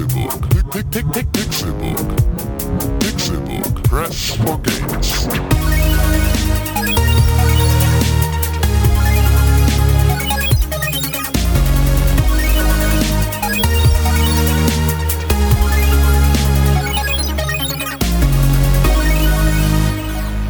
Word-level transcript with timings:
Pixelbook. 0.00 0.48
Pixelbook. 1.32 2.08
Pixelbook. 3.00 3.84
Press 3.84 4.30
for 4.36 4.58
games. 4.60 5.28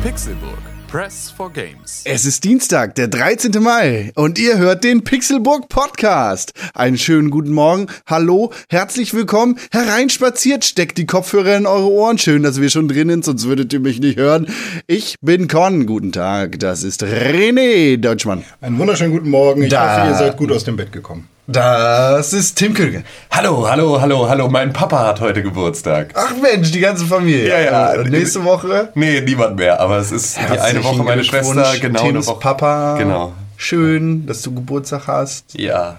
Pixelburg. 0.03 0.70
Press 0.91 1.31
for 1.37 1.53
Games. 1.53 2.03
Es 2.05 2.25
ist 2.25 2.43
Dienstag, 2.43 2.97
der 2.97 3.07
13. 3.07 3.63
Mai 3.63 4.11
und 4.17 4.41
ihr 4.41 4.59
hört 4.59 4.83
den 4.83 5.05
Pixelburg 5.05 5.69
Podcast. 5.69 6.53
Einen 6.75 6.99
schönen 6.99 7.31
guten 7.31 7.53
Morgen, 7.53 7.87
hallo, 8.07 8.53
herzlich 8.69 9.15
willkommen, 9.15 9.57
hereinspaziert, 9.71 10.65
steckt 10.65 10.99
die 10.99 11.07
Kopfhörer 11.07 11.57
in 11.57 11.67
eure 11.67 11.87
Ohren. 11.89 12.19
Schön, 12.19 12.43
dass 12.43 12.61
wir 12.61 12.71
schon 12.71 12.89
drin 12.89 13.09
sind, 13.09 13.25
sonst 13.25 13.47
würdet 13.47 13.73
ihr 13.73 13.79
mich 13.79 14.01
nicht 14.01 14.19
hören. 14.19 14.49
Ich 14.89 15.15
bin 15.21 15.47
Con, 15.47 15.87
guten 15.87 16.11
Tag, 16.11 16.59
das 16.59 16.83
ist 16.83 17.05
René 17.05 17.97
Deutschmann. 17.97 18.43
Einen 18.61 18.77
wunderschönen 18.79 19.13
guten 19.13 19.31
Morgen. 19.31 19.63
Ich 19.63 19.71
Da. 19.71 19.97
hoffe, 19.99 20.09
ihr 20.11 20.17
seid 20.17 20.37
gut 20.37 20.51
aus 20.51 20.65
dem 20.65 20.77
Bett 20.77 20.91
gekommen. 20.91 21.29
Das 21.53 22.33
ist 22.33 22.55
Tim 22.55 22.75
Köge. 22.75 23.03
Hallo, 23.29 23.69
hallo, 23.69 24.01
hallo, 24.01 24.29
hallo. 24.29 24.49
Mein 24.49 24.73
Papa 24.73 25.05
hat 25.05 25.21
heute 25.21 25.43
Geburtstag. 25.43 26.13
Ach 26.15 26.33
Mensch, 26.41 26.71
die 26.71 26.79
ganze 26.79 27.05
Familie. 27.07 27.49
Ja, 27.49 27.61
ja. 27.61 28.01
Und 28.01 28.11
nächste 28.11 28.45
Woche? 28.45 28.91
Nee, 28.95 29.21
niemand 29.21 29.57
mehr. 29.57 29.81
Aber 29.81 29.99
es 29.99 30.13
ist 30.13 30.37
die 30.37 30.59
eine 30.61 30.85
Woche 30.85 31.03
meine 31.03 31.25
Schwester, 31.25 31.73
genau 31.81 32.03
Tims 32.03 32.09
eine 32.09 32.27
Woche. 32.27 32.39
Papa. 32.39 32.97
Genau. 32.99 33.33
Schön, 33.57 34.27
dass 34.27 34.43
du 34.43 34.55
Geburtstag 34.55 35.09
hast. 35.09 35.59
Ja. 35.59 35.97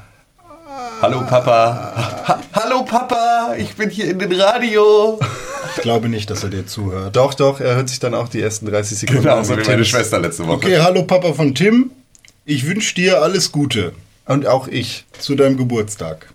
Hallo 1.02 1.20
Papa. 1.28 2.22
Ha 2.30 2.40
hallo 2.54 2.84
Papa, 2.84 3.56
ich 3.58 3.76
bin 3.76 3.90
hier 3.90 4.06
in 4.10 4.20
den 4.20 4.32
Radio. 4.32 5.20
Ich 5.76 5.82
glaube 5.82 6.08
nicht, 6.08 6.30
dass 6.30 6.46
er 6.46 6.50
dir 6.50 6.66
zuhört. 6.66 7.18
Doch, 7.18 7.34
doch, 7.34 7.60
er 7.60 7.76
hört 7.76 7.90
sich 7.90 8.00
dann 8.00 8.14
auch 8.14 8.30
die 8.30 8.42
ersten 8.42 8.68
30 8.68 9.00
Sekunden 9.00 9.24
Genau, 9.24 9.40
an. 9.40 9.44
so 9.44 9.58
wie 9.58 9.68
meine 9.68 9.84
Schwester 9.84 10.18
letzte 10.20 10.48
Woche. 10.48 10.56
Okay, 10.56 10.80
hallo 10.80 11.04
Papa 11.04 11.34
von 11.34 11.54
Tim. 11.54 11.92
Ich 12.46 12.66
wünsche 12.66 12.96
dir 12.96 13.22
alles 13.22 13.52
Gute 13.52 13.92
Und 14.26 14.48
auch 14.48 14.68
ich. 14.68 15.06
zu 15.20 15.36
deinem 15.36 15.56
Geburtstag. 15.58 16.34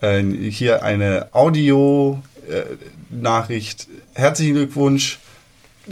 Äh, 0.00 0.22
hier 0.22 0.82
eine 0.82 1.28
Audio-Nachricht. 1.32 3.88
Herzlichen 4.14 4.54
Glückwunsch. 4.54 5.18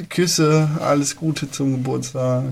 Küsse, 0.09 0.71
alles 0.81 1.15
Gute 1.17 1.51
zum 1.51 1.73
Geburtstag. 1.73 2.45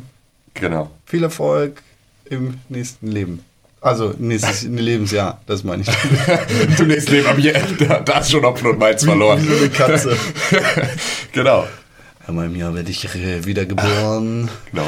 Genau. 0.54 0.90
Viel 1.06 1.22
Erfolg 1.24 1.82
im 2.26 2.58
nächsten 2.68 3.08
Leben. 3.08 3.42
Also 3.80 4.14
nächstes 4.16 4.62
Lebensjahr, 4.62 5.40
das 5.46 5.64
meine 5.64 5.82
ich. 5.82 5.88
Zum 6.76 6.86
nächsten 6.86 7.10
Leben, 7.12 7.26
aber 7.26 7.40
hier, 7.40 7.60
da, 7.80 7.98
da 7.98 8.20
ist 8.20 8.30
schon 8.30 8.44
Hopfen 8.44 8.70
und 8.70 8.78
Malz 8.78 9.02
verloren. 9.02 9.44
Wie 9.44 9.56
eine 9.56 9.70
Katze. 9.70 10.16
genau. 11.32 11.66
Einmal 12.24 12.46
im 12.46 12.54
Jahr 12.54 12.72
werde 12.76 12.92
ich 12.92 13.04
äh, 13.16 13.44
wieder 13.44 13.66
geboren. 13.66 14.48
Genau. 14.70 14.86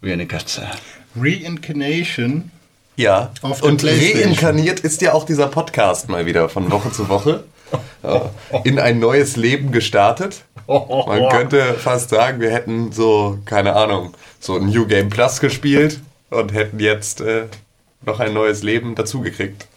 Wie 0.00 0.10
eine 0.10 0.26
Katze. 0.26 0.66
Reincarnation. 1.20 2.50
Ja. 2.98 3.30
Und 3.60 3.84
reinkarniert 3.84 4.80
ist 4.80 5.02
ja 5.02 5.14
auch 5.14 5.24
dieser 5.24 5.46
Podcast 5.46 6.08
mal 6.08 6.26
wieder 6.26 6.48
von 6.48 6.68
Woche 6.72 6.90
zu 6.90 7.08
Woche. 7.08 7.44
Ja. 8.02 8.30
In 8.64 8.80
ein 8.80 8.98
neues 8.98 9.36
Leben 9.36 9.70
gestartet. 9.70 10.42
Man 10.66 11.28
könnte 11.28 11.74
fast 11.74 12.10
sagen, 12.10 12.40
wir 12.40 12.50
hätten 12.50 12.90
so, 12.90 13.38
keine 13.44 13.76
Ahnung, 13.76 14.14
so 14.40 14.56
ein 14.56 14.66
New 14.66 14.86
Game 14.86 15.10
Plus 15.10 15.38
gespielt 15.38 16.00
und 16.30 16.52
hätten 16.52 16.80
jetzt 16.80 17.20
äh, 17.20 17.44
noch 18.04 18.18
ein 18.18 18.34
neues 18.34 18.64
Leben 18.64 18.96
dazugekriegt. 18.96 19.68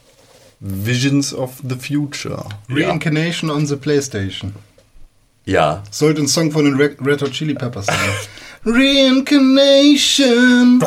Visions 0.60 1.32
of 1.32 1.52
the 1.68 1.76
Future. 1.76 2.46
Reincarnation 2.70 3.52
on 3.52 3.68
the 3.68 3.76
Playstation. 3.76 4.56
Ja. 5.46 5.84
Sollte 5.92 6.22
ein 6.22 6.28
Song 6.28 6.52
von 6.52 6.66
den 6.66 6.76
Red 6.76 7.22
Hot 7.22 7.32
Chili 7.34 7.54
Peppers 7.54 7.86
sein. 7.86 7.98
Reincarnation. 8.64 10.78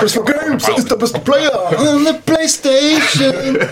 Best 0.00 0.14
for 0.14 0.24
Games, 0.24 0.68
ist 0.76 0.90
der 0.90 0.96
beste 0.96 1.18
Player. 1.20 1.52
On 1.78 2.04
the 2.04 2.12
Playstation. 2.26 3.58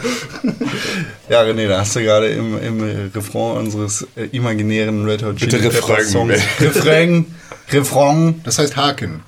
Ja, 1.28 1.42
René, 1.42 1.68
da 1.68 1.80
hast 1.80 1.94
du 1.94 2.00
gerade 2.00 2.28
im, 2.28 2.58
im 2.58 3.10
Refrain 3.14 3.58
unseres 3.58 4.06
äh, 4.16 4.28
imaginären 4.32 5.04
Red 5.04 5.22
Hot 5.22 5.36
Chili 5.36 5.58
Bitte 5.58 5.68
Peppers 5.68 5.88
Refrain. 5.90 6.04
Songs. 6.06 6.40
Refrain. 6.58 7.26
Refrain. 7.70 8.40
Das 8.44 8.58
heißt 8.58 8.78
Haken. 8.78 9.22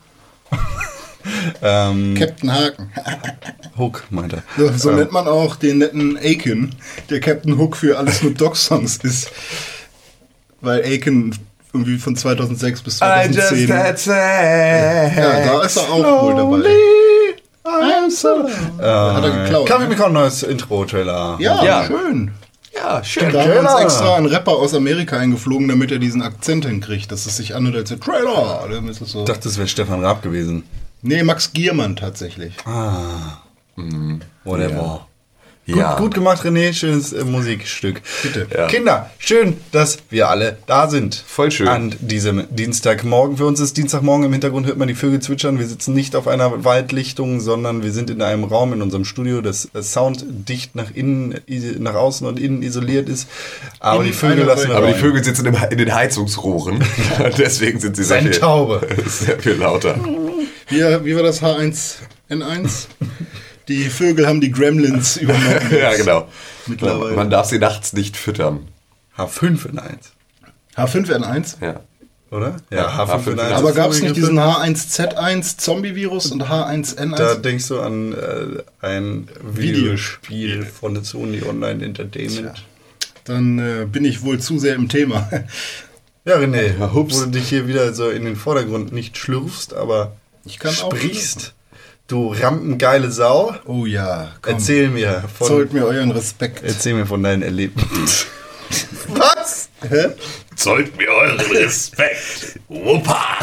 Ähm, 1.62 2.14
Captain 2.18 2.52
Haken. 2.52 2.92
Hook, 3.76 4.04
meinte 4.10 4.36
er. 4.36 4.42
So, 4.56 4.72
so 4.76 4.90
nennt 4.92 5.12
man 5.12 5.26
auch 5.26 5.56
den 5.56 5.78
netten 5.78 6.16
Aiken, 6.16 6.74
der 7.08 7.20
Captain 7.20 7.58
Hook 7.58 7.76
für 7.76 7.98
alle 7.98 8.10
Snoop 8.12 8.38
Dogg 8.38 8.56
Songs 8.56 8.98
ist. 8.98 9.30
Weil 10.60 10.82
Aiken 10.84 11.34
irgendwie 11.72 11.98
von 11.98 12.16
2006 12.16 12.82
bis 12.82 12.98
2010. 12.98 13.68
Ja, 13.68 15.10
da 15.44 15.62
ist 15.62 15.76
er 15.76 15.90
auch 15.90 16.22
wohl 16.22 16.34
dabei. 16.34 16.68
I'm 17.64 18.10
so 18.10 18.48
Da 18.78 19.14
hat 19.14 19.24
er 19.24 19.30
geklaut. 19.44 19.68
Kaffee 19.68 19.84
ne? 19.84 19.88
bekommen 19.90 20.14
neues 20.14 20.42
Intro-Trailer. 20.42 21.36
Ja, 21.38 21.64
Ja. 21.64 21.84
schön. 21.84 22.32
Ja, 22.74 23.02
schön. 23.04 23.32
Da 23.32 23.42
haben 23.42 23.66
uns 23.66 23.80
extra 23.80 24.16
einen 24.16 24.26
Rapper 24.26 24.52
aus 24.52 24.74
Amerika 24.74 25.16
eingeflogen, 25.18 25.68
damit 25.68 25.90
er 25.90 25.98
diesen 25.98 26.22
Akzent 26.22 26.64
hinkriegt, 26.64 27.10
dass 27.12 27.26
es 27.26 27.36
sich 27.36 27.54
anhört 27.54 27.76
als 27.76 27.88
der 27.90 28.00
Trailer. 28.00 28.68
Ich 28.88 29.24
dachte, 29.24 29.40
das 29.44 29.58
wäre 29.58 29.68
Stefan 29.68 30.04
Raab 30.04 30.22
gewesen. 30.22 30.62
Nee, 31.02 31.22
Max 31.22 31.52
Giermann 31.52 31.96
tatsächlich. 31.96 32.54
Whatever. 34.44 35.06
Ja. 35.76 35.92
Gut, 35.92 35.98
gut 35.98 36.14
gemacht, 36.14 36.44
René. 36.44 36.72
Schönes 36.72 37.12
äh, 37.12 37.24
Musikstück. 37.24 38.00
Bitte. 38.22 38.46
Ja. 38.52 38.66
Kinder, 38.66 39.10
schön, 39.18 39.56
dass 39.72 39.98
wir 40.10 40.28
alle 40.28 40.58
da 40.66 40.88
sind. 40.88 41.14
Voll 41.14 41.50
schön. 41.50 41.68
An 41.68 41.94
diesem 42.00 42.44
Dienstagmorgen. 42.50 43.36
Für 43.36 43.46
uns 43.46 43.60
ist 43.60 43.76
Dienstagmorgen. 43.76 44.26
Im 44.26 44.32
Hintergrund 44.32 44.66
hört 44.66 44.78
man 44.78 44.88
die 44.88 44.94
Vögel 44.94 45.20
zwitschern. 45.20 45.58
Wir 45.58 45.66
sitzen 45.66 45.94
nicht 45.94 46.16
auf 46.16 46.26
einer 46.28 46.64
Waldlichtung, 46.64 47.40
sondern 47.40 47.82
wir 47.82 47.92
sind 47.92 48.10
in 48.10 48.22
einem 48.22 48.44
Raum 48.44 48.72
in 48.72 48.82
unserem 48.82 49.04
Studio, 49.04 49.40
das 49.40 49.68
äh, 49.74 49.82
sounddicht 49.82 50.74
nach 50.74 50.90
innen, 50.92 51.38
nach 51.78 51.94
außen 51.94 52.26
und 52.26 52.38
innen 52.40 52.62
isoliert 52.62 53.08
ist. 53.08 53.28
Aber 53.78 54.00
In 54.00 54.08
die 54.08 54.12
Vögel 54.12 54.44
lassen 54.44 54.68
wir. 54.68 54.76
Aber 54.76 54.86
die 54.86 54.92
rein. 54.92 55.00
Vögel 55.00 55.22
sitzen 55.22 55.46
in 55.46 55.78
den 55.78 55.94
Heizungsrohren. 55.94 56.84
Deswegen 57.38 57.78
sind 57.78 57.96
sie 57.96 58.04
sehr 58.04 58.22
viel, 58.22 58.30
Taube. 58.32 58.86
sehr 59.06 59.38
viel 59.38 59.54
lauter. 59.54 59.96
Wie, 60.70 60.78
wie 61.04 61.16
war 61.16 61.22
das 61.22 61.42
H1N1? 61.42 62.86
Die 63.68 63.84
Vögel 63.84 64.26
haben 64.26 64.40
die 64.40 64.50
Gremlins 64.50 65.16
übernommen. 65.20 65.60
ja, 65.70 65.96
genau. 65.96 66.28
Mittlerweile. 66.66 67.16
Man 67.16 67.30
darf 67.30 67.46
sie 67.46 67.58
nachts 67.58 67.92
nicht 67.92 68.16
füttern. 68.16 68.68
H5 69.16 69.68
in 69.68 69.78
1. 69.78 70.12
H5N1? 70.76 71.56
Ja. 71.60 71.80
Oder? 72.30 72.56
Ja, 72.70 72.88
H5 72.88 73.32
in 73.32 73.40
1. 73.40 73.52
Aber 73.52 73.72
gab 73.72 73.90
es 73.90 74.00
nicht 74.00 74.16
diesen 74.16 74.38
H1Z1 74.38 75.58
Zombie-Virus 75.58 76.30
und 76.30 76.44
H1N1? 76.44 77.16
Da 77.16 77.34
denkst 77.34 77.68
du 77.68 77.80
an 77.80 78.12
äh, 78.12 78.62
ein 78.86 79.28
Videospiel 79.42 80.64
von 80.64 80.94
der 80.94 81.04
Sony 81.04 81.42
Online 81.42 81.84
Entertainment. 81.84 82.64
Dann 83.24 83.58
äh, 83.58 83.86
bin 83.86 84.04
ich 84.04 84.22
wohl 84.22 84.38
zu 84.38 84.58
sehr 84.58 84.76
im 84.76 84.88
Thema. 84.88 85.28
Ja, 86.24 86.36
René, 86.36 86.92
hups. 86.92 87.20
wo 87.20 87.24
du 87.24 87.30
dich 87.30 87.48
hier 87.48 87.66
wieder 87.66 87.92
so 87.94 88.10
in 88.10 88.24
den 88.24 88.36
Vordergrund 88.36 88.92
nicht 88.92 89.16
schlürfst, 89.16 89.74
aber 89.74 90.16
Ich 90.50 90.58
kann 90.58 90.74
auch 90.82 90.94
sprichst. 90.94 91.54
Du 92.08 92.32
rampengeile 92.32 93.10
Sau. 93.10 93.54
Oh 93.66 93.86
ja, 93.86 94.32
komm. 94.42 94.54
Erzähl 94.54 94.88
mir 94.88 95.24
von, 95.32 95.46
Zollt 95.46 95.72
mir 95.72 95.86
euren 95.86 96.10
Respekt. 96.10 96.62
erzähl 96.64 96.94
mir 96.94 97.06
von 97.06 97.22
deinen 97.22 97.42
Erlebnissen. 97.42 98.26
Was? 99.08 99.68
Hä? 99.88 100.08
Zollt 100.56 100.96
mir 100.96 101.08
euren 101.08 101.40
Respekt. 101.40 102.58
Opa! 102.68 103.38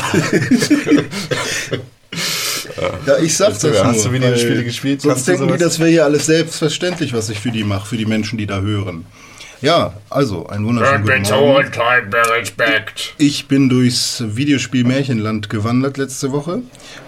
Ja, 3.05 3.17
ich 3.19 3.35
sag 3.35 3.53
das 3.53 3.63
nur. 3.63 3.85
hast 3.85 4.05
du 4.05 4.11
Videospiele 4.11 4.57
weil 4.57 4.63
gespielt? 4.65 5.01
Sonst 5.01 5.27
denken 5.27 5.47
die, 5.47 5.57
das 5.57 5.79
wäre 5.79 5.89
hier 5.89 6.03
alles 6.05 6.25
selbstverständlich, 6.25 7.13
was 7.13 7.29
ich 7.29 7.39
für 7.39 7.51
die 7.51 7.63
mache, 7.63 7.87
für 7.87 7.97
die 7.97 8.05
Menschen, 8.05 8.37
die 8.37 8.45
da 8.45 8.59
hören. 8.59 9.05
Ja, 9.61 9.93
also, 10.09 10.47
ein 10.47 10.65
wunderschönen 10.65 11.03
guten 11.03 11.35
Morgen. 11.45 11.71
Ich 13.17 13.47
bin 13.47 13.69
durchs 13.69 14.23
Videospiel 14.35 14.83
Märchenland 14.83 15.49
gewandert 15.49 15.97
letzte 15.97 16.31
Woche 16.31 16.61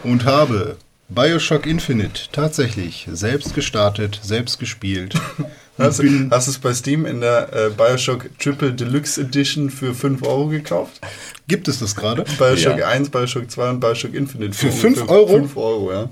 und 0.04 0.26
habe 0.26 0.78
Bioshock 1.10 1.66
Infinite 1.68 2.24
tatsächlich 2.32 3.08
selbst 3.12 3.54
gestartet, 3.54 4.20
selbst 4.24 4.60
gespielt. 4.60 5.14
Hast, 5.78 6.00
du- 6.00 6.04
bin, 6.04 6.30
hast 6.30 6.48
du 6.48 6.52
es 6.52 6.58
bei 6.60 6.74
Steam 6.74 7.06
in 7.06 7.22
der 7.22 7.54
äh, 7.54 7.70
Bioshock 7.70 8.38
Triple 8.38 8.74
Deluxe 8.74 9.22
Edition 9.22 9.70
für 9.70 9.94
5 9.96 10.24
Euro 10.24 10.48
gekauft? 10.48 11.00
gibt 11.48 11.70
es 11.70 11.80
das 11.80 11.96
gerade? 11.96 12.26
Bioshock 12.38 12.78
Ja. 12.80 12.90
1, 12.90 13.10
Bioshock 13.12 13.50
2 13.50 13.70
und 13.70 13.80
Bioshock 13.80 14.14
Infinite. 14.14 14.52
Für 14.58 14.72
5 14.74 15.10
Euro? 15.10 15.28
5 15.38 15.56
Euro, 15.56 15.94
ja. 15.94 16.10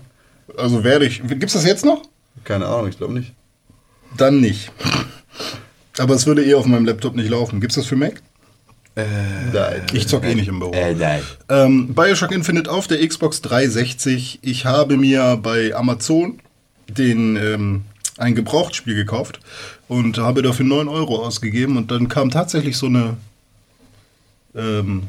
Also 0.55 0.85
werde 0.85 1.05
ich. 1.05 1.21
Gibt's 1.21 1.51
das 1.51 1.65
jetzt 1.65 1.83
noch? 1.83 2.01
Keine 2.45 2.65
Ahnung, 2.65 2.87
ich 2.87 2.95
glaube 2.97 3.13
nicht. 3.15 3.33
Dann 4.15 4.39
nicht. 4.39 4.71
Aber 5.99 6.13
es 6.15 6.25
würde 6.27 6.45
eh 6.45 6.53
auf 6.53 6.65
meinem 6.65 6.85
Laptop 6.85 7.15
nicht 7.15 7.29
laufen. 7.29 7.59
Gibt's 7.61 7.75
das 7.75 7.85
für 7.87 7.95
Mac? 7.95 8.21
Nein. 8.95 9.83
Ich 9.93 10.07
zock 10.07 10.23
eh 10.25 10.33
nicht 10.33 10.47
im 10.47 10.57
Büro. 10.59 10.71
Äh, 10.73 10.95
nein. 10.95 11.21
Ähm, 11.49 11.93
Bioshock 11.93 12.31
Infinite 12.31 12.69
auf 12.71 12.87
der 12.87 13.05
Xbox 13.07 13.41
360. 13.43 14.39
Ich 14.41 14.65
habe 14.65 14.97
mir 14.97 15.37
bei 15.41 15.75
Amazon 15.75 16.39
den, 16.89 17.35
ähm, 17.35 17.81
ein 18.17 18.33
Gebrauchtspiel 18.33 18.95
gekauft 18.95 19.39
und 19.87 20.17
habe 20.17 20.41
dafür 20.41 20.65
9 20.65 20.87
Euro 20.87 21.23
ausgegeben 21.23 21.77
und 21.77 21.91
dann 21.91 22.07
kam 22.09 22.31
tatsächlich 22.31 22.75
so 22.77 22.87
eine 22.87 23.17
ähm, 24.55 25.03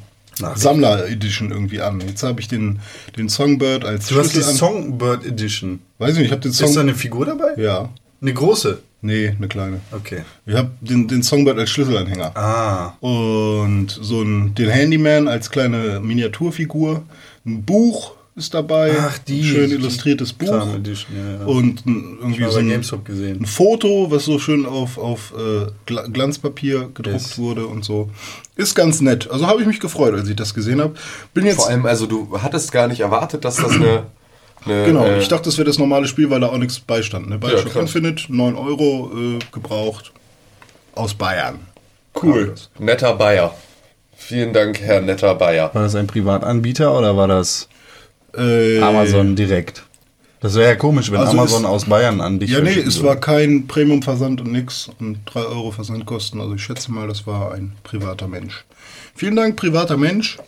Sammler-Edition 0.54 1.50
irgendwie 1.50 1.80
an. 1.80 2.00
Jetzt 2.00 2.22
habe 2.22 2.40
ich 2.40 2.48
den, 2.48 2.80
den 3.16 3.28
Songbird 3.28 3.84
als 3.84 4.08
Du 4.08 4.16
hast 4.18 4.28
die 4.28 4.32
Schlüssel 4.34 4.50
an- 4.50 4.56
Songbird 4.56 5.24
Edition. 5.26 5.80
Weiß 5.98 6.12
ich 6.12 6.18
nicht, 6.18 6.26
ich 6.26 6.32
habe 6.32 6.42
den 6.42 6.50
Ist 6.50 6.60
da 6.60 6.66
Song... 6.66 6.78
eine 6.80 6.94
Figur 6.94 7.26
dabei? 7.26 7.54
Ja. 7.56 7.88
Eine 8.20 8.34
große? 8.34 8.80
Nee, 9.00 9.28
eine 9.36 9.46
kleine. 9.46 9.80
Okay. 9.92 10.22
Ich 10.44 10.54
habe 10.56 10.70
den, 10.80 11.06
den 11.06 11.22
Songbird 11.22 11.58
als 11.58 11.70
Schlüsselanhänger. 11.70 12.36
Ah. 12.36 12.94
Und 13.00 13.88
so 13.90 14.22
ein, 14.22 14.54
den 14.56 14.68
Handyman 14.70 15.28
als 15.28 15.50
kleine 15.50 16.00
Miniaturfigur. 16.00 17.02
Ein 17.46 17.62
Buch 17.62 18.14
ist 18.34 18.54
dabei. 18.54 18.92
Ach, 19.00 19.18
die- 19.18 19.40
Ein 19.40 19.44
schön 19.44 19.68
die 19.70 19.76
illustriertes 19.76 20.32
Buch. 20.32 20.48
Kram 20.48 20.74
Edition, 20.76 21.16
ja, 21.16 21.32
ja. 21.40 21.46
Und 21.46 21.86
ein, 21.86 22.18
irgendwie 22.20 22.44
so 22.44 22.50
bei 22.54 22.58
ein, 22.60 22.68
GameStop 22.70 23.04
gesehen. 23.04 23.40
ein 23.42 23.46
Foto, 23.46 24.10
was 24.10 24.24
so 24.24 24.38
schön 24.40 24.66
auf, 24.66 24.98
auf 24.98 25.32
äh, 25.36 25.66
Gla- 25.90 26.08
Glanzpapier 26.10 26.90
gedruckt 26.92 27.20
Yes. 27.20 27.38
wurde 27.38 27.66
und 27.66 27.84
so. 27.84 28.10
Ist 28.56 28.74
ganz 28.74 29.00
nett. 29.00 29.30
Also 29.30 29.46
habe 29.46 29.60
ich 29.60 29.66
mich 29.68 29.78
gefreut, 29.80 30.14
als 30.14 30.28
ich 30.28 30.34
das 30.36 30.54
gesehen 30.54 30.80
habe. 30.80 30.94
Bin 31.34 31.46
jetzt. 31.46 31.56
Vor 31.56 31.68
allem, 31.68 31.86
also 31.86 32.06
du 32.06 32.36
hattest 32.42 32.72
gar 32.72 32.88
nicht 32.88 33.00
erwartet, 33.00 33.44
dass 33.44 33.56
das 33.56 33.72
eine. 33.72 34.06
Eine 34.64 34.84
Genau, 34.84 35.04
äh, 35.04 35.18
ich 35.20 35.28
dachte, 35.28 35.44
das 35.44 35.56
wäre 35.58 35.66
das 35.66 35.78
normale 35.78 36.06
Spiel, 36.06 36.28
weil 36.30 36.40
da 36.40 36.48
auch 36.48 36.58
nichts 36.58 36.78
beistand. 36.80 37.28
Ne? 37.28 37.38
Bioshock 37.38 37.72
krass. 37.72 37.76
Infinite, 37.82 38.24
9 38.32 38.54
Euro 38.56 39.10
äh, 39.14 39.38
gebraucht. 39.52 40.12
Aus 40.94 41.14
Bayern. 41.14 41.60
cool. 42.22 42.54
Netter 42.78 43.14
Bayer. 43.14 43.54
Vielen 44.16 44.52
Dank, 44.52 44.80
Herr 44.80 45.00
Netter 45.00 45.34
Bayer. 45.36 45.70
War 45.72 45.82
das 45.82 45.94
ein 45.94 46.08
Privatanbieter 46.08 46.96
oder 46.98 47.16
war 47.16 47.28
das 47.28 47.68
Äh, 48.36 48.80
Amazon 48.80 49.36
direkt? 49.36 49.84
Das 50.40 50.54
wäre 50.54 50.70
ja 50.70 50.74
komisch, 50.76 51.10
wenn 51.10 51.18
Also 51.20 51.32
Amazon 51.32 51.62
es- 51.64 51.68
aus 51.68 51.84
Bayern 51.86 52.20
an 52.20 52.38
dich 52.40 52.50
Ja, 52.50 52.60
nee, 52.60 52.70
es 52.78 52.96
würde. 52.98 53.08
war 53.08 53.16
kein 53.16 53.66
Premium-Versand 53.68 54.40
und 54.40 54.52
nix 54.52 54.90
und 55.00 55.18
3 55.26 55.40
Euro 55.40 55.70
Versandkosten. 55.70 56.40
Also 56.40 56.54
ich 56.54 56.62
schätze 56.62 56.90
mal, 56.92 57.06
das 57.08 57.26
war 57.26 57.52
ein 57.54 57.72
privater 57.84 58.26
Mensch. 58.28 58.64
Vielen 59.14 59.34
Dank, 59.36 59.56
privater 59.56 59.96
Mensch. 59.96 60.38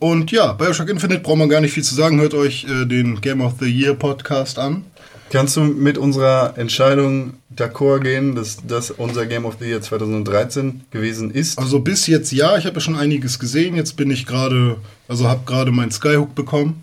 Und 0.00 0.32
ja, 0.32 0.54
Bioshock 0.54 0.88
Infinite 0.88 1.20
braucht 1.20 1.38
man 1.38 1.48
gar 1.48 1.60
nicht 1.60 1.72
viel 1.72 1.84
zu 1.84 1.94
sagen. 1.94 2.20
Hört 2.20 2.34
euch 2.34 2.64
äh, 2.64 2.86
den 2.86 3.20
Game 3.20 3.40
of 3.40 3.54
the 3.60 3.66
Year 3.66 3.94
Podcast 3.94 4.58
an. 4.58 4.84
Kannst 5.30 5.56
du 5.56 5.60
mit 5.60 5.98
unserer 5.98 6.54
Entscheidung 6.56 7.34
d'accord 7.54 8.00
gehen, 8.00 8.34
dass 8.34 8.58
das 8.66 8.90
unser 8.90 9.26
Game 9.26 9.44
of 9.44 9.58
the 9.60 9.66
Year 9.66 9.80
2013 9.80 10.80
gewesen 10.90 11.30
ist? 11.30 11.58
Also 11.58 11.80
bis 11.80 12.06
jetzt 12.06 12.32
ja, 12.32 12.56
ich 12.56 12.64
habe 12.64 12.76
ja 12.76 12.80
schon 12.80 12.96
einiges 12.96 13.38
gesehen. 13.38 13.76
Jetzt 13.76 13.96
bin 13.96 14.10
ich 14.10 14.26
gerade, 14.26 14.78
also 15.06 15.28
habe 15.28 15.42
gerade 15.44 15.70
meinen 15.70 15.92
Skyhook 15.92 16.34
bekommen 16.34 16.82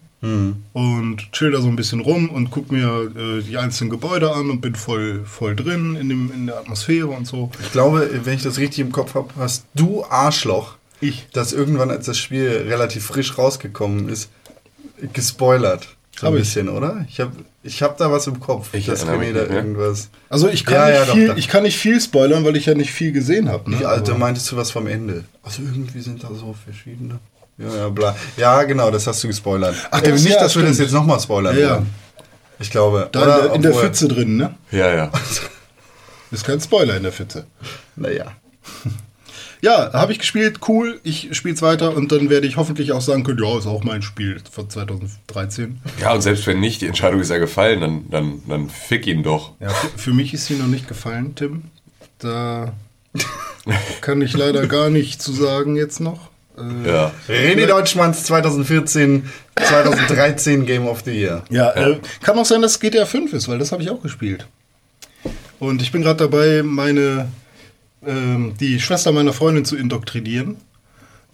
und 0.74 1.32
chill 1.32 1.52
da 1.52 1.62
so 1.62 1.68
ein 1.68 1.76
bisschen 1.76 2.00
rum 2.00 2.30
und 2.30 2.50
guck 2.50 2.72
mir 2.72 3.12
äh, 3.16 3.42
die 3.44 3.58
einzelnen 3.58 3.92
Gebäude 3.92 4.34
an 4.34 4.50
und 4.50 4.62
bin 4.62 4.74
voll, 4.74 5.22
voll 5.26 5.56
drin 5.56 5.96
in, 5.96 6.10
dem, 6.10 6.32
in 6.34 6.48
der 6.48 6.58
Atmosphäre 6.58 7.08
und 7.08 7.28
so. 7.28 7.52
Ich 7.62 7.72
glaube, 7.72 8.10
wenn 8.24 8.34
ich 8.34 8.44
das 8.44 8.58
richtig 8.58 8.80
im 8.80 8.92
Kopf 8.92 9.14
habe, 9.14 9.30
hast 9.38 9.66
du 9.76 10.04
Arschloch, 10.10 10.77
Ich. 11.00 11.28
das 11.34 11.54
irgendwann, 11.54 11.92
als 11.92 12.06
das 12.08 12.18
Spiel 12.18 12.66
relativ 12.68 13.06
frisch 13.06 13.38
rausgekommen 13.38 14.10
ist, 14.10 14.30
gespoilert. 15.14 15.88
So 16.20 16.26
ein 16.28 16.34
Hab 16.34 16.40
ich. 16.40 16.46
bisschen, 16.46 16.70
oder? 16.70 17.06
Ich 17.08 17.20
habe 17.20 17.32
ich 17.62 17.84
hab 17.84 17.98
da 17.98 18.12
was 18.12 18.26
im 18.26 18.40
Kopf. 18.40 18.70
Ich 18.74 18.88
dass 18.88 19.04
erinnere 19.04 19.18
René 19.18 19.34
mich 19.34 19.48
da 19.50 19.54
irgendwas. 19.56 20.10
Also 20.30 20.48
ich 20.50 20.66
kann, 20.66 20.90
Ja, 20.90 21.00
nicht, 21.00 21.08
ja, 21.10 21.14
viel, 21.14 21.28
doch. 21.28 21.38
ich 21.38 21.48
kann 21.48 21.64
nicht 21.64 21.78
viel 21.78 22.02
spoilern, 22.02 22.44
weil 22.44 22.56
ich 22.56 22.66
ja 22.66 22.74
nicht 22.74 22.92
viel 22.92 23.12
gesehen 23.12 23.50
habe. 23.50 23.70
Ne? 23.70 23.80
Wie 23.82 23.86
alt, 23.86 24.08
da 24.08 24.16
meintest 24.18 24.52
du 24.52 24.58
was 24.58 24.72
vom 24.72 24.88
Ende? 24.88 25.26
Also 25.44 25.62
irgendwie 25.62 26.00
sind 26.02 26.24
da 26.24 26.30
so 26.34 26.56
verschiedene. 26.66 27.20
Ja, 27.60 27.76
ja, 27.76 27.90
bla. 27.90 28.16
Ja, 28.38 28.64
genau, 28.64 28.90
das 28.90 29.06
hast 29.06 29.24
du 29.24 29.28
gespoilert. 29.28 29.76
Ach, 29.92 30.02
Äh, 30.02 30.10
das- 30.12 30.24
nicht, 30.24 30.34
ja, 30.34 30.40
dass 30.42 30.56
wir 30.56 30.64
das 30.64 30.74
stimmt. 30.76 30.88
jetzt 30.90 30.94
nochmal 30.94 31.20
spoilern 31.20 31.58
Ja, 31.58 31.70
wollen. 31.76 31.90
Ich 32.60 32.72
glaube. 32.72 33.10
Da 33.12 33.22
oder? 33.22 33.36
in, 33.38 33.44
der, 33.46 33.54
in 33.56 33.62
der 33.62 33.72
Obwohl- 33.72 33.84
Pfütze 33.84 34.08
drin, 34.08 34.38
ne? 34.38 34.56
Ja, 34.72 34.96
ja. 34.96 35.12
Ist 36.32 36.44
kein 36.46 36.60
Spoiler 36.60 36.98
in 36.98 37.04
der 37.04 37.12
Pfütze. 37.12 37.46
Naja. 37.96 38.32
Ja, 39.62 39.92
habe 39.94 40.12
ich 40.12 40.20
gespielt, 40.20 40.60
cool. 40.68 41.00
Ich 41.04 41.30
spiele 41.36 41.56
es 41.56 41.62
weiter 41.62 41.96
und 41.96 42.12
dann 42.12 42.30
werde 42.30 42.46
ich 42.48 42.58
hoffentlich 42.58 42.92
auch 42.92 43.02
sagen 43.02 43.24
können, 43.24 43.40
ja, 43.44 43.58
ist 43.58 43.66
auch 43.66 43.84
mein 43.84 44.02
Spiel 44.02 44.40
von 44.52 44.70
2013. 44.70 45.80
Ja, 46.00 46.14
und 46.14 46.22
selbst 46.22 46.46
wenn 46.48 46.60
nicht, 46.60 46.82
die 46.82 46.88
Entscheidung 46.88 47.20
ist 47.22 47.30
ja 47.30 47.38
gefallen, 47.40 47.82
dann, 47.82 48.06
dann, 48.10 48.42
dann 48.48 48.70
fick 48.70 49.08
ihn 49.08 49.24
doch. 49.24 49.54
Ja, 49.60 49.70
für, 49.70 49.98
für 49.98 50.14
mich 50.14 50.34
ist 50.34 50.46
sie 50.46 50.56
noch 50.56 50.68
nicht 50.68 50.88
gefallen, 50.88 51.34
Tim. 51.36 51.64
Da 52.20 52.74
kann 54.02 54.22
ich 54.22 54.34
leider 54.34 54.68
gar 54.68 54.90
nicht 54.90 55.22
zu 55.22 55.32
sagen 55.32 55.76
jetzt 55.76 56.00
noch. 56.00 56.30
Äh, 56.58 56.88
Ja. 56.90 57.12
René 57.28 57.66
Deutschmanns 57.68 58.24
2014, 58.26 59.28
2013 59.56 60.66
Game 60.66 60.88
of 60.88 61.02
the 61.06 61.12
Year. 61.12 61.44
Ja, 61.50 61.72
Äh, 61.74 62.00
kann 62.22 62.38
auch 62.38 62.46
sein, 62.46 62.62
dass 62.62 62.72
es 62.74 62.80
GTA 62.80 63.06
5 63.06 63.34
ist, 63.34 63.48
weil 63.48 63.60
das 63.60 63.72
habe 63.72 63.82
ich 63.84 63.90
auch 63.90 64.02
gespielt. 64.02 64.48
Und 65.60 65.82
ich 65.82 65.92
bin 65.92 66.04
gerade 66.04 66.18
dabei, 66.28 66.62
meine 66.64 67.28
die 68.08 68.80
Schwester 68.80 69.12
meiner 69.12 69.34
Freundin 69.34 69.66
zu 69.66 69.76
indoktrinieren. 69.76 70.58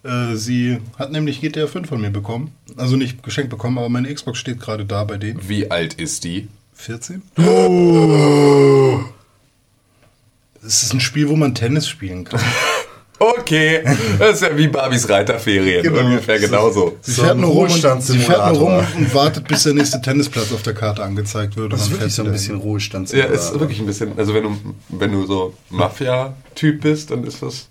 Äh, 0.04 0.36
sie 0.36 0.80
hat 0.98 1.12
nämlich 1.12 1.42
GTA 1.42 1.68
5 1.68 1.88
von 1.88 2.02
mir 2.02 2.10
bekommen. 2.12 2.52
Also 2.78 2.96
nicht 2.98 3.24
geschenkt 3.24 3.50
bekommen, 3.50 3.78
aber 3.78 3.90
meine 3.90 4.14
Xbox 4.14 4.38
steht 4.40 4.60
gerade 4.60 4.86
da 4.86 5.04
bei 5.04 5.18
denen. 5.18 5.48
Wie 5.48 5.72
alt 5.72 5.94
ist 5.94 6.24
die? 6.24 6.48
14? 6.74 7.22
Es 10.66 10.84
ist 10.84 10.94
ein 10.94 11.00
Spiel, 11.00 11.30
wo 11.30 11.36
man 11.36 11.56
Tennis 11.56 11.88
spielen 11.88 12.26
kann. 12.26 12.42
Okay, 13.20 13.84
das 14.20 14.36
ist 14.36 14.42
ja 14.42 14.58
wie 14.58 14.68
Barbies 14.68 15.08
Reiterferien. 15.08 15.84
Genau. 15.84 16.00
Ungefähr 16.06 16.40
genauso. 16.40 16.98
Sie 17.02 17.12
So 17.12 17.24
fährt 17.24 17.38
nur 17.38 17.52
rum 17.52 17.64
und, 17.66 17.70
sie 17.72 17.80
fährt 17.80 17.94
nur 17.94 17.98
Ruhestandssimulator. 18.02 18.84
rum 18.84 18.86
und 18.98 19.14
wartet, 19.16 19.48
bis 19.48 19.64
der 19.64 19.74
nächste 19.76 20.02
Tennisplatz 20.02 20.52
auf 20.52 20.62
der 20.64 20.74
Karte 20.74 21.04
angezeigt 21.04 21.56
wird. 21.56 21.72
und 21.72 21.74
Das 21.74 21.82
ist 21.84 21.92
dann 21.92 22.00
wirklich 22.00 22.16
so 22.16 22.24
ein 22.24 22.32
bisschen 22.32 22.56
dahin. 22.56 22.70
Ruhestand. 22.70 23.12
Ja, 23.14 23.26
ist 23.26 23.58
wirklich 23.60 23.80
ein 23.80 23.86
bisschen, 23.86 24.18
also 24.18 24.34
wenn 24.34 24.44
du, 24.44 24.58
wenn 24.90 25.12
du 25.12 25.26
so 25.26 25.54
Mafia-Typ 25.70 26.82
bist, 26.82 27.12
dann 27.12 27.24
ist 27.24 27.42
das 27.42 27.68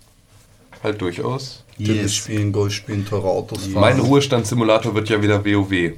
halt 0.81 1.01
durchaus. 1.01 1.63
Yes. 1.77 2.15
spielen, 2.15 2.51
Golf 2.51 2.73
spielen, 2.73 3.05
teure 3.05 3.27
Autos 3.27 3.65
fahren. 3.65 3.81
Mein 3.81 3.99
Ruhestandssimulator 3.99 4.93
wird 4.95 5.09
ja 5.09 5.21
wieder 5.21 5.43
WoW. 5.45 5.93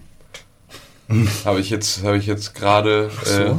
habe 1.45 1.59
ich 1.59 1.69
jetzt, 1.69 2.03
habe 2.03 2.17
ich 2.17 2.25
jetzt 2.25 2.55
gerade, 2.55 3.09
äh, 3.25 3.49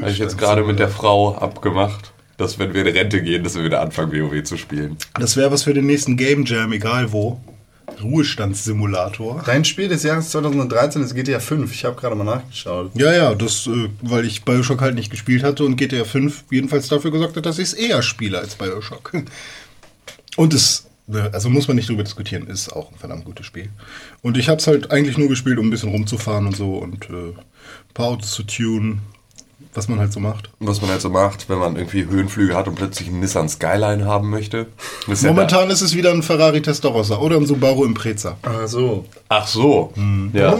habe 0.00 0.10
ich 0.10 0.18
jetzt 0.18 0.38
gerade 0.38 0.62
mit 0.64 0.78
der 0.78 0.88
Frau 0.88 1.34
abgemacht, 1.34 2.11
dass 2.36 2.58
wenn 2.58 2.74
wir 2.74 2.86
in 2.86 2.96
Rente 2.96 3.22
gehen, 3.22 3.44
dass 3.44 3.54
wir 3.54 3.64
wieder 3.64 3.80
anfangen 3.80 4.12
WoW 4.12 4.42
zu 4.42 4.56
spielen. 4.56 4.96
Das 5.18 5.36
wäre 5.36 5.50
was 5.50 5.64
für 5.64 5.74
den 5.74 5.86
nächsten 5.86 6.16
Game 6.16 6.44
Jam, 6.44 6.72
egal 6.72 7.12
wo. 7.12 7.40
Ruhestandssimulator. 8.02 9.42
Dein 9.44 9.64
Spiel 9.64 9.88
des 9.88 10.02
Jahres 10.02 10.30
2013 10.30 11.02
ist 11.02 11.14
GTA 11.14 11.40
5. 11.40 11.72
Ich 11.72 11.84
habe 11.84 12.00
gerade 12.00 12.14
mal 12.14 12.24
nachgeschaut. 12.24 12.90
Ja, 12.94 13.12
ja, 13.12 13.34
das, 13.34 13.66
äh, 13.66 13.88
weil 14.00 14.24
ich 14.24 14.44
Bioshock 14.44 14.80
halt 14.80 14.94
nicht 14.94 15.10
gespielt 15.10 15.42
hatte 15.42 15.64
und 15.64 15.76
GTA 15.76 16.04
5 16.04 16.44
jedenfalls 16.50 16.88
dafür 16.88 17.10
gesorgt 17.10 17.36
hat, 17.36 17.46
dass 17.46 17.58
ich 17.58 17.68
es 17.68 17.74
eher 17.74 18.02
spiele 18.02 18.38
als 18.38 18.54
Bioshock. 18.54 19.12
Und 20.36 20.54
es, 20.54 20.86
äh, 21.12 21.18
also 21.32 21.50
muss 21.50 21.68
man 21.68 21.76
nicht 21.76 21.88
drüber 21.88 22.04
diskutieren, 22.04 22.46
ist 22.46 22.72
auch 22.72 22.90
ein 22.90 22.98
verdammt 22.98 23.24
gutes 23.24 23.46
Spiel. 23.46 23.68
Und 24.22 24.36
ich 24.36 24.48
habe 24.48 24.58
es 24.58 24.66
halt 24.66 24.90
eigentlich 24.90 25.18
nur 25.18 25.28
gespielt, 25.28 25.58
um 25.58 25.66
ein 25.66 25.70
bisschen 25.70 25.90
rumzufahren 25.90 26.46
und 26.46 26.56
so 26.56 26.76
und 26.76 27.08
äh, 27.10 27.30
ein 27.30 27.94
paar 27.94 28.06
Autos 28.06 28.32
zu 28.32 28.44
tunen, 28.44 29.02
was 29.74 29.88
man 29.88 29.98
halt 29.98 30.12
so 30.12 30.20
macht. 30.20 30.50
Was 30.60 30.80
man 30.80 30.90
halt 30.90 31.00
so 31.00 31.08
macht, 31.08 31.48
wenn 31.48 31.58
man 31.58 31.76
irgendwie 31.76 32.06
Höhenflüge 32.06 32.54
hat 32.54 32.68
und 32.68 32.74
plötzlich 32.74 33.08
einen 33.08 33.20
Nissan 33.20 33.48
Skyline 33.48 34.04
haben 34.04 34.28
möchte. 34.28 34.66
Ist 35.08 35.22
ja 35.22 35.30
Momentan 35.30 35.70
ist 35.70 35.80
es 35.80 35.96
wieder 35.96 36.10
ein 36.12 36.22
Ferrari 36.22 36.60
Testarossa 36.60 37.16
oder 37.16 37.36
ein 37.36 37.46
Subaru 37.46 37.84
Impreza. 37.84 38.36
Ach 38.42 38.66
so. 38.66 39.06
Ach 39.28 39.46
so. 39.46 39.92
Ja. 40.32 40.56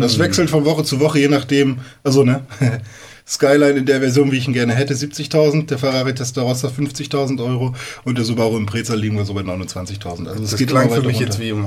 Das 0.00 0.18
wechselt 0.18 0.48
von 0.48 0.64
Woche 0.64 0.84
zu 0.84 1.00
Woche, 1.00 1.18
je 1.18 1.28
nachdem, 1.28 1.80
also 2.02 2.24
ne, 2.24 2.44
Skyline 3.26 3.78
in 3.78 3.86
der 3.86 4.00
Version, 4.00 4.32
wie 4.32 4.38
ich 4.38 4.46
ihn 4.48 4.52
gerne 4.52 4.74
hätte, 4.74 4.94
70.000, 4.94 5.66
der 5.66 5.78
Ferrari 5.78 6.14
Testarossa 6.14 6.68
50.000 6.68 7.42
Euro 7.44 7.74
und 8.04 8.18
der 8.18 8.24
Subaru 8.24 8.56
Impreza 8.56 8.94
liegen 8.94 9.16
wir 9.16 9.24
so 9.24 9.34
bei 9.34 9.42
29.000. 9.42 10.28
Also 10.28 10.42
es 10.42 10.50
Das 10.50 10.58
geht 10.58 10.68
klang 10.68 10.84
immer 10.86 10.90
für 10.96 10.98
weiter 10.98 11.06
mich 11.06 11.16
runter. 11.16 11.26
jetzt 11.30 11.38
wie 11.40 11.48
im 11.50 11.64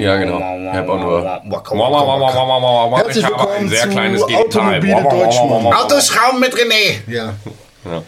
Ja, 0.00 0.16
genau. 0.16 0.38
Ich 0.38 0.76
habe 0.76 0.92
auch 0.92 1.00
nur. 1.00 2.96
Herzlich 2.96 3.24
willkommen 3.26 3.68
sehr 3.68 3.82
zu 3.82 3.88
kleines 3.90 4.22
Automobile 4.22 4.80
Gegenteil. 4.80 5.24
Deutschmann. 5.24 5.66
Autoschrauben 5.74 6.40
mit 6.40 6.54
René. 6.54 7.10
Ja. 7.12 7.34
Ja. 7.84 8.02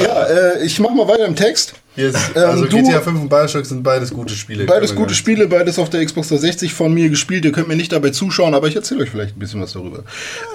Ja, 0.00 0.22
äh, 0.24 0.64
ich 0.64 0.78
mach 0.80 0.90
mal 0.90 1.06
weiter 1.08 1.26
im 1.26 1.36
Text. 1.36 1.74
Yes. 1.96 2.14
Ähm, 2.34 2.42
also 2.44 2.64
du- 2.64 2.76
GTA 2.82 3.00
5 3.00 3.20
und 3.20 3.28
Bioshock 3.28 3.64
sind 3.64 3.82
beides 3.84 4.10
gute 4.12 4.34
Spiele. 4.34 4.64
Beides 4.64 4.94
gute 4.96 5.14
Spiele, 5.14 5.46
beides 5.46 5.78
auf 5.78 5.90
der 5.90 6.04
Xbox 6.04 6.28
360 6.28 6.74
von 6.74 6.92
mir 6.92 7.08
gespielt. 7.08 7.44
Ihr 7.44 7.52
könnt 7.52 7.68
mir 7.68 7.76
nicht 7.76 7.92
dabei 7.92 8.10
zuschauen, 8.10 8.52
aber 8.54 8.66
ich 8.66 8.74
erzähle 8.74 9.02
euch 9.04 9.10
vielleicht 9.10 9.36
ein 9.36 9.38
bisschen 9.38 9.60
was 9.60 9.74
darüber. 9.74 10.02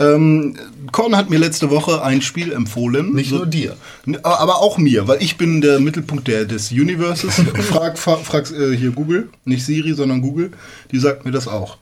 Ähm, 0.01 0.55
Con 0.91 1.15
hat 1.15 1.29
mir 1.29 1.37
letzte 1.39 1.69
Woche 1.69 2.03
ein 2.03 2.21
Spiel 2.21 2.51
empfohlen. 2.51 3.13
Nicht 3.13 3.29
So- 3.29 3.37
nur 3.37 3.45
dir. 3.45 3.77
Aber 4.23 4.57
auch 4.61 4.77
mir, 4.77 5.07
weil 5.07 5.21
ich 5.23 5.37
bin 5.37 5.61
der 5.61 5.79
Mittelpunkt 5.79 6.27
der, 6.27 6.43
des 6.43 6.71
Universes. 6.71 7.35
frag 7.69 7.97
frag, 7.97 8.19
frag 8.19 8.51
äh, 8.51 8.75
hier 8.75 8.91
Google, 8.91 9.29
nicht 9.45 9.65
Siri, 9.65 9.93
sondern 9.93 10.21
Google. 10.21 10.51
Die 10.91 10.99
sagt 10.99 11.23
mir 11.23 11.31
das 11.31 11.47
auch. 11.47 11.77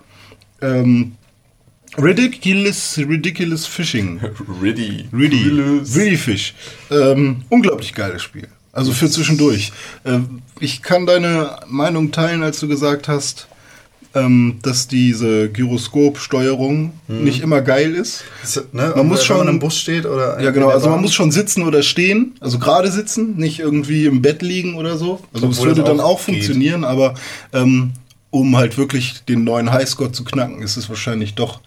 Ähm, 0.61 1.13
Ridiculous, 1.97 2.97
Ridiculous 2.99 3.65
Fishing. 3.65 4.19
Riddy. 4.61 5.07
Riddy. 5.13 5.81
Riddy 5.95 6.17
Fish. 6.17 6.53
Ähm, 6.91 7.37
unglaublich 7.49 7.93
geiles 7.93 8.21
Spiel. 8.21 8.47
Also 8.77 8.91
für 8.91 9.09
zwischendurch. 9.09 9.71
Ähm, 10.05 10.41
ich 10.59 10.81
kann 10.83 11.05
deine 11.07 11.57
Meinung 11.67 12.11
teilen, 12.11 12.43
als 12.43 12.59
du 12.59 12.67
gesagt 12.67 13.07
hast, 13.07 13.47
ähm, 14.13 14.59
dass 14.61 14.87
diese 14.87 15.49
Gyroskop-Steuerung 15.49 16.93
nicht 17.07 17.41
immer 17.41 17.61
geil 17.61 17.93
ist. 17.95 18.23
Ne? 18.71 18.93
Man 18.95 19.07
muss 19.07 19.25
schon- 19.25 19.47
im 19.47 19.59
Bus 19.59 19.77
steht 19.79 20.05
oder 20.05 20.39
Ja, 20.41 20.51
genau. 20.51 20.69
Also 20.69 20.89
man 20.89 21.01
muss 21.01 21.13
schon 21.13 21.31
sitzen 21.31 21.63
oder 21.63 21.81
stehen, 21.83 22.35
also 22.39 22.59
gerade 22.59 22.91
sitzen, 22.91 23.35
nicht 23.35 23.59
irgendwie 23.59 24.05
im 24.05 24.21
Bett 24.21 24.41
liegen 24.41 24.75
oder 24.75 24.97
so. 24.97 25.21
Also 25.33 25.49
es 25.49 25.57
würde 25.59 25.75
das 25.81 25.85
dann 25.85 25.99
auch 25.99 26.11
auch 26.11 26.19
funktionieren, 26.19 26.83
aber 26.83 27.15
ähm, 27.53 27.93
um 28.29 28.55
halt 28.57 28.77
wirklich 28.77 29.23
den 29.27 29.43
neuen 29.43 29.71
Highscore 29.71 30.11
zu 30.11 30.23
knacken, 30.23 30.61
ist 30.61 30.77
es 30.77 30.87
wahrscheinlich 30.89 31.33
doch 31.35 31.61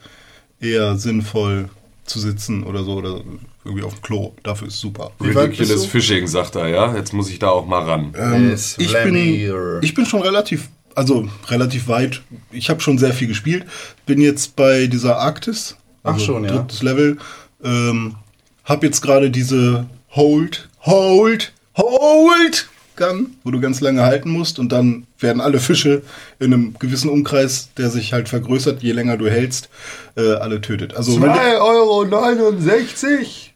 eher 0.61 0.97
sinnvoll 0.97 1.69
zu 2.11 2.21
sitzen 2.21 2.65
oder 2.65 2.85
so 2.85 2.95
oder 2.95 3.21
irgendwie 3.65 3.85
auf 3.85 3.95
dem 3.95 4.03
Klo. 4.03 4.35
Dafür 4.43 4.69
ist 4.69 4.79
super. 4.79 5.13
Wie 5.21 5.35
weit 5.35 5.51
bist 5.51 5.61
Ridiculous? 5.63 5.87
Fishing, 5.87 6.27
sagt 6.27 6.57
er, 6.57 6.69
ja. 6.69 6.95
Jetzt 6.95 7.13
muss 7.13 7.31
ich 7.31 7.39
da 7.39 7.49
auch 7.49 7.67
mal 7.67 7.83
ran. 7.83 8.13
Ähm, 8.19 8.51
Yes, 8.51 8.77
ich, 8.79 8.93
bin, 8.93 9.81
ich 9.81 9.95
bin 9.95 10.07
schon 10.07 10.23
relativ, 10.23 10.69
also 10.95 11.29
relativ 11.49 11.89
weit. 11.89 12.21
Ich 12.51 12.69
habe 12.69 12.81
schon 12.81 12.99
sehr 12.99 13.15
viel 13.15 13.29
gespielt. 13.29 13.65
Bin 14.07 14.21
jetzt 14.21 14.57
bei 14.57 14.87
dieser 14.87 15.19
Arktis. 15.19 15.77
Ach 16.03 16.15
also 16.15 16.25
schon, 16.27 16.45
ja. 16.45 16.51
Drittes 16.53 16.83
Level. 16.83 17.19
Ähm, 17.63 18.17
hab 18.65 18.83
jetzt 18.83 19.01
gerade 19.01 19.31
diese 19.31 19.87
Hold, 20.11 20.69
Hold, 20.81 21.53
Hold 21.77 22.69
Gun, 23.01 23.37
wo 23.45 23.51
du 23.51 23.61
ganz 23.61 23.81
lange 23.81 24.03
halten 24.03 24.31
musst 24.31 24.59
und 24.59 24.71
dann 24.71 25.07
werden 25.19 25.41
alle 25.41 25.59
Fische 25.59 26.03
in 26.39 26.53
einem 26.53 26.75
gewissen 26.79 27.09
Umkreis, 27.09 27.71
der 27.79 27.91
sich 27.91 28.13
halt 28.13 28.29
vergrößert, 28.29 28.83
je 28.83 28.93
länger 28.93 29.17
du 29.17 29.29
hältst, 29.29 29.71
äh, 30.17 30.35
alle 30.35 30.61
tötet. 30.61 30.95
Also, 30.95 31.13
Euro. 31.59 32.05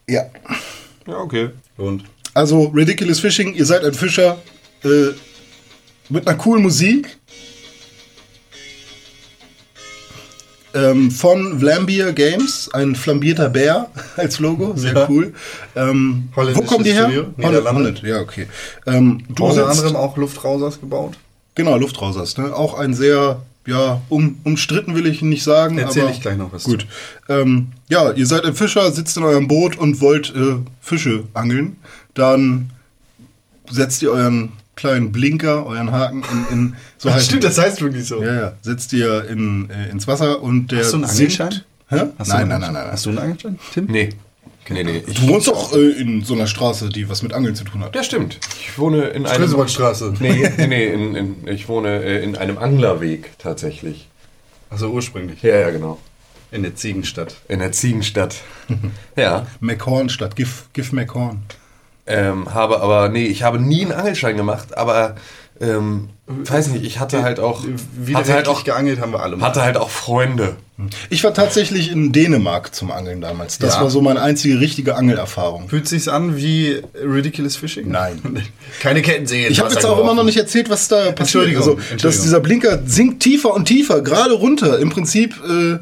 ja. 0.09 0.25
Ja, 1.07 1.19
okay. 1.19 1.51
Und 1.77 2.05
Also 2.33 2.65
Ridiculous 2.75 3.21
Fishing, 3.21 3.55
ihr 3.55 3.67
seid 3.67 3.85
ein 3.85 3.93
Fischer 3.93 4.39
äh, 4.83 5.11
mit 6.09 6.27
einer 6.27 6.39
coolen 6.39 6.63
Musik. 6.63 7.19
Ähm, 10.75 11.11
von 11.13 11.61
Vlambeer 11.61 12.13
Games, 12.13 12.69
ein 12.73 12.97
flambierter 12.97 13.49
Bär 13.49 13.89
als 14.17 14.41
Logo, 14.41 14.73
sehr 14.77 14.93
Ja. 14.95 15.07
cool. 15.09 15.33
Ähm, 15.77 16.29
wo 16.35 16.63
kommen 16.63 16.83
die 16.85 16.93
her? 16.93 17.05
Studio, 17.05 17.27
Holland, 17.41 18.03
ja, 18.03 18.21
okay. 18.21 18.49
Ähm, 18.87 19.23
du 19.29 19.45
unter 19.45 19.69
anderem 19.69 19.95
auch 19.97 20.17
Luftrausers 20.17 20.81
gebaut. 20.81 21.15
genau, 21.55 21.77
Luftrausers, 21.77 22.37
ne? 22.39 22.53
auch 22.55 22.75
ein 22.79 22.93
sehr, 22.93 23.43
ja, 23.67 24.01
um, 24.09 24.39
umstritten 24.45 24.95
will 24.97 25.07
ich 25.07 25.23
nicht 25.23 25.45
sagen. 25.45 25.79
Erzähl 25.79 26.03
aber 26.03 26.11
ich 26.11 26.21
gleich 26.21 26.37
noch 26.37 26.53
was 26.53 26.65
Gut. 26.65 26.87
Ähm, 27.29 27.69
ja, 27.89 28.11
ihr 28.11 28.27
seid 28.27 28.45
ein 28.45 28.55
Fischer, 28.55 28.91
sitzt 28.91 29.17
in 29.17 29.23
eurem 29.23 29.47
Boot 29.47 29.77
und 29.79 30.01
wollt 30.01 30.35
äh, 30.35 30.57
Fische 30.81 31.25
angeln. 31.35 31.77
Dann 32.15 32.71
setzt 33.71 34.03
ihr 34.03 34.11
euren 34.11 34.51
kleinen 34.77 35.13
Blinker, 35.13 35.67
euren 35.67 35.93
Haken 35.93 36.23
in, 36.51 36.59
in 36.59 36.77
so 36.99 37.11
heißt 37.13 37.27
Stimmt, 37.27 37.45
das 37.45 37.59
heißt 37.59 37.81
wirklich 37.83 38.07
so. 38.07 38.23
Ja, 38.23 38.35
ja. 38.35 38.53
Setzt 38.63 38.93
ihr 38.93 39.29
in, 39.29 39.71
äh, 39.71 39.91
ins 39.91 40.07
Wasser 40.07 40.43
und 40.43 40.69
der 40.73 40.81
Hast 40.81 40.93
du 40.93 40.97
einen 40.99 41.07
sinkt- 41.07 41.41
Angelschein? 41.41 41.65
Hä? 41.89 41.97
Hast 42.19 42.31
du 42.31 42.33
Nein, 42.35 42.41
einen 42.43 42.49
nein, 42.49 42.61
nein, 42.61 42.73
nein, 42.73 42.83
nein. 42.85 42.93
Hast 42.93 43.07
du 43.07 43.11
einen 43.11 43.19
Angelschein, 43.19 43.59
Tim? 43.73 43.87
Nee. 43.87 44.09
Nee, 44.71 44.83
nee. 44.83 45.03
Ich, 45.07 45.21
Du 45.21 45.29
wohnst 45.29 45.47
doch 45.47 45.75
äh, 45.75 45.91
in 46.01 46.25
so 46.25 46.33
einer 46.35 46.47
Straße, 46.47 46.89
die 46.89 47.07
was 47.11 47.23
mit 47.23 47.35
Angeln 47.35 47.55
zu 47.55 47.65
tun 47.65 47.85
hat. 47.85 47.95
ja, 47.95 48.03
stimmt. 48.03 48.41
Ich 48.59 48.79
wohne 48.79 49.09
in 49.09 49.27
einem... 49.27 49.35
Strösebergstraße. 49.35 50.15
Nee, 50.21 50.51
nee, 50.57 50.67
nee 50.67 50.87
in, 50.87 51.15
in, 51.15 51.49
ich 51.49 51.69
wohne 51.69 52.03
äh, 52.03 52.25
in 52.25 52.35
einem 52.37 52.57
Anglerweg 52.57 53.33
tatsächlich. 53.39 54.09
Also 54.71 54.89
ursprünglich. 54.89 55.43
Ja, 55.43 55.57
ja, 55.57 55.71
genau. 55.71 56.01
In 56.51 56.63
der 56.63 56.75
Ziegenstadt. 56.77 57.37
In 57.49 57.59
der 57.59 57.73
Ziegenstadt. 57.73 58.37
ja. 59.17 59.47
McHorn 59.61 60.09
statt 60.09 60.35
GIF, 60.35 60.65
GIF 60.73 60.93
McHorn. 60.93 61.43
Ähm, 62.07 62.53
habe 62.53 62.81
aber, 62.81 63.09
nee, 63.09 63.27
ich 63.27 63.43
habe 63.43 63.59
nie 63.59 63.83
einen 63.83 63.93
Angelschein 63.93 64.37
gemacht, 64.37 64.77
aber 64.77 65.15
ähm, 65.61 66.11
weiß 66.27 66.69
nicht, 66.69 66.85
ich 66.85 66.99
hatte 66.99 67.23
halt 67.23 67.39
auch, 67.41 67.65
hatte 68.13 68.33
halt 68.35 68.49
auch, 68.49 68.65
geangelt 68.65 69.01
haben 69.01 69.13
wir 69.13 69.21
alle 69.23 69.37
mal. 69.37 69.47
hatte 69.47 69.63
halt 69.63 69.77
auch 69.77 69.89
Freunde. 69.89 70.57
Ich 71.09 71.23
war 71.23 71.33
tatsächlich 71.33 71.93
in 71.93 72.11
Dänemark 72.13 72.75
zum 72.75 72.91
Angeln 72.91 73.21
damals. 73.21 73.59
Das 73.59 73.77
Ja. 73.77 73.83
war 73.83 73.91
so 73.91 74.03
meine 74.03 74.21
einzige 74.21 74.59
richtige 74.59 74.97
Angelerfahrung. 74.97 75.69
Fühlt 75.69 75.87
sich's 75.89 76.09
an 76.09 76.37
wie 76.37 76.83
Ridiculous 77.01 77.55
Fishing? 77.57 77.89
Nein. 77.89 78.21
Keine 78.81 79.01
Kettensäge. 79.01 79.47
Ich 79.49 79.61
habe 79.61 79.73
jetzt 79.73 79.87
auch 79.87 80.01
immer 80.01 80.15
noch 80.15 80.25
nicht 80.25 80.37
erzählt, 80.37 80.69
was 80.69 80.89
da 80.89 80.97
passiert. 81.13 81.21
Entschuldigung, 81.21 81.61
Also, 81.63 81.73
Entschuldigung. 81.75 82.03
dass 82.11 82.21
dieser 82.23 82.41
Blinker 82.41 82.81
sinkt 82.85 83.23
tiefer 83.23 83.55
und 83.55 83.67
tiefer, 83.67 84.01
gerade 84.03 84.35
runter. 84.35 84.81
Im 84.81 84.91
Prinzip 84.91 85.35
äh, 85.49 85.79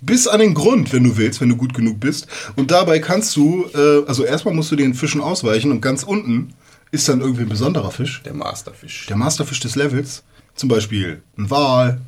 bis 0.00 0.26
an 0.26 0.40
den 0.40 0.54
Grund, 0.54 0.92
wenn 0.92 1.04
du 1.04 1.16
willst, 1.16 1.40
wenn 1.40 1.48
du 1.48 1.56
gut 1.56 1.74
genug 1.74 2.00
bist. 2.00 2.26
Und 2.56 2.70
dabei 2.70 2.98
kannst 2.98 3.36
du, 3.36 3.66
äh, 3.74 4.06
also 4.06 4.24
erstmal 4.24 4.54
musst 4.54 4.70
du 4.70 4.76
den 4.76 4.94
Fischen 4.94 5.20
ausweichen 5.20 5.70
und 5.70 5.80
ganz 5.80 6.02
unten 6.02 6.54
ist 6.90 7.08
dann 7.08 7.20
irgendwie 7.20 7.42
ein 7.42 7.48
besonderer 7.48 7.90
Fisch. 7.90 8.22
Der 8.24 8.34
Masterfisch. 8.34 9.06
Der 9.06 9.16
Masterfisch 9.16 9.60
des 9.60 9.76
Levels. 9.76 10.22
Zum 10.54 10.68
Beispiel 10.68 11.22
ein 11.38 11.50
Wal 11.50 12.00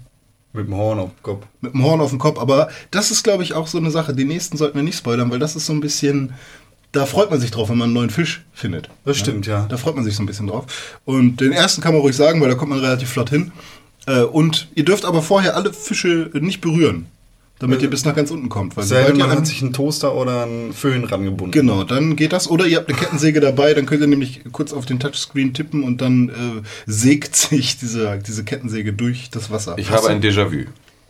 Mit 0.53 0.67
dem 0.67 0.75
Horn 0.75 0.99
auf 0.99 1.11
dem 1.11 1.23
Kopf. 1.23 1.47
mit 1.61 1.73
dem 1.75 1.85
Horn 1.85 2.01
auf 2.01 2.11
dem 2.11 2.19
Kopf. 2.19 2.39
Aber 2.39 2.69
das 2.91 3.11
ist, 3.11 3.23
glaube 3.23 3.43
ich, 3.43 3.55
auch 3.55 3.67
so 3.67 3.79
eine 3.79 3.91
Sache. 3.91 4.15
Die 4.15 4.25
nächsten 4.25 4.57
sollten 4.57 4.77
wir 4.77 4.83
nicht 4.83 4.99
spoilern, 4.99 5.31
weil 5.31 5.39
das 5.39 5.57
ist 5.57 5.67
so 5.67 5.73
ein 5.73 5.81
bisschen. 5.81 6.33
Da 6.91 7.07
freut 7.07 7.31
man 7.31 7.41
sich 7.41 7.51
drauf, 7.51 7.71
wenn 7.71 7.79
man 7.79 7.87
einen 7.87 7.95
neuen 7.95 8.11
Fisch 8.11 8.45
findet. 8.53 8.91
Das 9.07 9.17
stimmt, 9.17 9.47
ja. 9.47 9.65
Da 9.67 9.79
freut 9.79 9.95
man 9.95 10.05
sich 10.05 10.15
so 10.15 10.23
ein 10.23 10.27
bisschen 10.27 10.49
drauf. 10.49 10.99
Und 11.07 11.41
den 11.41 11.53
ersten 11.53 11.81
kann 11.81 11.95
man 11.95 12.03
ruhig 12.03 12.15
sagen, 12.15 12.41
weil 12.43 12.51
da 12.51 12.55
kommt 12.55 12.69
man 12.71 12.81
relativ 12.81 13.09
flott 13.09 13.31
hin. 13.31 13.51
Äh, 14.07 14.23
und 14.23 14.69
ihr 14.75 14.85
dürft 14.85 15.07
aber 15.07 15.23
vorher 15.23 15.57
alle 15.57 15.73
Fische 15.73 16.31
nicht 16.35 16.61
berühren, 16.61 17.07
damit 17.63 17.81
ihr 17.81 17.89
bis 17.89 18.05
nach 18.05 18.15
ganz 18.15 18.31
unten 18.31 18.49
kommt. 18.51 18.77
Weil 18.77 18.85
ihr 18.87 19.15
man 19.15 19.31
hat 19.31 19.39
an- 19.39 19.45
sich 19.47 19.63
einen 19.63 19.73
Toaster 19.73 20.15
oder 20.15 20.43
einen 20.43 20.73
Föhn 20.75 21.05
rangebunden. 21.05 21.53
Genau, 21.53 21.85
dann 21.85 22.17
geht 22.17 22.33
das. 22.33 22.49
Oder 22.51 22.67
ihr 22.67 22.77
habt 22.77 22.89
eine 22.91 22.99
Kettensäge 22.99 23.41
dabei, 23.41 23.73
dann 23.73 23.87
könnt 23.87 24.03
ihr 24.03 24.07
nämlich 24.09 24.43
kurz 24.53 24.73
auf 24.75 24.85
den 24.85 25.01
Touchscreen 25.01 25.55
tippen 25.55 25.83
und 25.83 26.01
dann 26.03 26.29
äh, 26.29 26.33
sägt 26.87 27.35
sich 27.37 27.79
diese, 27.79 28.19
diese 28.27 28.45
Kettensäge 28.45 28.93
durch 28.93 29.31
das 29.31 29.51
Wasser. 29.51 29.77
Ich 29.79 29.91
habe 29.91 30.09
ein 30.09 30.21
Déjà-vu. 30.23 30.67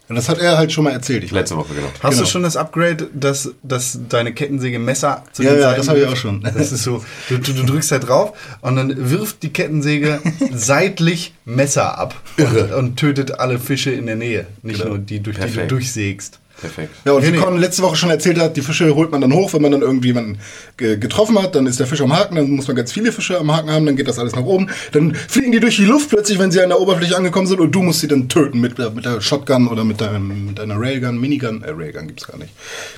Und 0.08 0.16
das 0.16 0.28
hat 0.28 0.38
er 0.38 0.58
halt 0.58 0.72
schon 0.72 0.84
mal 0.84 0.90
erzählt. 0.92 1.24
Ich 1.24 1.30
Letzte 1.30 1.56
Woche, 1.56 1.74
genau. 1.74 1.86
Hast 2.02 2.10
Genau. 2.10 2.22
du 2.24 2.28
schon 2.28 2.42
das 2.42 2.56
Upgrade, 2.56 3.08
dass, 3.14 3.50
dass 3.62 3.98
deine 4.08 4.34
Kettensäge 4.34 4.78
Messer 4.78 5.24
zu 5.32 5.42
Ja, 5.42 5.50
den 5.50 5.58
ja, 5.60 5.64
Seiten 5.68 5.78
das 5.78 5.88
habe 5.88 6.00
ich 6.00 6.06
auch 6.06 6.16
schon. 6.16 6.42
Das 6.42 6.72
ist 6.72 6.82
so, 6.82 7.02
du, 7.28 7.38
du, 7.38 7.52
du 7.52 7.62
drückst 7.64 7.92
da 7.92 7.98
drauf 7.98 8.32
und 8.60 8.76
dann 8.76 9.10
wirft 9.10 9.42
die 9.42 9.50
Kettensäge 9.50 10.20
seitlich 10.52 11.34
Messer 11.44 11.98
ab 11.98 12.14
und, 12.36 12.72
und 12.72 12.96
tötet 12.96 13.38
alle 13.40 13.58
Fische 13.58 13.90
in 13.90 14.06
der 14.06 14.16
Nähe. 14.16 14.46
Nicht 14.62 14.78
Genau. 14.80 14.90
nur 14.96 14.98
die, 14.98 15.20
durch 15.20 15.36
die 15.36 15.42
du 15.42 15.48
Perfekt. 15.48 15.70
durchsägst. 15.70 16.38
Perfekt. 16.62 16.94
Ja, 17.04 17.12
und 17.12 17.22
wie 17.22 17.30
Nee, 17.32 17.36
nee. 17.36 17.42
Con 17.42 17.58
letzte 17.58 17.82
Woche 17.82 17.96
schon 17.96 18.08
erzählt 18.08 18.38
hat, 18.38 18.56
die 18.56 18.62
Fische 18.62 18.94
holt 18.94 19.10
man 19.10 19.20
dann 19.20 19.32
hoch, 19.34 19.52
wenn 19.52 19.60
man 19.60 19.72
dann 19.72 19.82
irgendjemanden 19.82 20.38
ge- 20.78 20.96
getroffen 20.96 21.36
hat, 21.42 21.54
dann 21.54 21.66
ist 21.66 21.78
der 21.80 21.86
Fisch 21.86 22.00
am 22.00 22.16
Haken, 22.16 22.36
dann 22.36 22.50
muss 22.50 22.66
man 22.68 22.76
ganz 22.76 22.92
viele 22.92 23.12
Fische 23.12 23.38
am 23.38 23.54
Haken 23.54 23.70
haben, 23.70 23.84
dann 23.84 23.96
geht 23.96 24.08
das 24.08 24.18
alles 24.18 24.34
nach 24.34 24.44
oben. 24.44 24.70
Dann 24.92 25.14
fliegen 25.14 25.52
die 25.52 25.60
durch 25.60 25.76
die 25.76 25.84
Luft 25.84 26.08
plötzlich, 26.08 26.38
wenn 26.38 26.50
sie 26.50 26.62
an 26.62 26.70
der 26.70 26.80
Oberfläche 26.80 27.16
angekommen 27.16 27.46
sind 27.46 27.60
und 27.60 27.72
du 27.74 27.82
musst 27.82 28.00
sie 28.00 28.08
dann 28.08 28.28
töten 28.28 28.60
mit, 28.60 28.78
der- 28.78 28.90
mit 28.90 29.04
der 29.04 29.20
Shotgun 29.20 29.66
oder 29.68 29.84
mit, 29.84 30.00
deinem, 30.00 30.46
mit 30.46 30.58
deiner 30.58 30.78
Railgun, 30.80 31.20
Minigun, 31.20 31.62
äh, 31.62 31.70
Railgun 31.70 32.06
gibt's 32.06 32.26
gar 32.26 32.38
nicht. 32.38 32.52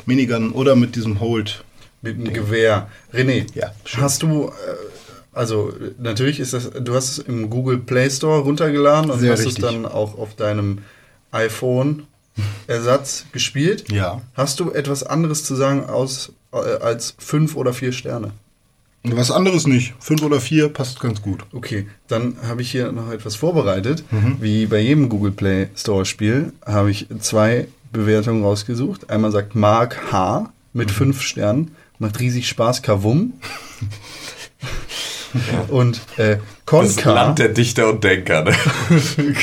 Minigun 0.07 0.53
oder 0.53 0.77
mit 0.77 0.95
diesem 0.95 1.19
Hold. 1.21 1.65
Mit 2.03 2.17
einem 2.17 2.35
Gewehr. 2.35 2.89
René, 3.15 3.47
Ja, 3.55 3.73
schön. 3.87 4.03
hast 4.03 4.23
du, 4.23 4.49
äh, 4.49 4.51
also 5.33 5.73
natürlich 5.99 6.39
ist 6.39 6.53
das, 6.53 6.71
du 6.71 6.95
hast 6.95 7.13
es 7.13 7.19
im 7.21 7.49
Google 7.49 7.79
Play 7.79 8.11
Store 8.11 8.41
runtergeladen 8.43 9.11
und 9.11 9.21
Sehr 9.21 9.33
hast 9.33 9.47
richtig. 9.47 9.65
es 9.65 9.71
dann 9.73 9.87
auch 9.87 10.19
auf 10.19 10.35
deinem 10.37 10.79
iPhone 11.33 12.05
Ersatz 12.67 13.27
gespielt. 13.33 13.91
Ja. 13.91 14.21
Hast 14.35 14.61
du 14.61 14.73
etwas 14.73 15.03
anderes 15.03 15.45
zu 15.45 15.55
sagen 15.55 15.85
aus, 15.85 16.33
äh, 16.53 16.57
als 16.57 17.15
fünf 17.19 17.57
oder 17.57 17.73
vier 17.73 17.93
Sterne? 17.93 18.33
Was 19.07 19.31
anderes 19.31 19.67
nicht. 19.67 19.93
Fünf 20.01 20.23
oder 20.23 20.41
vier 20.41 20.71
passt 20.71 20.99
ganz 20.99 21.21
gut. 21.21 21.45
Okay, 21.53 21.87
dann 22.09 22.37
habe 22.49 22.63
ich 22.63 22.71
hier 22.71 22.91
noch 22.91 23.13
etwas 23.13 23.37
vorbereitet. 23.37 24.03
Wie 24.41 24.65
bei 24.65 24.79
jedem 24.79 25.11
Google 25.11 25.33
Play 25.33 25.69
Store 25.77 26.07
Spiel 26.07 26.55
habe 26.65 26.91
ich 26.91 27.07
zwei 27.21 27.69
Bewertungen 27.93 28.43
rausgesucht. 28.43 29.11
Einmal 29.11 29.31
sagt 29.31 29.55
Mark 29.55 30.11
H. 30.11 30.51
mit 30.73 30.91
fünf 30.91 31.21
Sternen. 31.21 31.73
Macht 31.99 32.19
riesig 32.19 32.49
Spaß, 32.49 32.81
Kavum. 32.81 33.35
Und 35.69 36.01
äh, 36.17 36.39
Das 36.65 36.97
Konka, 36.97 37.13
Land 37.13 37.41
der 37.41 37.49
Dichter 37.49 37.89
und 37.89 38.05
Denker. 38.05 38.45
Ne? 38.45 38.55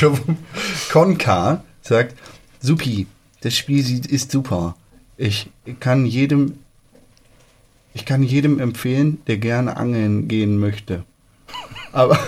Konka 0.90 1.62
sagt, 1.82 2.16
Supi, 2.62 3.08
das 3.40 3.56
Spiel 3.56 4.06
ist 4.06 4.30
super. 4.30 4.76
Ich 5.16 5.50
kann 5.80 6.06
jedem, 6.06 6.54
ich 7.92 8.04
kann 8.04 8.22
jedem 8.22 8.60
empfehlen, 8.60 9.18
der 9.26 9.38
gerne 9.38 9.76
angeln 9.76 10.28
gehen 10.28 10.58
möchte. 10.58 11.02
Aber, 11.92 12.18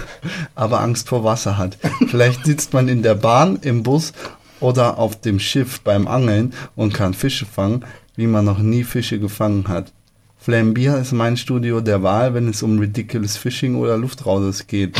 aber 0.55 0.81
Angst 0.81 1.09
vor 1.09 1.25
Wasser 1.25 1.57
hat. 1.57 1.79
Vielleicht 2.09 2.45
sitzt 2.45 2.75
man 2.75 2.87
in 2.87 3.03
der 3.03 3.15
Bahn, 3.15 3.59
im 3.63 3.83
Bus 3.83 4.13
oder 4.61 4.99
auf 4.99 5.19
dem 5.19 5.41
Schiff 5.41 5.81
beim 5.81 6.07
Angeln 6.07 6.53
und 6.77 6.93
kann 6.93 7.15
Fische 7.15 7.47
fangen, 7.47 7.83
wie 8.15 8.27
man 8.27 8.45
noch 8.45 8.59
nie 8.59 8.85
Fische 8.85 9.19
gefangen 9.19 9.69
hat. 9.69 9.91
Flambier 10.37 10.99
ist 10.99 11.13
mein 11.13 11.39
Studio 11.39 11.81
der 11.81 12.03
Wahl, 12.03 12.35
wenn 12.35 12.49
es 12.49 12.63
um 12.63 12.79
Ridiculous 12.79 13.39
Fishing 13.39 13.77
oder 13.77 13.97
Luftrauses 13.97 14.67
geht. 14.67 14.99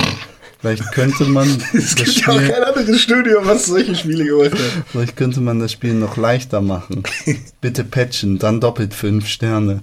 Vielleicht 0.65 0.93
könnte 0.93 1.25
man 1.25 1.47
Es 1.75 1.95
das 1.95 1.95
gibt 1.95 2.21
ja 2.23 2.29
auch 2.29 2.37
Spiel, 2.37 2.49
kein 2.49 2.63
anderes 2.63 3.01
Studio, 3.03 3.41
was 3.45 3.67
solche 3.67 3.95
Spiele 3.95 4.25
gemacht 4.25 4.53
hat. 4.53 4.85
vielleicht 4.91 5.15
könnte 5.15 5.43
man 5.43 5.61
das 5.61 5.73
Spiel 5.73 5.93
noch 5.93 6.17
leichter 6.17 6.63
machen. 6.63 7.03
Bitte 7.61 7.85
patchen, 7.85 8.39
dann 8.39 8.63
doppelt 8.63 8.95
fünf 8.95 9.29
Sterne. 9.29 9.83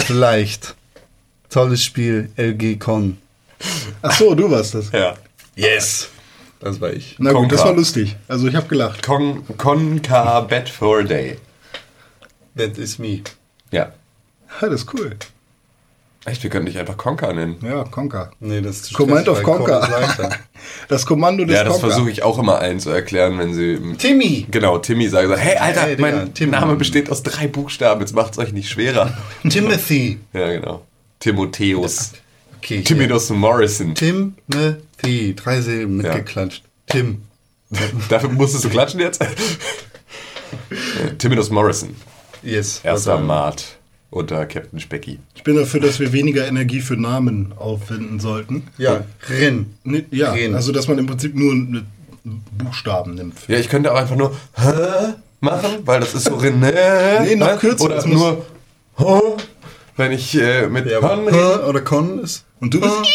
Vielleicht. 0.00 0.74
Tolles 1.48 1.84
Spiel, 1.84 2.28
LG 2.36 2.80
Con. 2.80 3.18
Ach 4.02 4.18
so, 4.18 4.34
du 4.34 4.50
warst 4.50 4.74
das. 4.74 4.90
Ja. 4.90 5.14
Yes. 5.54 6.08
Das 6.58 6.80
war 6.80 6.92
ich. 6.92 7.14
Na 7.20 7.30
gut, 7.30 7.52
das 7.52 7.60
war 7.60 7.74
lustig. 7.74 8.16
Also 8.26 8.48
ich 8.48 8.56
habe 8.56 8.66
gelacht. 8.66 9.04
Con, 9.04 9.44
Conca 9.56 10.40
Bet 10.40 10.68
for 10.68 10.98
a 10.98 11.02
Day. 11.04 11.38
That 12.56 12.78
is 12.78 12.98
me. 12.98 13.20
Ja. 13.70 13.92
Ja, 14.60 14.68
das 14.68 14.80
ist 14.80 14.92
cool. 14.92 15.16
Echt, 16.26 16.42
wir 16.42 16.50
können 16.50 16.66
dich 16.66 16.76
einfach 16.78 16.96
Conca 16.96 17.32
nennen. 17.32 17.56
Ja, 17.62 17.84
Conker. 17.84 18.32
Nee, 18.40 18.60
das 18.60 18.78
ist 18.80 18.94
Command 18.94 19.28
of 19.28 19.36
weil 19.38 19.44
Con 19.44 19.56
Conquer. 19.58 19.80
ist 19.82 19.90
leichter. 19.90 20.30
Das 20.88 21.06
Kommando 21.06 21.44
des 21.44 21.54
Ja, 21.54 21.62
das 21.62 21.74
Conker. 21.74 21.88
versuche 21.88 22.10
ich 22.10 22.22
auch 22.24 22.38
immer 22.40 22.58
allen 22.58 22.80
zu 22.80 22.90
erklären, 22.90 23.38
wenn 23.38 23.54
sie. 23.54 23.78
Timmy! 23.98 24.46
Genau, 24.50 24.78
Timmy 24.78 25.08
sagt, 25.08 25.28
so, 25.28 25.36
hey 25.36 25.56
Alter, 25.56 25.82
Hey, 25.82 25.96
Digga, 25.96 26.10
mein 26.10 26.34
Tim. 26.34 26.50
Name 26.50 26.74
besteht 26.74 27.10
aus 27.10 27.22
drei 27.22 27.46
Buchstaben, 27.46 28.00
jetzt 28.00 28.14
macht's 28.14 28.38
euch 28.38 28.52
nicht 28.52 28.68
schwerer. 28.68 29.16
Timothy. 29.48 30.18
Ja, 30.32 30.50
genau. 30.52 30.82
Timotheus. 31.20 32.12
Okay. 32.58 32.82
Timidus 32.82 33.30
Morrison. 33.30 33.94
Timothy. 33.94 35.34
Drei 35.36 35.60
Silben 35.60 36.00
Ja. 36.02 36.14
mitgeklatscht. 36.14 36.64
Tim. 36.86 37.22
Dafür 38.08 38.30
musstest 38.30 38.64
du 38.64 38.68
klatschen 38.68 38.98
jetzt? 38.98 39.24
Timidus 41.18 41.50
Morrison. 41.50 41.94
Yes. 42.42 42.80
Erster 42.82 43.18
Mart 43.18 43.76
unter 44.16 44.44
Captain 44.46 44.80
Specky. 44.80 45.18
Ich 45.34 45.42
bin 45.44 45.56
dafür, 45.56 45.80
dass 45.80 46.00
wir 46.00 46.12
weniger 46.12 46.46
Energie 46.46 46.80
für 46.80 46.96
Namen 46.96 47.52
aufwenden 47.56 48.20
sollten. 48.20 48.64
Ja, 48.78 49.04
Rin. 49.28 49.74
Ne, 49.84 50.04
Ja, 50.10 50.32
Ren. 50.32 50.54
also 50.54 50.72
dass 50.72 50.88
man 50.88 50.98
im 50.98 51.06
Prinzip 51.06 51.34
nur 51.34 51.54
Buchstaben 52.58 53.14
nimmt. 53.14 53.34
Ja, 53.48 53.58
ich 53.58 53.68
könnte 53.68 53.92
auch 53.92 53.96
einfach 53.98 54.16
nur 54.16 54.34
Hä 54.54 55.14
machen, 55.40 55.70
weil 55.84 56.00
das 56.00 56.14
ist 56.14 56.24
so 56.24 56.36
René. 56.36 57.20
Nee, 57.22 57.36
noch 57.36 57.52
ne? 57.52 57.56
kürzer, 57.58 57.84
Oder 57.84 58.06
nur 58.06 58.44
Hä, 58.98 59.20
wenn 59.96 60.12
ich 60.12 60.34
äh, 60.40 60.66
mit 60.66 60.86
Ja, 60.90 60.98
Con 61.00 61.26
rede. 61.28 61.38
H 61.38 61.66
oder 61.68 61.80
Con 61.82 62.18
ist. 62.20 62.44
Und 62.60 62.74
du 62.74 62.80
bist 62.80 62.94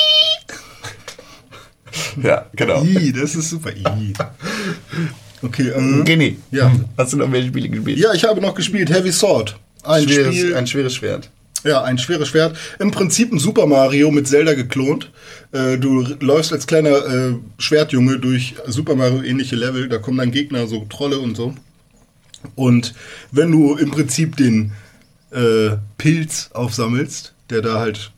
Ja, 2.23 2.45
genau. 2.55 2.83
I, 2.83 3.11
das 3.11 3.35
ist 3.35 3.49
super. 3.49 3.71
I. 3.71 4.13
Okay, 5.41 5.69
ähm, 5.69 6.03
Genie. 6.05 6.37
ja. 6.51 6.71
Hast 6.97 7.13
du 7.13 7.17
noch 7.17 7.31
welche 7.31 7.47
Spiele 7.49 7.69
gespielt? 7.69 7.97
Ja, 7.97 8.13
ich 8.13 8.23
habe 8.23 8.39
noch 8.41 8.53
gespielt 8.53 8.89
Heavy 8.91 9.11
Sword. 9.11 9.57
Ein 9.83 10.03
schweres, 10.03 10.35
Spiel, 10.35 10.55
ein 10.55 10.67
schweres 10.67 10.95
Schwert. 10.95 11.29
ja, 11.63 11.83
ein 11.83 11.97
schweres 11.97 12.27
Schwert. 12.27 12.57
Im 12.79 12.91
Prinzip 12.91 13.31
ein 13.31 13.39
Super 13.39 13.65
Mario 13.65 14.11
mit 14.11 14.27
Zelda 14.27 14.53
geklont. 14.53 15.11
Äh, 15.51 15.77
du 15.77 16.01
läufst 16.19 16.53
als 16.53 16.67
kleiner 16.67 17.05
äh, 17.05 17.33
Schwertjunge 17.57 18.19
durch 18.19 18.55
Super 18.67 18.95
Mario 18.95 19.21
ähnliche 19.21 19.55
Level. 19.55 19.89
Da 19.89 19.97
kommen 19.97 20.17
dann 20.17 20.31
Gegner, 20.31 20.67
so 20.67 20.85
Trolle 20.89 21.19
und 21.19 21.35
so. 21.35 21.53
Und 22.55 22.93
wenn 23.31 23.51
du 23.51 23.75
im 23.75 23.91
Prinzip 23.91 24.35
den 24.37 24.71
äh, 25.31 25.77
Pilz 25.97 26.49
aufsammelst, 26.53 27.33
der 27.49 27.61
da 27.61 27.79
halt 27.79 28.11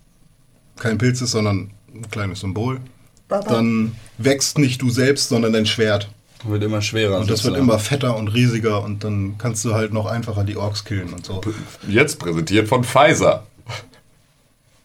kein 0.78 0.98
Pilz 0.98 1.22
ist, 1.22 1.32
sondern 1.32 1.72
ein 1.94 2.10
kleines 2.10 2.40
Symbol, 2.40 2.80
dann 3.28 3.94
wächst 4.18 4.58
nicht 4.58 4.82
du 4.82 4.90
selbst, 4.90 5.30
sondern 5.30 5.54
dein 5.54 5.66
Schwert. 5.66 6.10
Wird 6.46 6.64
immer 6.64 6.82
schwerer. 6.82 7.20
Und 7.20 7.30
das 7.30 7.44
wird 7.44 7.58
immer 7.58 7.80
fetter 7.80 8.18
und 8.18 8.28
riesiger 8.28 8.84
und 8.84 9.04
dann 9.04 9.38
kannst 9.38 9.64
du 9.64 9.74
halt 9.74 9.94
noch 9.94 10.06
einfacher 10.06 10.44
die 10.44 10.58
Orks 10.58 10.84
killen 10.84 11.14
und 11.14 11.26
so. 11.26 11.42
Jetzt 11.88 12.20
präsentiert 12.20 12.68
von 12.68 12.84
Pfizer. 12.84 13.46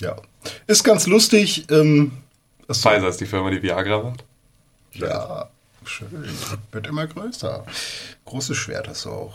Ja. 0.00 0.16
Ist 0.66 0.84
ganz 0.84 1.06
lustig. 1.06 1.66
Ähm, 1.70 2.12
Pfizer 2.68 3.08
ist 3.08 3.20
die 3.20 3.26
Firma, 3.26 3.50
die 3.50 3.62
Viagra 3.62 4.02
macht. 4.02 4.24
Ja, 4.92 5.48
schön. 5.84 6.08
Wird 6.72 6.86
immer 6.86 7.06
größer. 7.06 7.64
Großes 8.24 8.56
Schwert 8.56 8.88
hast 8.88 9.04
du 9.04 9.10
auch. 9.10 9.34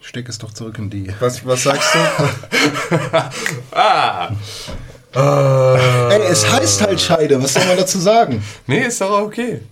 Steck 0.00 0.28
es 0.28 0.38
doch 0.38 0.52
zurück 0.52 0.78
in 0.78 0.90
die. 0.90 1.12
Was, 1.20 1.44
was 1.44 1.64
sagst 1.64 1.94
du? 1.94 1.98
Ey, 5.18 6.20
es 6.30 6.48
heißt 6.48 6.82
halt 6.82 7.00
Scheide. 7.00 7.42
Was 7.42 7.54
soll 7.54 7.64
man 7.64 7.76
dazu 7.76 7.98
sagen? 7.98 8.44
Nee, 8.66 8.86
ist 8.86 9.00
doch 9.00 9.22
okay. 9.22 9.62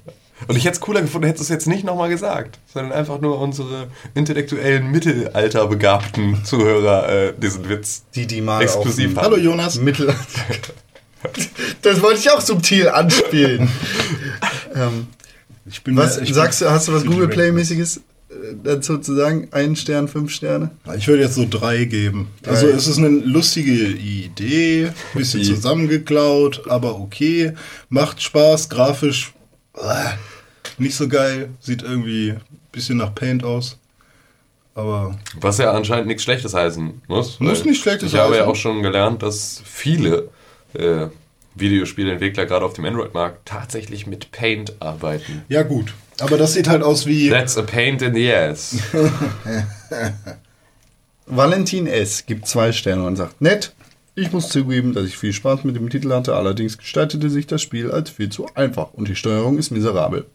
Und 0.47 0.57
ich 0.57 0.65
hätte 0.65 0.75
es 0.75 0.81
cooler 0.81 1.01
gefunden, 1.01 1.27
hättest 1.27 1.43
du 1.43 1.45
es 1.45 1.57
jetzt 1.57 1.67
nicht 1.67 1.85
nochmal 1.85 2.09
gesagt, 2.09 2.59
sondern 2.73 2.93
einfach 2.93 3.21
nur 3.21 3.41
unsere 3.41 3.89
intellektuellen, 4.15 4.91
mittelalterbegabten 4.91 6.45
Zuhörer 6.45 7.09
äh, 7.09 7.33
diesen 7.37 7.69
Witz 7.69 8.05
Die, 8.15 8.27
die 8.27 8.41
mal 8.41 8.63
exklusiv 8.63 9.13
auf 9.13 9.25
haben. 9.25 9.33
Hallo 9.33 9.37
Jonas. 9.37 9.81
Mittel. 9.81 10.15
das 11.83 12.03
wollte 12.03 12.21
ich 12.21 12.31
auch 12.31 12.41
subtil 12.41 12.89
anspielen. 12.89 13.69
ähm, 14.75 15.07
Ich 15.67 15.83
bin 15.83 15.97
was 15.97 16.19
ich 16.19 16.35
sagst 16.35 16.61
du, 16.61 16.71
hast 16.71 16.89
du 16.89 16.93
was 16.93 17.07
Google. 17.07 17.29
Play-mäßiges 17.29 17.97
äh, 17.97 18.03
dazu 18.63 18.99
zu 18.99 19.15
sagen? 19.15 19.49
Ein 19.51 19.77
Stern, 19.77 20.09
fünf 20.09 20.31
Sterne? 20.31 20.71
Ich 20.97 21.09
würde 21.09 21.23
jetzt 21.23 21.37
so 21.37 21.47
drei 21.49 21.85
geben. 21.85 22.29
Also 22.47 22.69
es 22.69 22.87
ist 22.87 22.99
eine 22.99 23.09
lustige 23.09 23.73
Idee, 23.73 24.91
bisschen 25.15 25.41
I. 25.41 25.45
zusammengeklaut, 25.45 26.69
aber 26.69 27.01
okay. 27.01 27.55
Macht 27.89 28.23
Spaß, 28.23 28.69
grafisch 28.69 29.33
nicht 30.79 30.95
so 30.97 31.09
geil. 31.09 31.51
Sieht 31.61 31.83
irgendwie 31.83 32.31
ein 32.31 32.41
bisschen 32.73 32.99
nach 32.99 33.15
Paint 33.15 33.45
aus. 33.45 33.79
Aber 34.75 35.17
Was 35.41 35.59
ja 35.59 35.71
anscheinend 35.73 36.09
nichts 36.09 36.25
Schlechtes 36.25 36.53
heißen 36.55 37.03
muss. 37.07 37.39
Muss 37.39 37.65
nicht 37.65 37.81
Schlechtes 37.81 38.13
Ich 38.13 38.19
habe 38.19 38.35
ja 38.35 38.41
heißen. 38.41 38.51
auch 38.51 38.57
schon 38.57 38.83
gelernt, 38.83 39.23
dass 39.23 39.63
viele 39.65 40.31
äh, 40.73 41.07
Videospielentwickler 41.55 42.47
gerade 42.47 42.65
auf 42.65 42.73
dem 42.73 42.85
Android-Markt 42.85 43.47
tatsächlich 43.47 44.07
mit 44.09 44.33
Paint 44.33 44.75
arbeiten. 44.81 45.45
ja 45.49 45.63
gut. 45.63 45.95
Aber 46.21 46.37
das 46.39 46.55
sieht 46.55 46.69
halt 46.69 46.83
aus 46.85 47.07
wie... 47.07 47.29
That's 47.29 47.59
a 47.59 47.63
paint 47.63 48.01
in 48.03 48.15
the 48.15 48.33
ass. 48.33 48.77
Valentin 51.27 51.87
S. 51.87 52.27
gibt 52.27 52.47
zwei 52.47 52.73
Sterne 52.73 53.05
und 53.05 53.17
sagt, 53.17 53.41
nett. 53.41 53.75
Ich 54.15 54.31
muss 54.31 54.49
zugeben, 54.49 54.93
dass 54.93 55.07
ich 55.07 55.17
viel 55.19 55.33
Spaß 55.33 55.65
mit 55.65 55.75
dem 55.75 55.91
Titel 55.91 56.13
hatte, 56.13 56.37
allerdings 56.37 56.79
gestaltete 56.79 57.31
sich 57.31 57.49
das 57.49 57.63
Spiel 57.63 57.91
als 57.91 58.11
viel 58.11 58.29
zu 58.29 58.47
einfach 58.55 58.93
und 58.95 59.09
die 59.09 59.17
Steuerung 59.17 59.59
ist 59.59 59.73
miserabel. 59.73 60.27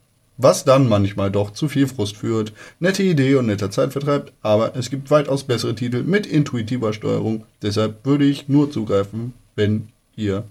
Was 0.41 0.63
dann 0.63 0.87
manchmal 0.87 1.31
doch 1.31 1.51
zu 1.51 1.67
viel 1.67 1.85
Frust 1.85 2.15
führt. 2.15 2.53
Nette 2.79 3.03
Idee 3.03 3.35
und 3.35 3.47
netter 3.47 3.71
Zeitvertreib, 3.71 4.31
aber 4.41 4.73
es 4.77 4.89
gibt 4.89 5.11
weitaus 5.11 5.43
bessere 5.43 5.75
Titel 5.75 6.03
mit 6.03 6.25
intuitiver 6.25 6.93
Steuerung. 6.93 7.43
Deshalb 7.61 8.05
würde 8.05 8.23
ich 8.23 8.47
nur 8.47 8.71
zugreifen, 8.71 9.33
wenn 9.57 9.89
ihr 10.15 10.45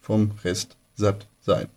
vom 0.00 0.30
Rest 0.44 0.76
satt 0.94 1.26
seid. 1.40 1.68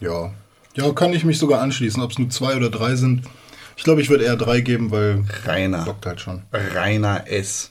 Ja. 0.00 0.32
Ja, 0.76 0.90
kann 0.92 1.12
ich 1.12 1.24
mich 1.24 1.38
sogar 1.38 1.60
anschließen. 1.60 2.02
Ob 2.02 2.12
es 2.12 2.18
nur 2.18 2.30
zwei 2.30 2.56
oder 2.56 2.70
drei 2.70 2.96
sind. 2.96 3.24
Ich 3.76 3.84
glaube, 3.84 4.00
ich 4.00 4.08
würde 4.08 4.24
eher 4.24 4.36
drei 4.36 4.62
geben, 4.62 4.90
weil 4.90 5.22
Rainer. 5.44 5.84
bockt 5.84 6.06
halt 6.06 6.22
schon. 6.22 6.40
Rainer 6.54 7.24
S. 7.26 7.70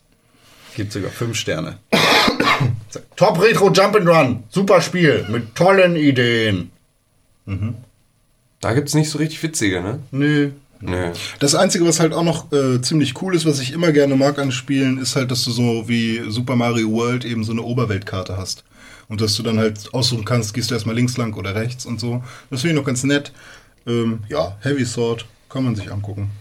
Gibt 0.75 0.93
sogar 0.93 1.10
fünf 1.10 1.38
Sterne. 1.38 1.79
Top 3.15 3.41
Retro 3.41 3.71
Jump 3.71 3.95
and 3.95 4.08
Run. 4.08 4.43
Super 4.49 4.79
Spiel 4.82 5.25
mit 5.27 5.55
tollen 5.55 5.95
Ideen. 5.95 6.69
Da 8.62 8.74
gibt 8.74 8.89
es 8.89 8.95
nicht 8.95 9.10
so 9.10 9.17
richtig 9.17 9.41
witzige, 9.43 9.82
ne? 9.82 10.00
Nö. 10.12 10.52
Nö. 10.82 11.12
Das 11.39 11.56
Einzige, 11.56 11.86
was 11.86 12.00
halt 12.00 12.13
auch 12.13 12.24
noch 12.24 12.52
äh, 12.54 12.82
ziemlich 12.82 13.22
cool 13.22 13.36
ist, 13.36 13.45
was 13.45 13.60
ich 13.60 13.74
immer 13.74 13.91
gerne 13.91 14.15
mag 14.15 14.39
an 14.39 14.52
Spielen, 14.52 14.98
ist 14.98 15.15
halt, 15.15 15.30
dass 15.30 15.43
du 15.43 15.52
so 15.52 15.89
wie 15.89 16.22
Super 16.30 16.56
Mario 16.56 16.89
World 16.91 17.26
eben 17.26 17.43
so 17.43 17.52
eine 17.52 17.63
Oberweltkarte 17.63 18.38
hast. 18.38 18.63
Und 19.10 19.22
dass 19.22 19.36
du 19.36 19.43
dann 19.43 19.58
halt 19.58 19.93
aussuchen 19.93 20.24
kannst, 20.24 20.54
gehst 20.54 20.69
du 20.69 20.76
erstmal 20.76 20.95
links 20.95 21.17
lang 21.17 21.34
oder 21.34 21.56
rechts 21.56 21.86
und 21.86 22.00
so. 22.00 22.24
Das 22.50 22.62
finde 22.62 22.76
ich 22.76 22.80
noch 22.80 22.86
ganz 22.86 23.04
nett. 23.04 23.34
Ähm, 23.88 24.19
ja, 24.30 24.58
Heavy 24.62 24.86
Sword 24.86 25.26
kann 25.50 25.63
man 25.65 25.76
sich 25.76 25.91
angucken. 25.91 26.32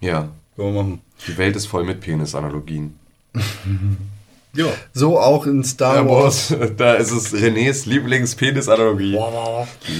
Ja. 0.00 0.30
Können 0.56 0.74
wir 0.74 0.82
machen. 0.82 1.00
Die 1.26 1.38
Welt 1.38 1.54
ist 1.54 1.66
voll 1.66 1.84
mit 1.84 2.00
Penisanalogien. 2.00 2.98
Ja. 4.58 4.66
So 4.92 5.20
auch 5.20 5.46
in 5.46 5.62
Star 5.62 6.08
Wars. 6.08 6.50
Wars, 6.50 6.72
da 6.76 6.94
ist 6.94 7.12
es 7.12 7.32
Renés 7.32 7.88
Lieblings-Penis-Analogie. 7.88 9.16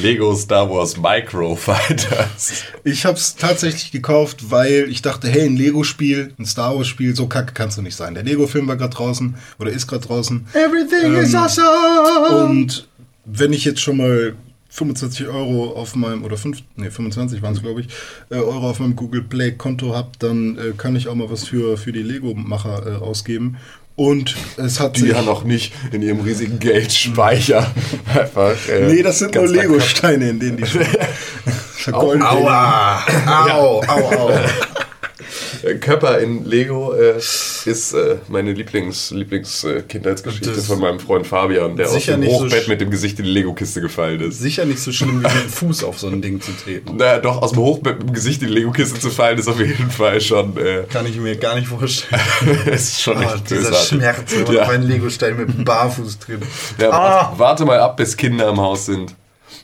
Lego 0.03 0.35
Star 0.35 0.69
Wars 0.69 0.97
Micro 0.97 1.55
Fighters. 1.55 2.65
Ich 2.83 3.05
habe 3.05 3.17
es 3.17 3.37
tatsächlich 3.37 3.93
gekauft, 3.93 4.51
weil 4.51 4.89
ich 4.91 5.01
dachte, 5.01 5.29
hey, 5.29 5.47
ein 5.47 5.57
Lego-Spiel, 5.57 6.35
ein 6.41 6.45
Star 6.45 6.77
Wars-Spiel, 6.77 7.15
so 7.15 7.29
kacke 7.29 7.53
kannst 7.55 7.79
du 7.79 7.83
nicht 7.83 7.95
sein. 7.95 8.15
Der 8.15 8.25
Lego-Film 8.25 8.67
war 8.67 8.77
gerade 8.77 8.97
draußen 8.97 9.37
oder 9.61 9.71
ist 9.71 9.87
gerade 9.87 10.05
draußen. 10.05 10.49
Everything 10.55 11.15
is 11.15 11.33
Ähm, 11.33 11.41
awesome. 11.41 12.45
Und 12.45 12.89
wenn 13.27 13.53
ich 13.53 13.65
jetzt 13.65 13.81
schon 13.81 13.99
mal 13.99 14.35
25 14.71 15.29
Euro 15.29 15.71
auf 15.73 15.95
meinem, 15.95 16.25
oder 16.25 16.37
5, 16.37 16.63
nee, 16.75 16.91
25 16.91 17.43
waren 17.43 17.55
es, 17.55 17.63
glaube 17.63 17.83
ich, 17.83 17.89
äh, 18.31 18.37
Euro 18.37 18.71
auf 18.71 18.81
meinem 18.81 18.97
Google 18.97 19.23
Play 19.23 19.53
Konto 19.53 19.95
habe, 19.95 20.11
dann 20.19 20.59
äh, 20.59 20.73
kann 20.77 20.97
ich 20.97 21.07
auch 21.07 21.15
mal 21.15 21.31
was 21.31 21.45
für, 21.45 21.77
für 21.77 21.93
die 21.93 22.03
Lego-Macher 22.03 22.87
äh, 22.87 22.97
ausgeben. 22.97 23.57
Und 23.99 24.37
es 24.57 24.79
hat 24.79 24.95
Die 24.95 25.01
sich, 25.01 25.11
ja 25.11 25.23
noch 25.23 25.43
nicht 25.43 25.73
in 25.91 26.03
ihrem 26.03 26.21
riesigen 26.21 26.61
Geldspeicher 26.61 27.67
einfach. 28.15 28.55
Äh, 28.69 28.87
Nee, 28.87 29.03
das 29.03 29.19
sind 29.19 29.35
nur 29.35 29.49
Lego-Steine, 29.49 30.29
in 30.31 30.39
denen 30.39 30.57
die 30.57 30.65
vergoldet 31.75 32.23
Aua. 32.25 33.05
Au, 33.51 33.83
au, 33.83 34.17
au. 34.17 34.31
Körper 35.81 36.19
in 36.19 36.45
Lego 36.45 36.93
äh, 36.95 37.17
ist 37.19 37.93
äh, 37.93 38.17
meine 38.29 38.53
Lieblings, 38.53 39.11
Lieblings 39.11 39.65
äh, 39.65 39.83
Kindheitsgeschichte 39.83 40.53
von 40.63 40.79
meinem 40.81 41.01
Freund 41.01 41.27
Fabian, 41.27 41.77
der 41.77 41.89
aus 41.91 42.05
dem 42.05 42.23
so 42.23 42.29
Hochbett 42.31 42.65
sch- 42.65 42.69
mit 42.69 42.81
dem 42.81 42.91
Gesicht 42.91 43.19
in 43.19 43.25
die 43.25 43.31
Lego-Kiste 43.33 43.81
gefallen 43.81 44.21
ist. 44.21 44.39
Sicher 44.41 44.65
nicht 44.65 44.79
so 44.81 44.93
schlimm, 44.93 45.21
wie 45.21 45.27
mit 45.27 45.33
dem 45.35 45.49
Fuß 45.51 45.85
auf 45.85 45.99
so 45.99 46.07
ein 46.09 46.23
Ding 46.23 46.41
zu 46.41 46.53
treten. 46.53 46.97
Naja, 46.97 47.19
doch, 47.19 47.43
aus 47.43 47.51
dem 47.53 47.61
Hochbett 47.61 47.99
mit 47.99 48.09
dem 48.09 48.15
Gesicht 48.15 48.43
in 48.43 48.49
die 48.49 48.55
Lego-Kiste 48.55 49.01
zu 49.01 49.11
fallen, 49.11 49.39
ist 49.39 49.49
auf 49.49 49.59
jeden 49.59 49.91
Fall 49.91 50.21
schon, 50.21 50.57
äh, 50.57 50.85
Kann 50.91 51.07
ich 51.07 51.17
mir 51.17 51.37
gar 51.37 51.55
nicht 51.57 51.69
vorstellen. 51.69 52.21
ist 52.67 53.01
schon 53.03 53.19
Oh, 53.19 53.21
echt 53.23 53.51
dieser 53.51 53.63
bösartig. 53.71 53.89
Schmerz, 53.89 54.33
wenn 54.35 54.45
man 54.45 54.55
Ja. 54.55 54.63
auf 54.63 54.69
einen 54.69 54.85
Legostein 54.89 55.37
mit 55.37 55.49
dem 55.49 55.65
Barfuß 55.65 56.19
tritt. 56.21 56.43
Ja, 56.79 56.91
Ah. 56.91 57.35
warte, 57.37 57.65
mal 57.65 57.79
ab, 57.81 57.97
bis 57.97 58.17
Kinder 58.17 58.49
im 58.51 58.59
Haus 58.61 58.87
sind. 58.87 59.15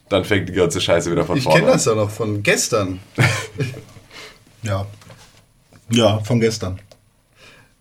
Dann 0.08 0.24
fängt 0.24 0.48
die 0.48 0.52
ganze 0.52 0.80
Scheiße 0.80 1.10
wieder 1.10 1.24
von 1.24 1.36
Ich 1.38 1.44
vorne 1.44 1.60
kenne 1.60 1.72
an. 1.72 1.76
das 1.78 1.84
ja 1.86 1.94
noch 1.94 2.10
von 2.10 2.42
gestern. 2.42 3.00
Ja. 4.62 4.86
Ja, 5.90 6.18
von 6.20 6.40
gestern. 6.40 6.78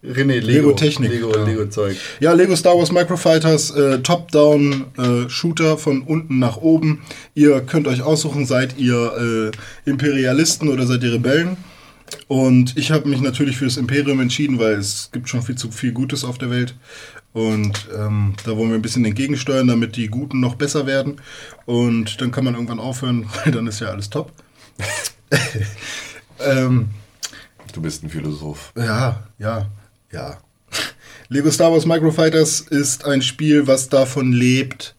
René, 0.04 0.40
Lego. 0.40 0.48
Lego-Technik, 0.48 1.12
Lego, 1.12 1.34
ja. 1.34 1.44
Lego-Zeug. 1.46 1.98
Ja, 2.20 2.34
Lego 2.34 2.56
Star 2.58 2.78
Wars 2.78 2.92
Microfighters, 2.92 3.72
äh, 3.72 4.00
Top-Down-Shooter 4.00 5.78
von 5.78 6.02
unten 6.02 6.40
nach 6.40 6.58
oben. 6.58 7.04
Ihr 7.36 7.62
könnt 7.62 7.88
euch 7.88 8.02
aussuchen, 8.02 8.46
seid 8.46 8.78
ihr 8.78 9.52
äh, 9.86 9.90
Imperialisten 9.90 10.68
oder 10.68 10.86
seid 10.86 11.04
ihr 11.04 11.14
Rebellen. 11.14 11.56
Und 12.28 12.78
ich 12.78 12.92
habe 12.92 13.08
mich 13.08 13.22
natürlich 13.22 13.58
für 13.58 13.66
das 13.66 13.78
Imperium 13.78 14.20
entschieden, 14.20 14.60
weil 14.60 14.74
es 14.74 15.10
gibt 15.14 15.30
schon 15.30 15.42
viel 15.42 15.56
zu 15.56 15.72
viel 15.72 15.94
Gutes 15.94 16.26
auf 16.26 16.38
der 16.38 16.50
Welt. 16.50 16.76
Und 17.32 17.88
ähm, 17.98 18.34
da 18.46 18.58
wollen 18.58 18.70
wir 18.70 18.76
ein 18.76 18.82
bisschen 18.82 19.06
entgegensteuern, 19.06 19.68
damit 19.68 19.96
die 19.96 20.08
Guten 20.08 20.42
noch 20.42 20.56
besser 20.56 20.86
werden. 20.86 21.22
Und 21.66 22.20
dann 22.22 22.32
kann 22.32 22.44
man 22.44 22.56
irgendwann 22.56 22.80
aufhören, 22.80 23.26
weil 23.44 23.54
dann 23.54 23.68
ist 23.68 23.80
ja 23.80 23.88
alles 23.88 24.10
top. 24.10 24.32
ähm, 26.40 26.90
Du 27.74 27.82
bist 27.82 28.04
ein 28.04 28.10
Philosoph. 28.10 28.72
ja, 28.78 29.28
ja, 29.40 29.70
ja. 30.12 30.38
Lego 31.28 31.50
Star 31.50 31.72
Wars 31.72 31.86
Microfighters 31.86 32.62
ist 32.62 33.06
ein 33.06 33.22
Spiel, 33.22 33.66
was 33.66 33.90
davon 33.90 34.32
lebt, 34.32 34.96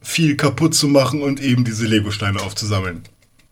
viel 0.00 0.36
kaputt 0.36 0.74
zu 0.74 0.88
machen 0.88 1.22
und 1.22 1.40
eben 1.40 1.64
diese 1.64 1.86
Lego-Steine 1.86 2.40
aufzusammeln. 2.42 3.02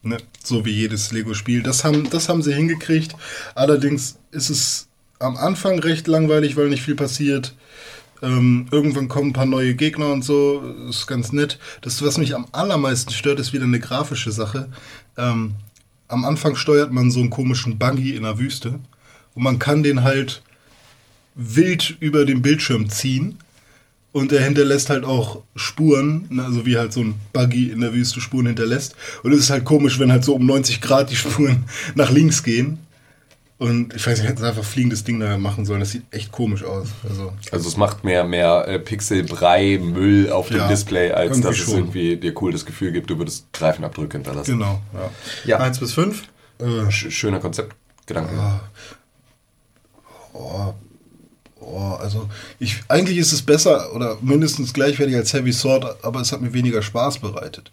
Ne? 0.02 0.16
So 0.42 0.64
wie 0.64 0.72
jedes 0.72 1.12
Lego-Spiel. 1.12 1.62
Das 1.62 1.84
haben, 1.84 2.10
das 2.10 2.28
haben 2.28 2.42
sie 2.42 2.54
hingekriegt. 2.54 3.14
Allerdings 3.54 4.18
ist 4.32 4.50
es 4.50 4.88
am 5.20 5.36
Anfang 5.36 5.78
recht 5.78 6.08
langweilig, 6.08 6.56
weil 6.56 6.68
nicht 6.68 6.82
viel 6.82 6.96
passiert. 6.96 7.54
Ähm, 8.22 8.66
irgendwann 8.72 9.08
kommen 9.08 9.30
ein 9.30 9.34
paar 9.34 9.46
neue 9.46 9.74
Gegner 9.74 10.12
und 10.12 10.24
so. 10.24 10.62
Ist 10.88 11.06
ganz 11.06 11.32
nett. 11.32 11.58
Das, 11.82 12.02
was 12.02 12.18
mich 12.18 12.34
am 12.34 12.46
allermeisten 12.50 13.12
stört, 13.12 13.38
ist 13.38 13.52
wieder 13.52 13.64
eine 13.64 13.80
grafische 13.80 14.32
Sache. 14.32 14.68
Ähm, 15.16 15.54
am 16.08 16.24
Anfang 16.24 16.56
steuert 16.56 16.92
man 16.92 17.10
so 17.10 17.20
einen 17.20 17.30
komischen 17.30 17.78
Buggy 17.78 18.16
in 18.16 18.22
der 18.22 18.38
Wüste 18.38 18.78
und 19.34 19.42
man 19.42 19.58
kann 19.58 19.82
den 19.82 20.02
halt 20.02 20.42
wild 21.34 21.96
über 22.00 22.24
den 22.24 22.42
Bildschirm 22.42 22.88
ziehen 22.88 23.38
und 24.12 24.32
er 24.32 24.42
hinterlässt 24.42 24.88
halt 24.88 25.04
auch 25.04 25.42
Spuren, 25.56 26.26
ne, 26.30 26.42
also 26.42 26.64
wie 26.64 26.78
halt 26.78 26.92
so 26.92 27.00
ein 27.00 27.16
Buggy 27.34 27.70
in 27.70 27.82
der 27.82 27.92
Wüste 27.92 28.22
Spuren 28.22 28.46
hinterlässt. 28.46 28.96
Und 29.22 29.32
es 29.32 29.40
ist 29.40 29.50
halt 29.50 29.66
komisch, 29.66 29.98
wenn 29.98 30.10
halt 30.10 30.24
so 30.24 30.34
um 30.34 30.46
90 30.46 30.80
Grad 30.80 31.10
die 31.10 31.16
Spuren 31.16 31.64
nach 31.94 32.10
links 32.10 32.42
gehen. 32.42 32.78
Und 33.58 33.94
ich 33.94 34.06
weiß 34.06 34.18
nicht, 34.18 34.28
hätten 34.28 34.38
sie 34.42 34.46
einfach 34.46 34.64
fliegendes 34.64 35.04
Ding 35.04 35.18
da 35.18 35.38
machen 35.38 35.64
sollen. 35.64 35.80
Das 35.80 35.90
sieht 35.92 36.02
echt 36.10 36.30
komisch 36.30 36.62
aus. 36.62 36.88
Also, 37.08 37.32
Also 37.50 37.68
es 37.68 37.78
macht 37.78 38.04
mehr, 38.04 38.24
mehr 38.24 38.68
äh, 38.68 38.78
Pixelbrei, 38.78 39.78
Müll 39.82 40.30
auf 40.30 40.48
dem 40.48 40.58
Ja, 40.58 40.68
Display, 40.68 41.10
als 41.12 41.40
dass 41.40 41.52
es 41.52 41.64
schon. 41.64 41.74
irgendwie 41.74 42.16
dir 42.18 42.34
cool 42.42 42.52
das 42.52 42.66
Gefühl 42.66 42.92
gibt, 42.92 43.08
du 43.08 43.16
würdest 43.16 43.46
Greifenabdrücke 43.54 44.18
hinterlassen. 44.18 44.58
genau, 44.58 44.82
ja. 44.92 45.10
Ja, 45.46 45.58
Eins 45.58 45.78
bis 45.78 45.94
fünf. 45.94 46.24
sch 46.90 47.10
schöner 47.10 47.40
Konzeptgedanke. 47.40 48.30
Oh, 51.58 51.94
also 51.98 52.28
ich, 52.58 52.82
eigentlich 52.88 53.16
ist 53.18 53.32
es 53.32 53.42
besser 53.42 53.94
oder 53.94 54.18
mindestens 54.20 54.72
gleichwertig 54.74 55.16
als 55.16 55.32
Heavy 55.32 55.52
Sword, 55.52 56.04
aber 56.04 56.20
es 56.20 56.30
hat 56.30 56.40
mir 56.42 56.52
weniger 56.52 56.82
Spaß 56.82 57.18
bereitet. 57.18 57.72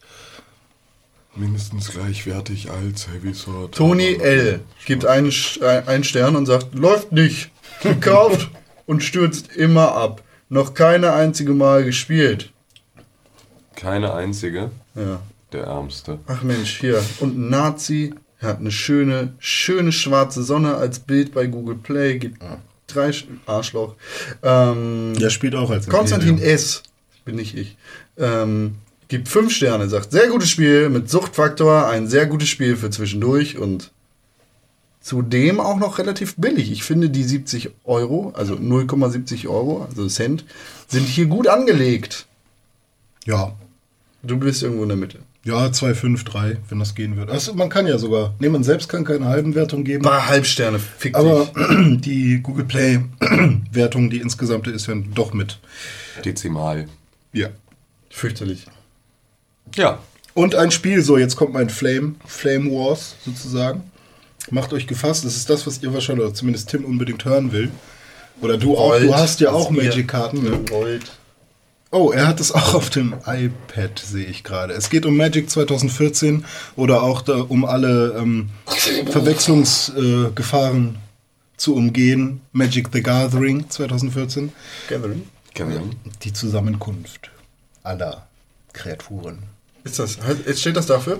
Mindestens 1.35 1.89
gleichwertig 1.89 2.69
als 2.69 3.07
Heavy 3.07 3.33
Sword. 3.33 3.73
Toni 3.73 4.15
L. 4.17 4.59
gibt 4.85 5.05
einen, 5.05 5.31
ein- 5.61 5.87
einen 5.87 6.03
Stern 6.03 6.35
und 6.35 6.45
sagt, 6.45 6.75
läuft 6.75 7.11
nicht. 7.11 7.49
Gekauft 7.81 8.49
und 8.85 9.03
stürzt 9.03 9.51
immer 9.55 9.95
ab. 9.95 10.21
Noch 10.49 10.75
keine 10.75 11.13
einzige 11.13 11.53
Mal 11.53 11.83
gespielt. 11.83 12.51
Keine 13.75 14.13
einzige, 14.13 14.69
Ja. 14.95 15.21
der 15.51 15.63
Ärmste. 15.63 16.19
Ach 16.27 16.43
Mensch, 16.43 16.79
hier. 16.79 17.03
Und 17.19 17.37
ein 17.37 17.49
Nazi. 17.49 18.13
Er 18.39 18.49
hat 18.49 18.59
eine 18.59 18.71
schöne, 18.71 19.33
schöne 19.39 19.91
schwarze 19.91 20.43
Sonne 20.43 20.75
als 20.75 20.99
Bild 20.99 21.33
bei 21.33 21.47
Google 21.47 21.75
Play. 21.75 22.19
Gibt 22.19 22.43
drei 22.87 23.11
Sch 23.11 23.25
Arschloch. 23.47 23.95
Ähm, 24.43 25.13
Der 25.19 25.29
spielt 25.31 25.55
auch 25.55 25.71
als 25.71 25.87
Konstantin 25.87 26.31
Imperium. 26.31 26.53
S. 26.55 26.83
Bin 27.25 27.35
nicht 27.37 27.57
ich. 27.57 27.77
Ähm, 28.17 28.75
gibt 29.13 29.29
fünf 29.29 29.53
Sterne, 29.53 29.89
sagt, 29.89 30.11
sehr 30.11 30.27
gutes 30.27 30.49
Spiel 30.49 30.89
mit 30.89 31.07
Suchtfaktor, 31.07 31.87
ein 31.87 32.07
sehr 32.07 32.25
gutes 32.25 32.49
Spiel 32.49 32.75
für 32.75 32.89
zwischendurch 32.89 33.59
und 33.59 33.91
zudem 35.01 35.59
auch 35.59 35.77
noch 35.77 35.99
relativ 35.99 36.35
billig. 36.37 36.71
Ich 36.71 36.83
finde 36.83 37.11
die 37.11 37.23
70 37.23 37.69
Euro, 37.83 38.33
also 38.35 38.55
0,70 38.55 39.47
Euro, 39.47 39.85
also 39.87 40.07
Cent, 40.07 40.45
sind 40.87 41.05
hier 41.05 41.27
gut 41.27 41.47
angelegt. 41.47 42.25
Ja. 43.25 43.55
Du 44.23 44.37
bist 44.37 44.63
irgendwo 44.63 44.81
in 44.81 44.89
der 44.89 44.97
Mitte. 44.97 45.19
Ja, 45.43 45.67
2,5, 45.67 46.25
3, 46.25 46.57
wenn 46.69 46.79
das 46.79 46.95
gehen 46.95 47.15
wird. 47.15 47.29
Also 47.29 47.53
man 47.53 47.69
kann 47.69 47.85
ja 47.85 47.99
sogar. 47.99 48.33
Nee, 48.39 48.49
man 48.49 48.63
selbst 48.63 48.89
kann 48.89 49.05
keine 49.05 49.25
halben 49.25 49.53
Wertung 49.53 49.83
geben. 49.83 50.01
Paar 50.01 50.27
Halbsterne, 50.27 50.79
fick 50.79 51.13
Aber 51.13 51.45
dich. 51.45 52.01
die 52.01 52.39
Google 52.41 52.65
Play 52.65 52.99
Wertung, 53.71 54.09
die 54.09 54.21
insgesamte 54.21 54.71
ist 54.71 54.87
ja 54.87 54.95
doch 55.13 55.33
mit. 55.33 55.59
Dezimal. 56.25 56.87
Ja. 57.31 57.49
Fürchterlich. 58.09 58.65
Ja, 59.75 59.99
Und 60.33 60.55
ein 60.55 60.71
Spiel, 60.71 61.01
so 61.01 61.17
jetzt 61.17 61.35
kommt 61.35 61.53
mein 61.53 61.69
Flame, 61.69 62.15
Flame 62.25 62.69
Wars 62.71 63.15
sozusagen. 63.25 63.83
Macht 64.49 64.73
euch 64.73 64.87
gefasst, 64.87 65.25
das 65.25 65.35
ist 65.35 65.49
das, 65.49 65.65
was 65.65 65.81
ihr 65.81 65.93
wahrscheinlich, 65.93 66.25
oder 66.25 66.33
zumindest 66.33 66.69
Tim 66.69 66.85
unbedingt 66.85 67.23
hören 67.25 67.51
will. 67.51 67.71
Oder 68.41 68.57
du 68.57 68.75
auch, 68.77 68.97
du 68.97 69.07
Wollt, 69.07 69.15
hast 69.15 69.39
ja 69.39 69.51
auch 69.51 69.69
Magic-Karten. 69.69 70.43
Ne? 70.43 70.69
Wollt. 70.69 71.11
Oh, 71.91 72.11
er 72.11 72.27
hat 72.27 72.39
es 72.39 72.51
auch 72.51 72.73
auf 72.73 72.89
dem 72.89 73.13
iPad, 73.25 73.99
sehe 73.99 74.25
ich 74.25 74.43
gerade. 74.43 74.73
Es 74.73 74.89
geht 74.89 75.05
um 75.05 75.15
Magic 75.15 75.49
2014 75.49 76.43
oder 76.75 77.03
auch 77.03 77.21
da, 77.21 77.41
um 77.41 77.65
alle 77.65 78.15
ähm, 78.17 78.49
Verwechslungsgefahren 79.11 80.87
äh, 80.95 81.57
zu 81.57 81.75
umgehen. 81.75 82.41
Magic 82.51 82.89
the 82.91 83.03
Gathering 83.03 83.69
2014. 83.69 84.51
Gathering. 84.89 85.21
Kevin. 85.53 85.95
Die 86.23 86.33
Zusammenkunft 86.33 87.29
aller 87.83 88.25
Kreaturen. 88.73 89.43
Ist 89.83 89.99
das, 89.99 90.17
steht 90.55 90.77
das 90.77 90.85
dafür? 90.85 91.19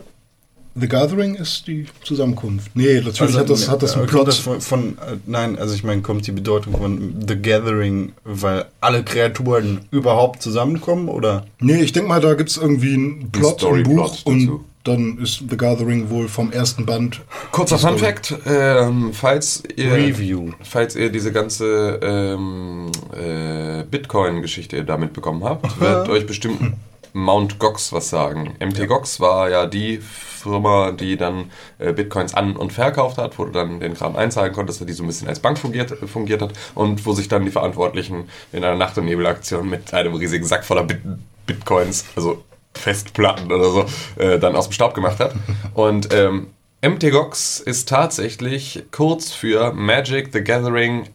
The 0.76 0.88
Gathering 0.88 1.36
ist 1.36 1.68
die 1.68 1.86
Zusammenkunft. 2.04 2.76
Nee, 2.76 3.00
natürlich 3.00 3.38
hat 3.38 3.50
das, 3.50 3.70
hat 3.70 3.84
das 3.84 3.96
einen 3.96 4.08
Plot. 4.08 4.28
das 4.28 4.40
von, 4.40 4.60
von 4.60 4.98
äh, 4.98 5.18
nein, 5.28 5.58
also 5.60 5.76
ich 5.76 5.84
meine, 5.84 6.02
kommt 6.02 6.26
die 6.26 6.32
Bedeutung 6.32 6.76
von 6.76 7.24
The 7.28 7.40
Gathering, 7.40 8.14
weil 8.24 8.66
alle 8.82 9.04
Kreaturen 9.04 9.82
überhaupt 9.92 10.42
zusammenkommen 10.42 11.10
oder? 11.10 11.46
Nee, 11.60 11.84
ich 11.84 11.92
denke 11.92 12.10
mal, 12.10 12.22
da 12.22 12.34
gibt 12.34 12.50
es 12.50 12.58
irgendwie 12.58 12.96
einen 12.96 13.32
Plot 13.32 13.52
im 13.52 13.58
Storyplot 13.60 13.96
Buch 13.96 14.26
und 14.26 14.48
dazu. 14.48 14.66
dann 14.84 15.20
ist 15.20 15.44
The 15.48 15.58
Gathering 15.58 16.10
wohl 16.10 16.28
vom 16.28 16.52
ersten 16.52 16.88
Band. 16.88 17.22
Kurzer 17.52 17.78
Fun. 17.78 18.00
Fact, 18.00 18.34
ähm, 18.48 19.12
falls 19.14 19.62
ihr 19.76 19.94
Review. 19.94 20.54
falls 20.64 20.96
ihr 20.96 21.12
diese 21.12 21.32
ganze 21.32 22.00
ähm, 22.02 22.90
äh, 23.16 23.84
Bitcoin-Geschichte 23.84 24.84
da 24.84 24.98
mitbekommen 24.98 25.44
habt, 25.44 25.80
wird 25.80 26.10
euch 26.10 26.26
bestimmt 26.26 26.74
Mount 27.14 27.60
Gox 27.60 27.94
was 27.94 28.10
sagen. 28.10 28.56
MT 28.60 28.88
Gox 28.88 29.20
war 29.20 29.50
ja 29.50 29.66
die 29.66 30.00
Firma, 30.00 30.92
die 30.92 31.16
dann 31.16 31.52
äh, 31.80 31.94
Bitcoins 31.94 32.34
an- 32.34 32.56
und 32.56 32.74
verkauft 32.74 33.18
hat, 33.18 33.38
wo 33.40 33.46
du 33.46 33.52
dann 33.52 33.80
den 33.80 33.94
Kram 33.94 34.16
einzahlen 34.16 34.52
konntest, 34.52 34.88
die 34.88 34.94
so 34.94 35.04
ein 35.04 35.08
bisschen 35.08 35.28
als 35.28 35.40
Bank 35.40 35.58
fungiert, 35.58 35.92
fungiert 36.08 36.42
hat 36.42 36.54
und 36.76 37.06
wo 37.06 37.14
sich 37.14 37.28
dann 37.28 37.46
die 37.46 37.52
Verantwortlichen 37.52 38.30
in 38.52 38.64
einer 38.64 38.76
Nacht- 38.76 38.98
und 38.98 39.06
Nebelaktion 39.06 39.70
mit 39.70 39.94
einem 39.94 40.14
riesigen 40.16 40.46
Sack 40.46 40.66
voller 40.66 40.84
Bit 40.84 41.02
Bitcoins, 41.46 42.06
also 42.16 42.42
Festplatten 42.74 43.52
oder 43.52 43.70
so, 43.70 43.86
äh, 44.22 44.40
dann 44.40 44.56
aus 44.56 44.70
dem 44.70 44.74
Staub 44.74 44.94
gemacht 44.94 45.20
hat. 45.20 45.36
Und 45.74 46.14
ähm, 46.14 46.48
MTGOX 46.82 47.60
ist 47.60 47.90
tatsächlich 47.90 48.84
kurz 48.92 49.32
für 49.32 49.74
Magic 49.74 50.30
the 50.34 50.42
Gathering 50.42 51.10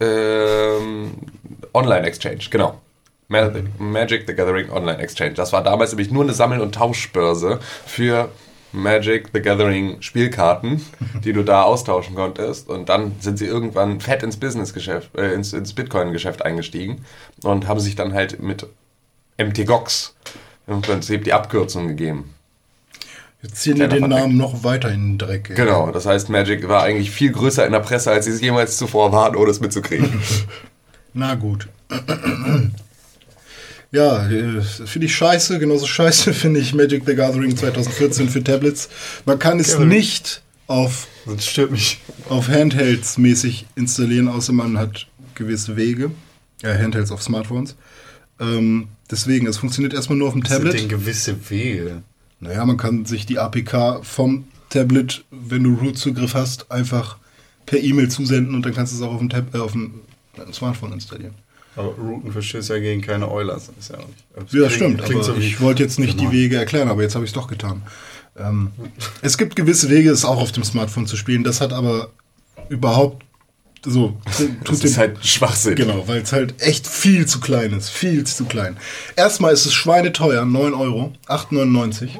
ähm, 0.00 1.12
Online 1.74 2.06
Exchange, 2.06 2.44
genau. 2.50 2.80
Ma- 3.32 3.50
Magic 3.78 4.24
the 4.26 4.34
Gathering 4.34 4.70
Online 4.70 4.98
Exchange. 4.98 5.32
Das 5.34 5.52
war 5.52 5.62
damals 5.64 5.90
nämlich 5.92 6.10
nur 6.10 6.22
eine 6.22 6.32
Sammel- 6.34 6.60
und 6.60 6.74
Tauschbörse 6.74 7.58
für 7.86 8.28
Magic 8.72 9.28
the 9.34 9.40
Gathering 9.42 10.00
Spielkarten, 10.00 10.80
die 11.24 11.32
du 11.32 11.42
da 11.42 11.62
austauschen 11.62 12.14
konntest. 12.14 12.68
Und 12.68 12.88
dann 12.88 13.16
sind 13.20 13.38
sie 13.38 13.46
irgendwann 13.46 14.00
fett 14.00 14.22
ins 14.22 14.36
Businessgeschäft, 14.38 15.14
äh, 15.16 15.32
ins, 15.34 15.52
ins 15.52 15.72
Bitcoin-Geschäft 15.74 16.42
eingestiegen 16.44 17.04
und 17.42 17.68
haben 17.68 17.80
sich 17.80 17.96
dann 17.96 18.14
halt 18.14 18.40
mit 18.42 18.66
MTGOX 19.38 20.14
im 20.66 20.80
Prinzip 20.80 21.24
die 21.24 21.32
Abkürzung 21.32 21.88
gegeben. 21.88 22.34
Jetzt 23.42 23.56
ziehen 23.56 23.76
wir 23.78 23.88
Kleiner 23.88 24.08
den. 24.08 24.16
Namen 24.20 24.36
noch 24.36 24.62
weiter 24.62 24.90
in 24.90 25.00
den 25.00 25.18
Dreck. 25.18 25.50
ey. 25.50 25.56
Genau, 25.56 25.90
das 25.90 26.06
heißt, 26.06 26.28
Magic 26.30 26.68
war 26.68 26.84
eigentlich 26.84 27.10
viel 27.10 27.32
größer 27.32 27.66
in 27.66 27.72
der 27.72 27.80
Presse, 27.80 28.10
als 28.12 28.24
sie 28.26 28.30
es 28.30 28.40
jemals 28.40 28.76
zuvor 28.76 29.10
waren, 29.12 29.34
ohne 29.36 29.50
es 29.50 29.60
mitzukriegen. 29.60 30.22
Na 31.12 31.34
gut. 31.34 31.68
Ja, 33.92 34.26
äh, 34.28 34.60
finde 34.62 35.06
ich 35.06 35.14
scheiße. 35.14 35.58
Genauso 35.58 35.86
scheiße 35.86 36.32
finde 36.34 36.60
ich 36.60 36.74
Magic 36.74 37.04
the 37.06 37.14
Gathering 37.14 37.56
2014 37.56 38.28
für 38.28 38.42
Tablets. 38.42 38.88
Man 39.26 39.38
kann 39.38 39.60
es 39.60 39.78
nicht 39.78 40.42
auf, 40.66 41.06
Das 41.26 41.46
stört 41.46 41.70
mich. 41.70 41.98
auf 42.28 42.48
Handhelds 42.48 43.18
mäßig 43.18 43.66
installieren, 43.76 44.28
außer 44.28 44.52
man 44.52 44.78
hat 44.78 45.06
gewisse 45.34 45.76
Wege. 45.76 46.10
Ja, 46.62 46.74
Handhelds 46.74 47.10
auf 47.10 47.22
Smartphones. 47.22 47.76
Ähm, 48.40 48.88
deswegen, 49.10 49.46
es 49.46 49.58
funktioniert 49.58 49.92
erstmal 49.92 50.16
nur 50.18 50.28
auf 50.28 50.34
dem 50.34 50.42
Das 50.42 50.52
sind 50.52 50.62
Tablet. 50.64 50.80
denn 50.80 50.88
gewisse 50.88 51.50
Wege. 51.50 52.02
Naja, 52.40 52.64
man 52.64 52.76
kann 52.76 53.04
sich 53.04 53.26
die 53.26 53.38
APK 53.38 54.00
vom 54.02 54.46
Tablet, 54.70 55.24
wenn 55.30 55.64
du 55.64 55.74
Root-Zugriff 55.74 56.34
hast, 56.34 56.70
einfach 56.72 57.18
per 57.66 57.78
E-Mail 57.80 58.08
zusenden 58.08 58.54
und 58.54 58.64
dann 58.64 58.74
kannst 58.74 58.92
du 58.92 58.96
es 58.96 59.02
auch 59.02 59.12
auf 59.12 59.18
dem, 59.18 59.28
Tab 59.28 59.54
äh, 59.54 59.58
auf 59.58 59.72
dem 59.72 60.00
Smartphone 60.52 60.92
installieren. 60.92 61.34
Aber 61.76 61.88
Routen 61.94 62.32
verstößt 62.32 62.68
ja 62.70 62.78
gegen 62.78 63.00
keine 63.00 63.30
Eulers. 63.30 63.66
Das 63.66 63.76
ist 63.86 63.90
ja 63.90 63.98
auch 63.98 64.06
nicht. 64.08 64.24
Das 64.34 64.44
Ja, 64.52 64.58
klingt- 64.60 64.72
stimmt. 64.72 65.04
Klingt 65.04 65.24
so 65.24 65.34
ich 65.36 65.60
wollte 65.60 65.82
jetzt 65.82 65.98
nicht 65.98 66.20
die 66.20 66.30
Wege 66.30 66.56
erklären, 66.56 66.88
aber 66.88 67.02
jetzt 67.02 67.14
habe 67.14 67.24
ich 67.24 67.30
es 67.30 67.34
doch 67.34 67.48
getan. 67.48 67.82
Ähm, 68.38 68.70
es 69.22 69.36
gibt 69.38 69.56
gewisse 69.56 69.88
Wege, 69.90 70.10
es 70.10 70.24
auch 70.24 70.40
auf 70.40 70.52
dem 70.52 70.64
Smartphone 70.64 71.06
zu 71.06 71.16
spielen. 71.16 71.44
Das 71.44 71.60
hat 71.60 71.72
aber 71.72 72.10
überhaupt 72.68 73.24
so 73.84 74.16
Das 74.24 74.38
tut 74.64 74.70
ist 74.70 74.84
dem 74.84 74.96
halt 74.96 75.26
Schwachsinn. 75.26 75.74
genau, 75.74 76.06
weil 76.06 76.22
es 76.22 76.32
halt 76.32 76.62
echt 76.62 76.86
viel 76.86 77.26
zu 77.26 77.40
klein 77.40 77.72
ist, 77.72 77.88
viel 77.90 78.24
zu 78.24 78.44
klein. 78.44 78.76
Erstmal 79.16 79.52
ist 79.52 79.66
es 79.66 79.74
schweineteuer, 79.74 80.44
9 80.44 80.72
Euro, 80.72 81.12
8,99. 81.26 82.10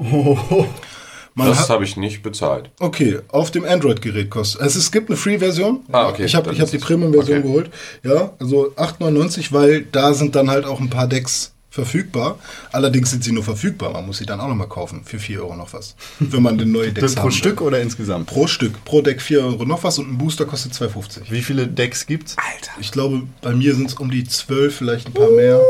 Man 1.35 1.49
Das 1.49 1.71
habe 1.71 1.85
ich 1.85 1.97
nicht 1.97 2.23
bezahlt. 2.23 2.71
okay, 2.81 3.21
auf 3.29 3.51
dem 3.51 3.65
Android-Gerät 3.65 4.29
kostet. 4.31 4.61
Also 4.61 4.79
es 4.79 4.93
gibt 4.93 5.09
eine 5.09 5.17
Free-Version. 5.17 5.81
Ah, 5.91 6.09
okay, 6.09 6.25
Ich 6.25 6.35
habe 6.35 6.51
hab 6.59 6.71
die 6.71 6.79
Premium-Version 6.79 7.39
okay. 7.39 7.47
geholt. 7.47 7.71
Ja, 8.03 8.33
also 8.39 8.73
8,99, 8.77 9.53
weil 9.53 9.83
da 9.83 10.13
sind 10.15 10.35
dann 10.35 10.51
halt 10.51 10.65
auch 10.67 10.81
ein 10.81 10.91
paar 10.91 11.07
Decks 11.07 11.53
verfügbar. 11.71 12.39
Allerdings 12.71 13.11
sind 13.11 13.25
sie 13.25 13.33
nur 13.33 13.43
verfügbar. 13.45 13.93
Man 13.95 14.05
muss 14.05 14.19
sie 14.19 14.27
dann 14.27 14.41
auch 14.41 14.49
nochmal 14.49 14.69
kaufen. 14.69 15.03
Für 15.07 15.19
4 15.19 15.41
Euro 15.43 15.57
noch 15.57 15.73
was. 15.73 15.97
Wenn 16.19 16.43
man 16.43 16.59
den 16.59 16.71
neue 16.71 16.93
Decks 16.93 17.15
pro 17.15 17.23
haben 17.23 17.31
Stück 17.33 17.61
Will. 17.61 17.69
oder 17.69 17.81
insgesamt? 17.81 18.27
Pro 18.27 18.47
Stück. 18.47 18.85
Pro 18.85 19.01
Deck 19.01 19.23
4 19.23 19.41
Euro 19.43 19.65
noch 19.65 19.83
was 19.83 19.99
und 19.99 20.13
ein 20.13 20.19
Booster 20.19 20.45
kostet 20.45 20.73
2,50. 20.75 21.31
Wie 21.31 21.41
viele 21.41 21.67
Decks 21.67 22.05
gibt's? 22.07 22.37
Alter. 22.37 22.73
Ich 22.79 22.93
glaube, 22.93 23.23
bei 23.41 23.55
mir 23.55 23.75
sind 23.75 23.89
es 23.89 23.95
um 23.95 24.11
die 24.11 24.25
12, 24.25 24.77
vielleicht 24.77 25.07
ein 25.07 25.15
paar 25.15 25.31
mehr. 25.31 25.63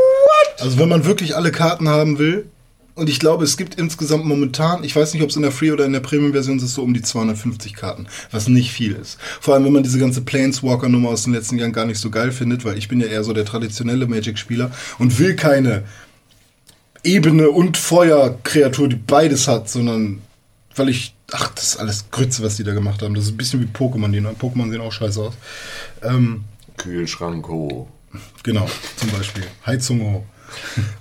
Also 0.59 0.77
wenn 0.77 0.89
man 0.89 1.05
wirklich 1.05 1.37
alle 1.37 1.51
Karten 1.53 1.87
haben 1.87 2.19
will, 2.19 2.47
und 2.95 3.09
ich 3.09 3.19
glaube, 3.19 3.43
es 3.43 3.57
gibt 3.57 3.75
insgesamt 3.75 4.25
momentan, 4.25 4.83
ich 4.83 4.95
weiß 4.95 5.13
nicht, 5.13 5.23
ob 5.23 5.29
es 5.29 5.35
in 5.35 5.41
der 5.41 5.51
Free- 5.51 5.71
oder 5.71 5.85
in 5.85 5.93
der 5.93 5.99
Premium-Version 5.99 6.57
ist, 6.57 6.73
so 6.73 6.83
um 6.83 6.93
die 6.93 7.01
250 7.01 7.73
Karten, 7.73 8.07
was 8.31 8.47
nicht 8.47 8.71
viel 8.71 8.93
ist. 8.93 9.17
Vor 9.41 9.53
allem, 9.53 9.65
wenn 9.65 9.73
man 9.73 9.83
diese 9.83 9.97
ganze 9.97 10.21
Planeswalker-Nummer 10.21 11.09
aus 11.09 11.23
den 11.23 11.33
letzten 11.33 11.57
Jahren 11.57 11.73
gar 11.73 11.85
nicht 11.85 11.99
so 11.99 12.11
geil 12.11 12.31
findet, 12.31 12.65
weil 12.65 12.77
ich 12.77 12.87
bin 12.87 12.99
ja 12.99 13.07
eher 13.07 13.23
so 13.23 13.33
der 13.33 13.45
traditionelle 13.45 14.05
Magic-Spieler 14.05 14.71
und 14.99 15.17
will 15.17 15.35
keine 15.35 15.83
Ebene- 17.03 17.49
und 17.49 17.77
Feuer-Kreatur, 17.77 18.89
die 18.89 18.95
beides 18.95 19.47
hat, 19.47 19.69
sondern 19.69 20.21
weil 20.75 20.89
ich, 20.89 21.15
ach, 21.31 21.49
das 21.49 21.69
ist 21.69 21.77
alles 21.77 22.05
Grütze, 22.11 22.43
was 22.43 22.57
die 22.57 22.63
da 22.63 22.73
gemacht 22.73 23.01
haben. 23.01 23.15
Das 23.15 23.25
ist 23.25 23.31
ein 23.31 23.37
bisschen 23.37 23.61
wie 23.61 23.65
Pokémon, 23.65 24.11
die 24.11 24.21
neuen 24.21 24.37
Pokémon 24.37 24.69
sehen 24.69 24.81
auch 24.81 24.91
scheiße 24.91 25.21
aus. 25.21 25.33
Ähm, 26.01 26.43
Kühlschrank, 26.77 27.49
oh. 27.49 27.87
Genau, 28.43 28.69
zum 28.97 29.09
Beispiel. 29.09 29.43
Heizung 29.65 30.01
hoch. 30.01 30.23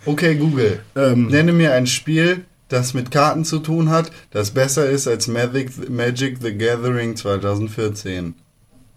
Okay, 0.05 0.37
Google. 0.37 0.81
Ähm. 0.97 1.29
Nenne 1.29 1.53
mir 1.53 1.75
ein 1.75 1.87
Spiel, 1.87 2.45
das 2.69 2.95
mit 2.95 3.11
Karten 3.11 3.45
zu 3.45 3.59
tun 3.59 3.91
hat, 3.91 4.11
das 4.31 4.51
besser 4.51 4.89
ist 4.89 5.07
als 5.07 5.29
Magic, 5.29 5.89
Magic 5.89 6.39
the 6.41 6.57
Gathering 6.57 7.17
2014. 7.17 8.35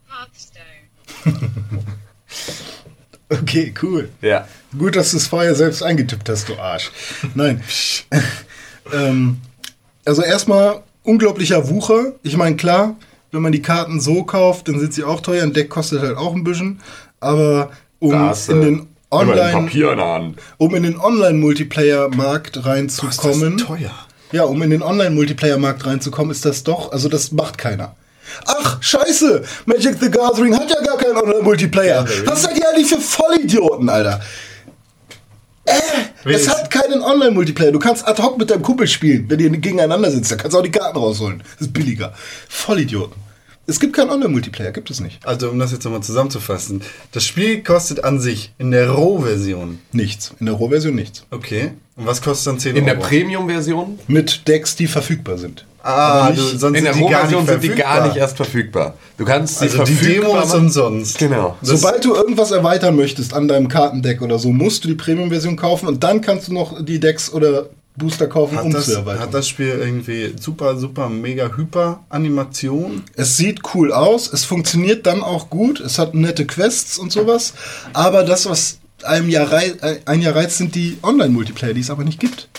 Hearthstone. 0.08 0.62
Okay, 3.30 3.74
cool. 3.82 4.10
Ja. 4.22 4.48
Gut, 4.78 4.96
dass 4.96 5.12
du 5.12 5.18
es 5.18 5.28
vorher 5.28 5.56
selbst 5.56 5.82
eingetippt 5.82 6.30
hast, 6.30 6.48
du 6.50 6.56
Arsch. 6.58 6.92
Nein. 7.34 7.64
ähm, 8.94 9.38
also 10.06 10.22
erstmal 10.22 10.84
unglaublicher 11.04 11.70
Wucher. 11.70 12.14
Ich 12.24 12.38
meine, 12.38 12.56
klar, 12.56 12.96
wenn 13.32 13.42
man 13.42 13.52
die 13.52 13.62
Karten 13.62 14.00
so 14.00 14.24
kauft, 14.24 14.68
dann 14.68 14.80
sind 14.80 14.94
sie 14.94 15.04
auch 15.04 15.22
teuer. 15.22 15.44
Ein 15.44 15.54
Deck 15.54 15.70
kostet 15.70 16.02
halt 16.02 16.18
auch 16.18 16.36
ein 16.36 16.44
bisschen. 16.44 16.82
Aber 17.20 17.72
um 18.00 18.14
in 18.50 18.62
den 18.62 18.88
Online, 19.12 19.52
Papier 19.52 19.92
in 19.92 19.98
der 19.98 20.08
Hand. 20.08 20.40
um 20.58 20.76
in 20.76 20.84
den 20.84 21.00
Online-Multiplayer-Markt 21.00 22.66
reinzukommen. 22.66 23.58
teuer. 23.58 23.92
Ja, 24.32 24.44
um 24.44 24.62
in 24.62 24.72
den 24.72 24.82
Online-Multiplayer-Markt 24.82 25.86
reinzukommen, 25.86 26.32
ist 26.32 26.44
das 26.46 26.64
doch, 26.64 26.92
also 26.92 27.08
das 27.10 27.32
macht 27.32 27.58
keiner. 27.58 27.96
Ach, 28.48 28.82
scheiße! 28.82 29.44
Magic 29.66 29.98
the 30.02 30.10
Gathering 30.10 30.56
hat 30.58 30.70
ja 30.70 30.82
gar 30.82 30.98
keinen 30.98 31.16
Online-Multiplayer. 31.18 32.06
Was 32.26 32.42
seid 32.44 32.58
ihr 32.58 32.68
eigentlich 32.68 32.88
für 32.90 33.00
Vollidioten, 33.00 33.88
Alter? 33.88 34.20
Äh, 35.66 35.74
es 36.26 36.42
ist- 36.42 36.50
hat 36.50 36.70
keinen 36.72 37.02
Online-Multiplayer. 37.02 37.72
Du 37.72 37.80
kannst 37.80 38.08
ad 38.08 38.22
hoc 38.22 38.38
mit 38.38 38.50
deinem 38.50 38.64
Kumpel 38.64 38.88
spielen, 38.88 39.26
wenn 39.30 39.40
ihr 39.40 39.50
gegeneinander 39.52 40.12
sitzt. 40.12 40.32
Da 40.32 40.36
kannst 40.36 40.54
du 40.54 40.60
auch 40.60 40.64
die 40.64 40.72
Karten 40.72 40.98
rausholen. 40.98 41.44
Das 41.58 41.68
ist 41.68 41.74
billiger. 41.74 42.14
Vollidioten. 42.50 43.22
Es 43.68 43.80
gibt 43.80 43.96
keinen 43.96 44.12
Online-Multiplayer, 44.12 44.72
gibt 44.72 44.90
es 44.92 45.00
nicht. 45.00 45.26
Also, 45.26 45.50
um 45.50 45.58
das 45.58 45.72
jetzt 45.72 45.84
nochmal 45.86 46.02
zusammenzufassen. 46.04 46.82
Das 47.12 47.26
Spiel 47.26 47.64
kostet 47.64 48.04
an 48.04 48.20
sich 48.20 48.54
in 48.60 48.70
der 48.72 48.90
Roh-Version. 48.92 49.80
Nichts. 49.92 50.34
In 50.40 50.46
der 50.46 50.56
Rohversion 50.56 50.94
nichts. 50.96 51.24
Okay. 51.32 51.72
Und 51.96 52.06
was 52.06 52.22
kostet 52.22 52.48
dann 52.48 52.60
10 52.60 52.76
In 52.76 52.84
Euro? 52.84 52.96
der 53.00 53.08
Premium-Version? 53.08 54.00
Mit 54.08 54.48
Decks, 54.48 54.76
die 54.76 54.86
verfügbar 54.88 55.38
sind. 55.40 55.66
Ah, 55.82 56.32
du, 56.32 56.42
nicht- 56.42 56.60
sonst 56.60 56.78
In 56.78 56.84
der 56.84 56.96
Rohversion 56.96 57.46
sind 57.46 57.64
die 57.64 57.70
gar 57.70 58.06
nicht 58.08 58.18
erst 58.18 58.38
verfügbar. 58.38 58.96
Du 59.18 59.26
kannst 59.26 59.60
sie 59.60 59.66
Also 59.66 59.84
die 59.84 59.96
Demo 59.96 60.38
ist 60.40 60.54
umsonst. 60.54 61.18
Genau. 61.20 61.56
Das- 61.62 61.70
Sobald 61.82 62.04
du 62.06 62.14
irgendwas 62.16 62.52
erweitern 62.52 62.96
möchtest 62.96 63.34
an 63.34 63.48
deinem 63.48 63.68
Kartendeck 63.68 64.22
oder 64.22 64.38
so, 64.40 64.50
musst 64.52 64.84
du 64.84 64.88
die 64.88 64.96
Premium-Version 64.96 65.56
kaufen 65.56 65.88
und 65.88 66.04
dann 66.04 66.22
kannst 66.22 66.48
du 66.50 66.54
noch 66.54 66.84
die 66.84 67.00
Decks 67.00 67.32
oder 67.32 67.68
Booster 67.98 68.28
kaufen, 68.28 68.58
um 68.58 68.66
Hat 68.68 68.74
das, 68.74 68.86
zu 68.86 68.94
erweitern. 68.96 69.22
hat 69.22 69.34
das 69.34 69.48
Spiel 69.48 69.68
irgendwie 69.68 70.34
super, 70.40 70.78
super, 70.78 71.10
mega, 71.10 71.50
hyper 71.56 72.04
Animation? 72.10 73.04
es 73.16 73.38
sieht 73.38 73.62
cool 73.74 73.92
aus, 73.94 74.32
es 74.32 74.44
funktioniert 74.46 75.06
dann 75.06 75.22
auch 75.22 75.50
gut, 75.50 75.80
es 75.80 75.98
hat 75.98 76.14
nette 76.14 76.46
Quests 76.46 76.98
und 76.98 77.12
sowas, 77.12 77.54
aber 77.94 78.24
das, 78.24 78.50
was 78.50 78.80
einem 79.04 79.30
ja 79.30 79.44
rei 79.44 79.74
ein 80.06 80.22
Jahr 80.22 80.36
reizt, 80.36 80.58
sind 80.58 80.76
die 80.76 80.98
Online-Multiplayer, 81.04 81.74
die 81.74 81.82
es 81.82 81.90
aber 81.90 82.04
nicht 82.04 82.20
gibt. 82.20 82.50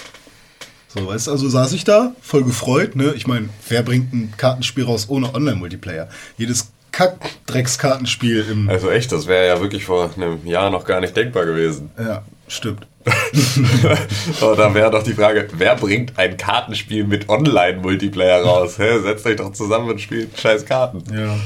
So, 0.89 1.07
weißt 1.07 1.27
du, 1.27 1.33
also 1.33 1.49
saß 1.49 1.73
ich 1.73 1.85
da, 1.85 2.15
voll 2.23 2.45
gefreut, 2.45 2.97
ne? 2.97 3.13
Ich 3.17 3.27
meine, 3.27 3.49
wer 3.69 3.83
bringt 3.83 4.13
ein 4.15 4.33
Kartenspiel 4.37 4.85
raus 4.85 5.07
ohne 5.09 5.35
Online-Multiplayer? 5.35 6.09
Jedes 6.39 6.69
Kack-Drecks-Kartenspiel 6.93 8.47
im. 8.51 8.69
Also 8.71 8.91
echt, 8.91 9.13
das 9.13 9.27
wäre 9.27 9.47
ja 9.47 9.61
wirklich 9.61 9.85
vor 9.85 10.11
einem 10.17 10.47
Jahr 10.47 10.71
noch 10.71 10.85
gar 10.87 11.01
nicht 11.01 11.15
denkbar 11.17 11.45
gewesen. 11.45 11.91
Ja, 11.99 12.23
stimmt. 12.49 12.87
Aber 14.41 14.57
da 14.57 14.75
wäre 14.75 14.91
doch 14.91 15.03
die 15.03 15.15
Frage, 15.15 15.49
wer 15.57 15.77
bringt 15.77 16.19
ein 16.19 16.37
Kartenspiel 16.37 17.05
mit 17.05 17.29
Online-Multiplayer 17.29 18.43
raus? 18.43 18.79
Hä? 18.79 18.99
Setzt 19.01 19.27
euch 19.27 19.37
doch 19.37 19.53
zusammen 19.53 19.91
und 19.91 20.01
spielt 20.01 20.39
scheiß 20.39 20.65
Karten. 20.67 21.03
Ja. 21.15 21.39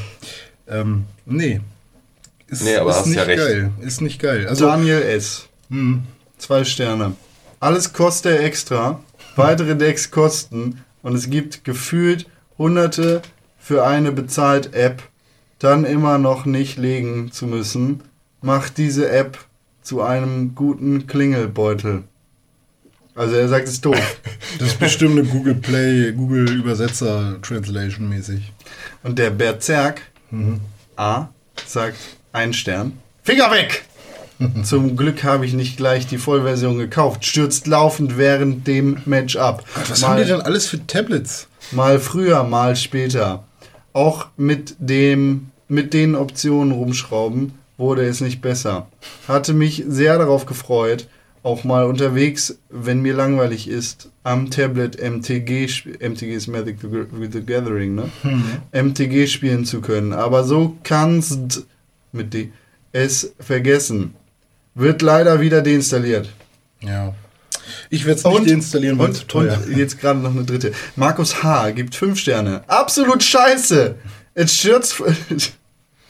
Ähm, 0.69 1.05
nee. 1.27 1.61
Ist, 2.49 2.63
Nee, 2.65 2.77
aber 2.77 2.91
ist 2.91 2.97
hast 2.97 3.07
nicht 3.07 3.17
ja 3.17 3.23
recht. 3.25 3.39
geil. 3.39 3.71
Ist 3.81 4.01
nicht 4.01 4.21
geil. 4.21 4.47
Also, 4.49 4.67
Daniel 4.67 5.03
S. 5.03 5.49
Zwei 6.39 6.65
Sterne. 6.65 7.13
Alles 7.61 7.93
kostet 7.93 8.41
extra. 8.41 9.01
Weitere 9.37 9.77
Decks 9.77 10.11
kosten. 10.11 10.83
Und 11.03 11.15
es 11.15 11.31
gibt 11.31 11.65
gefühlt 11.65 12.27
Hunderte 12.59 13.23
für 13.59 13.85
eine 13.87 14.13
bezahlt 14.13 14.75
App. 14.75 15.03
Dann 15.59 15.85
immer 15.85 16.19
noch 16.19 16.47
nicht 16.47 16.79
legen 16.79 17.31
zu 17.33 17.47
müssen. 17.47 18.03
Macht 18.41 18.79
diese 18.79 19.11
App 19.11 19.39
zu 19.83 20.03
einem 20.03 20.55
guten 20.55 21.07
Klingelbeutel. 21.07 22.05
Also 23.15 23.35
er 23.35 23.49
sagt 23.49 23.67
es 23.67 23.75
ist 23.75 23.85
doof. 23.85 24.21
das 24.59 24.69
ist 24.69 24.79
bestimmt 24.79 25.19
eine 25.19 25.29
Google 25.29 25.55
Play, 25.55 26.13
Google 26.13 26.51
Übersetzer 26.51 27.39
Translation 27.43 28.09
mäßig. 28.09 28.53
Und 29.03 29.19
der 29.19 29.31
Berserk 29.31 30.03
A 30.97 31.29
sagt 31.67 31.99
ein 32.33 32.53
Stern. 32.53 32.93
Finger 33.23 33.51
weg! 33.51 33.85
Zum 34.63 34.97
Glück 34.97 35.23
habe 35.25 35.45
ich 35.45 35.53
nicht 35.53 35.77
gleich 35.77 36.07
die 36.07 36.17
Vollversion 36.17 36.79
gekauft. 36.79 37.25
Stürzt 37.25 37.67
laufend 37.67 38.17
während 38.17 38.67
dem 38.67 38.99
Match 39.05 39.37
ab. 39.37 39.65
Was 39.89 40.01
mal, 40.01 40.09
haben 40.09 40.23
die 40.23 40.29
denn 40.29 40.41
alles 40.41 40.67
für 40.67 40.87
Tablets? 40.87 41.47
mal 41.73 41.99
früher, 41.99 42.45
mal 42.45 42.77
später. 42.77 43.45
Auch 43.93 44.29
mit 44.37 44.77
dem 44.79 45.51
mit 45.69 45.95
den 45.95 46.17
Optionen 46.17 46.73
rumschrauben 46.73 47.53
wurde 47.81 48.07
es 48.07 48.21
nicht 48.21 48.41
besser. 48.41 48.89
Hatte 49.27 49.53
mich 49.53 49.85
sehr 49.89 50.19
darauf 50.19 50.47
gefreut, 50.47 51.09
auch 51.43 51.65
mal 51.65 51.85
unterwegs, 51.87 52.59
wenn 52.69 53.01
mir 53.01 53.15
langweilig 53.15 53.67
ist, 53.67 54.11
am 54.23 54.51
Tablet 54.51 55.01
MTG, 55.01 55.69
MTG 56.01 56.35
ist 56.35 56.47
Magic 56.49 56.79
the, 56.81 57.41
Gathering, 57.41 57.95
ne? 57.95 58.11
MTG 58.73 59.27
spielen 59.27 59.65
zu 59.65 59.81
können. 59.81 60.13
Aber 60.13 60.45
so 60.45 60.77
kannst 60.85 61.67
mit 62.13 62.35
D 62.35 62.53
es 62.93 63.35
vergessen. 63.39 64.15
Wird 64.75 65.01
leider 65.03 65.41
wieder 65.41 65.63
deinstalliert. 65.63 66.31
Ja. 66.81 67.15
Ich 67.89 68.05
werde 68.05 68.19
es 68.19 68.25
nicht 68.25 68.37
Und, 68.37 68.51
deinstallieren, 68.51 68.99
weil 68.99 69.11
es 69.11 69.27
teuer 69.27 69.59
und 69.65 69.77
jetzt 69.77 70.01
gerade 70.01 70.19
noch 70.19 70.33
eine 70.33 70.45
dritte. 70.45 70.73
Markus 70.97 71.43
H. 71.43 71.71
gibt 71.71 71.95
fünf 71.95 72.19
Sterne. 72.19 72.63
Absolut 72.67 73.23
scheiße. 73.23 73.95
Es 74.35 74.55
stürzt. 74.55 75.03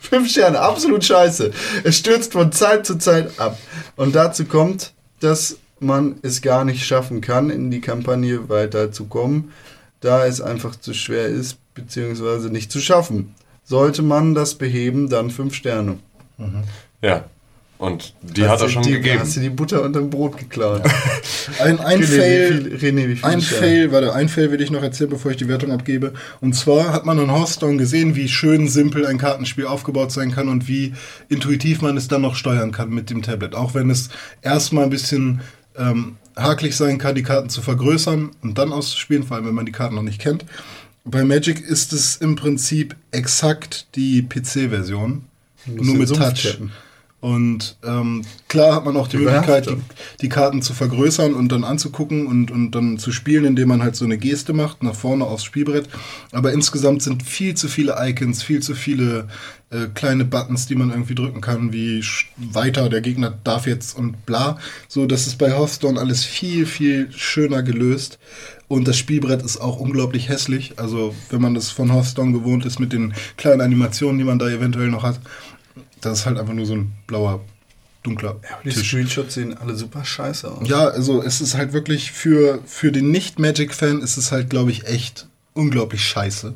fünf 0.01 0.29
Sterne, 0.29 0.59
absolut 0.59 1.03
scheiße. 1.05 1.51
Es 1.83 1.97
stürzt 1.97 2.33
von 2.33 2.51
Zeit 2.51 2.85
zu 2.85 2.97
Zeit 2.97 3.39
ab. 3.39 3.57
Und 3.95 4.15
dazu 4.15 4.45
kommt, 4.45 4.93
dass 5.19 5.57
man 5.79 6.15
es 6.21 6.41
gar 6.41 6.65
nicht 6.65 6.85
schaffen 6.85 7.21
kann, 7.21 7.49
in 7.49 7.71
die 7.71 7.81
Kampagne 7.81 8.49
weiterzukommen, 8.49 9.51
da 9.99 10.25
es 10.25 10.41
einfach 10.41 10.75
zu 10.75 10.93
schwer 10.93 11.27
ist, 11.27 11.57
beziehungsweise 11.73 12.49
nicht 12.49 12.71
zu 12.71 12.79
schaffen. 12.79 13.35
Sollte 13.63 14.01
man 14.01 14.33
das 14.35 14.55
beheben, 14.55 15.09
dann 15.09 15.29
fünf 15.29 15.53
Sterne. 15.55 15.99
Ja. 17.01 17.25
Und 17.81 18.13
die 18.21 18.47
hat 18.47 18.61
er 18.61 18.69
schon 18.69 18.83
die, 18.83 18.91
gegeben. 18.91 19.21
Hast 19.21 19.35
du 19.35 19.39
die 19.39 19.49
Butter 19.49 19.81
unterm 19.81 20.11
Brot 20.11 20.37
geklaut? 20.37 20.83
Ein, 21.59 21.79
ein 21.79 21.99
René, 22.03 22.05
Fail, 22.05 22.77
viel- 22.77 22.91
René, 22.91 23.07
wie 23.07 23.15
viele 23.15 23.23
ein? 23.27 23.41
Fail, 23.41 23.91
warte, 23.91 24.13
ein 24.13 24.29
Fail 24.29 24.51
will 24.51 24.61
ich 24.61 24.69
noch 24.69 24.83
erzählen, 24.83 25.09
bevor 25.09 25.31
ich 25.31 25.37
die 25.37 25.47
Wertung 25.47 25.71
abgebe. 25.71 26.13
Und 26.41 26.53
zwar 26.55 26.93
hat 26.93 27.07
man 27.07 27.17
in 27.17 27.31
Hearthstone 27.31 27.77
gesehen, 27.77 28.15
wie 28.15 28.29
schön 28.29 28.67
simpel 28.67 29.07
ein 29.07 29.17
Kartenspiel 29.17 29.65
aufgebaut 29.65 30.11
sein 30.11 30.31
kann 30.31 30.47
und 30.47 30.67
wie 30.67 30.93
intuitiv 31.27 31.81
man 31.81 31.97
es 31.97 32.07
dann 32.07 32.21
noch 32.21 32.35
steuern 32.35 32.71
kann 32.71 32.91
mit 32.91 33.09
dem 33.09 33.23
Tablet. 33.23 33.55
Auch 33.55 33.73
wenn 33.73 33.89
es 33.89 34.09
erstmal 34.43 34.83
ein 34.83 34.91
bisschen 34.91 35.41
ähm, 35.75 36.17
hakelig 36.37 36.75
sein 36.77 36.99
kann, 36.99 37.15
die 37.15 37.23
Karten 37.23 37.49
zu 37.49 37.63
vergrößern 37.63 38.29
und 38.43 38.57
dann 38.59 38.71
auszuspielen, 38.71 39.23
vor 39.23 39.37
allem 39.37 39.47
wenn 39.47 39.55
man 39.55 39.65
die 39.65 39.71
Karten 39.71 39.95
noch 39.95 40.03
nicht 40.03 40.21
kennt. 40.21 40.45
Bei 41.03 41.23
Magic 41.23 41.59
ist 41.61 41.93
es 41.93 42.17
im 42.17 42.35
Prinzip 42.35 42.95
exakt 43.09 43.87
die 43.95 44.21
PC-Version, 44.21 45.23
nur 45.65 45.95
mit 45.95 46.09
Touch. 46.09 46.43
tappen. 46.43 46.71
Und 47.21 47.77
ähm, 47.85 48.23
klar 48.47 48.75
hat 48.75 48.83
man 48.83 48.97
auch 48.97 49.07
die 49.07 49.17
Möglichkeit, 49.17 49.67
die, 49.67 49.77
die 50.21 50.29
Karten 50.29 50.63
zu 50.63 50.73
vergrößern 50.73 51.35
und 51.35 51.51
dann 51.51 51.63
anzugucken 51.63 52.25
und, 52.25 52.49
und 52.49 52.71
dann 52.71 52.97
zu 52.97 53.11
spielen, 53.11 53.45
indem 53.45 53.69
man 53.69 53.83
halt 53.83 53.95
so 53.95 54.05
eine 54.05 54.17
Geste 54.17 54.53
macht, 54.53 54.81
nach 54.81 54.95
vorne 54.95 55.25
aufs 55.25 55.43
Spielbrett. 55.43 55.87
Aber 56.31 56.51
insgesamt 56.51 57.03
sind 57.03 57.21
viel 57.21 57.53
zu 57.53 57.67
viele 57.67 57.95
Icons, 57.99 58.41
viel 58.41 58.61
zu 58.61 58.73
viele 58.73 59.27
äh, 59.69 59.87
kleine 59.93 60.25
Buttons, 60.25 60.65
die 60.65 60.75
man 60.75 60.89
irgendwie 60.89 61.13
drücken 61.13 61.41
kann, 61.41 61.71
wie 61.71 62.03
weiter, 62.37 62.89
der 62.89 63.01
Gegner 63.01 63.37
darf 63.43 63.67
jetzt 63.67 63.95
und 63.95 64.25
bla. 64.25 64.57
So, 64.87 65.05
das 65.05 65.27
ist 65.27 65.37
bei 65.37 65.51
Hearthstone 65.51 65.99
alles 65.99 66.23
viel, 66.23 66.65
viel 66.65 67.11
schöner 67.11 67.61
gelöst. 67.61 68.17
Und 68.67 68.87
das 68.87 68.97
Spielbrett 68.97 69.43
ist 69.43 69.57
auch 69.57 69.79
unglaublich 69.79 70.29
hässlich. 70.29 70.79
Also, 70.79 71.13
wenn 71.29 71.41
man 71.41 71.53
das 71.53 71.71
von 71.71 71.91
Hearthstone 71.91 72.31
gewohnt 72.31 72.65
ist 72.65 72.79
mit 72.79 72.93
den 72.93 73.13
kleinen 73.35 73.59
Animationen, 73.59 74.17
die 74.17 74.23
man 74.23 74.39
da 74.39 74.49
eventuell 74.49 74.87
noch 74.87 75.03
hat, 75.03 75.19
das 76.01 76.19
ist 76.19 76.25
halt 76.25 76.37
einfach 76.37 76.53
nur 76.53 76.65
so 76.65 76.75
ein 76.75 76.91
blauer, 77.07 77.41
dunkler 78.03 78.39
Die 78.65 78.69
Tisch. 78.69 78.89
Screenshots 78.89 79.35
sehen 79.35 79.57
alle 79.57 79.75
super 79.75 80.03
scheiße 80.03 80.51
aus. 80.51 80.67
Ja, 80.67 80.87
also 80.87 81.21
es 81.23 81.41
ist 81.41 81.55
halt 81.55 81.73
wirklich 81.73 82.11
für, 82.11 82.59
für 82.65 82.91
den 82.91 83.11
Nicht-Magic-Fan 83.11 84.01
ist 84.01 84.17
es 84.17 84.31
halt, 84.31 84.49
glaube 84.49 84.71
ich, 84.71 84.85
echt 84.87 85.27
unglaublich 85.53 86.03
scheiße. 86.03 86.53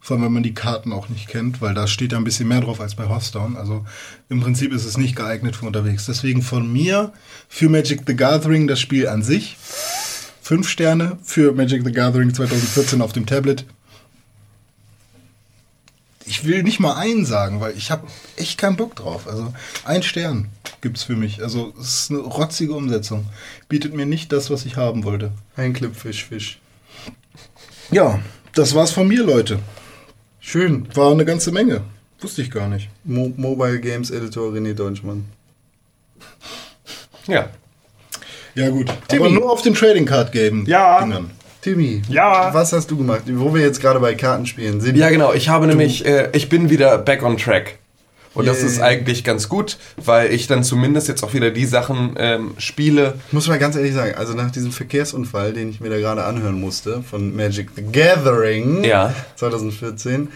Vor 0.00 0.16
allem, 0.16 0.24
wenn 0.24 0.32
man 0.32 0.42
die 0.42 0.54
Karten 0.54 0.92
auch 0.92 1.08
nicht 1.08 1.28
kennt, 1.28 1.60
weil 1.60 1.74
da 1.74 1.86
steht 1.86 2.10
ja 2.10 2.18
ein 2.18 2.24
bisschen 2.24 2.48
mehr 2.48 2.60
drauf 2.60 2.80
als 2.80 2.96
bei 2.96 3.08
Hearthstone. 3.08 3.56
Also 3.56 3.86
im 4.28 4.40
Prinzip 4.40 4.72
ist 4.72 4.84
es 4.84 4.96
nicht 4.96 5.14
geeignet 5.14 5.54
für 5.54 5.66
unterwegs. 5.66 6.06
Deswegen 6.06 6.42
von 6.42 6.72
mir 6.72 7.12
für 7.48 7.68
Magic 7.68 8.02
the 8.06 8.16
Gathering 8.16 8.66
das 8.66 8.80
Spiel 8.80 9.06
an 9.06 9.22
sich. 9.22 9.56
Fünf 10.40 10.68
Sterne 10.68 11.18
für 11.22 11.52
Magic 11.52 11.84
the 11.84 11.92
Gathering 11.92 12.34
2014 12.34 13.00
auf 13.00 13.12
dem 13.12 13.26
Tablet. 13.26 13.64
Ich 16.32 16.46
will 16.46 16.62
nicht 16.62 16.80
mal 16.80 16.94
einen 16.94 17.26
sagen, 17.26 17.60
weil 17.60 17.76
ich 17.76 17.90
habe 17.90 18.06
echt 18.36 18.56
keinen 18.56 18.76
Bock 18.76 18.96
drauf. 18.96 19.26
Also 19.28 19.52
ein 19.84 20.02
Stern 20.02 20.48
gibt's 20.80 21.02
für 21.02 21.14
mich. 21.14 21.42
Also 21.42 21.74
es 21.78 22.04
ist 22.04 22.10
eine 22.10 22.20
rotzige 22.20 22.72
Umsetzung. 22.72 23.26
Bietet 23.68 23.92
mir 23.92 24.06
nicht 24.06 24.32
das, 24.32 24.48
was 24.48 24.64
ich 24.64 24.78
haben 24.78 25.04
wollte. 25.04 25.32
Ein 25.56 25.74
Clip 25.74 25.94
Fisch, 25.94 26.24
Fisch. 26.24 26.58
Ja, 27.90 28.18
das 28.54 28.74
war's 28.74 28.92
von 28.92 29.08
mir, 29.08 29.22
Leute. 29.22 29.58
Schön. 30.40 30.88
War 30.94 31.12
eine 31.12 31.26
ganze 31.26 31.52
Menge. 31.52 31.82
Wusste 32.18 32.40
ich 32.40 32.50
gar 32.50 32.66
nicht. 32.66 32.88
Mo 33.04 33.30
Mobile 33.36 33.78
Games 33.78 34.10
Editor 34.10 34.54
René 34.54 34.72
Deutschmann. 34.72 35.26
Ja. 37.26 37.50
Ja 38.54 38.70
gut. 38.70 38.90
Timmy. 39.08 39.26
Aber 39.26 39.34
nur 39.34 39.52
auf 39.52 39.60
den 39.60 39.74
Trading 39.74 40.06
Card 40.06 40.32
Game. 40.32 40.64
Ja. 40.64 41.02
Dingern. 41.02 41.30
Timmy, 41.62 42.02
Ja. 42.08 42.52
was 42.52 42.72
hast 42.72 42.90
du 42.90 42.96
gemacht? 42.98 43.22
Wo 43.26 43.54
wir 43.54 43.62
jetzt 43.62 43.80
gerade 43.80 44.00
bei 44.00 44.14
Kartenspielen 44.14 44.80
sind. 44.80 44.96
Ja, 44.96 45.08
genau. 45.10 45.32
Ich 45.32 45.48
habe 45.48 45.66
nämlich, 45.66 46.04
äh, 46.04 46.28
ich 46.32 46.48
bin 46.48 46.68
wieder 46.70 46.98
back 46.98 47.22
on 47.22 47.38
track. 47.38 47.78
Und 48.34 48.46
das 48.46 48.58
Yay. 48.60 48.66
ist 48.66 48.80
eigentlich 48.80 49.24
ganz 49.24 49.48
gut, 49.48 49.76
weil 49.96 50.32
ich 50.32 50.46
dann 50.46 50.64
zumindest 50.64 51.06
jetzt 51.06 51.22
auch 51.22 51.34
wieder 51.34 51.50
die 51.50 51.66
Sachen 51.66 52.14
ähm, 52.18 52.54
spiele. 52.58 53.14
Ich 53.28 53.32
muss 53.34 53.46
mal 53.46 53.58
ganz 53.58 53.76
ehrlich 53.76 53.92
sagen, 53.94 54.14
also 54.16 54.32
nach 54.32 54.50
diesem 54.50 54.72
Verkehrsunfall, 54.72 55.52
den 55.52 55.68
ich 55.70 55.80
mir 55.80 55.90
da 55.90 55.98
gerade 55.98 56.24
anhören 56.24 56.58
musste, 56.58 57.02
von 57.08 57.36
Magic 57.36 57.68
the 57.76 57.82
Gathering 57.82 58.82
Ja. 58.84 59.14
2014, 59.36 60.28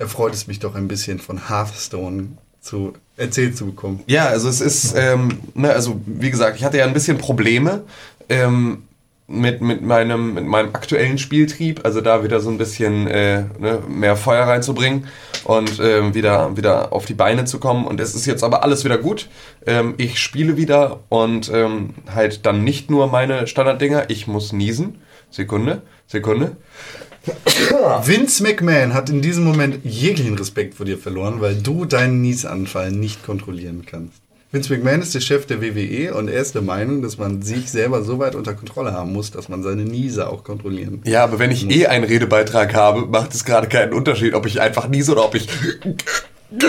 erfreut 0.00 0.34
es 0.34 0.48
mich 0.48 0.58
doch 0.58 0.74
ein 0.74 0.88
bisschen 0.88 1.18
von 1.20 1.48
Hearthstone 1.48 2.28
zu 2.60 2.92
erzählt 3.16 3.56
zu 3.56 3.66
bekommen. 3.66 4.00
Ja, 4.08 4.26
also 4.26 4.48
es 4.48 4.60
ist, 4.60 4.94
ähm, 4.96 5.38
ne, 5.54 5.70
also 5.72 6.00
wie 6.06 6.30
gesagt, 6.32 6.56
ich 6.58 6.64
hatte 6.64 6.78
ja 6.78 6.84
ein 6.84 6.92
bisschen 6.92 7.18
Probleme 7.18 7.84
ähm, 8.28 8.82
mit, 9.26 9.62
mit, 9.62 9.82
meinem, 9.82 10.34
mit 10.34 10.44
meinem 10.44 10.74
aktuellen 10.74 11.18
Spieltrieb, 11.18 11.80
also 11.84 12.00
da 12.00 12.22
wieder 12.22 12.40
so 12.40 12.50
ein 12.50 12.58
bisschen 12.58 13.06
äh, 13.06 13.44
ne, 13.58 13.82
mehr 13.88 14.16
Feuer 14.16 14.46
reinzubringen 14.46 15.06
und 15.44 15.80
ähm, 15.80 16.14
wieder, 16.14 16.56
wieder 16.56 16.92
auf 16.92 17.06
die 17.06 17.14
Beine 17.14 17.46
zu 17.46 17.58
kommen. 17.58 17.86
Und 17.86 18.00
es 18.00 18.14
ist 18.14 18.26
jetzt 18.26 18.44
aber 18.44 18.62
alles 18.62 18.84
wieder 18.84 18.98
gut. 18.98 19.28
Ähm, 19.66 19.94
ich 19.96 20.18
spiele 20.18 20.56
wieder 20.56 21.00
und 21.08 21.50
ähm, 21.52 21.94
halt 22.14 22.44
dann 22.44 22.64
nicht 22.64 22.90
nur 22.90 23.06
meine 23.06 23.46
Standarddinger, 23.46 24.10
ich 24.10 24.26
muss 24.26 24.52
niesen. 24.52 25.00
Sekunde, 25.30 25.82
Sekunde. 26.06 26.56
Vince 28.04 28.42
McMahon 28.42 28.92
hat 28.92 29.08
in 29.08 29.22
diesem 29.22 29.44
Moment 29.44 29.80
jeglichen 29.84 30.36
Respekt 30.36 30.74
vor 30.74 30.84
dir 30.84 30.98
verloren, 30.98 31.40
weil 31.40 31.56
du 31.56 31.86
deinen 31.86 32.20
Niesanfall 32.20 32.92
nicht 32.92 33.24
kontrollieren 33.24 33.84
kannst. 33.86 34.23
Vince 34.54 34.72
McMahon 34.72 35.02
ist 35.02 35.12
der 35.12 35.20
Chef 35.20 35.46
der 35.46 35.60
WWE 35.60 36.14
und 36.14 36.28
er 36.28 36.40
ist 36.40 36.54
der 36.54 36.62
Meinung, 36.62 37.02
dass 37.02 37.18
man 37.18 37.42
sich 37.42 37.72
selber 37.72 38.04
so 38.04 38.20
weit 38.20 38.36
unter 38.36 38.54
Kontrolle 38.54 38.92
haben 38.92 39.12
muss, 39.12 39.32
dass 39.32 39.48
man 39.48 39.64
seine 39.64 39.82
Niese 39.82 40.28
auch 40.28 40.44
kontrollieren 40.44 41.02
kann. 41.02 41.12
Ja, 41.12 41.24
aber 41.24 41.40
wenn 41.40 41.50
ich 41.50 41.68
eh 41.68 41.88
einen 41.88 42.04
Redebeitrag 42.04 42.72
habe, 42.72 43.06
macht 43.06 43.34
es 43.34 43.44
gerade 43.44 43.66
keinen 43.66 43.92
Unterschied, 43.92 44.32
ob 44.32 44.46
ich 44.46 44.60
einfach 44.60 44.86
niese 44.86 45.10
oder 45.10 45.24
ob 45.24 45.34
ich 45.34 45.48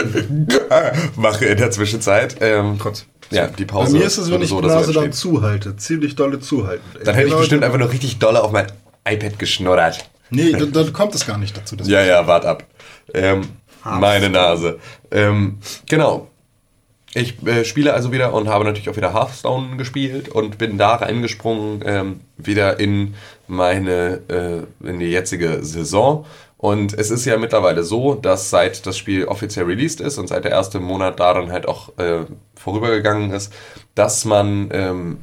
mache 1.16 1.46
in 1.46 1.58
der 1.60 1.70
Zwischenzeit. 1.70 2.38
Ähm, 2.42 2.80
Gott. 2.80 3.06
Ja, 3.30 3.48
die 3.48 3.66
Bei 3.66 3.74
Pause. 3.74 3.98
mir 3.98 4.06
ist 4.06 4.18
es, 4.18 4.32
wenn 4.32 4.42
ich 4.42 4.50
so 4.50 4.60
die 4.62 4.66
oder 4.66 4.74
so 4.74 4.80
Nase 4.80 4.94
dann 4.94 5.14
zuhalte. 5.14 5.78
Ziemlich 5.78 6.16
dolle 6.16 6.40
zuhalten. 6.40 6.84
Dann 7.04 7.14
hätte 7.14 7.28
ich 7.28 7.30
Genau, 7.30 7.40
bestimmt 7.42 7.64
einfach 7.64 7.78
nur 7.78 7.92
richtig 7.92 8.18
dolle 8.18 8.42
auf 8.44 8.52
mein 8.52 8.66
iPad 9.08 9.38
geschnuddert. 9.38 10.10
Nee, 10.32 10.54
dann, 10.54 10.72
dann 10.72 10.92
kommt 10.92 11.14
es 11.14 11.28
gar 11.28 11.38
nicht 11.38 11.56
dazu. 11.56 11.76
Ja, 11.84 12.04
ja, 12.04 12.26
wart 12.26 12.46
ab. 12.46 12.64
Ähm, 13.14 13.42
meine 13.84 14.32
Nase. 14.32 14.80
Ähm, 15.12 15.60
genau. 15.88 16.32
Ich 17.16 17.42
äh, 17.48 17.64
spiele 17.64 17.94
also 17.94 18.12
wieder 18.12 18.34
und 18.34 18.50
habe 18.50 18.66
natürlich 18.66 18.90
auch 18.90 18.98
wieder 18.98 19.14
Hearthstone 19.14 19.78
gespielt 19.78 20.28
und 20.28 20.58
bin 20.58 20.78
da 20.78 20.96
reingesprungen, 20.96 21.82
ähm, 21.86 22.20
wieder 22.36 22.78
in 22.78 23.16
meine, 23.48 24.20
äh, 24.28 24.88
in 24.88 25.00
die 25.00 25.06
jetzige 25.06 25.64
Saison. 25.64 26.26
Und 26.58 26.94
es 26.94 27.12
ist 27.12 27.24
ja 27.24 27.38
mittlerweile 27.38 27.84
so, 27.84 28.16
dass 28.16 28.50
seit 28.50 28.86
das 28.86 28.98
Spiel 28.98 29.26
offiziell 29.26 29.66
released 29.66 30.02
ist 30.02 30.18
und 30.18 30.28
seit 30.28 30.44
der 30.44 30.52
erste 30.52 30.82
Monat 30.82 31.18
daran 31.22 31.54
halt 31.54 31.70
auch 31.70 31.98
äh, 31.98 32.26
vorübergegangen 32.56 33.32
ist, 33.32 33.54
dass 33.94 34.26
man 34.26 34.70
ähm, 34.74 35.18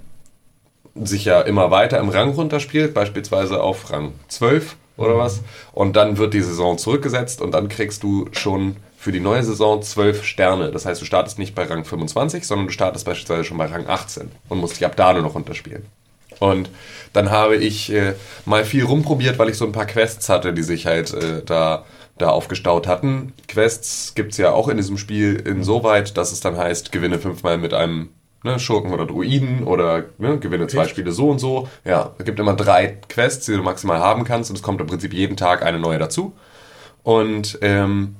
sich 0.94 1.26
ja 1.26 1.42
immer 1.42 1.70
weiter 1.70 1.98
im 1.98 2.08
Rang 2.08 2.30
runterspielt, 2.30 2.94
beispielsweise 2.94 3.62
auf 3.62 3.90
Rang 3.90 4.12
12 4.28 4.76
oder 4.96 5.18
was. 5.18 5.42
Und 5.72 5.94
dann 5.96 6.16
wird 6.16 6.32
die 6.32 6.40
Saison 6.40 6.78
zurückgesetzt 6.78 7.42
und 7.42 7.52
dann 7.52 7.68
kriegst 7.68 8.02
du 8.02 8.30
schon 8.32 8.76
für 9.02 9.10
die 9.10 9.18
neue 9.18 9.42
Saison 9.42 9.82
12 9.82 10.22
Sterne. 10.22 10.70
Das 10.70 10.86
heißt, 10.86 11.00
du 11.00 11.04
startest 11.04 11.36
nicht 11.36 11.56
bei 11.56 11.64
Rang 11.64 11.84
25, 11.84 12.46
sondern 12.46 12.68
du 12.68 12.72
startest 12.72 13.04
beispielsweise 13.04 13.42
schon 13.42 13.58
bei 13.58 13.66
Rang 13.66 13.88
18 13.88 14.30
und 14.48 14.58
musst 14.58 14.76
dich 14.76 14.86
ab 14.86 14.94
da 14.94 15.12
nur 15.12 15.22
noch 15.22 15.34
runterspielen. 15.34 15.84
Und 16.38 16.70
dann 17.12 17.32
habe 17.32 17.56
ich 17.56 17.92
äh, 17.92 18.14
mal 18.44 18.64
viel 18.64 18.84
rumprobiert, 18.84 19.40
weil 19.40 19.48
ich 19.48 19.56
so 19.56 19.64
ein 19.64 19.72
paar 19.72 19.86
Quests 19.86 20.28
hatte, 20.28 20.52
die 20.52 20.62
sich 20.62 20.86
halt 20.86 21.12
äh, 21.14 21.42
da, 21.44 21.84
da 22.16 22.28
aufgestaut 22.28 22.86
hatten. 22.86 23.32
Quests 23.48 24.14
gibt's 24.14 24.36
ja 24.36 24.52
auch 24.52 24.68
in 24.68 24.76
diesem 24.76 24.98
Spiel 24.98 25.34
insoweit, 25.34 26.16
dass 26.16 26.30
es 26.30 26.38
dann 26.38 26.56
heißt, 26.56 26.92
gewinne 26.92 27.18
fünfmal 27.18 27.58
mit 27.58 27.74
einem 27.74 28.10
ne, 28.44 28.60
Schurken 28.60 28.92
oder 28.92 29.04
Druiden 29.04 29.64
oder 29.64 30.04
ne, 30.18 30.38
gewinne 30.38 30.68
zwei 30.68 30.86
Spiele 30.86 31.10
so 31.10 31.28
und 31.28 31.40
so. 31.40 31.68
Ja, 31.84 32.12
es 32.18 32.24
gibt 32.24 32.38
immer 32.38 32.54
drei 32.54 32.98
Quests, 33.08 33.46
die 33.46 33.56
du 33.56 33.64
maximal 33.64 33.98
haben 33.98 34.22
kannst 34.22 34.48
und 34.48 34.54
es 34.54 34.62
kommt 34.62 34.80
im 34.80 34.86
Prinzip 34.86 35.12
jeden 35.12 35.36
Tag 35.36 35.64
eine 35.64 35.80
neue 35.80 35.98
dazu. 35.98 36.34
Und 37.02 37.58
ähm, 37.62 38.14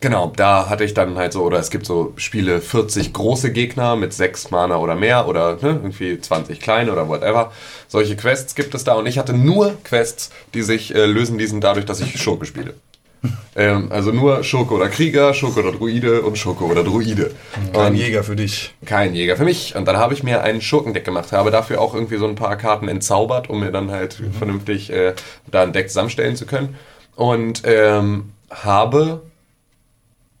Genau, 0.00 0.32
da 0.36 0.68
hatte 0.68 0.84
ich 0.84 0.92
dann 0.92 1.16
halt 1.16 1.32
so, 1.32 1.42
oder 1.42 1.58
es 1.58 1.70
gibt 1.70 1.86
so 1.86 2.12
Spiele 2.16 2.60
40 2.60 3.12
große 3.14 3.50
Gegner 3.50 3.96
mit 3.96 4.12
6 4.12 4.50
Mana 4.50 4.76
oder 4.76 4.94
mehr 4.94 5.26
oder 5.26 5.54
ne, 5.54 5.80
irgendwie 5.82 6.20
20 6.20 6.60
kleine 6.60 6.92
oder 6.92 7.08
whatever. 7.08 7.50
Solche 7.88 8.14
Quests 8.14 8.54
gibt 8.54 8.74
es 8.74 8.84
da 8.84 8.94
und 8.94 9.06
ich 9.06 9.18
hatte 9.18 9.32
nur 9.32 9.76
Quests, 9.84 10.30
die 10.52 10.62
sich 10.62 10.94
äh, 10.94 11.06
lösen 11.06 11.38
ließen 11.38 11.60
dadurch, 11.60 11.86
dass 11.86 12.00
ich 12.00 12.20
Schurke 12.20 12.44
spiele. 12.44 12.74
ähm, 13.56 13.90
also 13.90 14.12
nur 14.12 14.44
Schurke 14.44 14.74
oder 14.74 14.88
Krieger, 14.88 15.32
Schurke 15.32 15.60
oder 15.60 15.72
Druide 15.72 16.22
und 16.22 16.36
Schurke 16.36 16.64
oder 16.64 16.84
Druide. 16.84 17.32
Kein 17.72 17.92
Und 17.92 17.94
Jäger 17.96 18.22
für 18.22 18.36
dich. 18.36 18.74
kein 18.84 19.14
Jäger 19.14 19.36
für 19.36 19.44
mich. 19.44 19.74
Und 19.76 19.86
dann 19.86 19.96
habe 19.96 20.12
ich 20.12 20.22
mir 20.22 20.42
ein 20.42 20.60
Schurkendeck 20.60 21.04
gemacht, 21.04 21.32
habe 21.32 21.50
dafür 21.50 21.80
auch 21.80 21.94
irgendwie 21.94 22.18
so 22.18 22.26
ein 22.26 22.34
paar 22.34 22.56
Karten 22.56 22.88
entzaubert, 22.88 23.48
um 23.48 23.60
mir 23.60 23.72
dann 23.72 23.90
halt 23.90 24.20
vernünftig 24.38 24.90
äh, 24.92 25.14
da 25.50 25.62
ein 25.62 25.72
Deck 25.72 25.88
zusammenstellen 25.88 26.36
zu 26.36 26.44
können. 26.44 26.76
Und 27.14 27.62
ähm, 27.64 28.32
habe 28.50 29.22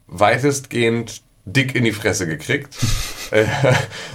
weitestgehend 0.06 1.22
dick 1.44 1.74
in 1.74 1.84
die 1.84 1.92
Fresse 1.92 2.26
gekriegt 2.26 2.76
äh, 3.30 3.46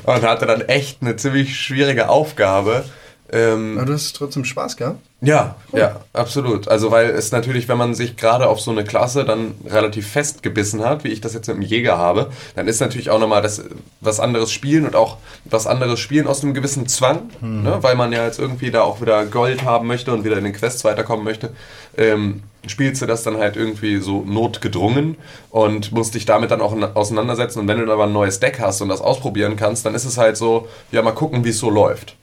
und 0.04 0.24
hatte 0.24 0.46
dann 0.46 0.62
echt 0.62 1.02
eine 1.02 1.16
ziemlich 1.16 1.60
schwierige 1.60 2.10
Aufgabe. 2.10 2.86
Ähm, 3.34 3.78
Aber 3.78 3.86
du 3.88 3.94
hast 3.94 4.14
trotzdem 4.16 4.44
Spaß 4.44 4.76
gehabt? 4.78 5.00
ja, 5.22 5.56
ja, 5.72 6.02
absolut. 6.14 6.68
Also 6.68 6.90
weil 6.92 7.12
es 7.12 7.32
natürlich, 7.32 7.68
wenn 7.70 7.78
man 7.78 7.94
sich 7.94 8.18
gerade 8.18 8.48
auf 8.50 8.60
so 8.60 8.72
eine 8.72 8.84
Klasse 8.84 9.24
dann 9.24 9.54
relativ 9.70 10.08
festgebissen 10.10 10.84
hat, 10.84 11.04
wie 11.04 11.10
ich 11.10 11.22
das 11.22 11.34
jetzt 11.36 11.48
mit 11.48 11.58
dem 11.58 11.62
Jäger 11.62 11.98
habe, 11.98 12.32
dann 12.56 12.68
ist 12.68 12.82
natürlich 12.82 13.10
auch 13.12 13.20
nochmal 13.20 13.42
das 13.44 13.64
was 14.02 14.20
anderes 14.20 14.52
spielen 14.52 14.86
und 14.86 14.96
auch 14.96 15.18
was 15.46 15.68
anderes 15.68 16.00
spielen 16.00 16.26
aus 16.28 16.44
einem 16.44 16.54
gewissen 16.56 16.88
Zwang, 16.88 17.30
ne? 17.40 17.78
weil 17.82 17.96
man 17.96 18.12
ja 18.12 18.26
jetzt 18.26 18.40
irgendwie 18.40 18.72
da 18.72 18.82
auch 18.82 19.00
wieder 19.00 19.24
Gold 19.28 19.64
haben 19.64 19.88
möchte 19.88 20.12
und 20.12 20.24
wieder 20.26 20.38
in 20.38 20.44
den 20.44 20.54
Quests 20.54 20.84
weiterkommen 20.84 21.24
möchte. 21.24 21.52
Ähm, 21.98 22.42
spielst 22.68 23.02
du 23.02 23.06
das 23.06 23.24
dann 23.24 23.38
halt 23.38 23.56
irgendwie 23.56 23.98
so 24.02 24.24
notgedrungen 24.24 25.18
und 25.52 25.92
musst 25.92 26.16
dich 26.16 26.26
damit 26.26 26.52
dann 26.52 26.62
auch 26.62 26.74
na- 26.76 26.92
auseinandersetzen. 26.96 27.60
Und 27.60 27.68
wenn 27.68 27.78
du 27.78 27.86
dann 27.86 27.94
aber 27.94 28.06
ein 28.08 28.14
neues 28.14 28.40
Deck 28.40 28.60
hast 28.60 28.82
und 28.82 28.90
das 28.90 29.02
ausprobieren 29.02 29.56
kannst, 29.56 29.86
dann 29.86 29.96
ist 29.96 30.06
es 30.06 30.18
halt 30.18 30.36
so, 30.36 30.68
ja, 30.92 31.02
mal 31.02 31.12
gucken, 31.12 31.44
wie 31.46 31.50
es 31.50 31.60
so 31.60 31.70
läuft. 31.70 32.16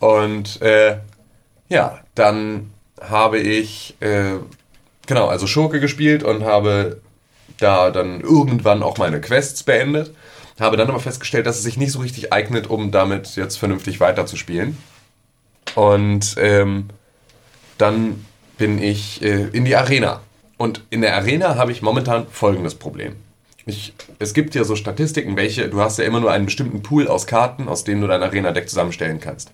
Und 0.00 0.60
äh, 0.62 0.98
ja, 1.68 2.00
dann 2.14 2.72
habe 3.00 3.38
ich 3.38 3.94
äh, 4.00 4.38
genau, 5.06 5.26
also 5.26 5.46
Schurke 5.46 5.80
gespielt 5.80 6.22
und 6.22 6.44
habe 6.44 7.00
da 7.58 7.90
dann 7.90 8.20
irgendwann 8.20 8.82
auch 8.82 8.98
meine 8.98 9.20
Quests 9.20 9.62
beendet. 9.62 10.14
Habe 10.58 10.76
dann 10.76 10.88
aber 10.88 11.00
festgestellt, 11.00 11.46
dass 11.46 11.56
es 11.56 11.62
sich 11.62 11.76
nicht 11.76 11.92
so 11.92 12.00
richtig 12.00 12.32
eignet, 12.32 12.68
um 12.68 12.90
damit 12.90 13.36
jetzt 13.36 13.56
vernünftig 13.56 14.00
weiterzuspielen. 14.00 14.76
Und 15.74 16.36
ähm, 16.38 16.90
dann 17.78 18.24
bin 18.58 18.82
ich 18.82 19.22
äh, 19.22 19.48
in 19.52 19.64
die 19.64 19.76
Arena. 19.76 20.20
Und 20.58 20.82
in 20.90 21.00
der 21.00 21.16
Arena 21.16 21.56
habe 21.56 21.72
ich 21.72 21.80
momentan 21.80 22.26
folgendes 22.28 22.74
Problem. 22.74 23.16
Ich, 23.66 23.94
es 24.18 24.34
gibt 24.34 24.54
ja 24.54 24.64
so 24.64 24.76
Statistiken, 24.76 25.36
welche, 25.36 25.68
du 25.68 25.80
hast 25.80 25.98
ja 25.98 26.04
immer 26.04 26.20
nur 26.20 26.30
einen 26.30 26.46
bestimmten 26.46 26.82
Pool 26.82 27.08
aus 27.08 27.26
Karten, 27.26 27.68
aus 27.68 27.84
denen 27.84 28.00
du 28.00 28.06
dein 28.06 28.22
Arena-Deck 28.22 28.68
zusammenstellen 28.68 29.20
kannst. 29.20 29.50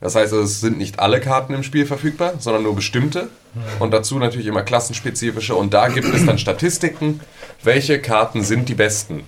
Das 0.00 0.14
heißt, 0.14 0.32
es 0.32 0.60
sind 0.60 0.78
nicht 0.78 1.00
alle 1.00 1.20
Karten 1.20 1.54
im 1.54 1.62
Spiel 1.62 1.86
verfügbar, 1.86 2.34
sondern 2.38 2.62
nur 2.62 2.74
bestimmte. 2.74 3.28
Und 3.78 3.92
dazu 3.92 4.18
natürlich 4.18 4.46
immer 4.46 4.62
klassenspezifische. 4.62 5.54
Und 5.54 5.72
da 5.72 5.88
gibt 5.88 6.12
es 6.14 6.26
dann 6.26 6.38
Statistiken, 6.38 7.20
welche 7.62 8.00
Karten 8.00 8.42
sind 8.42 8.68
die 8.68 8.74
besten, 8.74 9.24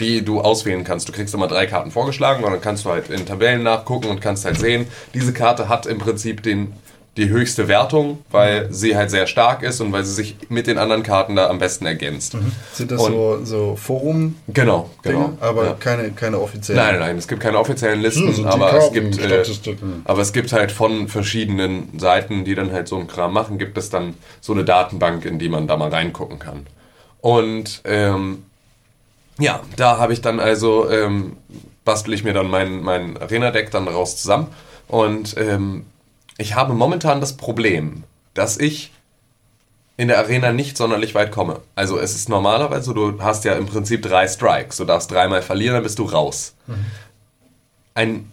die 0.00 0.24
du 0.24 0.40
auswählen 0.40 0.82
kannst. 0.82 1.08
Du 1.08 1.12
kriegst 1.12 1.32
immer 1.32 1.46
drei 1.46 1.66
Karten 1.66 1.92
vorgeschlagen 1.92 2.42
und 2.42 2.50
dann 2.50 2.60
kannst 2.60 2.84
du 2.84 2.90
halt 2.90 3.08
in 3.08 3.24
Tabellen 3.24 3.62
nachgucken 3.62 4.08
und 4.08 4.20
kannst 4.20 4.44
halt 4.44 4.58
sehen, 4.58 4.86
diese 5.14 5.32
Karte 5.32 5.68
hat 5.68 5.86
im 5.86 5.98
Prinzip 5.98 6.42
den, 6.42 6.72
die 7.18 7.28
höchste 7.28 7.68
Wertung, 7.68 8.24
weil 8.30 8.72
sie 8.72 8.96
halt 8.96 9.10
sehr 9.10 9.26
stark 9.26 9.62
ist 9.62 9.82
und 9.82 9.92
weil 9.92 10.02
sie 10.02 10.14
sich 10.14 10.36
mit 10.48 10.66
den 10.66 10.78
anderen 10.78 11.02
Karten 11.02 11.36
da 11.36 11.50
am 11.50 11.58
besten 11.58 11.84
ergänzt. 11.84 12.34
Sind 12.72 12.90
das 12.90 13.02
Und- 13.02 13.12
so, 13.12 13.40
so 13.44 13.76
Forum-Dinge, 13.76 14.34
Genau, 14.54 14.90
genau. 15.02 15.32
aber 15.40 15.64
ja. 15.66 15.72
keine, 15.74 16.10
keine 16.12 16.40
offiziellen? 16.40 16.82
Nein, 16.82 16.98
nein, 17.00 17.18
es 17.18 17.28
gibt 17.28 17.42
keine 17.42 17.58
offiziellen 17.58 18.00
Listen, 18.00 18.28
Hm, 18.28 18.34
sind 18.34 18.44
die 18.46 18.50
aber 18.50 18.72
es 18.78 18.92
gibt, 18.92 19.18
äh, 19.18 19.24
Statistiken. 19.26 20.00
aber 20.04 20.22
es 20.22 20.32
gibt 20.32 20.52
halt 20.54 20.72
von 20.72 21.06
verschiedenen 21.08 21.98
Seiten, 21.98 22.44
die 22.46 22.54
dann 22.54 22.72
halt 22.72 22.88
so 22.88 22.96
einen 22.96 23.08
Kram 23.08 23.34
machen, 23.34 23.58
gibt 23.58 23.76
es 23.76 23.90
dann 23.90 24.14
so 24.40 24.54
eine 24.54 24.64
Datenbank, 24.64 25.26
in 25.26 25.38
die 25.38 25.50
man 25.50 25.66
da 25.66 25.76
mal 25.76 25.90
reingucken 25.90 26.38
kann. 26.38 26.66
Und 27.20 27.82
ähm, 27.84 28.44
ja, 29.38 29.60
da 29.76 29.98
habe 29.98 30.14
ich 30.14 30.22
dann 30.22 30.40
also, 30.40 30.88
ähm, 30.90 31.36
bastel 31.84 32.14
ich 32.14 32.24
mir 32.24 32.32
dann 32.32 32.48
mein, 32.48 32.82
mein 32.82 33.18
Arena-Deck 33.18 33.70
dann 33.70 33.84
daraus 33.84 34.16
zusammen. 34.16 34.46
Und 34.88 35.36
ähm, 35.36 35.84
ich 36.38 36.54
habe 36.54 36.74
momentan 36.74 37.20
das 37.20 37.36
Problem, 37.36 38.04
dass 38.34 38.58
ich 38.58 38.92
in 39.96 40.08
der 40.08 40.18
Arena 40.18 40.52
nicht 40.52 40.76
sonderlich 40.76 41.14
weit 41.14 41.30
komme. 41.30 41.60
Also 41.74 41.98
es 41.98 42.14
ist 42.14 42.28
normalerweise, 42.28 42.94
du 42.94 43.22
hast 43.22 43.44
ja 43.44 43.54
im 43.54 43.66
Prinzip 43.66 44.02
drei 44.02 44.26
Strikes. 44.26 44.78
Du 44.78 44.84
darfst 44.84 45.10
dreimal 45.10 45.42
verlieren, 45.42 45.74
dann 45.74 45.82
bist 45.82 45.98
du 45.98 46.04
raus. 46.04 46.54
Ein, 47.94 48.30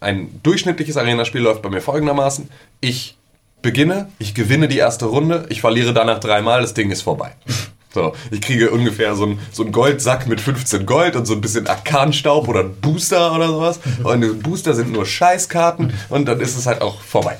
ein 0.00 0.40
durchschnittliches 0.42 0.96
Arena-Spiel 0.96 1.40
läuft 1.40 1.62
bei 1.62 1.70
mir 1.70 1.80
folgendermaßen. 1.80 2.50
Ich 2.80 3.16
beginne, 3.62 4.10
ich 4.18 4.34
gewinne 4.34 4.68
die 4.68 4.78
erste 4.78 5.06
Runde, 5.06 5.46
ich 5.48 5.60
verliere 5.60 5.94
danach 5.94 6.18
dreimal, 6.18 6.60
das 6.60 6.74
Ding 6.74 6.90
ist 6.90 7.02
vorbei. 7.02 7.32
So, 7.96 8.12
ich 8.30 8.42
kriege 8.42 8.70
ungefähr 8.70 9.14
so 9.14 9.24
einen, 9.24 9.38
so 9.50 9.62
einen 9.62 9.72
Goldsack 9.72 10.26
mit 10.26 10.38
15 10.38 10.84
Gold 10.84 11.16
und 11.16 11.24
so 11.24 11.32
ein 11.32 11.40
bisschen 11.40 11.66
Arkanstaub 11.66 12.46
oder 12.46 12.60
ein 12.60 12.74
Booster 12.74 13.34
oder 13.34 13.48
sowas. 13.48 13.80
Und 14.04 14.20
die 14.20 14.28
Booster 14.28 14.74
sind 14.74 14.92
nur 14.92 15.06
Scheißkarten 15.06 15.94
und 16.10 16.28
dann 16.28 16.40
ist 16.40 16.58
es 16.58 16.66
halt 16.66 16.82
auch 16.82 17.00
vorbei. 17.00 17.38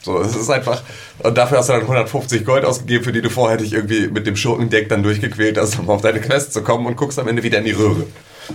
So, 0.00 0.18
es 0.20 0.34
ist 0.34 0.48
einfach, 0.48 0.82
und 1.18 1.36
dafür 1.36 1.58
hast 1.58 1.68
du 1.68 1.74
dann 1.74 1.82
150 1.82 2.44
Gold 2.46 2.64
ausgegeben, 2.64 3.04
für 3.04 3.12
die 3.12 3.20
du 3.20 3.28
vorher 3.28 3.58
dich 3.58 3.74
irgendwie 3.74 4.08
mit 4.08 4.26
dem 4.26 4.36
Schurkendeck 4.36 4.88
dann 4.88 5.02
durchgequält 5.02 5.58
hast, 5.58 5.78
um 5.78 5.90
auf 5.90 6.00
deine 6.00 6.20
Quest 6.20 6.54
zu 6.54 6.62
kommen 6.62 6.86
und 6.86 6.96
guckst 6.96 7.18
am 7.18 7.28
Ende 7.28 7.42
wieder 7.42 7.58
in 7.58 7.64
die 7.64 7.72
Röhre. 7.72 8.06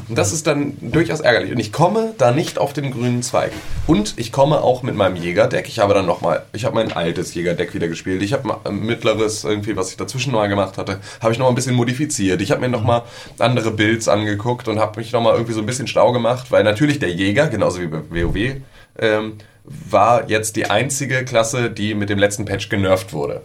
Und 0.08 0.18
das 0.18 0.34
ist 0.34 0.48
dann 0.48 0.74
durchaus 0.82 1.20
ärgerlich. 1.20 1.52
Und 1.52 1.60
ich 1.60 1.72
komme 1.72 2.14
da 2.18 2.32
nicht 2.32 2.58
auf 2.58 2.74
den 2.74 2.91
grünen 2.91 3.22
Zweig. 3.24 3.52
Und 3.88 4.16
ich 4.18 4.32
komme 4.32 4.62
auch 4.62 4.84
mit 4.84 4.96
meinem 4.96 5.16
Jägerdeck. 5.16 5.68
Ich 5.68 5.80
habe 5.80 5.94
dann 5.94 6.06
nochmal, 6.06 6.44
ich 6.54 6.66
habe 6.66 6.76
mein 6.76 6.91
altes 6.91 7.34
Jägerdeck 7.34 7.74
wieder 7.74 7.88
gespielt. 7.88 8.22
Ich 8.22 8.34
habe 8.34 8.58
ein 8.64 8.80
mittleres, 8.80 9.44
irgendwie, 9.44 9.76
was 9.76 9.91
ich 9.91 9.98
dazwischen 9.98 10.32
neu 10.32 10.48
gemacht 10.48 10.78
hatte, 10.78 11.00
habe 11.22 11.34
ich 11.34 11.39
noch 11.39 11.50
ein 11.50 11.56
bisschen 11.56 11.76
modifiziert. 11.76 12.41
Ich 12.41 12.52
habe 12.52 12.62
mir 12.62 12.70
nochmal 12.70 13.04
andere 13.39 13.72
Builds 13.72 14.08
angeguckt 14.08 14.68
und 14.68 14.80
habe 14.80 15.00
mich 15.00 15.12
nochmal 15.12 15.34
irgendwie 15.34 15.54
so 15.54 15.60
ein 15.60 15.66
bisschen 15.66 15.88
schlau 15.88 16.12
gemacht, 16.12 16.52
weil 16.52 16.64
natürlich 16.64 17.00
der 17.00 17.12
Jäger, 17.12 17.48
genauso 17.48 17.82
wie 17.82 17.88
bei 17.88 18.00
WoW, 18.10 18.62
ähm, 19.00 19.34
war 19.66 20.30
jetzt 20.30 20.55
die 20.57 20.70
einzige 20.70 21.24
Klasse, 21.24 21.70
die 21.70 21.93
mit 21.93 22.09
dem 22.09 22.20
letzten 22.20 22.43
Patch 22.45 22.68
genervt 22.70 23.14
wurde. 23.14 23.41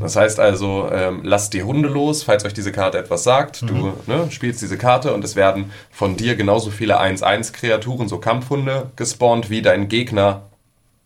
Das 0.00 0.16
heißt 0.16 0.40
also, 0.40 0.88
ähm, 0.90 1.20
lasst 1.24 1.52
die 1.52 1.62
Hunde 1.62 1.88
los, 1.88 2.22
falls 2.22 2.44
euch 2.44 2.54
diese 2.54 2.72
Karte 2.72 2.98
etwas 2.98 3.22
sagt. 3.22 3.62
Du 3.62 3.92
ne, 4.06 4.30
spielst 4.30 4.62
diese 4.62 4.78
Karte 4.78 5.12
und 5.12 5.22
es 5.24 5.36
werden 5.36 5.70
von 5.90 6.16
dir 6.16 6.36
genauso 6.36 6.70
viele 6.70 7.00
1-1-Kreaturen, 7.00 8.08
so 8.08 8.18
Kampfhunde, 8.18 8.90
gespawnt, 8.96 9.50
wie 9.50 9.60
dein 9.60 9.88
Gegner 9.88 10.42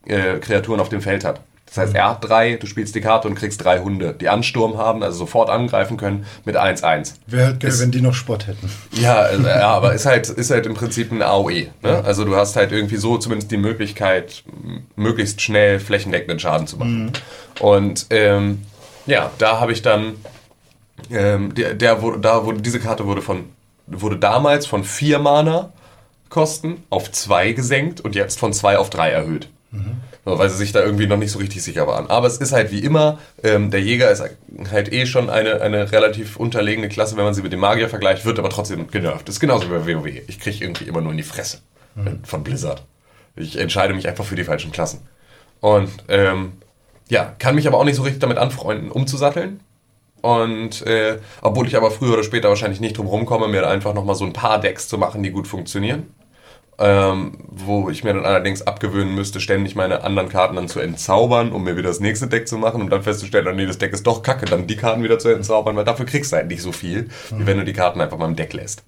äh, 0.07 0.39
Kreaturen 0.39 0.81
auf 0.81 0.89
dem 0.89 1.01
Feld 1.01 1.25
hat. 1.25 1.41
Das 1.75 1.85
heißt, 1.87 1.95
er 1.95 2.11
hat 2.11 2.25
drei, 2.29 2.57
du 2.57 2.67
spielst 2.67 2.95
die 2.95 3.01
Karte 3.01 3.27
und 3.29 3.35
kriegst 3.35 3.65
drei 3.65 3.79
Hunde, 3.79 4.13
die 4.13 4.29
Ansturm 4.29 4.77
haben, 4.77 5.03
also 5.03 5.17
sofort 5.19 5.49
angreifen 5.49 5.97
können 5.97 6.27
mit 6.45 6.55
1-1. 6.57 7.15
Wäre 7.27 7.47
halt 7.47 7.61
geil, 7.61 7.71
Ist- 7.71 7.81
wenn 7.81 7.91
die 7.91 8.03
noch 8.03 8.13
Sport 8.13 8.47
hätten. 8.47 8.71
Ja, 8.93 9.15
also, 9.17 9.47
ja, 9.47 9.69
aber 9.71 9.95
ist 9.95 10.05
halt, 10.05 10.29
ist 10.29 10.51
halt 10.51 10.67
im 10.67 10.75
Prinzip 10.75 11.11
ein 11.11 11.23
AOE. 11.23 11.69
Ne? 11.83 12.03
Also 12.05 12.27
du 12.27 12.37
hast 12.37 12.57
halt 12.57 12.73
irgendwie 12.73 12.97
so 12.97 13.17
zumindest 13.17 13.51
die 13.51 13.57
Möglichkeit, 13.57 14.45
möglichst 14.97 15.41
schnell 15.41 15.81
flächendeckenden 15.81 16.39
Schaden 16.39 16.67
zu 16.67 16.77
machen. 16.77 17.13
Und 17.61 18.07
ähm, 18.11 18.63
ja, 19.07 19.31
da 19.39 19.59
habe 19.59 19.73
ich 19.73 19.81
dann, 19.81 20.13
ähm, 21.11 21.55
der, 21.55 21.73
der 21.75 22.03
wurde, 22.03 22.21
da 22.21 22.45
wurde, 22.45 22.61
diese 22.61 22.81
Karte 22.81 23.07
wurde 23.07 23.23
von, 23.23 23.45
wurde 23.87 24.19
damals 24.19 24.67
von 24.67 24.85
vier 24.85 25.19
Mana 25.19 25.73
Kosten 26.29 26.83
auf 26.91 27.11
zwei 27.13 27.53
gesenkt 27.53 28.01
und 28.01 28.15
jetzt 28.15 28.39
von 28.39 28.53
zwei 28.53 28.79
auf 28.79 28.91
drei 28.91 29.11
erhöht. 29.11 29.49
So, 29.73 29.79
weil 30.25 30.49
sie 30.49 30.57
sich 30.57 30.73
da 30.73 30.81
irgendwie 30.83 31.07
noch 31.07 31.17
nicht 31.17 31.33
so 31.33 31.39
richtig 31.39 31.63
sicher 31.63 31.87
waren. 31.87 32.09
Aber 32.09 32.27
es 32.27 32.39
ist 32.39 32.53
halt 32.53 32.71
wie 32.71 32.81
immer, 32.81 33.19
ähm, 33.43 33.71
der 33.71 33.81
Jäger 33.81 34.11
ist 34.11 34.23
halt 34.71 34.93
eh 34.93 35.07
schon 35.07 35.31
eine, 35.31 35.61
eine 35.61 35.91
relativ 35.91 36.37
unterlegene 36.37 36.89
Klasse, 36.89 37.17
wenn 37.17 37.25
man 37.25 37.35
sie 37.35 37.43
mit 37.43 37.53
dem 37.53 37.61
Magier 37.61 37.89
vergleicht, 37.89 38.25
wird 38.25 38.39
aber 38.39 38.51
trotzdem 38.51 38.89
genervt. 38.89 39.29
Das 39.29 39.37
ist 39.37 39.41
genauso 39.41 39.67
wie 39.67 39.79
bei 39.79 39.87
WoW. 39.87 40.23
Ich 40.29 40.39
kriege 40.39 40.65
irgendwie 40.65 40.85
immer 40.85 41.01
nur 41.01 41.11
in 41.11 41.19
die 41.19 41.25
Fresse 41.25 41.59
von 42.25 42.43
Blizzard. 42.43 42.85
Ich 43.37 43.59
entscheide 43.59 43.95
mich 43.95 44.09
einfach 44.09 44.25
für 44.25 44.37
die 44.37 44.45
falschen 44.45 44.73
Klassen. 44.73 45.01
Und 45.61 45.91
ähm, 46.09 46.55
ja, 47.09 47.35
kann 47.39 47.55
mich 47.55 47.67
aber 47.67 47.79
auch 47.79 47.85
nicht 47.85 47.97
so 47.97 48.03
richtig 48.03 48.21
damit 48.21 48.39
anfreunden, 48.39 48.91
umzusatteln. 48.91 49.61
Und 50.23 50.87
äh, 50.87 51.19
obwohl 51.41 51.67
ich 51.67 51.77
aber 51.77 51.91
früher 51.91 52.15
oder 52.15 52.23
später 52.23 52.49
wahrscheinlich 52.49 52.81
nicht 52.81 52.97
drum 52.97 53.07
rumkomme, 53.07 53.49
mir 53.49 53.67
einfach 53.69 53.93
nochmal 53.93 54.15
so 54.15 54.25
ein 54.25 54.33
paar 54.33 54.61
Decks 54.61 54.89
zu 54.89 54.97
machen, 54.97 55.23
die 55.23 55.31
gut 55.31 55.49
funktionieren. 55.49 56.15
Ähm, 56.85 57.39
wo 57.49 57.91
ich 57.91 58.03
mir 58.03 58.13
dann 58.13 58.25
allerdings 58.25 58.63
abgewöhnen 58.63 59.15
müsste, 59.15 59.41
ständig 59.41 59.77
meine 59.77 60.03
anderen 60.03 60.29
Karten 60.29 60.57
dann 60.57 60.67
zu 60.67 60.81
entzaubern, 60.81 61.53
um 61.53 61.63
mir 61.63 61.77
wieder 61.77 61.87
das 61.87 62.01
nächste 62.01 62.27
Deck 62.27 62.49
zu 62.49 62.59
machen 62.59 62.83
und 62.83 62.91
dann 62.91 63.05
festzustellen, 63.05 63.47
oh 63.47 63.53
nee, 63.53 63.67
das 63.67 63.79
Deck 63.79 63.93
ist 63.93 64.05
doch 64.05 64.25
kacke, 64.25 64.47
dann 64.47 64.67
die 64.67 64.75
Karten 64.75 65.05
wieder 65.05 65.21
zu 65.21 65.29
entzaubern, 65.29 65.77
weil 65.77 65.85
dafür 65.85 66.07
kriegst 66.07 66.33
du 66.33 66.37
halt 66.37 66.49
nicht 66.49 66.61
so 66.61 66.73
viel, 66.73 67.09
wie 67.31 67.47
wenn 67.47 67.59
du 67.59 67.65
die 67.65 67.73
Karten 67.73 68.01
einfach 68.01 68.19
mal 68.19 68.27
im 68.27 68.35
Deck 68.35 68.53
lässt. 68.53 68.83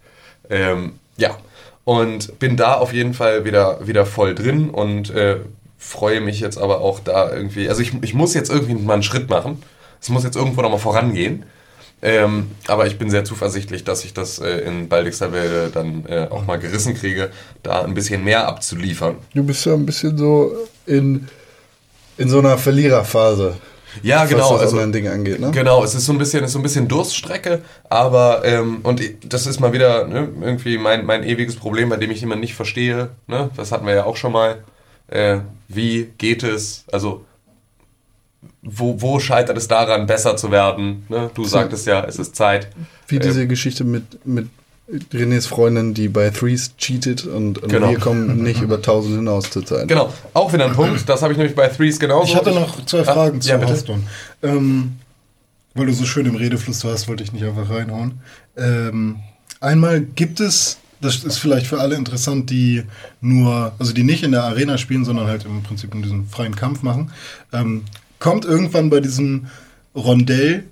Ähm, 0.50 0.94
ja, 1.18 1.36
und 1.84 2.36
bin 2.40 2.56
da 2.56 2.74
auf 2.74 2.92
jeden 2.92 3.14
Fall 3.14 3.44
wieder, 3.44 3.86
wieder 3.86 4.06
voll 4.06 4.34
drin 4.34 4.70
und 4.70 5.10
äh, 5.10 5.36
freue 5.78 6.20
mich 6.20 6.40
jetzt 6.40 6.58
aber 6.58 6.80
auch 6.80 6.98
da 6.98 7.32
irgendwie, 7.32 7.68
also 7.68 7.80
ich, 7.80 7.92
ich 8.02 8.12
muss 8.12 8.34
jetzt 8.34 8.50
irgendwie 8.50 8.74
mal 8.74 8.94
einen 8.94 9.02
Schritt 9.04 9.30
machen, 9.30 9.62
es 10.00 10.08
muss 10.08 10.24
jetzt 10.24 10.34
irgendwo 10.34 10.62
nochmal 10.62 10.80
vorangehen. 10.80 11.44
Ähm, 12.04 12.50
aber 12.68 12.86
ich 12.86 12.98
bin 12.98 13.08
sehr 13.08 13.24
zuversichtlich, 13.24 13.82
dass 13.82 14.04
ich 14.04 14.12
das 14.12 14.38
äh, 14.38 14.58
in 14.58 14.90
baldigster 14.90 15.32
Welle 15.32 15.70
dann 15.70 16.04
äh, 16.06 16.28
auch 16.30 16.44
mal 16.44 16.58
gerissen 16.58 16.94
kriege, 16.94 17.30
da 17.62 17.82
ein 17.82 17.94
bisschen 17.94 18.22
mehr 18.22 18.46
abzuliefern. 18.46 19.16
Du 19.32 19.42
bist 19.42 19.64
ja 19.64 19.72
ein 19.72 19.86
bisschen 19.86 20.18
so 20.18 20.54
in, 20.84 21.26
in 22.18 22.28
so 22.28 22.40
einer 22.40 22.58
Verliererphase. 22.58 23.56
Ja, 24.02 24.26
genau. 24.26 24.42
Was 24.42 24.50
das 24.50 24.60
also, 24.60 24.76
Online-Ding 24.76 25.08
angeht, 25.08 25.40
ne? 25.40 25.50
Genau, 25.50 25.82
es 25.82 25.94
ist 25.94 26.04
so 26.04 26.12
ein 26.12 26.18
bisschen, 26.18 26.44
ist 26.44 26.52
so 26.52 26.58
ein 26.58 26.62
bisschen 26.62 26.88
Durststrecke, 26.88 27.62
aber 27.88 28.44
ähm, 28.44 28.80
und 28.82 29.00
das 29.24 29.46
ist 29.46 29.60
mal 29.60 29.72
wieder 29.72 30.06
ne, 30.06 30.28
irgendwie 30.42 30.76
mein, 30.76 31.06
mein 31.06 31.22
ewiges 31.22 31.56
Problem, 31.56 31.88
bei 31.88 31.96
dem 31.96 32.10
ich 32.10 32.22
immer 32.22 32.36
nicht 32.36 32.54
verstehe. 32.54 33.10
Ne? 33.28 33.48
Das 33.56 33.72
hatten 33.72 33.86
wir 33.86 33.94
ja 33.94 34.04
auch 34.04 34.16
schon 34.16 34.32
mal. 34.32 34.62
Äh, 35.08 35.38
wie 35.68 36.10
geht 36.18 36.42
es? 36.42 36.84
Also 36.92 37.24
wo, 38.64 39.00
wo 39.00 39.20
scheitert 39.20 39.56
es 39.58 39.68
daran, 39.68 40.06
besser 40.06 40.36
zu 40.36 40.50
werden? 40.50 41.04
Ne? 41.08 41.30
Du 41.34 41.44
sagtest 41.44 41.86
ja, 41.86 42.04
es 42.04 42.18
ist 42.18 42.34
Zeit. 42.36 42.68
Wie 43.08 43.18
diese 43.18 43.46
Geschichte 43.46 43.84
mit, 43.84 44.24
mit 44.26 44.48
Renés 45.12 45.46
Freundin, 45.48 45.94
die 45.94 46.08
bei 46.08 46.30
Threes 46.30 46.76
cheatet 46.76 47.24
und, 47.24 47.58
und 47.58 47.68
Genau. 47.70 47.90
wir 47.90 47.98
kommen 47.98 48.42
nicht 48.42 48.60
über 48.60 48.76
1000 48.76 49.16
hinaus 49.16 49.50
zur 49.50 49.64
Zeit. 49.64 49.88
Genau, 49.88 50.12
auch 50.34 50.52
wieder 50.52 50.66
ein 50.66 50.72
Punkt. 50.74 51.08
Das 51.08 51.22
habe 51.22 51.32
ich 51.32 51.38
nämlich 51.38 51.56
bei 51.56 51.68
Threes 51.68 51.98
genauso. 51.98 52.28
Ich 52.28 52.36
hatte 52.36 52.52
noch 52.52 52.84
zwei 52.84 53.00
Ah, 53.00 53.04
Fragen 53.04 53.40
zu 53.40 53.48
ja. 53.50 53.58
Hearthstone. 53.58 54.02
Ähm, 54.42 54.96
weil 55.74 55.86
du 55.86 55.92
so 55.94 56.04
schön 56.04 56.26
im 56.26 56.36
Redefluss 56.36 56.84
warst, 56.84 57.08
wollte 57.08 57.24
ich 57.24 57.32
nicht 57.32 57.44
einfach 57.44 57.68
reinhauen. 57.70 58.20
Ähm, 58.56 59.16
einmal 59.60 60.00
gibt 60.02 60.40
es, 60.40 60.78
das 61.00 61.24
ist 61.24 61.38
vielleicht 61.38 61.66
für 61.66 61.80
alle 61.80 61.96
interessant, 61.96 62.50
die 62.50 62.84
nur, 63.20 63.72
also 63.78 63.92
die 63.92 64.04
nicht 64.04 64.22
in 64.22 64.32
der 64.32 64.44
Arena 64.44 64.76
spielen, 64.78 65.04
sondern 65.04 65.26
halt 65.26 65.44
im 65.46 65.62
Prinzip 65.62 65.94
in 65.94 66.02
diesem 66.02 66.28
freien 66.28 66.54
Kampf 66.54 66.82
machen. 66.82 67.10
Ähm, 67.52 67.84
kommt 68.24 68.44
irgendwann 68.44 68.90
bei 68.90 69.00
diesem 69.00 69.46
Rondell 69.94 70.64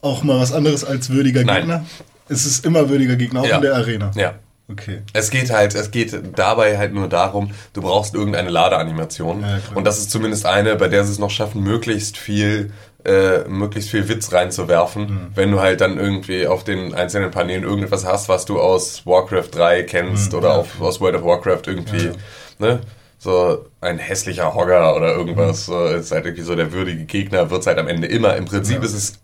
auch 0.00 0.22
mal 0.22 0.38
was 0.40 0.52
anderes 0.52 0.84
als 0.84 1.10
würdiger 1.10 1.44
Nein. 1.44 1.56
Gegner? 1.62 1.84
Es 2.28 2.46
ist 2.46 2.64
immer 2.64 2.88
würdiger 2.88 3.16
Gegner, 3.16 3.40
auch 3.42 3.46
Ja. 3.46 3.56
in 3.56 3.62
der 3.62 3.74
Arena. 3.74 4.10
Ja. 4.14 4.34
Okay. 4.70 5.02
Es 5.12 5.30
geht 5.30 5.50
halt, 5.50 5.74
es 5.74 5.90
geht 5.90 6.18
dabei 6.36 6.78
halt 6.78 6.94
nur 6.94 7.08
darum, 7.08 7.50
du 7.74 7.82
brauchst 7.82 8.14
irgendeine 8.14 8.48
Ladeanimation. 8.48 9.42
Ja, 9.42 9.58
und 9.74 9.84
das 9.84 9.98
ist 9.98 10.10
zumindest 10.10 10.46
eine, 10.46 10.76
bei 10.76 10.88
der 10.88 11.04
sie 11.04 11.12
es 11.12 11.18
noch 11.18 11.30
schaffen, 11.30 11.62
möglichst 11.62 12.16
viel, 12.16 12.72
äh, 13.04 13.40
möglichst 13.48 13.90
viel 13.90 14.08
Witz 14.08 14.32
reinzuwerfen, 14.32 15.02
Mhm. 15.02 15.20
wenn 15.34 15.50
du 15.50 15.60
halt 15.60 15.80
dann 15.82 15.98
irgendwie 15.98 16.46
auf 16.46 16.64
den 16.64 16.94
einzelnen 16.94 17.30
Paneelen 17.32 17.64
irgendetwas 17.64 18.06
hast, 18.06 18.28
was 18.30 18.46
du 18.46 18.60
aus 18.60 19.04
Warcraft 19.04 19.48
3 19.52 19.82
kennst 19.82 20.32
oder 20.32 20.48
Mhm. 20.50 20.54
ja. 20.54 20.60
auf, 20.60 20.80
aus 20.80 21.00
World 21.00 21.16
of 21.16 21.24
Warcraft 21.24 21.62
irgendwie, 21.66 22.10
ne? 22.58 22.80
So 23.22 23.66
ein 23.80 23.98
hässlicher 23.98 24.52
Hogger 24.54 24.96
oder 24.96 25.14
irgendwas, 25.14 25.68
Mhm. 25.68 25.72
so, 25.72 25.84
ist 25.86 26.10
halt 26.10 26.24
irgendwie 26.24 26.42
so 26.42 26.56
der 26.56 26.72
würdige 26.72 27.04
Gegner, 27.04 27.50
wird 27.50 27.64
halt 27.66 27.78
am 27.78 27.86
Ende 27.86 28.08
immer. 28.08 28.36
Im 28.36 28.46
Prinzip 28.46 28.78
Ja. 28.78 28.82
ist 28.84 28.94
es 28.94 29.18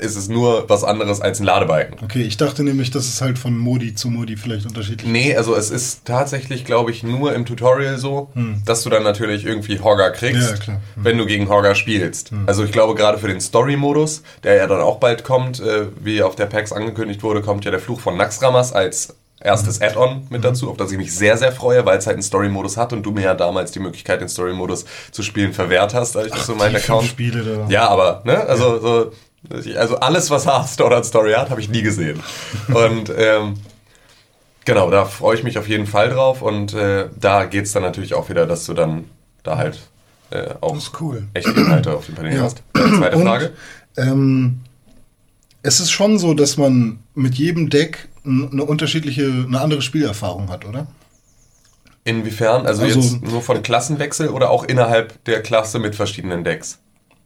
ist 0.00 0.14
es 0.16 0.28
nur 0.28 0.68
was 0.70 0.84
anderes 0.84 1.20
als 1.20 1.40
ein 1.40 1.44
Ladebalken. 1.44 1.98
Okay, 2.04 2.22
ich 2.22 2.36
dachte 2.36 2.62
nämlich, 2.62 2.92
dass 2.92 3.08
es 3.08 3.20
halt 3.20 3.36
von 3.36 3.58
Modi 3.58 3.96
zu 3.96 4.08
Modi 4.10 4.36
vielleicht 4.36 4.64
unterschiedlich 4.64 5.10
Nee, 5.10 5.34
also 5.36 5.56
es 5.56 5.70
ist 5.72 6.04
tatsächlich, 6.04 6.64
glaube 6.64 6.92
ich, 6.92 7.02
nur 7.02 7.34
im 7.34 7.44
Tutorial 7.44 7.98
so, 7.98 8.30
dass 8.64 8.84
du 8.84 8.90
dann 8.90 9.02
natürlich 9.02 9.44
irgendwie 9.44 9.80
Hogger 9.80 10.12
kriegst, 10.12 10.50
Ja, 10.52 10.56
klar. 10.56 10.80
wenn 10.94 11.18
du 11.18 11.26
gegen 11.26 11.48
Hogger 11.50 11.74
spielst. 11.74 12.30
Also 12.46 12.62
ich 12.62 12.70
glaube, 12.70 12.94
gerade 12.94 13.18
für 13.18 13.26
den 13.26 13.40
Story-Modus, 13.40 14.22
der 14.44 14.54
ja 14.54 14.68
dann 14.68 14.80
auch 14.82 15.00
bald 15.00 15.24
kommt, 15.24 15.58
äh, 15.58 15.86
wie 15.98 16.22
auf 16.22 16.36
der 16.36 16.46
PAX 16.46 16.72
angekündigt 16.72 17.24
wurde, 17.24 17.42
kommt 17.42 17.64
ja 17.64 17.72
der 17.72 17.80
Fluch 17.80 17.98
von 17.98 18.16
Naxxramas 18.16 18.72
als 18.72 19.16
erstes 19.40 19.80
Add-on 19.80 20.26
mit 20.30 20.44
dazu, 20.44 20.70
auf 20.70 20.76
das 20.76 20.90
ich 20.90 20.98
mich 20.98 21.14
sehr, 21.14 21.36
sehr 21.36 21.52
freue, 21.52 21.86
weil 21.86 21.98
es 21.98 22.06
halt 22.06 22.14
einen 22.16 22.22
Story-Modus 22.22 22.76
hat 22.76 22.92
und 22.92 23.02
du 23.04 23.12
mir 23.12 23.22
ja 23.22 23.34
damals 23.34 23.70
die 23.72 23.78
Möglichkeit, 23.78 24.20
den 24.20 24.28
Story-Modus 24.28 24.84
zu 25.12 25.22
spielen, 25.22 25.52
verwehrt 25.52 25.94
hast, 25.94 26.16
als 26.16 26.26
ich 26.28 26.32
das 26.32 26.46
so 26.46 26.54
meinen 26.54 26.76
Account. 26.76 27.06
Spiele 27.06 27.42
da. 27.44 27.66
Ja, 27.70 27.88
aber, 27.88 28.22
ne, 28.24 28.40
also 28.46 28.80
so, 28.80 29.12
also 29.76 29.96
alles, 30.00 30.30
was 30.30 30.46
Hearthstone 30.46 30.96
an 30.96 31.04
Story 31.04 31.32
hat, 31.34 31.50
habe 31.50 31.60
ich 31.60 31.68
nie 31.68 31.82
gesehen. 31.82 32.20
Und 32.68 33.12
ähm, 33.16 33.54
genau, 34.64 34.90
da 34.90 35.04
freue 35.04 35.36
ich 35.36 35.44
mich 35.44 35.56
auf 35.58 35.68
jeden 35.68 35.86
Fall 35.86 36.10
drauf 36.10 36.42
und 36.42 36.74
äh, 36.74 37.06
da 37.18 37.44
geht 37.44 37.64
es 37.64 37.72
dann 37.72 37.82
natürlich 37.82 38.14
auch 38.14 38.28
wieder, 38.28 38.46
dass 38.46 38.66
du 38.66 38.74
dann 38.74 39.04
da 39.44 39.56
halt 39.56 39.78
äh, 40.30 40.50
auch 40.60 40.76
cool. 41.00 41.26
echte 41.34 41.52
Inhalte 41.52 41.94
auf 41.94 42.06
den 42.06 42.16
Paneelen 42.16 42.36
Ja. 42.38 42.42
hast. 42.42 42.62
Ja, 42.76 42.92
zweite 42.98 43.16
Und, 43.16 43.22
Frage. 43.22 43.52
Ähm, 43.96 44.60
es 45.62 45.80
ist 45.80 45.90
schon 45.90 46.18
so, 46.18 46.34
dass 46.34 46.56
man 46.56 46.98
mit 47.14 47.34
jedem 47.36 47.70
Deck 47.70 48.08
eine 48.28 48.64
unterschiedliche, 48.64 49.24
eine 49.46 49.60
andere 49.60 49.82
Spielerfahrung 49.82 50.48
hat, 50.50 50.64
oder? 50.64 50.86
Inwiefern? 52.04 52.66
Also, 52.66 52.82
also- 52.84 53.00
jetzt 53.00 53.22
nur 53.22 53.42
von 53.42 53.62
Klassenwechsel 53.62 54.28
oder 54.28 54.50
auch 54.50 54.64
innerhalb 54.64 55.22
der 55.24 55.42
Klasse 55.42 55.78
mit 55.78 55.94
verschiedenen 55.94 56.44
Decks? 56.44 56.78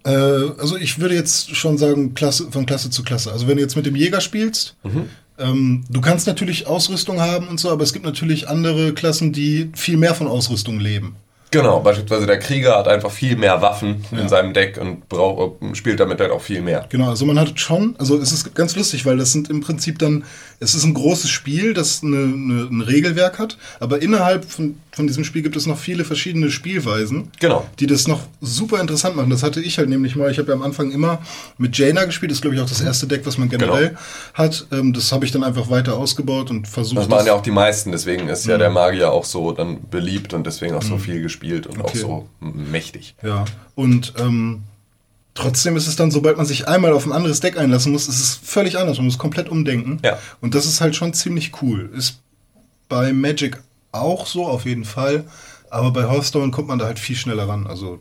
Äh, 0.05 0.11
also 0.11 0.77
ich 0.77 0.99
würde 0.99 1.15
jetzt 1.15 1.55
schon 1.55 1.79
sagen, 1.79 2.15
Klasse, 2.15 2.51
von 2.51 2.67
Klasse 2.67 2.91
zu 2.91 3.05
Klasse. 3.05 3.31
Also 3.31 3.47
wenn 3.47 3.57
du 3.57 3.63
jetzt 3.63 3.77
mit 3.77 3.87
dem 3.87 3.95
Jäger 3.95 4.21
spielst, 4.21 4.75
Mhm. 4.83 5.05
ähm, 5.39 5.85
du 5.89 6.01
kannst 6.01 6.27
natürlich 6.27 6.67
Ausrüstung 6.67 7.21
haben 7.21 7.47
und 7.47 7.61
so, 7.61 7.71
aber 7.71 7.85
es 7.85 7.93
gibt 7.93 8.05
natürlich 8.05 8.49
andere 8.49 8.93
Klassen, 8.95 9.33
die 9.33 9.71
viel 9.75 9.97
mehr 9.97 10.15
von 10.17 10.27
Ausrüstung 10.27 10.81
leben. 10.81 11.15
Genau, 11.53 11.81
beispielsweise 11.81 12.27
der 12.27 12.39
Krieger 12.39 12.77
hat 12.77 12.89
einfach 12.89 13.11
viel 13.11 13.37
mehr 13.37 13.63
Waffen 13.63 14.05
Ja. 14.11 14.19
in 14.21 14.29
seinem 14.29 14.53
Deck 14.53 14.79
und 14.81 15.09
brauch, 15.09 15.53
spielt 15.75 16.01
damit 16.01 16.21
halt 16.21 16.31
auch 16.33 16.41
viel 16.43 16.61
mehr. 16.63 16.87
Genau, 16.89 17.11
also 17.11 17.25
man 17.27 17.39
hat 17.39 17.59
schon, 17.61 17.95
also 17.99 18.19
es 18.19 18.33
ist 18.33 18.55
ganz 18.55 18.75
lustig, 18.75 19.07
weil 19.07 19.17
das 19.19 19.33
sind 19.33 19.49
im 19.51 19.61
Prinzip 19.61 19.99
dann, 19.99 20.25
es 20.61 20.75
ist 20.75 20.85
ein 20.85 20.95
großes 20.95 21.31
Spiel, 21.31 21.75
das 21.75 22.03
eine, 22.03 22.17
eine, 22.17 22.69
ein 22.71 22.81
Regelwerk 22.81 23.39
hat, 23.39 23.59
aber 23.81 24.01
innerhalb 24.03 24.45
von, 24.51 24.77
von 24.93 25.07
diesem 25.07 25.25
Spiel 25.25 25.43
gibt 25.43 25.55
es 25.57 25.67
noch 25.67 25.79
viele 25.79 26.05
verschiedene 26.05 26.51
Spielweisen, 26.51 27.29
Genau. 27.39 27.67
die 27.81 27.87
das 27.87 28.09
noch 28.09 28.21
super 28.41 28.81
interessant 28.81 29.17
machen. 29.17 29.31
Das 29.31 29.43
hatte 29.43 29.61
ich 29.61 29.77
halt 29.79 29.89
nämlich 29.91 30.17
mal, 30.17 30.31
ich 30.31 30.39
habe 30.39 30.49
ja 30.49 30.55
am 30.55 30.63
Anfang 30.63 30.91
immer 30.91 31.21
mit 31.59 31.77
Jaina 31.77 32.05
gespielt, 32.05 32.31
das 32.33 32.39
ist 32.39 32.43
glaube 32.43 32.57
ich 32.57 32.63
auch 32.63 32.69
das 32.69 32.81
erste 32.81 33.07
Deck, 33.07 33.23
was 33.27 33.37
man 33.39 33.49
generell 33.49 33.89
Genau. 33.89 34.01
hat. 34.35 34.67
Ähm, 34.73 34.93
das 34.95 35.13
habe 35.13 35.25
ich 35.27 35.33
dann 35.33 35.45
einfach 35.45 35.69
weiter 35.71 35.97
ausgebaut 35.99 36.51
und 36.51 36.67
versucht. 36.67 36.99
Das 36.99 37.09
machen 37.09 37.27
ja 37.27 37.35
auch 37.35 37.43
die 37.43 37.51
meisten, 37.51 37.93
deswegen 37.93 38.29
ist 38.29 38.47
ja 38.47 38.57
der 38.57 38.71
Magier 38.71 39.13
auch 39.13 39.25
so 39.27 39.53
dann 39.53 39.79
beliebt 39.91 40.33
und 40.33 40.47
deswegen 40.47 40.75
auch 40.75 40.83
so 40.83 40.97
viel 40.97 41.21
gespielt 41.21 41.42
und 41.43 41.81
auch 41.81 41.85
Okay. 41.85 41.99
so 41.99 42.29
mächtig. 42.41 43.15
Ja, 43.23 43.45
und 43.75 44.15
ähm, 44.19 44.63
trotzdem 45.35 45.77
ist 45.77 45.87
es 45.87 45.97
dann, 45.97 46.11
sobald 46.11 46.37
man 46.37 46.47
sich 46.47 46.69
einmal 46.69 46.93
auf 46.93 47.07
ein 47.07 47.13
anderes 47.13 47.41
Deck 47.41 47.59
einlassen 47.59 47.93
muss, 47.93 48.09
ist 48.09 48.21
es 48.21 48.35
völlig 48.43 48.79
anders. 48.79 48.99
Man 48.99 49.07
muss 49.07 49.19
komplett 49.19 49.49
umdenken. 49.49 49.99
Ja. 50.05 50.19
Und 50.41 50.55
das 50.55 50.67
ist 50.67 50.81
halt 50.81 50.95
schon 50.97 51.15
ziemlich 51.15 51.63
cool. 51.63 51.91
Ist 51.95 52.21
bei 52.89 53.13
Magic 53.13 53.61
auch 53.93 54.27
so, 54.27 54.47
auf 54.47 54.65
jeden 54.65 54.85
Fall. 54.85 55.25
Aber 55.71 55.91
bei 55.91 56.09
Hearthstone 56.09 56.51
kommt 56.51 56.69
man 56.69 56.79
da 56.79 56.85
halt 56.87 56.99
viel 56.99 57.17
schneller 57.17 57.49
ran. 57.49 57.67
Also 57.67 58.01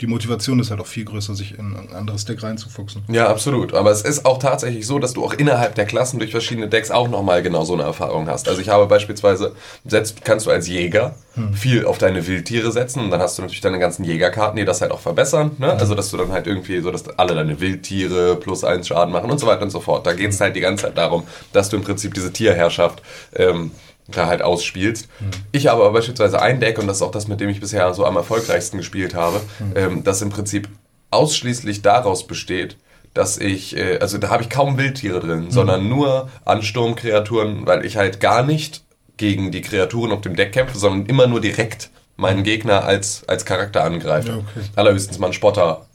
die 0.00 0.06
Motivation 0.06 0.58
ist 0.60 0.70
halt 0.70 0.80
auch 0.80 0.86
viel 0.86 1.04
größer, 1.04 1.34
sich 1.34 1.58
in 1.58 1.76
ein 1.76 1.94
anderes 1.94 2.24
Deck 2.24 2.42
reinzufuchsen. 2.42 3.02
Ja, 3.08 3.28
absolut. 3.28 3.74
Aber 3.74 3.90
es 3.90 4.02
ist 4.02 4.24
auch 4.24 4.38
tatsächlich 4.38 4.86
so, 4.86 4.98
dass 4.98 5.12
du 5.12 5.24
auch 5.24 5.34
innerhalb 5.34 5.74
der 5.74 5.84
Klassen 5.84 6.18
durch 6.18 6.30
verschiedene 6.30 6.68
Decks 6.68 6.90
auch 6.90 7.08
nochmal 7.08 7.42
genau 7.42 7.64
so 7.64 7.74
eine 7.74 7.82
Erfahrung 7.82 8.28
hast. 8.28 8.48
Also 8.48 8.60
ich 8.60 8.70
habe 8.70 8.86
beispielsweise, 8.86 9.54
setzt, 9.84 10.24
kannst 10.24 10.46
du 10.46 10.50
als 10.50 10.68
Jäger 10.68 11.14
viel 11.52 11.86
auf 11.86 11.98
deine 11.98 12.26
Wildtiere 12.26 12.72
setzen 12.72 13.00
und 13.00 13.10
dann 13.10 13.20
hast 13.20 13.38
du 13.38 13.42
natürlich 13.42 13.60
deine 13.60 13.78
ganzen 13.78 14.04
Jägerkarten, 14.04 14.56
die 14.56 14.64
das 14.64 14.80
halt 14.80 14.90
auch 14.90 15.00
verbessern. 15.00 15.52
Ne? 15.58 15.72
Also 15.72 15.94
dass 15.94 16.10
du 16.10 16.16
dann 16.16 16.32
halt 16.32 16.46
irgendwie 16.46 16.80
so, 16.80 16.90
dass 16.90 17.08
alle 17.18 17.34
deine 17.34 17.60
Wildtiere 17.60 18.36
plus 18.36 18.64
eins 18.64 18.88
Schaden 18.88 19.12
machen 19.12 19.30
und 19.30 19.38
so 19.38 19.46
weiter 19.46 19.62
und 19.62 19.70
so 19.70 19.80
fort. 19.80 20.06
Da 20.06 20.12
geht 20.12 20.30
es 20.30 20.40
halt 20.40 20.56
die 20.56 20.60
ganze 20.60 20.84
Zeit 20.86 20.98
darum, 20.98 21.24
dass 21.52 21.68
du 21.68 21.76
im 21.76 21.82
Prinzip 21.82 22.14
diese 22.14 22.32
Tierherrschaft 22.32 23.02
ähm, 23.34 23.70
da 24.16 24.26
halt 24.26 24.42
ausspielst. 24.42 25.08
Ich 25.52 25.66
habe 25.66 25.82
aber 25.82 25.92
beispielsweise 25.92 26.40
ein 26.40 26.60
Deck, 26.60 26.78
und 26.78 26.86
das 26.86 26.98
ist 26.98 27.02
auch 27.02 27.10
das, 27.10 27.28
mit 27.28 27.40
dem 27.40 27.48
ich 27.48 27.60
bisher 27.60 27.92
so 27.94 28.04
am 28.04 28.16
erfolgreichsten 28.16 28.78
gespielt 28.78 29.14
habe, 29.14 29.40
ähm, 29.74 30.04
das 30.04 30.22
im 30.22 30.30
Prinzip 30.30 30.68
ausschließlich 31.10 31.82
daraus 31.82 32.26
besteht, 32.26 32.76
dass 33.14 33.38
ich, 33.38 33.76
äh, 33.76 33.98
also 33.98 34.18
da 34.18 34.30
habe 34.30 34.42
ich 34.42 34.50
kaum 34.50 34.78
Wildtiere 34.78 35.20
drin, 35.20 35.50
sondern 35.50 35.88
nur 35.88 36.28
Ansturmkreaturen, 36.44 37.66
weil 37.66 37.84
ich 37.84 37.96
halt 37.96 38.20
gar 38.20 38.44
nicht 38.44 38.82
gegen 39.16 39.50
die 39.50 39.60
Kreaturen 39.60 40.12
auf 40.12 40.20
dem 40.20 40.36
Deck 40.36 40.52
kämpfe, 40.52 40.78
sondern 40.78 41.06
immer 41.06 41.26
nur 41.26 41.40
direkt 41.40 41.90
meinen 42.16 42.42
Gegner 42.42 42.84
als, 42.84 43.24
als 43.26 43.44
Charakter 43.44 43.82
angreife. 43.82 44.28
Ja, 44.28 44.36
okay. 44.36 44.66
Allerhöchstens 44.76 45.18
mal 45.18 45.26
einen 45.26 45.34
Spotter 45.34 45.86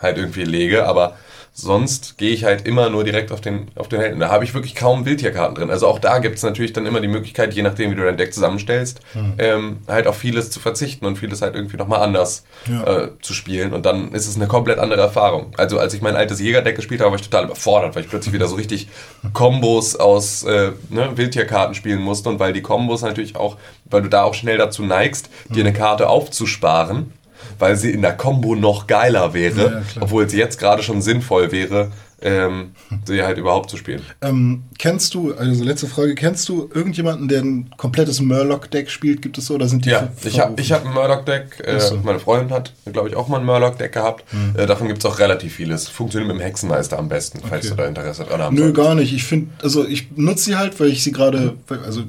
halt 0.00 0.16
irgendwie 0.18 0.44
lege, 0.44 0.86
aber 0.86 1.16
sonst 1.54 2.16
gehe 2.16 2.30
ich 2.30 2.44
halt 2.44 2.66
immer 2.66 2.88
nur 2.88 3.04
direkt 3.04 3.30
auf 3.30 3.40
den, 3.42 3.68
auf 3.74 3.86
den 3.88 4.00
Helden. 4.00 4.20
Da 4.20 4.30
habe 4.30 4.42
ich 4.44 4.54
wirklich 4.54 4.74
kaum 4.74 5.04
Wildtierkarten 5.04 5.54
drin. 5.54 5.70
Also 5.70 5.86
auch 5.86 5.98
da 5.98 6.18
gibt 6.18 6.36
es 6.36 6.42
natürlich 6.42 6.72
dann 6.72 6.86
immer 6.86 7.00
die 7.00 7.08
Möglichkeit, 7.08 7.52
je 7.52 7.62
nachdem, 7.62 7.90
wie 7.90 7.94
du 7.94 8.02
dein 8.04 8.16
Deck 8.16 8.32
zusammenstellst, 8.32 9.00
Hm. 9.12 9.34
ähm, 9.38 9.76
halt 9.86 10.06
auf 10.06 10.16
vieles 10.16 10.50
zu 10.50 10.60
verzichten 10.60 11.04
und 11.04 11.16
vieles 11.18 11.42
halt 11.42 11.54
irgendwie 11.54 11.76
nochmal 11.76 12.00
anders 12.00 12.44
Ja. 12.68 12.84
äh, 13.04 13.08
zu 13.20 13.34
spielen. 13.34 13.74
Und 13.74 13.84
dann 13.84 14.12
ist 14.12 14.26
es 14.26 14.36
eine 14.36 14.46
komplett 14.46 14.78
andere 14.78 15.02
Erfahrung. 15.02 15.52
Also 15.58 15.78
als 15.78 15.92
ich 15.92 16.00
mein 16.00 16.16
altes 16.16 16.40
Jägerdeck 16.40 16.74
gespielt 16.76 17.00
habe, 17.02 17.10
war 17.10 17.18
ich 17.18 17.28
total 17.28 17.44
überfordert, 17.44 17.94
weil 17.94 18.02
ich 18.04 18.08
plötzlich 18.08 18.32
wieder 18.32 18.48
so 18.48 18.56
richtig 18.56 18.88
Kombos 19.34 19.96
aus 19.96 20.44
äh, 20.44 20.72
ne, 20.88 21.10
Wildtierkarten 21.16 21.74
spielen 21.74 22.00
musste 22.00 22.28
und 22.30 22.38
weil 22.40 22.52
die 22.54 22.62
Kombos 22.62 23.02
natürlich 23.02 23.36
auch, 23.36 23.56
weil 23.84 24.02
du 24.02 24.08
da 24.08 24.22
auch 24.22 24.34
schnell 24.34 24.56
dazu 24.58 24.82
neigst, 24.84 25.28
Hm. 25.48 25.54
dir 25.56 25.64
eine 25.64 25.72
Karte 25.74 26.08
aufzusparen, 26.08 27.12
weil 27.58 27.76
sie 27.76 27.90
in 27.90 28.02
der 28.02 28.12
Combo 28.16 28.54
noch 28.54 28.86
geiler 28.86 29.34
wäre, 29.34 29.82
Ja, 29.94 30.02
obwohl 30.02 30.24
es 30.24 30.32
jetzt 30.32 30.58
gerade 30.58 30.82
schon 30.82 31.02
sinnvoll 31.02 31.52
wäre, 31.52 31.90
ähm, 32.24 32.70
sie 33.04 33.20
halt 33.24 33.36
überhaupt 33.36 33.68
zu 33.68 33.76
spielen. 33.76 34.02
Ähm, 34.20 34.62
kennst 34.78 35.12
du, 35.14 35.34
also 35.34 35.64
letzte 35.64 35.88
Frage, 35.88 36.14
kennst 36.14 36.48
du 36.48 36.70
irgendjemanden, 36.72 37.26
der 37.26 37.40
ein 37.42 37.70
komplettes 37.76 38.20
Murloc-Deck 38.20 38.90
spielt? 38.90 39.22
Gibt 39.22 39.38
es 39.38 39.46
so 39.46 39.54
oder 39.56 39.66
sind 39.66 39.84
die 39.86 39.90
Ja, 39.90 40.08
ich 40.22 40.38
habe 40.38 40.60
ich 40.60 40.70
hab 40.70 40.86
ein 40.86 40.92
Murloc-Deck. 40.94 41.64
Äh, 41.66 41.80
so. 41.80 41.96
Meine 41.96 42.20
Freundin 42.20 42.52
hat, 42.54 42.74
glaube 42.92 43.08
ich, 43.08 43.16
auch 43.16 43.26
mal 43.26 43.40
ein 43.40 43.44
Murloc-Deck 43.44 43.90
gehabt. 43.90 44.22
Äh, 44.56 44.66
davon 44.66 44.86
gibt 44.86 45.00
es 45.00 45.04
auch 45.04 45.18
relativ 45.18 45.54
vieles. 45.54 45.88
Funktioniert 45.88 46.28
mit 46.32 46.40
dem 46.40 46.44
Hexenmeister 46.46 46.96
am 46.96 47.08
besten, 47.08 47.40
falls 47.40 47.66
Okay. 47.66 47.74
du 47.74 47.82
da 47.82 47.88
Interesse 47.88 48.22
dran 48.22 48.40
haben 48.40 48.54
Nö, 48.54 48.66
solltest. 48.66 48.86
gar 48.86 48.94
nicht. 48.94 49.12
Ich 49.12 49.24
finde, 49.24 49.50
also 49.60 49.84
ich 49.84 50.06
nutze 50.14 50.44
sie 50.44 50.54
halt, 50.56 50.78
weil 50.78 50.90
ich 50.90 51.02
sie 51.02 51.10
gerade, 51.10 51.56
also 51.84 52.02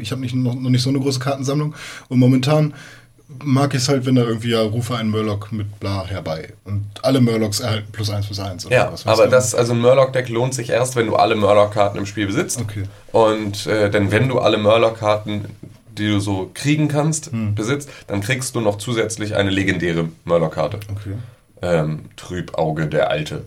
ich 0.00 0.10
habe 0.12 0.22
nicht, 0.22 0.34
noch, 0.34 0.54
noch 0.54 0.70
nicht 0.70 0.82
so 0.82 0.88
eine 0.88 0.98
große 0.98 1.20
Kartensammlung 1.20 1.74
und 2.08 2.18
momentan 2.18 2.72
mag 3.44 3.74
ich 3.74 3.82
es 3.82 3.88
halt, 3.88 4.06
wenn 4.06 4.14
da 4.14 4.22
irgendwie 4.22 4.50
ja, 4.50 4.62
rufe 4.62 4.96
einen 4.96 5.10
Murloc 5.10 5.52
mit 5.52 5.78
bla 5.80 6.06
herbei. 6.06 6.54
Und 6.64 6.84
alle 7.02 7.20
Murlocs 7.20 7.60
erhalten 7.60 7.88
plus 7.92 8.10
eins 8.10 8.26
plus 8.26 8.40
eins. 8.40 8.66
Oder 8.66 8.74
Ja, 8.74 8.92
was, 8.92 9.06
aber 9.06 9.26
das, 9.28 9.54
also 9.54 9.74
ein 9.74 9.80
Murloc-Deck 9.80 10.28
lohnt 10.30 10.54
sich 10.54 10.70
erst, 10.70 10.96
wenn 10.96 11.06
du 11.06 11.16
alle 11.16 11.36
Murloc-Karten 11.36 11.98
im 11.98 12.06
Spiel 12.06 12.26
besitzt. 12.26 12.60
Okay. 12.60 12.84
Und 13.12 13.66
äh, 13.66 13.90
denn 13.90 14.10
wenn 14.10 14.28
du 14.28 14.38
alle 14.38 14.56
Murloc-Karten, 14.58 15.44
die 15.96 16.08
du 16.08 16.20
so 16.20 16.50
kriegen 16.54 16.88
kannst, 16.88 17.30
Hm. 17.32 17.54
besitzt, 17.54 17.90
dann 18.06 18.20
kriegst 18.20 18.54
du 18.54 18.60
noch 18.60 18.78
zusätzlich 18.78 19.34
eine 19.36 19.50
legendäre 19.50 20.08
Murloc-Karte. 20.24 20.80
Okay. 20.90 21.14
Ähm, 21.60 22.06
Trübauge 22.16 22.86
der 22.86 23.10
Alte. 23.10 23.44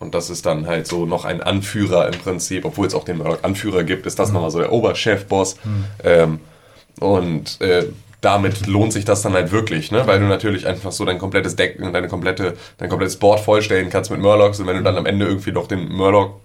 Und 0.00 0.14
das 0.14 0.30
ist 0.30 0.44
dann 0.46 0.66
halt 0.66 0.86
so 0.86 1.06
noch 1.06 1.24
ein 1.24 1.40
Anführer 1.42 2.08
im 2.12 2.18
Prinzip, 2.18 2.64
obwohl 2.64 2.86
es 2.86 2.94
auch 2.94 3.04
den 3.04 3.18
Murloc-Anführer 3.18 3.84
gibt, 3.84 4.06
ist 4.06 4.18
das 4.18 4.32
nochmal 4.32 4.50
so 4.50 4.58
der 4.58 4.72
Oberchef-Boss. 4.72 5.56
Ähm, 6.02 6.40
und 7.00 7.60
äh, 7.60 7.84
damit 8.24 8.66
lohnt 8.66 8.92
sich 8.92 9.04
das 9.04 9.22
dann 9.22 9.34
halt 9.34 9.52
wirklich, 9.52 9.90
ne? 9.90 10.06
weil 10.06 10.18
du 10.18 10.26
natürlich 10.26 10.66
einfach 10.66 10.92
so 10.92 11.04
dein 11.04 11.18
komplettes 11.18 11.56
Deck 11.56 11.78
und 11.80 11.92
deine 11.92 12.08
komplette, 12.08 12.56
dein 12.78 12.88
komplettes 12.88 13.16
Board 13.16 13.40
vollstellen 13.40 13.90
kannst 13.90 14.10
mit 14.10 14.20
Murlocs 14.20 14.60
und 14.60 14.66
wenn 14.66 14.76
du 14.76 14.82
dann 14.82 14.96
am 14.96 15.06
Ende 15.06 15.26
irgendwie 15.26 15.52
noch 15.52 15.68
den 15.68 15.88
Murloc 15.88 16.40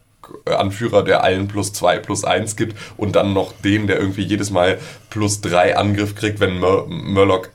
Anführer, 0.46 1.04
der 1.04 1.24
allen 1.24 1.48
plus 1.48 1.74
zwei 1.74 1.98
plus 1.98 2.24
eins 2.24 2.56
gibt 2.56 2.78
und 2.98 3.16
dann 3.16 3.34
noch 3.34 3.54
den, 3.64 3.88
der 3.88 4.00
irgendwie 4.00 4.24
jedes 4.24 4.52
Mal 4.52 4.78
plus 5.10 5.42
drei 5.42 5.78
Angriff 5.78 6.16
kriegt, 6.16 6.40
wenn 6.40 6.60
Mur 6.60 6.88
Murloc 6.88 7.50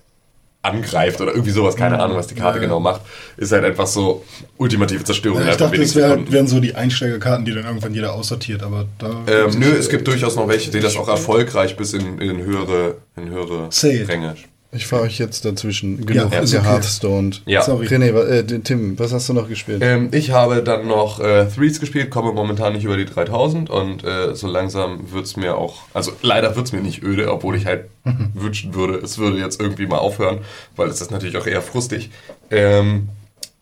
angreift 0.65 1.21
oder 1.21 1.33
irgendwie 1.33 1.51
sowas, 1.51 1.77
keine 1.77 2.01
Ahnung, 2.01 2.17
was 2.17 2.27
die 2.27 2.35
Karte 2.35 2.59
Ja, 2.59 2.65
genau 2.65 2.81
macht, 2.81 3.03
ist 3.37 3.53
halt 3.53 3.65
einfach 3.65 3.87
so 3.87 4.25
ultimative 4.57 5.05
Zerstörung. 5.05 5.41
Ja, 5.41 5.51
ich 5.51 5.57
dachte, 5.57 5.79
das 5.79 5.95
wär, 5.95 6.09
Sekunden. 6.09 6.33
wären 6.33 6.47
so 6.47 6.61
die 6.61 6.75
Einsteigerkarten, 6.75 7.45
die 7.45 7.53
dann 7.53 7.65
irgendwann 7.65 7.95
jeder 7.95 8.15
aussortiert, 8.15 8.63
aber 8.63 8.87
da. 8.99 9.23
Ähm, 9.27 9.59
nö, 9.59 9.73
es 9.79 9.89
gibt 9.89 10.07
durchaus 10.09 10.37
noch 10.37 10.49
welche, 10.49 10.71
die 10.71 10.81
das 10.81 10.97
auch 10.97 11.09
erfolgreich 11.09 11.77
bis 11.77 11.93
in, 11.93 12.19
in 12.19 12.43
höhere, 12.43 12.97
in 13.17 13.29
höhere. 13.31 13.69
Ränge. 14.09 14.35
Ich 14.75 14.87
fahre 14.87 15.03
euch 15.03 15.19
jetzt 15.19 15.45
dazwischen. 15.45 16.05
Genug 16.05 16.33
Ja, 16.33 16.39
ist 16.39 16.45
ist 16.45 16.53
ja 16.53 16.61
okay. 16.61 16.69
Hearthstone. 16.69 17.31
Ja. 17.47 17.63
Sorry. 17.63 17.87
René, 17.87 18.11
äh, 18.11 18.61
Tim, 18.61 18.99
was 18.99 19.13
hast 19.13 19.29
du 19.29 19.33
noch 19.33 19.49
gespielt? 19.49 19.81
Ähm, 19.83 20.09
ich 20.13 20.31
habe 20.31 20.63
dann 20.63 20.87
noch 20.87 21.21
äh, 21.21 21.47
Threes 21.47 21.81
gespielt, 21.81 22.11
komme 22.11 22.33
momentan 22.33 22.73
nicht 22.73 22.85
über 22.85 22.97
die 22.97 23.05
3000 23.05 23.71
und 23.71 24.05
äh, 24.05 24.35
so 24.35 24.47
langsam 24.49 25.13
wird 25.13 25.27
es 25.27 25.37
mir 25.37 25.57
auch, 25.57 25.83
also 25.95 26.13
leider 26.23 26.57
wird 26.57 26.67
es 26.67 26.73
mir 26.73 26.81
nicht 26.81 27.03
öde, 27.03 27.33
obwohl 27.33 27.57
ich 27.57 27.67
halt 27.67 27.85
wünschen 28.35 28.75
würde, 28.75 28.99
es 28.99 29.19
würde 29.19 29.39
jetzt 29.39 29.61
irgendwie 29.61 29.87
mal 29.87 29.99
aufhören, 29.99 30.39
weil 30.77 30.89
es 30.89 31.01
ist 31.01 31.11
natürlich 31.11 31.37
auch 31.37 31.47
eher 31.47 31.63
frustig. 31.63 32.11
Ähm, 32.51 33.09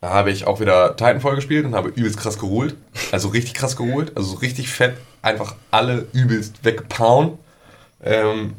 da 0.00 0.10
habe 0.10 0.30
ich 0.32 0.46
auch 0.46 0.60
wieder 0.60 0.96
Titanfall 0.96 1.36
gespielt 1.36 1.64
und 1.64 1.74
habe 1.74 1.90
übelst 1.90 2.18
krass 2.18 2.38
geholt. 2.38 2.74
Also 3.12 3.28
richtig 3.28 3.54
krass 3.54 3.76
geholt, 3.76 4.12
also 4.16 4.30
so 4.30 4.36
richtig 4.38 4.68
fett, 4.68 4.96
einfach 5.22 5.54
alle 5.70 6.06
übelst 6.12 6.64
weggepauen. 6.64 7.38
Ähm, 8.02 8.54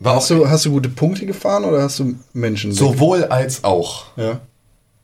war 0.00 0.16
Hast 0.16 0.30
du, 0.30 0.48
hast 0.48 0.64
du 0.64 0.70
gute 0.70 0.88
Punkte 0.88 1.26
gefahren 1.26 1.64
oder 1.64 1.82
hast 1.82 1.98
du 1.98 2.14
Menschen? 2.32 2.72
sowohl 2.72 3.24
als 3.24 3.64
auch. 3.64 4.06
Ja. 4.16 4.40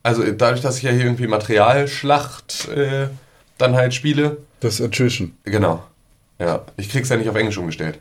Also 0.02 0.22
dadurch, 0.32 0.60
dass 0.62 0.78
ich 0.78 0.82
ja 0.84 0.90
hier 0.90 1.04
irgendwie 1.04 1.26
Materialschlacht 1.26 2.68
äh, 2.68 3.08
dann 3.58 3.74
halt 3.76 3.94
spiele, 3.94 4.38
Das 4.60 4.80
Attrition. 4.80 5.32
Genau. 5.44 5.82
Ja, 6.38 6.62
ich 6.76 6.88
krieg's 6.88 7.08
ja 7.10 7.16
nicht 7.16 7.28
auf 7.28 7.36
Englisch 7.36 7.58
umgestellt. 7.58 7.98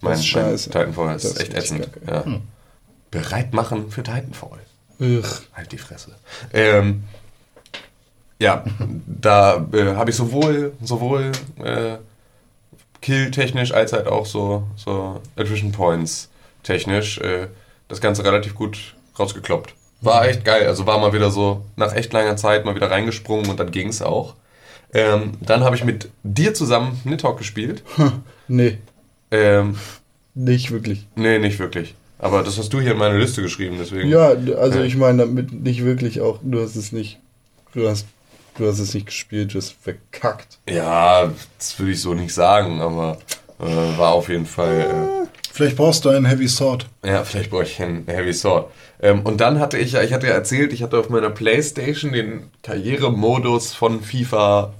Mein, 0.00 0.12
Das 0.12 0.20
ist 0.20 0.26
scheiße. 0.26 0.70
mein 0.70 0.78
Titanfall 0.80 1.16
ist 1.16 1.24
Das 1.24 1.32
ist 1.32 1.40
echt 1.40 1.54
ätzend. 1.54 1.88
Ja. 2.06 2.24
Bereit 3.10 3.52
machen 3.52 3.90
für 3.90 4.02
Titanfall. 4.02 4.58
Ugh. 5.00 5.24
Halt 5.52 5.72
die 5.72 5.78
Fresse. 5.78 6.12
Ähm, 6.52 7.04
ja, 8.40 8.64
da 9.06 9.66
äh, 9.72 9.94
habe 9.94 10.10
ich 10.10 10.16
sowohl, 10.16 10.72
sowohl 10.82 11.32
äh, 11.62 11.96
Kill-technisch 13.04 13.72
als 13.74 13.92
halt 13.92 14.06
auch 14.06 14.24
so, 14.24 14.62
so 14.76 15.20
Attrition 15.36 15.72
Points 15.72 16.30
technisch 16.62 17.18
äh, 17.18 17.48
das 17.88 18.00
Ganze 18.00 18.24
relativ 18.24 18.54
gut 18.54 18.94
rausgekloppt. 19.18 19.74
War 20.00 20.26
echt 20.26 20.42
geil. 20.42 20.66
Also 20.66 20.86
war 20.86 20.98
mal 20.98 21.12
wieder 21.12 21.30
so 21.30 21.62
nach 21.76 21.94
echt 21.94 22.14
langer 22.14 22.36
Zeit 22.38 22.64
mal 22.64 22.74
wieder 22.74 22.90
reingesprungen 22.90 23.50
und 23.50 23.60
dann 23.60 23.70
ging's 23.70 24.00
auch. 24.00 24.34
Ähm, 24.94 25.32
dann 25.42 25.64
habe 25.64 25.76
ich 25.76 25.84
mit 25.84 26.08
dir 26.22 26.54
zusammen 26.54 26.98
Nidhogg 27.04 27.36
gespielt. 27.36 27.82
Nee, 28.48 28.78
Ähm, 29.30 29.76
nicht 30.34 30.70
wirklich. 30.70 31.06
nee, 31.14 31.38
nicht 31.38 31.58
wirklich. 31.58 31.94
Aber 32.18 32.42
das 32.42 32.56
hast 32.56 32.72
du 32.72 32.80
hier 32.80 32.92
in 32.92 32.98
meine 32.98 33.18
Liste 33.18 33.42
geschrieben, 33.42 33.76
deswegen. 33.78 34.08
Ja, 34.08 34.28
also 34.56 34.80
ich 34.80 34.96
meine 34.96 35.18
damit 35.18 35.52
nicht 35.52 35.84
wirklich 35.84 36.22
auch, 36.22 36.38
du 36.42 36.62
hast 36.62 36.74
es 36.76 36.90
nicht, 36.92 37.18
du 37.74 37.86
hast, 37.86 38.06
du 38.56 38.66
hast 38.66 38.78
es 38.78 38.94
nicht 38.94 39.06
gespielt, 39.06 39.54
du 39.54 39.58
hast 39.58 39.74
verkackt. 39.80 40.58
Ja, 40.68 41.32
das 41.58 41.78
würde 41.78 41.92
ich 41.92 42.00
so 42.00 42.14
nicht 42.14 42.34
sagen, 42.34 42.80
aber 42.80 43.18
äh, 43.60 43.98
war 43.98 44.12
auf 44.12 44.28
jeden 44.28 44.46
Fall. 44.46 45.28
Vielleicht 45.52 45.76
brauchst 45.76 46.04
du 46.04 46.08
einen 46.08 46.26
Heavy 46.26 46.48
Sword. 46.48 46.86
Äh, 47.02 47.12
ja, 47.12 47.24
vielleicht 47.24 47.50
brauche 47.50 47.62
ich 47.62 47.80
einen 47.80 48.06
Heavy 48.06 48.32
Sword. 48.32 48.70
Ähm, 49.00 49.20
und 49.22 49.40
dann 49.40 49.60
hatte 49.60 49.78
ich 49.78 49.92
ja, 49.92 50.02
ich 50.02 50.12
hatte 50.12 50.26
ja 50.26 50.32
erzählt, 50.32 50.72
ich 50.72 50.82
hatte 50.82 50.98
auf 50.98 51.10
meiner 51.10 51.30
Playstation 51.30 52.12
den 52.12 52.50
Karrieremodus 52.62 53.74
von 53.74 54.02
FIFA 54.02 54.72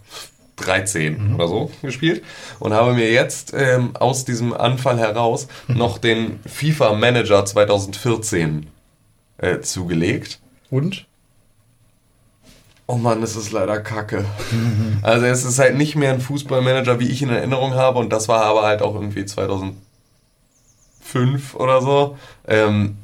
13 0.56 1.34
oder 1.34 1.48
so 1.48 1.70
gespielt 1.82 2.22
und 2.60 2.72
habe 2.72 2.94
mir 2.94 3.10
jetzt 3.10 3.52
ähm, 3.56 3.96
aus 3.96 4.24
diesem 4.24 4.52
Anfall 4.52 4.98
heraus 4.98 5.48
noch 5.68 5.98
den 5.98 6.40
FIFA 6.46 6.94
Manager 6.94 7.44
2014 7.44 8.66
äh, 9.38 9.60
zugelegt. 9.60 10.40
Und? 10.70 11.06
Oh 12.86 12.96
Mann, 12.96 13.22
es 13.22 13.34
ist 13.34 13.50
leider 13.52 13.80
kacke. 13.80 14.24
Also 15.02 15.26
es 15.26 15.44
ist 15.44 15.58
halt 15.58 15.76
nicht 15.76 15.96
mehr 15.96 16.12
ein 16.12 16.20
Fußballmanager, 16.20 17.00
wie 17.00 17.08
ich 17.08 17.22
ihn 17.22 17.28
in 17.28 17.36
Erinnerung 17.36 17.74
habe. 17.74 17.98
Und 17.98 18.12
das 18.12 18.28
war 18.28 18.44
aber 18.44 18.62
halt 18.62 18.82
auch 18.82 18.94
irgendwie 18.94 19.24
2005 19.24 19.76
oder 21.54 21.80
so. 21.80 22.18
Ähm, 22.46 22.96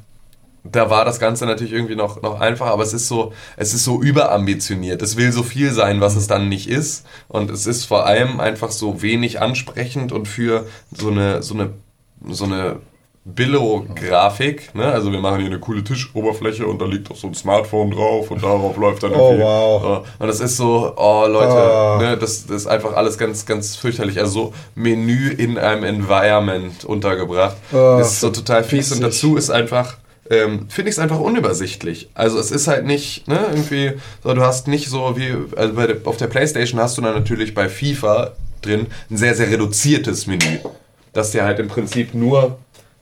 da 0.63 0.89
war 0.91 1.05
das 1.05 1.19
Ganze 1.19 1.45
natürlich 1.45 1.73
irgendwie 1.73 1.95
noch, 1.95 2.21
noch 2.21 2.39
einfacher, 2.39 2.71
aber 2.71 2.83
es 2.83 2.93
ist 2.93 3.07
so, 3.07 3.33
es 3.57 3.73
ist 3.73 3.83
so 3.83 4.01
überambitioniert. 4.01 5.01
Es 5.01 5.17
will 5.17 5.31
so 5.31 5.41
viel 5.41 5.71
sein, 5.71 6.01
was 6.01 6.15
es 6.15 6.27
dann 6.27 6.49
nicht 6.49 6.69
ist. 6.69 7.05
Und 7.27 7.49
es 7.49 7.65
ist 7.65 7.85
vor 7.85 8.05
allem 8.05 8.39
einfach 8.39 8.69
so 8.71 9.01
wenig 9.01 9.41
ansprechend 9.41 10.11
und 10.11 10.27
für 10.27 10.67
so 10.91 11.09
eine, 11.09 11.41
so 11.41 11.55
eine, 11.55 11.73
so 12.29 12.45
eine 12.45 12.79
Billo-Grafik, 13.23 14.73
ne? 14.75 14.85
Also 14.85 15.11
wir 15.11 15.19
machen 15.19 15.37
hier 15.39 15.47
eine 15.47 15.59
coole 15.59 15.83
Tischoberfläche 15.83 16.65
und 16.65 16.81
da 16.81 16.85
liegt 16.85 17.09
auch 17.11 17.15
so 17.15 17.27
ein 17.27 17.33
Smartphone 17.33 17.91
drauf 17.91 18.31
und 18.31 18.43
darauf 18.43 18.77
läuft 18.77 19.03
dann 19.03 19.11
Oh, 19.13 19.29
irgendwie. 19.31 19.43
wow. 19.43 19.83
Ja, 19.83 19.97
Und 20.19 20.27
das 20.27 20.39
ist 20.39 20.57
so, 20.57 20.93
oh 20.95 21.25
Leute, 21.27 21.51
Ah. 21.51 21.97
ne, 22.01 22.17
das, 22.17 22.45
das 22.47 22.57
ist 22.63 22.67
einfach 22.67 22.93
alles 22.93 23.17
ganz, 23.17 23.45
ganz 23.45 23.75
fürchterlich. 23.75 24.19
Also 24.19 24.31
so 24.31 24.53
Menü 24.75 25.29
in 25.29 25.57
einem 25.57 25.83
Environment 25.83 26.83
untergebracht. 26.85 27.57
Ah, 27.73 27.97
das 27.99 28.13
ist 28.13 28.19
so 28.21 28.29
total 28.29 28.63
fies 28.63 28.91
und 28.91 29.01
dazu 29.01 29.35
ist 29.37 29.49
einfach, 29.49 29.97
ähm, 30.29 30.67
finde 30.69 30.89
ich 30.89 30.95
es 30.95 30.99
einfach 30.99 31.19
unübersichtlich. 31.19 32.09
Also 32.13 32.39
es 32.39 32.51
ist 32.51 32.67
halt 32.67 32.85
nicht, 32.85 33.27
ne, 33.27 33.39
irgendwie, 33.51 33.91
so, 34.23 34.33
du 34.33 34.41
hast 34.41 34.67
nicht 34.67 34.89
so 34.89 35.15
wie, 35.17 35.35
also 35.55 35.73
bei 35.73 35.95
auf 36.05 36.17
der 36.17 36.27
Playstation 36.27 36.79
hast 36.79 36.97
du 36.97 37.01
dann 37.01 37.13
natürlich 37.15 37.53
bei 37.53 37.69
FIFA 37.69 38.31
drin 38.61 38.87
ein 39.09 39.17
sehr, 39.17 39.35
sehr 39.35 39.49
reduziertes 39.49 40.27
Menü. 40.27 40.59
Das 41.13 41.31
dir 41.31 41.43
halt 41.43 41.59
im 41.59 41.67
Prinzip 41.67 42.13
nur 42.13 42.57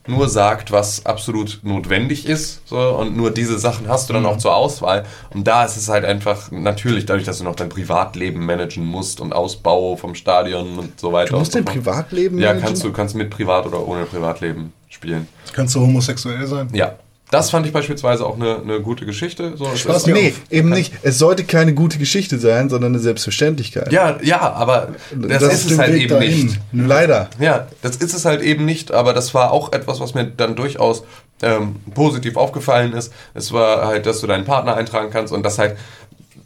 nur 0.06 0.28
sagt, 0.28 0.72
was 0.72 1.04
absolut 1.06 1.60
notwendig 1.62 2.26
ist. 2.26 2.66
So, 2.66 2.78
und 2.78 3.16
nur 3.16 3.30
diese 3.30 3.58
Sachen 3.58 3.88
hast 3.88 4.08
du 4.08 4.14
dann 4.14 4.26
auch 4.26 4.38
zur 4.38 4.54
Auswahl. 4.56 5.04
Und 5.34 5.46
da 5.46 5.64
ist 5.64 5.76
es 5.76 5.88
halt 5.88 6.04
einfach 6.04 6.50
natürlich, 6.50 7.06
dadurch, 7.06 7.26
dass 7.26 7.38
du 7.38 7.44
noch 7.44 7.54
dein 7.54 7.68
Privatleben 7.68 8.44
managen 8.44 8.84
musst 8.84 9.20
und 9.20 9.32
Ausbau 9.32 9.96
vom 9.96 10.14
Stadion 10.14 10.78
und 10.78 10.98
so 10.98 11.12
weiter. 11.12 11.32
Du 11.32 11.38
musst 11.38 11.54
dein. 11.54 11.64
Privatleben 11.64 12.38
Ja, 12.38 12.48
managen? 12.48 12.66
kannst 12.66 12.84
du 12.84 12.92
kannst 12.92 13.14
mit 13.14 13.30
Privat 13.30 13.66
oder 13.66 13.86
ohne 13.86 14.04
Privatleben 14.06 14.72
spielen. 14.88 15.28
Kannst 15.52 15.74
du 15.74 15.80
homosexuell 15.80 16.46
sein? 16.46 16.68
Ja. 16.72 16.94
Das 17.30 17.50
fand 17.50 17.64
ich 17.66 17.72
beispielsweise 17.72 18.26
auch 18.26 18.34
eine, 18.36 18.56
eine 18.60 18.80
gute 18.80 19.06
Geschichte. 19.06 19.56
So, 19.56 19.68
es 19.72 19.80
Spaß 19.80 20.06
Nee, 20.08 20.34
eben 20.50 20.70
nicht. 20.70 20.92
Es 21.02 21.18
sollte 21.18 21.44
keine 21.44 21.74
gute 21.74 21.98
Geschichte 21.98 22.38
sein, 22.38 22.68
sondern 22.68 22.92
eine 22.92 22.98
Selbstverständlichkeit. 22.98 23.92
Ja, 23.92 24.18
ja, 24.22 24.40
aber 24.40 24.88
das, 25.14 25.40
Das 25.42 25.54
ist 25.54 25.70
es 25.70 25.78
halt 25.78 25.94
Weg 25.94 26.02
eben 26.02 26.14
dahin. 26.14 26.46
nicht. 26.46 26.60
Leider. 26.72 27.30
Ja, 27.38 27.68
das 27.82 27.96
ist 27.96 28.14
es 28.14 28.24
halt 28.24 28.42
eben 28.42 28.64
nicht, 28.64 28.90
aber 28.90 29.12
das 29.14 29.32
war 29.32 29.52
auch 29.52 29.72
etwas, 29.72 30.00
was 30.00 30.14
mir 30.14 30.24
dann 30.24 30.56
durchaus 30.56 31.04
ähm, 31.42 31.76
positiv 31.94 32.36
aufgefallen 32.36 32.92
ist. 32.92 33.12
Es 33.34 33.52
war 33.52 33.86
halt, 33.86 34.06
dass 34.06 34.20
du 34.20 34.26
deinen 34.26 34.44
Partner 34.44 34.74
eintragen 34.76 35.10
kannst 35.10 35.32
und 35.32 35.44
das 35.44 35.58
halt 35.58 35.76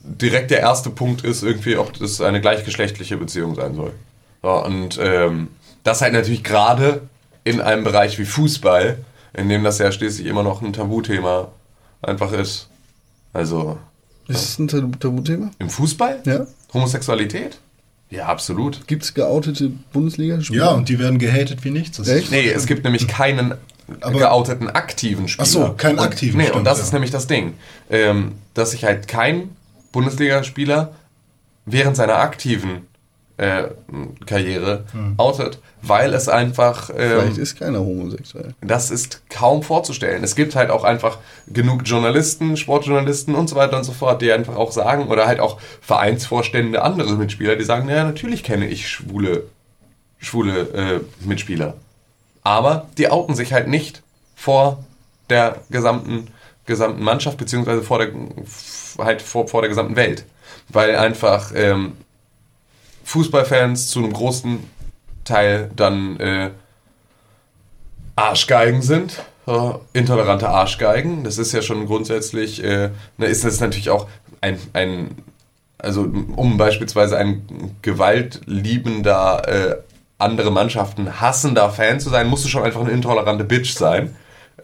direkt 0.03 0.51
der 0.51 0.61
erste 0.61 0.91
Punkt 0.91 1.25
ist, 1.25 1.43
irgendwie, 1.43 1.77
ob 1.79 1.99
das 1.99 2.21
eine 2.21 2.41
gleichgeschlechtliche 2.41 3.17
Beziehung 3.17 3.55
sein 3.55 3.75
soll. 3.75 3.93
So, 4.43 4.51
und 4.65 4.99
ähm, 5.03 5.49
das 5.83 6.03
halt 6.03 6.13
natürlich 6.13 6.45
gerade 6.45 7.01
in 7.43 7.61
einem 7.63 7.85
Bereich 7.85 8.19
wie 8.19 8.27
Fußball, 8.27 8.99
in 9.35 9.49
dem 9.49 9.65
das 9.65 9.79
ja 9.79 9.91
schließlich 9.93 10.27
immer 10.27 10.43
noch 10.43 10.63
ein 10.63 10.73
Tabuthema 10.73 11.49
einfach 12.03 12.33
ist. 12.33 12.69
Also 13.33 13.79
Ist 14.29 14.43
es 14.43 14.59
ein 14.59 14.69
Tabu- 14.69 14.97
Tabuthema? 14.99 15.51
im 15.59 15.69
Fußball? 15.71 16.23
Ja. 16.25 16.47
Homosexualität? 16.73 17.59
Ja, 18.11 18.27
absolut. 18.27 18.87
Gibt 18.87 19.03
es 19.03 19.15
geoutete 19.15 19.71
Bundesligaspieler? 19.93 20.65
Ja, 20.67 20.71
und 20.73 20.89
die 20.89 20.99
werden 20.99 21.19
gehatet 21.19 21.65
wie 21.65 21.71
nichts. 21.71 21.97
Das 21.97 22.09
Echt? 22.09 22.31
Nee, 22.31 22.49
es 22.49 22.67
gibt 22.67 22.85
nämlich 22.85 23.09
keinen 23.09 23.55
Aber- 24.01 24.19
geouteten 24.19 24.71
aktiven 24.71 25.27
Spieler. 25.27 25.47
Ach 25.47 25.51
so, 25.51 25.73
keinen 25.77 25.99
Und- 25.99 26.05
aktiven, 26.05 26.37
Nee, 26.39 26.45
stimmt, 26.45 26.59
und 26.59 26.65
das 26.65 26.79
ja. 26.79 26.85
ist 26.85 26.93
nämlich 26.93 27.11
das 27.11 27.27
Ding. 27.27 27.55
Ähm, 27.91 28.33
dass 28.55 28.71
sich 28.71 28.85
halt 28.85 29.09
kein 29.09 29.51
Bundesligaspieler 29.93 30.95
während 31.67 31.97
seiner 31.97 32.17
aktiven 32.17 32.87
äh, 33.37 33.65
Karriere 34.27 34.85
outet, 35.17 35.59
weil 35.83 36.15
es 36.15 36.29
einfach. 36.29 36.91
Ähm, 36.91 37.21
Vielleicht 37.21 37.39
ist 37.39 37.59
keiner 37.59 37.81
homosexuell. 37.81 38.55
das 38.61 38.91
ist 38.91 39.23
kaum 39.29 39.63
vorzustellen. 39.63 40.23
Es 40.23 40.37
gibt 40.37 40.55
halt 40.55 40.71
auch 40.71 40.85
einfach 40.85 41.19
genug 41.49 41.83
Journalisten, 41.85 42.57
Sportjournalisten 42.57 43.35
und 43.35 43.49
so 43.49 43.57
weiter 43.57 43.77
und 43.77 43.85
so 43.85 43.93
fort, 43.93 44.23
die 44.23 44.33
einfach 44.33 44.57
auch 44.57 44.71
sagen, 44.71 45.09
oder 45.09 45.27
halt 45.27 45.41
auch 45.41 45.61
Vereinsvorstände, 45.81 46.83
andere 46.83 47.15
Mitspieler, 47.15 47.57
die 47.57 47.65
sagen, 47.65 47.89
ja, 47.89 48.05
natürlich 48.05 48.45
kenne 48.45 48.69
ich 48.69 48.89
schwule, 48.89 49.45
schwule 50.19 50.61
äh, 50.61 51.01
Mitspieler. 51.27 51.75
Aber 52.45 52.89
die 52.99 53.11
outen 53.11 53.35
sich 53.35 53.53
halt 53.53 53.69
nicht 53.69 54.03
vor 54.37 54.85
der 55.31 55.57
gesamten, 55.71 56.29
gesamten 56.67 57.03
Mannschaft, 57.03 57.39
beziehungsweise 57.39 57.83
vor 57.83 57.99
der, 57.99 58.13
halt 58.99 59.23
vor, 59.23 59.49
vor 59.49 59.63
der 59.63 59.71
gesamten 59.71 59.97
Welt. 59.97 60.25
Weil 60.69 60.97
einfach 60.97 61.53
ähm, 61.55 61.95
Fußballfans 63.05 63.89
zu 63.89 64.01
einem 64.01 64.13
großen 64.13 64.59
Teil 65.25 65.71
dann 65.77 66.19
äh, 66.21 66.51
Arschgeigen 68.17 68.83
sind, 68.83 69.23
äh, 69.47 69.71
intolerante 69.93 70.49
Arschgeigen. 70.49 71.25
Das 71.25 71.39
ist 71.39 71.53
ja 71.53 71.63
schon 71.63 71.87
grundsätzlich, 71.87 72.63
äh, 72.63 72.91
ne, 73.19 73.27
ist 73.27 73.45
das 73.45 73.61
natürlich 73.61 73.91
auch 73.91 74.09
ein, 74.41 74.59
ein 74.73 75.11
also 75.79 76.03
um 76.03 76.57
beispielsweise 76.57 77.17
ein 77.17 77.77
gewaltliebender, 77.83 79.49
äh, 79.49 79.77
andere 80.19 80.51
Mannschaften 80.51 81.21
hassender 81.21 81.69
Fan 81.71 82.01
zu 82.01 82.09
sein, 82.09 82.29
musst 82.29 82.45
du 82.45 82.49
schon 82.49 82.63
einfach 82.63 82.81
eine 82.81 82.91
intolerante 82.91 83.45
Bitch 83.45 83.75
sein. 83.75 84.17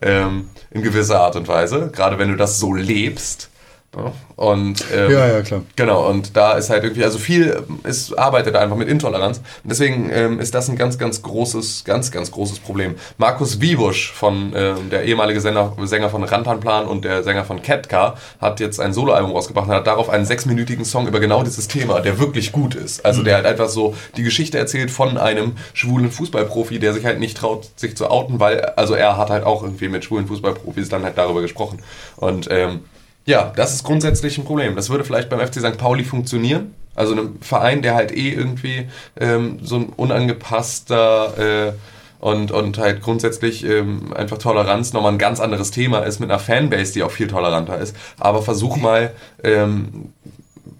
Ähm, 0.02 0.48
in 0.70 0.82
gewisser 0.82 1.20
Art 1.20 1.36
und 1.36 1.48
Weise. 1.48 1.90
Gerade 1.92 2.18
wenn 2.18 2.30
du 2.30 2.36
das 2.36 2.58
so 2.58 2.72
lebst. 2.72 3.50
Ja, 3.96 4.12
und 4.36 4.84
ähm, 4.94 5.10
Ja, 5.10 5.26
ja, 5.26 5.42
klar. 5.42 5.62
Genau, 5.74 6.08
und 6.08 6.36
da 6.36 6.52
ist 6.52 6.70
halt 6.70 6.84
irgendwie, 6.84 7.02
also 7.02 7.18
viel 7.18 7.64
ist, 7.82 8.16
arbeitet 8.16 8.54
einfach 8.54 8.76
mit 8.76 8.88
Intoleranz. 8.88 9.38
Und 9.38 9.70
deswegen 9.70 10.10
ähm, 10.12 10.38
ist 10.38 10.54
das 10.54 10.68
ein 10.68 10.76
ganz, 10.76 10.96
ganz 10.96 11.22
großes, 11.22 11.82
ganz, 11.84 12.12
ganz 12.12 12.30
großes 12.30 12.60
Problem. 12.60 12.94
Markus 13.18 13.60
Wiebusch, 13.60 14.12
von, 14.12 14.52
ähm, 14.54 14.90
der 14.90 15.04
ehemalige 15.04 15.40
Sänger, 15.40 15.72
Sänger 15.82 16.08
von 16.08 16.22
Rantanplan 16.22 16.86
und 16.86 17.04
der 17.04 17.24
Sänger 17.24 17.44
von 17.44 17.62
Catcar, 17.62 18.16
hat 18.40 18.60
jetzt 18.60 18.78
ein 18.78 18.92
Soloalbum 18.92 19.32
rausgebracht 19.32 19.68
und 19.68 19.74
hat 19.74 19.88
darauf 19.88 20.08
einen 20.08 20.24
sechsminütigen 20.24 20.84
Song 20.84 21.08
über 21.08 21.18
genau 21.18 21.42
dieses 21.42 21.66
Thema, 21.66 22.00
der 22.00 22.20
wirklich 22.20 22.52
gut 22.52 22.76
ist. 22.76 23.04
Also 23.04 23.24
der 23.24 23.34
halt 23.34 23.46
einfach 23.46 23.68
so 23.68 23.96
die 24.16 24.22
Geschichte 24.22 24.56
erzählt 24.56 24.92
von 24.92 25.18
einem 25.18 25.56
schwulen 25.74 26.12
Fußballprofi, 26.12 26.78
der 26.78 26.92
sich 26.92 27.04
halt 27.04 27.18
nicht 27.18 27.36
traut, 27.36 27.68
sich 27.74 27.96
zu 27.96 28.08
outen, 28.08 28.38
weil, 28.38 28.60
also 28.60 28.94
er 28.94 29.16
hat 29.16 29.30
halt 29.30 29.42
auch 29.42 29.64
irgendwie 29.64 29.88
mit 29.88 30.04
schwulen 30.04 30.28
Fußballprofis 30.28 30.88
dann 30.88 31.02
halt 31.02 31.18
darüber 31.18 31.40
gesprochen. 31.40 31.82
Und 32.16 32.46
ähm, 32.52 32.84
ja, 33.30 33.52
das 33.54 33.72
ist 33.74 33.84
grundsätzlich 33.84 34.36
ein 34.38 34.44
Problem. 34.44 34.74
Das 34.74 34.90
würde 34.90 35.04
vielleicht 35.04 35.30
beim 35.30 35.40
FC 35.40 35.60
St. 35.60 35.78
Pauli 35.78 36.02
funktionieren. 36.04 36.74
Also 36.96 37.12
einem 37.12 37.40
Verein, 37.40 37.80
der 37.80 37.94
halt 37.94 38.10
eh 38.10 38.30
irgendwie 38.30 38.88
ähm, 39.18 39.60
so 39.62 39.76
ein 39.76 39.84
unangepasster 39.96 41.68
äh, 41.68 41.72
und, 42.18 42.50
und 42.50 42.76
halt 42.78 43.00
grundsätzlich 43.00 43.64
ähm, 43.64 44.12
einfach 44.12 44.38
Toleranz 44.38 44.92
nochmal 44.92 45.12
ein 45.12 45.18
ganz 45.18 45.38
anderes 45.38 45.70
Thema 45.70 46.00
ist 46.00 46.18
mit 46.18 46.28
einer 46.28 46.40
Fanbase, 46.40 46.92
die 46.92 47.04
auch 47.04 47.12
viel 47.12 47.28
toleranter 47.28 47.78
ist. 47.78 47.94
Aber 48.18 48.42
versuch 48.42 48.76
mal, 48.76 49.12
ähm, 49.44 50.12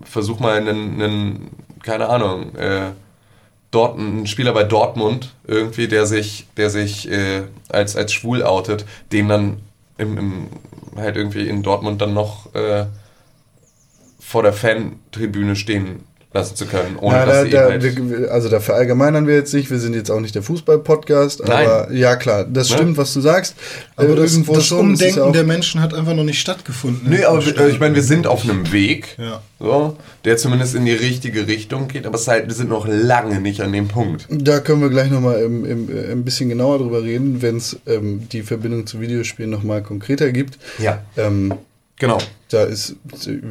versuch 0.03 0.41
mal 0.41 0.57
einen, 0.57 1.01
einen 1.01 1.51
keine 1.85 2.09
Ahnung, 2.09 2.57
äh, 2.57 2.91
dort 3.71 3.97
ein 3.97 4.27
Spieler 4.27 4.53
bei 4.53 4.65
Dortmund 4.65 5.33
irgendwie, 5.47 5.87
der 5.87 6.05
sich, 6.05 6.49
der 6.57 6.69
sich 6.69 7.09
äh, 7.09 7.43
als, 7.69 7.95
als 7.95 8.13
schwul 8.13 8.43
outet, 8.43 8.85
den 9.13 9.29
dann 9.29 9.59
im, 10.01 10.19
im, 10.19 10.47
halt 10.97 11.17
irgendwie 11.17 11.49
in 11.49 11.63
Dortmund 11.63 12.01
dann 12.01 12.15
noch 12.15 12.55
äh, 12.55 12.87
vor 14.19 14.43
der 14.43 14.53
Fantribüne 14.53 15.57
stehen 15.57 16.05
lassen 16.33 16.55
zu 16.55 16.67
können, 16.67 16.97
ohne 17.01 17.17
Ja, 17.17 17.27
dass 17.27 17.35
da, 17.39 17.45
sie 17.45 17.51
da, 17.51 17.71
eben 17.75 17.83
halt, 17.83 18.21
wir, 18.21 18.31
also 18.33 18.49
da 18.49 18.61
verallgemeinern 18.61 19.27
wir 19.27 19.35
jetzt 19.35 19.53
nicht, 19.53 19.69
wir 19.71 19.81
sind 19.81 19.95
jetzt 19.95 20.11
auch 20.13 20.21
nicht 20.21 20.35
der 20.37 20.43
Fußball-Podcast, 20.45 21.43
Nein. 21.45 21.67
aber 21.67 21.93
ja 21.93 22.15
klar, 22.15 22.45
das 22.45 22.71
Ne? 22.71 22.77
stimmt, 22.77 22.97
was 22.99 23.13
du 23.15 23.21
sagst. 23.21 23.57
Aber 23.97 24.11
Äh, 24.11 24.15
das, 24.17 24.33
irgendwo 24.33 24.55
das 24.55 24.65
schon, 24.67 24.79
Umdenken 24.91 25.19
ja 25.19 25.31
der 25.33 25.43
Menschen 25.45 25.81
hat 25.81 25.93
einfach 25.93 26.15
noch 26.15 26.23
nicht 26.23 26.39
stattgefunden. 26.41 27.11
Nee, 27.11 27.25
aber 27.25 27.45
wir- 27.45 27.67
ich 27.69 27.81
meine, 27.81 27.97
wir 27.97 28.03
sind 28.05 28.29
auf 28.29 28.45
einem 28.45 28.71
Weg, 28.73 29.17
Ja. 29.19 29.43
so, 29.59 29.97
der 30.25 30.37
zumindest 30.37 30.77
in 30.77 30.85
die 30.85 30.93
richtige 30.93 31.49
Richtung 31.49 31.89
geht, 31.89 32.07
aber 32.07 32.15
es 32.15 32.23
ist 32.23 32.29
halt, 32.29 32.47
wir 32.47 32.55
sind 32.55 32.69
noch 32.71 32.87
lange 32.87 33.41
nicht 33.41 33.61
an 33.61 33.73
dem 33.73 33.89
Punkt. 33.89 34.27
Da 34.31 34.61
können 34.61 34.83
wir 34.83 34.89
gleich 34.91 35.11
nochmal 35.11 35.41
im, 35.43 35.65
im, 35.65 35.89
äh, 35.89 36.13
ein 36.13 36.25
bisschen 36.25 36.49
genauer 36.49 36.79
drüber 36.79 37.03
reden, 37.03 37.43
wenn 37.43 37.57
es 37.57 37.77
ähm, 37.89 38.29
die 38.31 38.43
Verbindung 38.43 38.87
zu 38.87 39.01
Videospielen 39.01 39.51
nochmal 39.51 39.83
konkreter 39.83 40.31
gibt. 40.31 40.59
Ja. 40.79 41.03
Ähm, 41.17 41.55
Genau, 42.01 42.17
da 42.49 42.65
ist, 42.65 42.97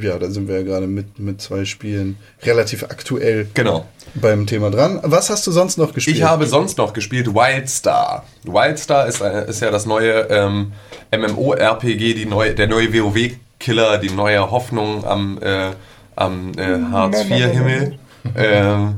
ja, 0.01 0.17
da 0.17 0.27
sind 0.31 0.47
wir 0.47 0.55
ja 0.55 0.63
gerade 0.63 0.87
mit, 0.87 1.19
mit 1.19 1.39
zwei 1.39 1.65
Spielen 1.65 2.17
relativ 2.41 2.83
aktuell 2.83 3.47
genau. 3.53 3.85
beim 4.15 4.47
Thema 4.47 4.71
dran. 4.71 4.99
Was 5.03 5.29
hast 5.29 5.45
du 5.45 5.51
sonst 5.51 5.77
noch 5.77 5.93
gespielt? 5.93 6.17
Ich 6.17 6.23
habe 6.23 6.47
sonst 6.47 6.79
noch 6.79 6.93
gespielt 6.93 7.27
Wildstar. 7.27 8.25
Wildstar 8.45 9.05
ist, 9.05 9.21
äh, 9.21 9.47
ist 9.47 9.61
ja 9.61 9.69
das 9.69 9.85
neue 9.85 10.27
ähm, 10.31 10.71
MMO-RPG, 11.15 12.15
die 12.15 12.25
neue, 12.25 12.55
der 12.55 12.67
neue 12.67 12.91
WoW-Killer, 12.91 13.99
die 13.99 14.09
neue 14.09 14.49
Hoffnung 14.49 15.05
am, 15.05 15.37
äh, 15.43 15.69
am 16.15 16.53
äh, 16.57 16.79
Hartz-IV-Himmel. 16.91 17.99
ähm, 18.35 18.95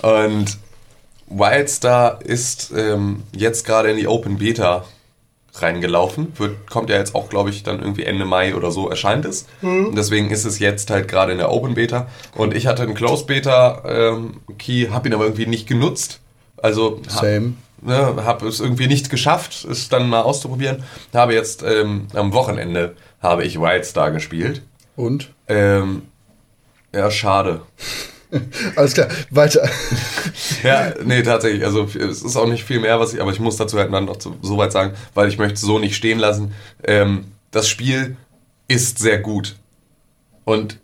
und 0.00 0.58
Wildstar 1.28 2.20
ist 2.24 2.72
ähm, 2.74 3.22
jetzt 3.36 3.66
gerade 3.66 3.90
in 3.90 3.98
die 3.98 4.08
Open 4.08 4.38
Beta 4.38 4.86
reingelaufen. 5.62 6.32
Wird, 6.36 6.68
kommt 6.70 6.90
ja 6.90 6.96
jetzt 6.96 7.14
auch, 7.14 7.28
glaube 7.28 7.50
ich, 7.50 7.62
dann 7.62 7.80
irgendwie 7.80 8.04
Ende 8.04 8.24
Mai 8.24 8.54
oder 8.54 8.70
so 8.70 8.88
erscheint 8.88 9.24
es. 9.24 9.46
Und 9.62 9.96
deswegen 9.96 10.30
ist 10.30 10.44
es 10.44 10.58
jetzt 10.58 10.90
halt 10.90 11.08
gerade 11.08 11.32
in 11.32 11.38
der 11.38 11.50
Open 11.50 11.74
Beta. 11.74 12.08
Und 12.34 12.54
ich 12.54 12.66
hatte 12.66 12.82
einen 12.82 12.94
Closed 12.94 13.26
Beta 13.26 13.82
ähm, 13.86 14.40
Key, 14.58 14.88
habe 14.90 15.08
ihn 15.08 15.14
aber 15.14 15.24
irgendwie 15.24 15.46
nicht 15.46 15.66
genutzt. 15.66 16.20
Also 16.56 17.00
Same. 17.08 17.54
ne, 17.82 18.24
habe 18.24 18.46
es 18.48 18.60
irgendwie 18.60 18.88
nicht 18.88 19.10
geschafft, 19.10 19.64
es 19.64 19.88
dann 19.88 20.08
mal 20.08 20.22
auszuprobieren. 20.22 20.84
Habe 21.14 21.34
jetzt 21.34 21.62
ähm, 21.62 22.08
am 22.14 22.32
Wochenende 22.32 22.94
habe 23.20 23.44
ich 23.44 23.60
Wildstar 23.60 24.10
gespielt. 24.10 24.62
Und? 24.96 25.32
Ähm, 25.48 26.02
ja, 26.92 27.10
schade. 27.10 27.62
Alles 28.76 28.94
klar, 28.94 29.08
weiter. 29.30 29.68
Ja, 30.62 30.92
nee, 31.04 31.22
tatsächlich. 31.22 31.64
Also 31.64 31.84
es 31.84 32.22
ist 32.22 32.36
auch 32.36 32.46
nicht 32.46 32.64
viel 32.64 32.80
mehr, 32.80 33.00
was 33.00 33.14
ich, 33.14 33.20
aber 33.20 33.32
ich 33.32 33.40
muss 33.40 33.56
dazu 33.56 33.78
halt 33.78 33.92
dann 33.92 34.04
noch 34.04 34.16
zu, 34.16 34.36
so 34.42 34.58
weit 34.58 34.72
sagen, 34.72 34.94
weil 35.14 35.28
ich 35.28 35.38
möchte 35.38 35.58
so 35.58 35.78
nicht 35.78 35.96
stehen 35.96 36.18
lassen. 36.18 36.52
Ähm, 36.84 37.32
das 37.50 37.68
Spiel 37.68 38.16
ist 38.66 38.98
sehr 38.98 39.18
gut. 39.18 39.56
Und 40.44 40.78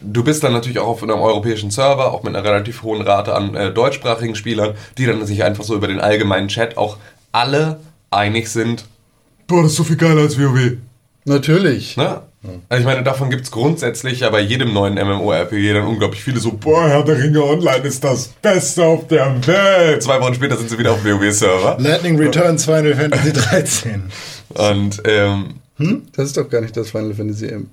du 0.00 0.24
bist 0.24 0.44
dann 0.44 0.52
natürlich 0.52 0.78
auch 0.78 0.88
auf 0.88 1.02
einem 1.02 1.18
europäischen 1.18 1.70
Server, 1.70 2.12
auch 2.12 2.22
mit 2.22 2.34
einer 2.34 2.44
relativ 2.44 2.82
hohen 2.82 3.02
Rate 3.02 3.34
an 3.34 3.54
äh, 3.54 3.72
deutschsprachigen 3.72 4.34
Spielern, 4.34 4.74
die 4.98 5.06
dann 5.06 5.24
sich 5.26 5.42
einfach 5.42 5.64
so 5.64 5.74
über 5.74 5.88
den 5.88 6.00
allgemeinen 6.00 6.48
Chat 6.48 6.76
auch 6.76 6.96
alle 7.32 7.80
einig 8.10 8.48
sind, 8.48 8.84
boah, 9.46 9.62
das 9.62 9.72
ist 9.72 9.76
so 9.76 9.84
viel 9.84 9.96
geiler 9.96 10.22
als 10.22 10.38
WoW. 10.38 10.78
Natürlich. 11.24 11.96
Ne? 11.96 12.22
Also 12.70 12.80
ich 12.80 12.86
meine, 12.86 13.02
davon 13.02 13.28
gibt 13.28 13.44
es 13.44 13.50
grundsätzlich 13.50 14.20
ja 14.20 14.30
bei 14.30 14.40
jedem 14.40 14.72
neuen 14.72 14.94
MMORPG 14.94 15.74
dann 15.74 15.86
unglaublich 15.86 16.22
viele 16.22 16.40
so, 16.40 16.52
boah, 16.52 16.88
Herr 16.88 17.04
der 17.04 17.18
Ringe 17.18 17.44
Online 17.44 17.86
ist 17.86 18.02
das 18.02 18.28
Beste 18.28 18.84
auf 18.84 19.06
der 19.08 19.46
Welt. 19.46 20.02
Zwei 20.02 20.18
Wochen 20.20 20.34
später 20.34 20.56
sind 20.56 20.70
sie 20.70 20.78
wieder 20.78 20.92
auf 20.92 21.02
dem 21.02 21.20
WoW-Server. 21.20 21.76
Lightning 21.78 22.16
Returns 22.18 22.64
Final 22.64 22.94
Fantasy 22.94 23.32
13. 23.34 24.04
Und 24.54 25.02
ähm, 25.04 25.54
Das 26.16 26.26
ist 26.26 26.36
doch 26.38 26.48
gar 26.48 26.62
nicht 26.62 26.76
das 26.76 26.90
Final 26.90 27.12
Fantasy 27.12 27.46
M 27.46 27.68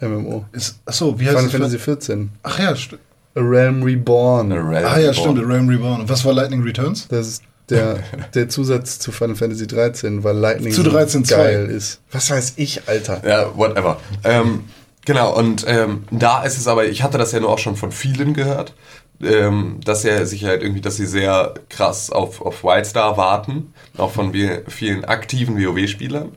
MMO. 0.00 0.44
Ist, 0.52 0.80
achso, 0.86 1.18
wie 1.20 1.24
heißt 1.26 1.36
Final 1.36 1.46
es? 1.46 1.52
Fantasy 1.52 1.78
14. 1.78 2.30
Ach 2.42 2.58
ja, 2.58 2.74
st 2.74 2.94
A 3.36 3.40
Realm 3.40 3.82
Reborn. 3.82 4.52
ah 4.52 4.98
ja, 4.98 5.12
stimmt, 5.12 5.38
The 5.38 5.44
Realm 5.44 5.68
Reborn. 5.68 6.02
Und 6.02 6.08
was 6.08 6.24
war 6.24 6.32
Lightning 6.32 6.62
Returns? 6.62 7.08
Das 7.08 7.26
ist 7.26 7.42
der, 7.70 7.98
der 8.34 8.48
Zusatz 8.48 8.98
zu 8.98 9.10
Final 9.12 9.36
Fantasy 9.36 9.66
13, 9.66 10.22
weil 10.24 10.36
Lightning 10.36 10.72
Zu 10.72 10.82
13 10.82 11.24
so 11.24 11.34
zwei. 11.34 11.44
geil 11.44 11.66
ist. 11.70 12.00
Was 12.12 12.30
weiß 12.30 12.54
ich, 12.56 12.88
Alter. 12.88 13.22
Ja, 13.26 13.56
whatever. 13.56 13.98
Ähm, 14.22 14.64
genau, 15.04 15.34
und 15.36 15.64
ähm, 15.66 16.04
da 16.10 16.42
ist 16.42 16.58
es 16.58 16.66
aber, 16.68 16.86
ich 16.86 17.02
hatte 17.02 17.18
das 17.18 17.32
ja 17.32 17.40
nur 17.40 17.50
auch 17.50 17.58
schon 17.58 17.76
von 17.76 17.90
vielen 17.92 18.34
gehört, 18.34 18.74
ähm, 19.22 19.80
dass 19.84 20.04
er 20.04 20.26
sich 20.26 20.44
halt 20.44 20.62
irgendwie, 20.62 20.80
dass 20.82 20.96
sie 20.96 21.06
sehr 21.06 21.54
krass 21.70 22.10
auf, 22.10 22.40
auf 22.42 22.64
Wildstar 22.64 23.16
warten, 23.16 23.72
auch 23.96 24.10
von 24.10 24.32
vi- 24.32 24.62
vielen 24.68 25.04
aktiven 25.04 25.56
WoW-Spielern. 25.56 26.32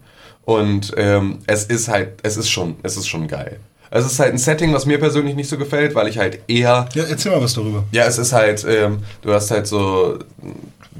Und 0.45 0.93
ähm, 0.95 1.39
es 1.47 1.65
ist 1.65 1.89
halt, 1.89 2.19
es 2.23 2.37
ist 2.37 2.49
schon, 2.49 2.77
es 2.83 2.95
ist 2.95 3.07
schon 3.07 3.27
geil. 3.27 3.59
Es 3.91 4.05
ist 4.05 4.19
halt 4.19 4.33
ein 4.33 4.37
Setting, 4.37 4.73
was 4.73 4.85
mir 4.85 4.99
persönlich 4.99 5.35
nicht 5.35 5.49
so 5.49 5.57
gefällt, 5.57 5.95
weil 5.95 6.07
ich 6.07 6.17
halt 6.17 6.39
eher 6.47 6.87
Ja, 6.93 7.03
erzähl 7.05 7.31
mal 7.31 7.41
was 7.41 7.53
darüber. 7.53 7.83
ja, 7.91 8.05
es 8.05 8.17
ist 8.17 8.33
halt, 8.33 8.65
ähm, 8.69 8.99
du 9.21 9.33
hast 9.33 9.51
halt 9.51 9.67
so, 9.67 10.19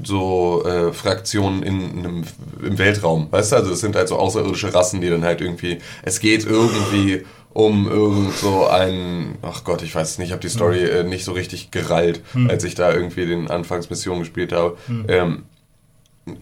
so 0.04 0.64
äh, 0.64 0.92
Fraktionen 0.92 1.62
in, 1.62 1.80
einem, 1.98 2.24
im 2.64 2.78
Weltraum, 2.78 3.28
weißt 3.30 3.52
du? 3.52 3.56
Also 3.56 3.72
es 3.72 3.80
sind 3.80 3.96
halt 3.96 4.08
so 4.08 4.16
außerirdische 4.16 4.72
Rassen, 4.74 5.00
die 5.00 5.10
dann 5.10 5.24
halt 5.24 5.40
irgendwie, 5.40 5.78
es 6.02 6.20
geht 6.20 6.44
irgendwie 6.46 7.24
um 7.52 7.90
irgend 7.90 8.34
so 8.36 8.66
ein, 8.68 9.36
ach 9.42 9.64
Gott, 9.64 9.82
ich 9.82 9.94
weiß 9.94 10.10
es 10.12 10.18
nicht, 10.18 10.28
ich 10.28 10.32
habe 10.32 10.42
die 10.42 10.48
Story 10.48 10.84
äh, 10.84 11.02
nicht 11.02 11.24
so 11.24 11.32
richtig 11.32 11.70
gerallt, 11.72 12.20
als 12.48 12.62
ich 12.62 12.74
da 12.76 12.92
irgendwie 12.92 13.26
den 13.26 13.50
Anfangsmission 13.50 14.20
gespielt 14.20 14.52
habe. 14.52 14.76
Ähm, 15.08 15.44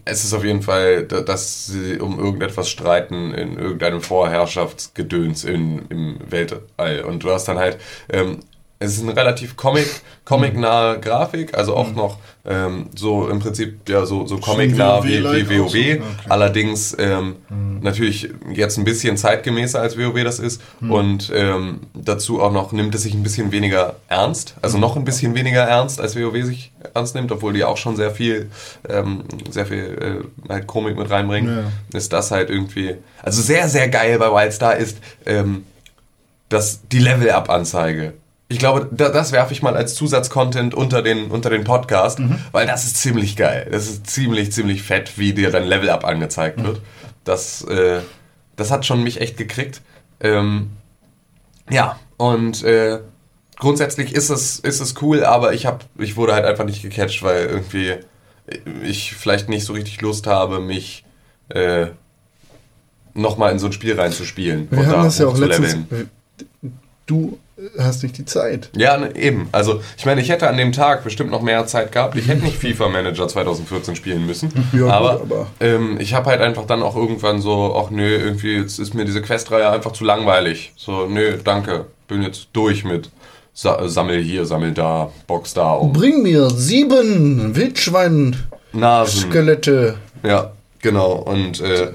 es 0.05 0.23
ist 0.23 0.33
auf 0.33 0.43
jeden 0.43 0.61
Fall, 0.61 1.03
da- 1.03 1.21
dass 1.21 1.67
sie 1.67 1.99
um 1.99 2.19
irgendetwas 2.19 2.69
streiten 2.69 3.33
in 3.33 3.57
irgendeinem 3.57 4.01
Vorherrschaftsgedöns 4.01 5.43
in, 5.43 5.85
im 5.89 6.17
Weltall. 6.29 7.01
Und 7.05 7.23
du 7.23 7.31
hast 7.31 7.47
dann 7.47 7.57
halt 7.59 7.77
ähm, 8.11 8.39
es 8.79 8.93
ist 8.95 9.01
eine 9.03 9.15
relativ 9.15 9.55
Comic, 9.57 9.87
Comic-nahe 10.23 10.99
Grafik, 10.99 11.57
also 11.57 11.75
auch 11.75 11.89
Mhm. 11.89 11.95
noch 11.95 12.17
ähm, 12.49 12.89
so 12.95 13.27
im 13.27 13.39
Prinzip 13.39 13.89
ja 13.89 14.05
so, 14.05 14.25
so 14.27 14.37
Comic-nah 14.37 15.03
wie, 15.03 15.19
wie 15.23 15.59
WoW. 15.59 15.69
so? 15.71 15.77
Okay. 15.77 16.01
Allerdings 16.29 16.95
ähm, 16.99 17.35
natürlich 17.81 18.29
jetzt 18.53 18.77
ein 18.77 18.85
bisschen 18.85 19.17
zeitgemäßer 19.17 19.81
als 19.81 19.97
WoW 19.97 20.23
das 20.23 20.39
ist 20.39 20.61
Mhm. 20.79 20.91
und 20.91 21.31
ähm, 21.35 21.79
dazu 21.93 22.39
auch 22.41 22.51
noch 22.53 22.71
nimmt 22.71 22.93
es 22.95 23.01
sich 23.03 23.13
ein 23.15 23.23
bisschen 23.23 23.51
weniger 23.51 23.95
ernst, 24.09 24.53
also 24.61 24.77
noch 24.77 24.95
ein 24.95 25.03
bisschen 25.05 25.33
weniger 25.35 25.63
ernst 25.63 25.99
als 25.99 26.15
WoW 26.15 26.45
sich 26.45 26.71
ernst 26.93 27.15
nimmt, 27.15 27.31
obwohl 27.31 27.53
die 27.53 27.63
auch 27.65 27.77
schon 27.77 27.95
sehr 27.95 28.11
viel 28.11 28.49
ähm, 28.87 29.23
sehr 29.49 29.65
viel 29.65 30.23
äh, 30.47 30.49
halt 30.53 30.67
Komik 30.67 30.97
mit 30.97 31.09
reinbringen. 31.09 31.71
Ja. 31.91 31.97
Ist 31.97 32.13
das 32.13 32.31
halt 32.31 32.49
irgendwie 32.49 32.95
also 33.23 33.41
sehr 33.41 33.67
sehr 33.69 33.89
geil 33.89 34.19
bei 34.19 34.31
Wildstar 34.31 34.77
ist 34.77 34.99
ähm, 35.25 35.63
das, 36.49 36.79
die 36.91 36.99
Level-Up-Anzeige. 36.99 38.13
Ich 38.49 38.59
glaube, 38.59 38.87
da, 38.91 39.09
das 39.09 39.31
werfe 39.33 39.51
ich 39.53 39.61
mal 39.61 39.75
als 39.75 39.95
Zusatzcontent 39.95 40.73
unter 40.73 41.01
den, 41.01 41.31
unter 41.31 41.49
den 41.49 41.65
Podcast, 41.65 42.19
weil 42.53 42.65
das 42.65 42.85
ist 42.85 42.97
ziemlich 42.97 43.35
geil. 43.35 43.67
Das 43.71 43.87
ist 43.87 44.07
ziemlich, 44.07 44.51
ziemlich 44.53 44.83
fett, 44.83 45.17
wie 45.17 45.33
dir 45.33 45.51
dein 45.51 45.65
Level-Up 45.65 46.05
angezeigt 46.05 46.63
wird. 46.63 46.81
Das, 47.25 47.61
äh, 47.63 47.99
das 48.55 48.71
hat 48.71 48.85
schon 48.85 49.03
mich 49.03 49.19
echt 49.19 49.35
gekriegt. 49.35 49.81
Ähm, 50.21 50.71
ja, 51.69 51.99
und 52.15 52.63
äh, 52.63 52.99
grundsätzlich 53.57 54.13
ist 54.13 54.29
es, 54.29 54.59
ist 54.59 54.79
es 54.79 54.95
cool, 55.01 55.25
aber 55.25 55.53
ich, 55.53 55.65
hab, 55.65 55.83
ich 55.97 56.15
wurde 56.15 56.33
halt 56.33 56.45
einfach 56.45 56.65
nicht 56.65 56.81
gecatcht, 56.81 57.23
weil 57.23 57.47
irgendwie 57.47 57.95
ich 58.83 59.13
vielleicht 59.13 59.49
nicht 59.49 59.65
so 59.65 59.73
richtig 59.73 59.99
Lust 60.01 60.25
habe, 60.25 60.61
mich 60.61 61.03
äh, 61.49 61.87
nochmal 63.13 63.51
in 63.51 63.59
so 63.59 63.67
ein 63.67 63.73
Spiel 63.73 63.99
reinzuspielen. 63.99 64.67
Wir 64.69 64.79
und 64.79 64.85
haben 64.85 64.93
da 64.93 65.03
das 65.03 65.17
ja 65.17 65.27
auch 65.27 65.37
letztens. 65.37 65.73
hochzuleveln. 65.73 66.09
Du 67.05 67.39
hast 67.79 68.03
nicht 68.03 68.17
die 68.17 68.25
Zeit. 68.25 68.69
Ja, 68.75 68.97
ne, 68.97 69.15
eben. 69.15 69.49
Also, 69.51 69.81
ich 69.97 70.05
meine, 70.05 70.21
ich 70.21 70.29
hätte 70.29 70.47
an 70.47 70.57
dem 70.57 70.71
Tag 70.71 71.03
bestimmt 71.03 71.31
noch 71.31 71.41
mehr 71.41 71.65
Zeit 71.65 71.91
gehabt. 71.91 72.15
Ich 72.15 72.27
hätte 72.27 72.43
nicht 72.43 72.57
FIFA 72.57 72.89
Manager 72.89 73.27
2014 73.27 73.95
spielen 73.95 74.25
müssen. 74.25 74.51
Ja, 74.73 74.79
gut, 74.79 74.89
aber 74.91 75.11
aber- 75.21 75.47
Ähm, 75.59 75.97
ich 75.99 76.13
habe 76.13 76.29
halt 76.29 76.41
einfach 76.41 76.65
dann 76.65 76.83
auch 76.83 76.95
irgendwann 76.95 77.41
so, 77.41 77.75
ach 77.75 77.89
nö, 77.89 78.07
irgendwie 78.17 78.57
jetzt 78.57 78.77
ist 78.79 78.93
mir 78.93 79.05
diese 79.05 79.21
Questreihe 79.21 79.69
einfach 79.69 79.91
zu 79.93 80.03
langweilig. 80.03 80.73
So, 80.75 81.07
nö, 81.07 81.37
danke. 81.43 81.85
Bin 82.07 82.21
jetzt 82.23 82.49
durch 82.53 82.83
mit 82.85 83.09
Sa 83.53 83.87
sammel 83.89 84.21
hier, 84.21 84.45
sammel 84.45 84.71
da, 84.73 85.09
box 85.25 85.53
da 85.55 85.73
um 85.73 85.91
Bring 85.91 86.21
mir 86.21 86.49
sieben 86.51 87.55
Wildschwein-Skelette. 88.73 89.95
Ja, 90.23 90.51
genau. 90.81 91.13
Und 91.13 91.59
äh, 91.61 91.87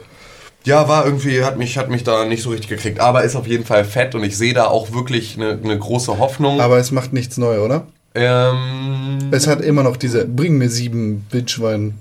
ja, 0.65 0.89
war 0.89 1.05
irgendwie, 1.05 1.43
hat 1.45 1.59
mich, 1.59 1.77
hat 1.79 1.89
mich 1.91 2.05
da 2.05 2.25
nicht 2.25 2.43
so 2.43 2.51
richtig 2.51 2.69
gekriegt. 2.69 3.01
Aber 3.01 3.23
ist 3.25 3.37
auf 3.37 3.47
jeden 3.47 3.65
Fall 3.65 3.85
fett 3.85 4.15
und 4.15 4.23
ich 4.25 4.37
sehe 4.37 4.55
da 4.55 4.67
auch 4.67 4.93
wirklich 4.93 5.37
eine, 5.37 5.59
eine 5.63 5.79
große 5.79 6.19
Hoffnung. 6.19 6.61
Aber 6.61 6.79
es 6.79 6.91
macht 6.93 7.13
nichts 7.13 7.37
neu, 7.37 7.61
oder? 7.61 7.87
ähm, 8.15 9.19
Es 9.31 9.47
hat 9.47 9.61
immer 9.63 9.83
noch 9.83 9.97
diese 9.97 10.27
Bring 10.27 10.59
mir 10.59 10.69
sieben 10.69 11.27
Wildschwein. 11.31 11.95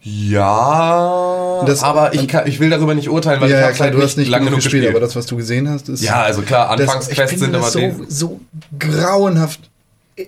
Ja, 0.00 1.62
Das- 1.66 1.82
aber 1.82 2.14
ich, 2.14 2.28
kann, 2.28 2.46
ich 2.46 2.60
will 2.60 2.70
darüber 2.70 2.94
nicht 2.94 3.08
urteilen, 3.10 3.40
weil 3.40 3.50
Ja, 3.50 3.56
ich 3.58 3.62
ja, 3.66 3.72
klar, 3.72 3.88
halt 3.88 3.94
du 3.98 4.02
hast 4.02 4.16
nicht 4.16 4.28
lange 4.30 4.44
genug 4.46 4.58
gespielt, 4.58 4.82
gespielt. 4.82 4.96
aber 4.96 5.04
das, 5.04 5.16
was 5.16 5.26
du 5.26 5.36
gesehen 5.36 5.68
hast, 5.68 5.88
ist. 5.88 6.02
ja, 6.02 6.22
also 6.22 6.42
klar, 6.42 6.70
Anfangsquests 6.70 7.40
sind 7.40 7.52
das 7.52 7.76
aber 7.76 7.92
so, 7.96 8.04
so 8.08 8.40
grauenhaft 8.78 9.67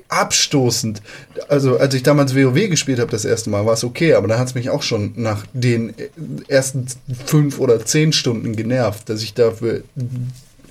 abstoßend. 0.09 1.03
Also, 1.49 1.79
als 1.79 1.95
ich 1.95 2.03
damals 2.03 2.35
WoW 2.35 2.69
gespielt 2.69 2.99
habe, 2.99 3.11
das 3.11 3.25
erste 3.25 3.49
Mal, 3.51 3.65
war 3.67 3.75
es 3.75 3.85
okay, 3.85 4.15
aber 4.15 4.29
da 4.29 4.39
hat 4.39 4.49
es 4.49 4.55
mich 4.55 4.71
auch 4.71 4.83
schon 4.83 5.13
nach 5.17 5.45
den 5.53 5.95
ersten 6.49 6.87
fünf 7.27 7.59
oder 7.59 7.85
zehn 7.85 8.13
Stunden 8.13 8.57
genervt, 8.57 9.09
dass 9.09 9.23
ich 9.23 9.35
dafür 9.35 9.83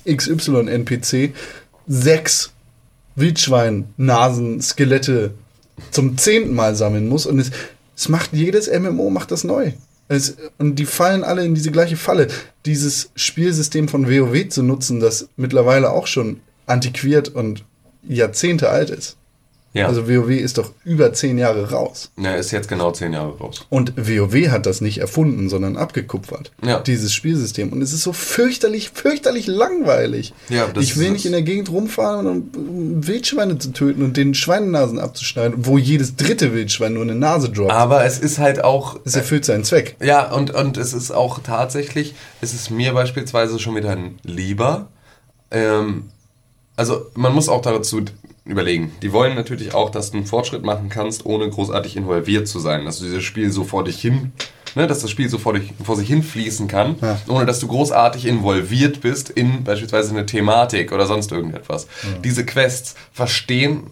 XY-NPC 0.06 1.34
sechs 1.88 2.52
Wildschwein-Nasen-Skelette 3.16 5.32
zum 5.92 6.18
zehnten 6.18 6.54
Mal 6.54 6.76
sammeln 6.76 7.08
muss 7.08 7.26
und 7.26 7.40
es, 7.40 7.52
es 7.96 8.10
macht 8.10 8.34
jedes 8.34 8.70
MMO 8.72 9.10
macht 9.10 9.32
das 9.32 9.44
neu. 9.44 9.72
Es, 10.08 10.38
und 10.58 10.78
die 10.78 10.86
fallen 10.86 11.24
alle 11.24 11.46
in 11.46 11.54
diese 11.54 11.72
gleiche 11.72 11.96
Falle. 11.96 12.28
Dieses 12.66 13.12
Spielsystem 13.16 13.88
von 13.88 14.10
WoW 14.10 14.50
zu 14.50 14.64
nutzen, 14.64 15.00
das 15.00 15.30
mittlerweile 15.38 15.92
auch 15.92 16.08
schon 16.08 16.40
antiquiert 16.66 17.30
und 17.30 17.64
Jahrzehnte 18.08 18.70
alt 18.70 18.90
ist. 18.90 19.16
Ja, 19.72 19.86
Also 19.88 20.10
WoW 20.10 20.32
ist 20.32 20.58
doch 20.58 20.72
über 20.84 21.14
zehn 21.14 21.38
Jahre 21.38 21.70
raus. 21.70 22.10
ja, 22.18 22.34
ist 22.34 22.50
jetzt 22.50 22.68
genau 22.68 22.90
zehn 22.92 23.14
Jahre 23.14 23.38
raus. 23.38 23.68
Und 23.70 23.94
WoW 23.98 24.50
hat 24.50 24.66
das 24.66 24.82
nicht 24.82 24.98
erfunden, 24.98 25.48
sondern 25.48 25.78
abgekupfert. 25.78 26.52
Ja. 26.66 26.80
Dieses 26.80 27.14
Spielsystem. 27.14 27.72
Und 27.72 27.84
es 27.84 27.94
ist 27.94 28.02
so 28.02 28.12
fürchterlich, 28.12 28.90
fürchterlich 28.92 29.46
langweilig. 29.46 30.34
Ja, 30.50 30.66
das 30.74 30.84
ich 30.84 30.98
will 30.98 31.12
nicht 31.12 31.28
in 31.28 31.34
der 31.34 31.44
Gegend 31.44 31.70
rumfahren, 31.70 32.26
um, 32.26 32.50
um 32.56 33.08
Wildschweine 33.08 33.60
zu 33.60 33.72
töten 33.72 34.02
und 34.02 34.18
den 34.18 34.34
Schweinenasen 34.34 34.98
abzuschneiden, 34.98 35.68
wo 35.68 35.78
jedes 35.78 36.16
dritte 36.16 36.52
Wildschwein 36.52 36.94
nur 36.94 37.04
eine 37.04 37.14
Nase 37.14 37.50
droppt. 37.52 37.72
Aber 37.72 38.04
es 38.06 38.18
ist 38.18 38.40
halt 38.40 38.64
auch. 38.64 39.00
es 39.06 39.16
erfüllt 39.16 39.46
seinen 39.46 39.66
Zweck. 39.66 39.98
Ja, 40.02 40.32
und, 40.32 40.50
und 40.50 40.78
es 40.78 40.94
ist 40.94 41.12
auch 41.12 41.42
tatsächlich, 41.44 42.16
es 42.42 42.56
ist 42.56 42.72
mir 42.72 42.94
beispielsweise 42.94 43.60
schon 43.60 43.76
wieder 43.76 43.96
lieber. 44.24 44.88
Ähm, 45.52 46.06
also 46.80 47.06
man 47.14 47.34
muss 47.36 47.50
auch 47.50 47.62
dazu 47.62 48.02
überlegen. 48.46 48.92
Die 49.02 49.12
wollen 49.14 49.36
natürlich 49.36 49.74
auch, 49.76 49.90
dass 49.90 50.12
du 50.12 50.18
einen 50.18 50.26
Fortschritt 50.26 50.64
machen 50.64 50.90
kannst, 50.90 51.26
ohne 51.26 51.48
großartig 51.50 51.98
involviert 51.98 52.48
zu 52.48 52.60
sein. 52.60 52.86
Dass 52.86 53.00
du 53.00 53.06
dieses 53.06 53.24
Spiel 53.24 53.52
so 53.52 53.64
vor 53.64 53.84
dich 53.84 54.00
hin, 54.02 54.32
ne, 54.76 54.88
dass 54.88 55.00
das 55.02 55.12
Spiel 55.12 55.30
so 55.30 55.38
vor, 55.38 55.54
dich, 55.54 55.74
vor 55.84 55.96
sich 55.98 56.08
hinfließen 56.08 56.68
kann, 56.68 56.96
Ja. 57.02 57.20
ohne 57.28 57.46
dass 57.46 57.60
du 57.60 57.68
großartig 57.68 58.26
involviert 58.26 59.02
bist 59.02 59.30
in 59.30 59.64
beispielsweise 59.64 60.12
eine 60.12 60.26
Thematik 60.26 60.92
oder 60.92 61.06
sonst 61.06 61.32
irgendetwas. 61.32 61.86
Diese 62.24 62.46
Quests 62.46 62.96
verstehen 63.14 63.84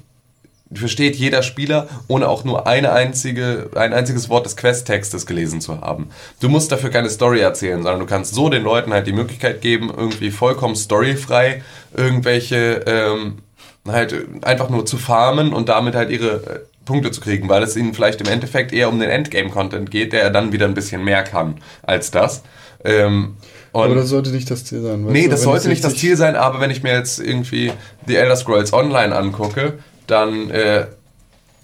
versteht 0.74 1.16
jeder 1.16 1.44
Spieler, 1.44 1.88
ohne 2.10 2.28
auch 2.28 2.44
nur 2.44 2.68
eine 2.68 2.92
einzige, 2.92 3.70
ein 3.76 3.94
einziges 3.94 4.28
Wort 4.28 4.46
des 4.46 4.58
Questtextes 4.58 5.26
gelesen 5.26 5.62
zu 5.62 5.80
haben. 5.80 6.10
Du 6.42 6.50
musst 6.50 6.74
dafür 6.74 6.90
keine 6.90 7.10
Story 7.10 7.40
erzählen, 7.40 7.82
sondern 7.84 8.02
du 8.02 8.06
kannst 8.06 8.34
so 8.36 8.50
den 8.50 8.64
Leuten 8.64 8.92
halt 8.92 9.08
die 9.08 9.14
Möglichkeit 9.14 9.62
geben, 9.62 9.90
irgendwie 9.96 10.30
vollkommen 10.30 10.76
storyfrei 10.76 11.64
irgendwelche 11.98 12.84
ähm, 12.86 13.39
halt 13.88 14.16
einfach 14.43 14.70
nur 14.70 14.86
zu 14.86 14.98
farmen 14.98 15.54
und 15.54 15.70
damit 15.70 15.95
halt 15.95 16.10
ihre 16.10 16.36
äh, 16.36 16.60
Punkte 16.86 17.12
zu 17.12 17.22
kriegen, 17.22 17.50
weil 17.50 17.64
es 17.64 17.76
ihnen 17.76 17.93
vielleicht 17.93 18.22
im 18.22 18.28
Endeffekt 18.28 18.72
eher 18.74 18.89
um 18.89 19.00
den 19.00 19.10
Endgame-Content 19.10 19.91
geht, 19.91 20.14
der 20.14 20.30
dann 20.30 20.52
wieder 20.52 20.66
ein 20.66 20.74
bisschen 20.74 21.04
mehr 21.04 21.24
kann 21.24 21.56
als 21.84 22.12
das. 22.12 22.43
Ähm, 22.84 23.36
Aber 23.74 23.93
das 23.95 24.10
sollte 24.10 24.30
nicht 24.32 24.50
das 24.50 24.66
Ziel 24.66 24.82
sein. 24.82 25.04
Nee, 25.04 25.26
du, 25.26 25.30
das 25.32 25.41
sollte 25.41 25.68
nicht 25.68 25.84
das 25.84 25.91
60 25.91 26.10
Ziel 26.10 26.18
sein, 26.18 26.36
aber 26.36 26.62
wenn 26.62 26.72
ich 26.72 26.84
mir 26.84 26.93
jetzt 26.93 27.20
irgendwie 27.20 27.74
The 28.08 28.16
Elder 28.16 28.36
Scrolls 28.36 28.74
Online 28.74 29.16
angucke, 29.16 29.74
dann, 30.08 30.50
äh, 30.50 30.88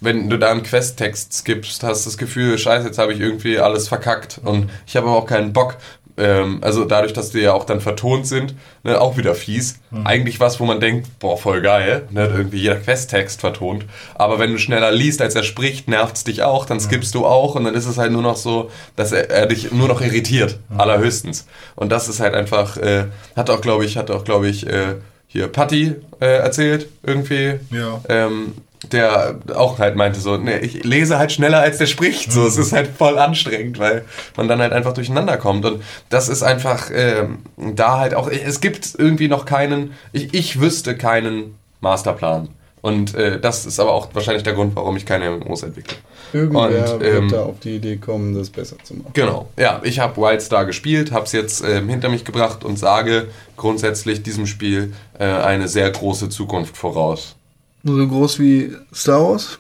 wenn 0.01 0.29
du 0.29 0.37
da 0.37 0.51
einen 0.51 0.63
Questtext 0.63 1.33
skippst, 1.33 1.83
hast 1.83 2.05
du 2.05 2.09
das 2.09 2.17
Gefühl, 2.17 2.57
scheiße, 2.57 2.87
jetzt 2.87 2.97
habe 2.97 3.13
ich 3.13 3.21
irgendwie 3.21 3.59
alles 3.59 3.87
verkackt 3.87 4.41
und 4.43 4.69
ich 4.85 4.97
habe 4.97 5.07
aber 5.07 5.17
auch 5.17 5.27
keinen 5.27 5.53
Bock. 5.53 5.77
Ähm, 6.15 6.59
also 6.61 6.85
dadurch, 6.85 7.13
dass 7.13 7.31
die 7.31 7.39
ja 7.39 7.53
auch 7.53 7.65
dann 7.65 7.81
vertont 7.81 8.27
sind, 8.27 8.55
ne, 8.83 8.99
auch 8.99 9.17
wieder 9.17 9.33
fies. 9.33 9.79
Eigentlich 10.03 10.39
was, 10.39 10.59
wo 10.59 10.65
man 10.65 10.79
denkt, 10.79 11.07
boah, 11.19 11.37
voll 11.37 11.61
geil, 11.61 12.07
ne, 12.11 12.27
irgendwie 12.27 12.57
jeder 12.57 12.75
Questtext 12.75 13.41
vertont. 13.41 13.85
Aber 14.15 14.39
wenn 14.39 14.51
du 14.51 14.57
schneller 14.57 14.91
liest, 14.91 15.21
als 15.21 15.35
er 15.35 15.43
spricht, 15.43 15.87
nervt 15.87 16.15
es 16.15 16.23
dich 16.23 16.43
auch, 16.43 16.65
dann 16.65 16.79
skippst 16.79 17.15
du 17.15 17.25
auch 17.25 17.55
und 17.55 17.63
dann 17.63 17.75
ist 17.75 17.85
es 17.85 17.97
halt 17.97 18.11
nur 18.11 18.21
noch 18.21 18.37
so, 18.37 18.69
dass 18.95 19.11
er, 19.11 19.29
er 19.29 19.47
dich 19.47 19.71
nur 19.71 19.87
noch 19.87 20.01
irritiert, 20.01 20.59
allerhöchstens. 20.77 21.47
Und 21.75 21.91
das 21.91 22.09
ist 22.09 22.19
halt 22.19 22.33
einfach, 22.33 22.77
äh, 22.77 23.05
hat 23.35 23.49
auch, 23.49 23.61
glaube 23.61 23.85
ich, 23.85 23.97
hat 23.97 24.11
auch, 24.11 24.23
glaube 24.23 24.47
ich, 24.47 24.67
äh, 24.67 24.95
hier 25.27 25.47
Patti 25.47 25.95
äh, 26.19 26.25
erzählt, 26.25 26.87
irgendwie. 27.01 27.55
Ja. 27.71 28.01
Ähm, 28.07 28.53
der 28.91 29.39
auch 29.55 29.79
halt 29.79 29.95
meinte 29.95 30.19
so, 30.19 30.37
ne, 30.37 30.59
ich 30.59 30.83
lese 30.83 31.17
halt 31.17 31.31
schneller 31.31 31.59
als 31.59 31.77
der 31.77 31.85
spricht. 31.85 32.31
So, 32.31 32.45
es 32.45 32.57
ist 32.57 32.73
halt 32.73 32.89
voll 32.97 33.17
anstrengend, 33.17 33.79
weil 33.79 34.05
man 34.35 34.47
dann 34.47 34.59
halt 34.59 34.73
einfach 34.73 34.93
durcheinander 34.93 35.37
kommt. 35.37 35.65
Und 35.65 35.83
das 36.09 36.29
ist 36.29 36.43
einfach 36.43 36.89
ähm, 36.93 37.39
da 37.55 37.99
halt 37.99 38.13
auch, 38.13 38.29
es 38.29 38.61
gibt 38.61 38.95
irgendwie 38.97 39.27
noch 39.27 39.45
keinen, 39.45 39.93
ich, 40.11 40.33
ich 40.33 40.59
wüsste 40.59 40.97
keinen 40.97 41.55
Masterplan. 41.81 42.49
Und 42.81 43.15
äh, 43.15 43.39
das 43.39 43.65
ist 43.65 43.79
aber 43.79 43.93
auch 43.93 44.09
wahrscheinlich 44.13 44.43
der 44.43 44.51
Grund, 44.53 44.75
warum 44.75 44.97
ich 44.97 45.05
keine 45.05 45.31
MMOs 45.31 45.63
entwickle. 45.63 45.95
Irgendwer 46.33 46.95
Und, 46.95 47.03
ähm, 47.03 47.21
wird 47.29 47.31
da 47.31 47.43
auf 47.43 47.59
die 47.61 47.77
Idee 47.77 47.95
kommen, 47.95 48.35
das 48.35 48.49
besser 48.49 48.75
zu 48.83 48.95
machen. 48.95 49.11
Genau, 49.13 49.47
ja, 49.57 49.79
ich 49.83 49.99
habe 49.99 50.19
Wildstar 50.21 50.65
gespielt, 50.65 51.13
habe 51.13 51.25
es 51.25 51.31
jetzt 51.31 51.63
ähm, 51.63 51.87
hinter 51.87 52.09
mich 52.09 52.25
gebracht 52.25 52.65
und 52.65 52.77
sage 52.77 53.29
grundsätzlich 53.55 54.21
diesem 54.21 54.47
Spiel 54.47 54.93
äh, 55.17 55.23
eine 55.23 55.69
sehr 55.69 55.89
große 55.89 56.27
Zukunft 56.27 56.75
voraus. 56.75 57.37
So 57.83 58.07
groß 58.07 58.39
wie 58.39 58.75
Star 58.93 59.21
Wars? 59.21 59.59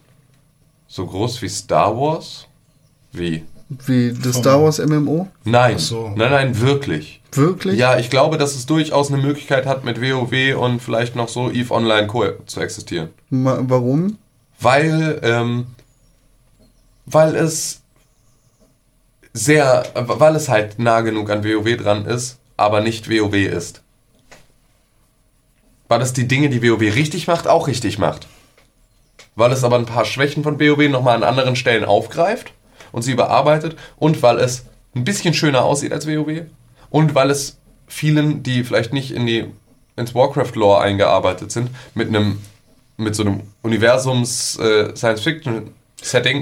So 0.87 1.05
groß 1.05 1.41
wie 1.41 1.49
Star 1.49 1.95
Wars? 1.97 2.47
Wie? 3.11 3.43
Wie 3.85 4.13
das 4.13 4.37
Star 4.37 4.61
Wars 4.61 4.79
MMO? 4.79 5.27
Nein, 5.43 5.75
Ach 5.77 5.81
so. 5.81 6.09
nein, 6.15 6.31
nein, 6.31 6.59
wirklich. 6.61 7.21
Wirklich? 7.31 7.77
Ja, 7.79 7.97
ich 7.97 8.09
glaube, 8.09 8.37
dass 8.37 8.55
es 8.55 8.65
durchaus 8.65 9.11
eine 9.11 9.21
Möglichkeit 9.21 9.65
hat, 9.65 9.83
mit 9.83 9.99
WoW 9.99 10.55
und 10.57 10.79
vielleicht 10.81 11.15
noch 11.15 11.27
so 11.29 11.49
EVE 11.49 11.71
Online 11.71 12.07
Co. 12.07 12.25
zu 12.45 12.59
existieren. 12.61 13.09
Ma 13.29 13.59
warum? 13.61 14.17
Weil, 14.59 15.19
ähm, 15.23 15.65
weil 17.05 17.35
es 17.35 17.81
sehr, 19.33 19.83
weil 19.95 20.35
es 20.35 20.47
halt 20.47 20.77
nah 20.79 21.01
genug 21.01 21.29
an 21.31 21.43
WoW 21.43 21.75
dran 21.75 22.05
ist, 22.05 22.37
aber 22.55 22.81
nicht 22.81 23.09
WoW 23.09 23.33
ist. 23.33 23.81
Weil 25.87 26.01
es 26.01 26.13
die 26.13 26.27
Dinge, 26.27 26.49
die 26.49 26.63
WoW 26.63 26.81
richtig 26.81 27.27
macht, 27.27 27.47
auch 27.47 27.67
richtig 27.67 27.97
macht. 27.97 28.27
Weil 29.35 29.51
es 29.51 29.63
aber 29.63 29.77
ein 29.77 29.85
paar 29.85 30.05
Schwächen 30.05 30.43
von 30.43 30.59
WoW 30.59 30.89
nochmal 30.89 31.15
an 31.15 31.23
anderen 31.23 31.55
Stellen 31.55 31.85
aufgreift 31.85 32.53
und 32.91 33.01
sie 33.01 33.11
überarbeitet 33.11 33.75
und 33.97 34.21
weil 34.21 34.39
es 34.39 34.65
ein 34.95 35.03
bisschen 35.03 35.33
schöner 35.33 35.63
aussieht 35.63 35.91
als 35.91 36.07
WoW 36.07 36.43
und 36.89 37.15
weil 37.15 37.31
es 37.31 37.57
vielen, 37.87 38.43
die 38.43 38.63
vielleicht 38.63 38.93
nicht 38.93 39.11
in 39.11 39.25
die, 39.25 39.45
ins 39.95 40.13
Warcraft-Lore 40.13 40.81
eingearbeitet 40.81 41.51
sind, 41.51 41.69
mit 41.93 42.09
einem 42.09 42.39
mit 42.97 43.15
so 43.15 43.23
einem 43.23 43.41
Universums 43.61 44.57
äh, 44.57 44.93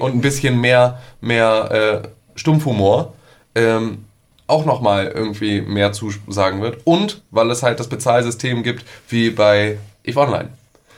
und 0.01 0.15
ein 0.15 0.21
bisschen 0.21 0.59
mehr, 0.59 0.99
mehr 1.21 2.03
äh, 2.03 2.07
Stumpfhumor 2.35 3.13
ähm, 3.55 4.05
auch 4.51 4.65
nochmal 4.65 5.07
irgendwie 5.07 5.61
mehr 5.61 5.93
zusagen 5.93 6.61
wird. 6.61 6.79
Und 6.83 7.21
weil 7.31 7.49
es 7.49 7.63
halt 7.63 7.79
das 7.79 7.87
Bezahlsystem 7.87 8.63
gibt 8.63 8.85
wie 9.09 9.29
bei 9.29 9.77
EVE 10.03 10.19
Online. 10.19 10.49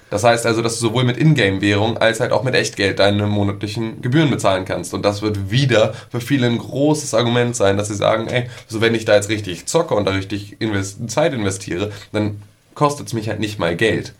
Das 0.10 0.24
heißt 0.24 0.46
also, 0.46 0.62
dass 0.62 0.80
du 0.80 0.88
sowohl 0.88 1.06
mit 1.06 1.18
Ingame-Währung 1.18 1.98
als 1.98 2.20
halt 2.20 2.32
auch 2.32 2.44
mit 2.44 2.54
Echtgeld 2.54 3.00
deine 3.00 3.26
monatlichen 3.26 4.02
Gebühren 4.02 4.30
bezahlen 4.30 4.64
kannst. 4.64 4.94
Und 4.94 5.04
das 5.04 5.24
wird 5.24 5.50
wieder 5.50 5.94
für 6.12 6.22
viele 6.22 6.46
ein 6.46 6.60
großes 6.60 7.16
Argument 7.16 7.56
sein, 7.56 7.78
dass 7.78 7.88
sie 7.88 7.96
sagen, 7.96 8.28
ey, 8.28 8.48
so 8.68 8.80
wenn 8.80 8.94
ich 8.94 9.06
da 9.06 9.16
jetzt 9.16 9.30
richtig 9.30 9.66
zocke 9.66 9.96
und 9.96 10.06
da 10.06 10.12
richtig 10.12 10.62
invest 10.62 11.10
Zeit 11.10 11.34
investiere, 11.34 11.92
dann 12.12 12.42
kostet 12.76 13.08
es 13.08 13.14
mich 13.14 13.28
halt 13.28 13.40
nicht 13.40 13.58
mal 13.58 13.76
Geld. 13.76 14.14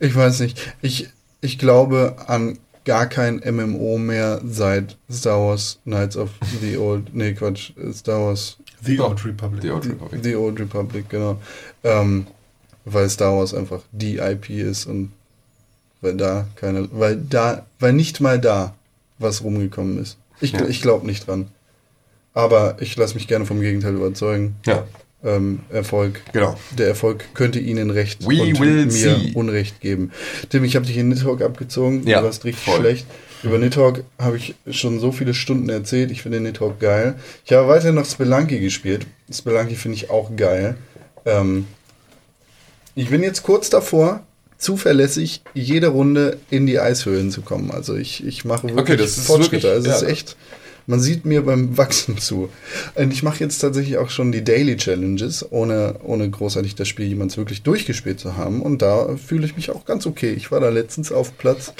Ich 0.00 0.16
weiß 0.16 0.40
nicht. 0.40 0.60
Ich, 0.82 1.08
ich 1.40 1.58
glaube 1.58 2.16
an 2.26 2.58
gar 2.84 3.06
kein 3.06 3.36
MMO 3.44 3.98
mehr 3.98 4.40
seit 4.44 4.96
Star 5.10 5.40
Wars 5.40 5.78
Knights 5.84 6.16
of 6.16 6.30
the 6.60 6.76
Old, 6.76 7.14
nee 7.14 7.32
Quatsch, 7.32 7.72
Star 7.92 8.20
Wars 8.20 8.56
The 8.82 9.00
Old 9.00 9.24
Republic. 9.24 9.62
The 9.62 9.70
Old 9.70 9.86
Republic, 9.86 10.22
the 10.22 10.34
Old 10.36 10.60
Republic 10.60 11.08
genau. 11.08 11.40
Ähm, 11.82 12.26
weil 12.84 13.08
Star 13.08 13.34
Wars 13.36 13.54
einfach 13.54 13.80
die 13.92 14.18
IP 14.18 14.50
ist 14.50 14.86
und 14.86 15.10
weil 16.02 16.14
da 16.16 16.46
keine, 16.56 16.88
weil 16.92 17.16
da, 17.16 17.64
weil 17.78 17.94
nicht 17.94 18.20
mal 18.20 18.38
da 18.38 18.74
was 19.18 19.42
rumgekommen 19.42 19.98
ist. 19.98 20.18
Ich, 20.40 20.52
Ja. 20.52 20.66
ich 20.66 20.82
glaube 20.82 21.06
nicht 21.06 21.26
dran. 21.26 21.46
Aber 22.34 22.76
ich 22.80 22.96
lasse 22.96 23.14
mich 23.14 23.28
gerne 23.28 23.46
vom 23.46 23.60
Gegenteil 23.60 23.94
überzeugen. 23.94 24.56
Ja, 24.66 24.84
Ähm, 25.24 25.60
Erfolg. 25.70 26.20
genau. 26.32 26.58
Der 26.76 26.88
Erfolg 26.88 27.24
könnte 27.34 27.58
Ihnen 27.58 27.88
Recht 27.90 28.26
We 28.28 28.42
und 28.42 28.60
will 28.60 28.84
mir 28.84 28.90
see. 28.90 29.32
Unrecht 29.34 29.80
geben. 29.80 30.12
Tim, 30.50 30.64
ich 30.64 30.76
habe 30.76 30.84
dich 30.84 30.98
in 30.98 31.08
Nidhogg 31.08 31.42
abgezogen. 31.42 32.06
Ja, 32.06 32.20
du 32.20 32.26
warst 32.26 32.44
richtig 32.44 32.64
voll. 32.64 32.80
schlecht. 32.80 33.06
Über 33.42 33.58
Nidhogg 33.58 34.04
habe 34.18 34.36
ich 34.36 34.54
schon 34.70 35.00
so 35.00 35.12
viele 35.12 35.32
Stunden 35.34 35.68
erzählt. 35.70 36.10
Ich 36.10 36.22
finde 36.22 36.40
Nidhogg 36.40 36.78
geil. 36.78 37.14
Ich 37.46 37.52
habe 37.52 37.68
weiterhin 37.68 37.94
noch 37.94 38.04
Spelunky 38.06 38.58
gespielt. 38.60 39.06
Spelunky 39.32 39.76
finde 39.76 39.96
ich 39.96 40.10
auch 40.10 40.34
geil. 40.36 40.76
Ähm, 41.24 41.66
ich 42.94 43.08
bin 43.08 43.22
jetzt 43.22 43.42
kurz 43.42 43.70
davor, 43.70 44.22
zuverlässig 44.58 45.42
jede 45.54 45.88
Runde 45.88 46.38
in 46.50 46.66
die 46.66 46.78
Eishöhlen 46.80 47.30
zu 47.30 47.42
kommen. 47.42 47.70
Also 47.70 47.96
ich, 47.96 48.24
ich 48.26 48.44
mache 48.44 48.64
wirklich 48.64 48.78
Okay, 48.80 48.96
das 48.96 49.16
ist 49.18 49.26
Fortschritte. 49.26 49.68
wirklich- 49.68 49.72
also 49.72 49.90
es 49.90 50.00
ja. 50.02 50.06
ist 50.06 50.12
echt, 50.12 50.36
man 50.86 51.00
sieht 51.00 51.24
mir 51.24 51.42
beim 51.42 51.76
Wachsen 51.76 52.18
zu. 52.18 52.50
Und 52.94 53.12
ich 53.12 53.22
mache 53.22 53.40
jetzt 53.40 53.58
tatsächlich 53.58 53.98
auch 53.98 54.10
schon 54.10 54.32
die 54.32 54.44
Daily 54.44 54.76
Challenges, 54.76 55.46
ohne, 55.50 55.96
ohne 56.02 56.28
großartig 56.28 56.74
das 56.74 56.88
Spiel 56.88 57.06
jemals 57.06 57.36
wirklich 57.36 57.62
durchgespielt 57.62 58.20
zu 58.20 58.36
haben. 58.36 58.62
Und 58.62 58.82
da 58.82 59.16
fühle 59.16 59.46
ich 59.46 59.56
mich 59.56 59.70
auch 59.70 59.84
ganz 59.84 60.06
okay. 60.06 60.32
Ich 60.32 60.50
war 60.50 60.60
da 60.60 60.68
letztens 60.68 61.12
auf 61.12 61.36
Platz 61.38 61.72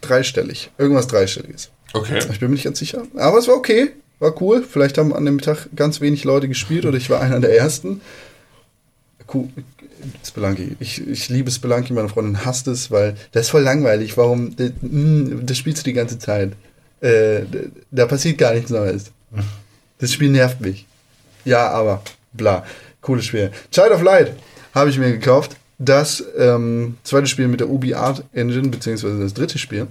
dreistellig. 0.00 0.70
Irgendwas 0.78 1.06
dreistelliges. 1.06 1.70
Okay. 1.92 2.18
Ich 2.30 2.40
bin 2.40 2.48
mir 2.48 2.54
nicht 2.54 2.64
ganz 2.64 2.78
sicher. 2.78 3.02
Aber 3.16 3.38
es 3.38 3.48
war 3.48 3.56
okay. 3.56 3.90
War 4.18 4.40
cool. 4.40 4.64
Vielleicht 4.68 4.98
haben 4.98 5.14
an 5.14 5.24
dem 5.24 5.40
Tag 5.40 5.68
ganz 5.74 6.00
wenig 6.00 6.24
Leute 6.24 6.48
gespielt 6.48 6.86
oder 6.86 6.96
ich 6.96 7.10
war 7.10 7.20
einer 7.20 7.40
der 7.40 7.56
ersten. 7.56 8.00
Cool. 9.32 9.48
Spelunky. 10.24 10.76
Ich, 10.78 11.06
ich 11.06 11.28
liebe 11.28 11.50
Spelunky, 11.50 11.92
meine 11.92 12.08
Freundin 12.08 12.44
hasst 12.44 12.68
es, 12.68 12.90
weil 12.90 13.16
das 13.32 13.46
ist 13.46 13.50
voll 13.50 13.62
langweilig. 13.62 14.16
Warum? 14.16 14.54
Das, 14.56 14.70
mm, 14.80 15.44
das 15.44 15.58
spielst 15.58 15.82
du 15.82 15.90
die 15.90 15.94
ganze 15.94 16.18
Zeit. 16.18 16.52
Äh, 17.00 17.42
da 17.90 18.06
passiert 18.06 18.38
gar 18.38 18.54
nichts 18.54 18.70
Neues. 18.70 19.10
Das 19.98 20.12
Spiel 20.12 20.30
nervt 20.30 20.60
mich. 20.60 20.86
Ja, 21.44 21.68
aber 21.70 22.02
bla. 22.32 22.64
Cooles 23.00 23.26
Spiel. 23.26 23.50
Child 23.70 23.90
of 23.92 24.02
Light 24.02 24.32
habe 24.74 24.90
ich 24.90 24.98
mir 24.98 25.12
gekauft. 25.12 25.56
Das 25.78 26.24
ähm, 26.38 26.96
zweite 27.04 27.26
Spiel 27.26 27.48
mit 27.48 27.60
der 27.60 27.68
Ubi 27.68 27.94
Art 27.94 28.24
Engine, 28.32 28.68
beziehungsweise 28.68 29.18
das 29.20 29.34
dritte 29.34 29.58
Spiel. 29.58 29.86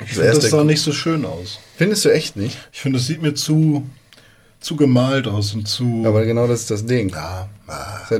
Ich 0.00 0.08
Das 0.08 0.18
finde, 0.18 0.32
das 0.40 0.50
sah 0.50 0.64
nicht 0.64 0.80
so 0.82 0.90
schön 0.92 1.24
aus. 1.24 1.60
Findest 1.76 2.04
du 2.04 2.08
echt 2.12 2.36
nicht? 2.36 2.58
Ich 2.72 2.80
finde, 2.80 2.98
es 2.98 3.06
sieht 3.06 3.22
mir 3.22 3.34
zu, 3.34 3.88
zu 4.60 4.74
gemalt 4.74 5.28
aus 5.28 5.54
und 5.54 5.68
zu. 5.68 6.02
Aber 6.04 6.24
genau 6.24 6.48
das 6.48 6.62
ist 6.62 6.70
das 6.72 6.84
Ding. 6.84 7.10
ja, 7.10 7.48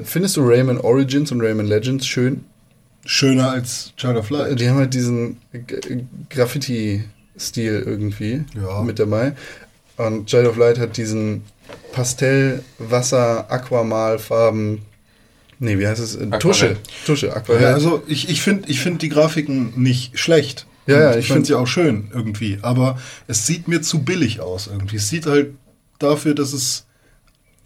Findest 0.05 0.37
du 0.37 0.43
Rayman 0.49 0.79
Origins 0.79 1.33
und 1.33 1.41
Rayman 1.41 1.67
Legends 1.67 2.07
schön? 2.07 2.45
schöner 3.07 3.51
als 3.51 3.93
Child 3.99 4.17
of 4.17 4.31
Light. 4.31 4.59
Die 4.59 4.69
haben 4.69 4.79
halt 4.79 4.95
diesen 4.95 5.37
G- 5.53 6.05
Graffiti-Stil 7.35 7.82
irgendwie 7.87 8.45
Ja. 8.55 8.82
mit 8.82 8.99
dabei. 8.99 9.35
Und 9.97 10.26
Child 10.26 10.49
of 10.49 10.57
Light 10.57 10.78
hat 10.78 10.97
diesen 10.97 11.43
Pastell, 11.93 12.62
Wasser, 12.78 13.51
Aquamalfarben. 13.51 14.82
Nee, 15.61 15.78
wie 15.78 15.87
heißt 15.87 16.01
es? 16.01 16.16
Äh, 16.16 16.30
Tusche. 16.39 16.76
Tusche, 17.07 17.35
Aquarell. 17.35 17.62
Ja, 17.62 17.74
also 17.74 18.03
ich, 18.09 18.28
ich 18.28 18.43
finde 18.43 18.68
ich 18.68 18.80
find 18.80 19.03
die 19.03 19.09
Grafiken 19.09 19.72
nicht 19.80 20.18
schlecht. 20.18 20.66
Ja, 20.87 20.99
ja, 21.01 21.11
ich 21.12 21.18
ich 21.18 21.26
finde 21.26 21.37
find- 21.39 21.47
sie 21.47 21.55
auch 21.55 21.66
schön 21.66 22.11
irgendwie. 22.12 22.59
Aber 22.62 22.99
es 23.28 23.47
sieht 23.47 23.68
mir 23.68 23.80
zu 23.80 24.03
billig 24.03 24.41
aus 24.41 24.66
irgendwie. 24.66 24.97
Es 24.97 25.09
sieht 25.09 25.26
halt 25.26 25.55
dafür, 25.99 26.35
dass 26.35 26.53
es 26.53 26.87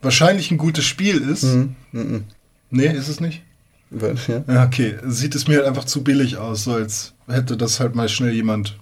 wahrscheinlich 0.02 0.50
ein 0.50 0.58
gutes 0.58 0.84
Spiel 0.84 1.28
ist. 1.28 1.44
Mhm, 1.44 2.24
Nee, 2.70 2.86
ist 2.88 3.08
es 3.08 3.20
nicht? 3.20 3.42
ja. 3.90 4.44
Ja, 4.46 4.64
okay. 4.66 4.96
Sieht 5.06 5.34
es 5.34 5.48
mir 5.48 5.56
halt 5.56 5.66
einfach 5.66 5.84
zu 5.86 6.04
billig 6.04 6.36
aus, 6.36 6.64
so 6.64 6.74
als 6.74 7.14
hätte 7.26 7.56
das 7.56 7.80
halt 7.80 7.94
mal 7.94 8.08
schnell 8.10 8.34
jemand 8.34 8.78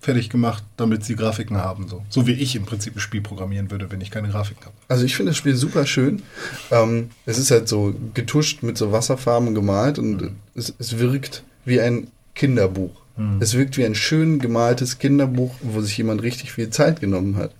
fertig 0.00 0.30
gemacht, 0.30 0.62
damit 0.76 1.04
sie 1.04 1.16
Grafiken 1.16 1.56
haben. 1.56 1.88
So, 1.88 2.02
so 2.08 2.26
wie 2.26 2.32
ich 2.32 2.54
im 2.54 2.64
Prinzip 2.64 2.96
ein 2.96 3.00
Spiel 3.00 3.20
programmieren 3.20 3.70
würde, 3.70 3.90
wenn 3.90 4.00
ich 4.00 4.10
keine 4.10 4.28
Grafiken 4.28 4.64
habe. 4.64 4.74
Also 4.88 5.04
ich 5.04 5.16
finde 5.16 5.30
das 5.30 5.36
Spiel 5.36 5.56
super 5.56 5.86
schön. 5.86 6.22
Ähm, 6.70 7.10
es 7.26 7.38
ist 7.38 7.50
halt 7.50 7.68
so 7.68 7.94
getuscht 8.14 8.62
mit 8.62 8.78
so 8.78 8.92
Wasserfarben 8.92 9.54
gemalt 9.54 9.98
und 9.98 10.30
es, 10.54 10.72
es 10.78 10.98
wirkt 10.98 11.42
wie 11.64 11.80
ein 11.80 12.08
Kinderbuch. 12.34 12.92
Es 13.40 13.54
wirkt 13.54 13.76
wie 13.76 13.84
ein 13.84 13.96
schön 13.96 14.38
gemaltes 14.38 15.00
Kinderbuch, 15.00 15.52
wo 15.62 15.80
sich 15.80 15.98
jemand 15.98 16.22
richtig 16.22 16.52
viel 16.52 16.70
Zeit 16.70 17.00
genommen 17.00 17.34
hat. 17.34 17.50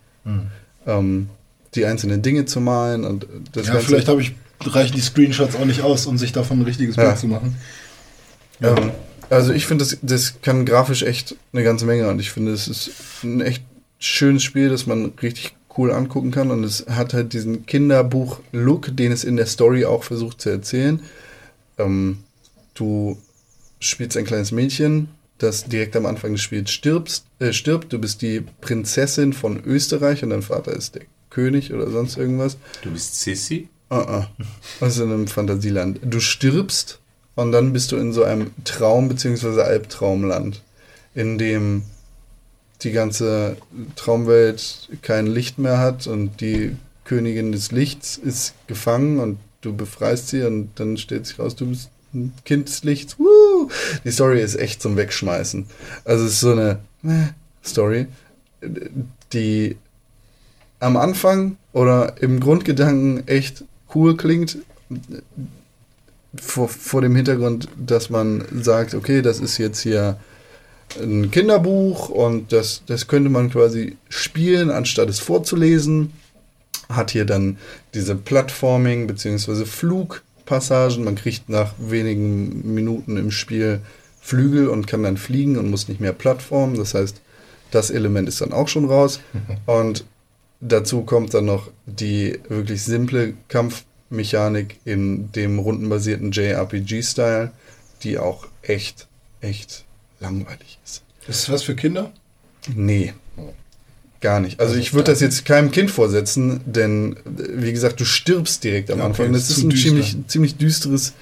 Ähm, 0.87 1.31
die 1.75 1.85
einzelnen 1.85 2.23
Dinge 2.23 2.45
zu 2.45 2.61
malen 2.61 3.05
und 3.05 3.27
das 3.51 3.67
ja, 3.67 3.73
Ganze. 3.73 3.89
vielleicht 3.89 4.07
habe 4.07 4.23
ich 4.23 4.35
reichen 4.61 4.95
die 4.95 5.01
Screenshots 5.01 5.57
auch 5.57 5.65
nicht 5.65 5.83
aus, 5.83 6.07
um 6.07 6.17
sich 6.17 6.33
davon 6.33 6.61
ein 6.61 6.65
richtiges 6.65 6.95
Ja. 6.95 7.07
Bild 7.07 7.19
zu 7.19 7.27
machen. 7.27 7.57
Ähm, 8.63 8.91
also 9.31 9.53
ich 9.53 9.67
finde, 9.67 9.85
das, 9.85 9.99
das 10.03 10.41
kann 10.43 10.65
grafisch 10.65 11.03
echt 11.03 11.37
eine 11.53 11.63
ganze 11.63 11.85
Menge 11.85 12.09
und 12.09 12.21
ich 12.21 12.31
finde, 12.31 12.53
es 12.53 12.69
ist 12.69 12.91
ein 13.23 13.41
echt 13.41 13.63
schönes 13.99 14.43
Spiel, 14.43 14.69
das 14.69 14.87
man 14.87 15.13
richtig 15.23 15.55
cool 15.77 15.93
angucken 15.93 16.31
kann 16.31 16.51
und 16.51 16.65
es 16.65 16.87
hat 16.89 17.15
halt 17.15 17.33
diesen 17.33 17.67
Kinderbuch-Look, 17.67 18.97
den 18.97 19.13
es 19.13 19.25
in 19.25 19.37
der 19.37 19.47
Story 19.47 19.85
auch 19.85 20.05
versucht 20.05 20.41
zu 20.41 20.51
erzählen. 20.51 21.01
Ähm, 21.79 22.19
du 22.75 23.19
spielst 23.81 24.17
ein 24.17 24.25
kleines 24.25 24.51
Mädchen, 24.51 25.09
das 25.39 25.65
direkt 25.65 25.95
am 25.97 26.07
Anfang 26.07 26.33
des 26.33 26.43
Spiels 26.43 26.71
stirbst, 26.71 27.27
äh, 27.39 27.53
stirbt. 27.53 27.93
Du 27.93 27.99
bist 27.99 28.23
die 28.23 28.43
Prinzessin 28.61 29.33
von 29.33 29.63
Österreich 29.65 30.25
und 30.25 30.31
dein 30.31 30.43
Vater 30.43 30.73
ist 30.73 30.97
der 30.97 31.03
König 31.31 31.73
oder 31.73 31.91
sonst 31.91 32.17
irgendwas. 32.17 32.57
Du 32.83 32.91
bist 32.91 33.21
Sissy? 33.21 33.69
Ah, 33.89 34.01
ah. 34.01 34.31
Also 34.81 35.05
in 35.05 35.13
einem 35.13 35.27
Fantasieland. 35.29 36.01
Du 36.03 36.21
stirbst 36.21 36.99
und 37.39 37.53
dann 37.53 37.73
bist 37.73 37.93
du 37.93 37.97
in 37.97 38.13
so 38.13 38.25
einem 38.25 38.51
Traum- 38.65 39.09
bzw. 39.09 39.61
Albtraumland, 39.63 40.61
in 41.15 41.39
dem 41.39 41.85
die 42.83 42.91
ganze 42.91 43.57
Traumwelt 43.95 44.89
kein 45.03 45.29
Licht 45.29 45.57
mehr 45.57 45.79
hat 45.79 46.09
und 46.09 46.41
die 46.41 46.75
Königin 47.05 47.53
des 47.53 47.71
Lichts 47.71 48.17
ist 48.17 48.55
gefangen 48.67 49.21
und 49.21 49.39
du 49.61 49.73
befreist 49.73 50.31
sie 50.31 50.43
und 50.43 50.71
dann 50.81 50.97
stellt 50.97 51.27
sich 51.27 51.39
raus, 51.39 51.55
du 51.55 51.67
bist 51.67 51.91
ein 52.13 52.33
Kind 52.45 52.69
des 52.69 52.83
Lichts. 52.83 53.21
Woo! 53.21 53.71
Die 54.05 54.11
Story 54.11 54.43
ist 54.43 54.57
echt 54.57 54.83
zum 54.83 54.97
Wegschmeißen. 54.97 55.67
Also 56.05 56.25
es 56.25 56.33
ist 56.33 56.41
so 56.41 56.51
eine 56.51 56.81
Story, 57.65 58.09
die 59.33 59.77
am 60.81 60.97
Anfang 60.97 61.57
oder 61.73 62.21
im 62.21 62.41
Grundgedanken 62.41 63.29
echt 63.29 63.63
cool 63.95 64.17
klingt, 64.17 64.59
vor, 66.37 66.69
vor 66.69 67.01
dem 67.01 67.17
Hintergrund, 67.17 67.69
dass 67.77 68.11
man 68.11 68.45
sagt, 68.63 68.95
okay, 68.95 69.23
das 69.23 69.41
ist 69.41 69.59
jetzt 69.59 69.81
hier 69.81 70.19
ein 71.01 71.31
Kinderbuch 71.31 72.09
und 72.09 72.53
das, 72.53 72.83
das 72.87 73.07
könnte 73.07 73.31
man 73.31 73.51
quasi 73.51 73.97
spielen, 74.09 74.71
anstatt 74.71 75.09
es 75.09 75.19
vorzulesen. 75.19 76.13
Hat 76.89 77.11
hier 77.11 77.27
dann 77.27 77.59
diese 77.93 78.15
Plattforming- 78.15 79.07
bzw. 79.07 79.67
Flugpassagen. 79.67 81.05
Man 81.05 81.17
kriegt 81.17 81.49
nach 81.49 81.75
wenigen 81.79 82.75
Minuten 82.75 83.17
im 83.19 83.31
Spiel 83.31 83.81
Flügel 84.21 84.69
und 84.69 84.87
kann 84.87 85.03
dann 85.03 85.17
fliegen 85.17 85.59
und 85.59 85.71
muss 85.71 85.89
nicht 85.89 86.01
mehr 86.01 86.13
plattformen. 86.13 86.77
Das 86.77 86.95
heißt, 86.95 87.21
das 87.71 87.91
Element 87.91 88.29
ist 88.29 88.41
dann 88.41 88.53
auch 88.53 88.69
schon 88.69 88.87
raus. 88.87 89.21
Und 89.67 90.05
dazu 90.61 91.03
kommt 91.03 91.35
dann 91.35 91.45
noch 91.45 91.71
die 91.87 92.39
wirklich 92.49 92.83
simple 92.83 93.35
Mechanik 94.11 94.79
in 94.85 95.31
dem 95.33 95.59
rundenbasierten 95.59 96.33
JRPG-Style, 96.33 97.51
die 98.03 98.19
auch 98.19 98.47
echt, 98.63 99.07
echt 99.41 99.85
langweilig 100.21 100.79
ist. 100.85 101.03
Ist 101.29 101.43
das 101.45 101.51
was 101.51 101.63
für 101.63 101.75
Kinder? 101.77 102.13
Nee. 102.75 103.13
Gar 104.21 104.41
nicht. 104.41 104.59
Also 104.59 104.75
ich 104.75 104.95
würde 104.95 105.13
das 105.13 105.21
jetzt 105.21 105.45
keinem 105.45 105.71
Kind 105.71 105.91
vorsetzen, 105.93 106.61
denn 106.67 107.17
wie 107.25 107.73
gesagt, 107.73 108.01
du 108.01 108.05
stirbst 108.05 108.65
direkt 108.65 108.91
am 108.91 108.99
Ja, 108.99 109.05
okay, 109.05 109.11
Anfang. 109.23 109.33
das 109.33 109.43
Das 109.43 109.51
ist 109.53 109.59
ist 109.59 109.65
ein 109.65 109.71
düster. 109.71 109.89
ziemlich, 109.89 110.17
ziemlich 110.27 110.57
düsteres 110.57 111.13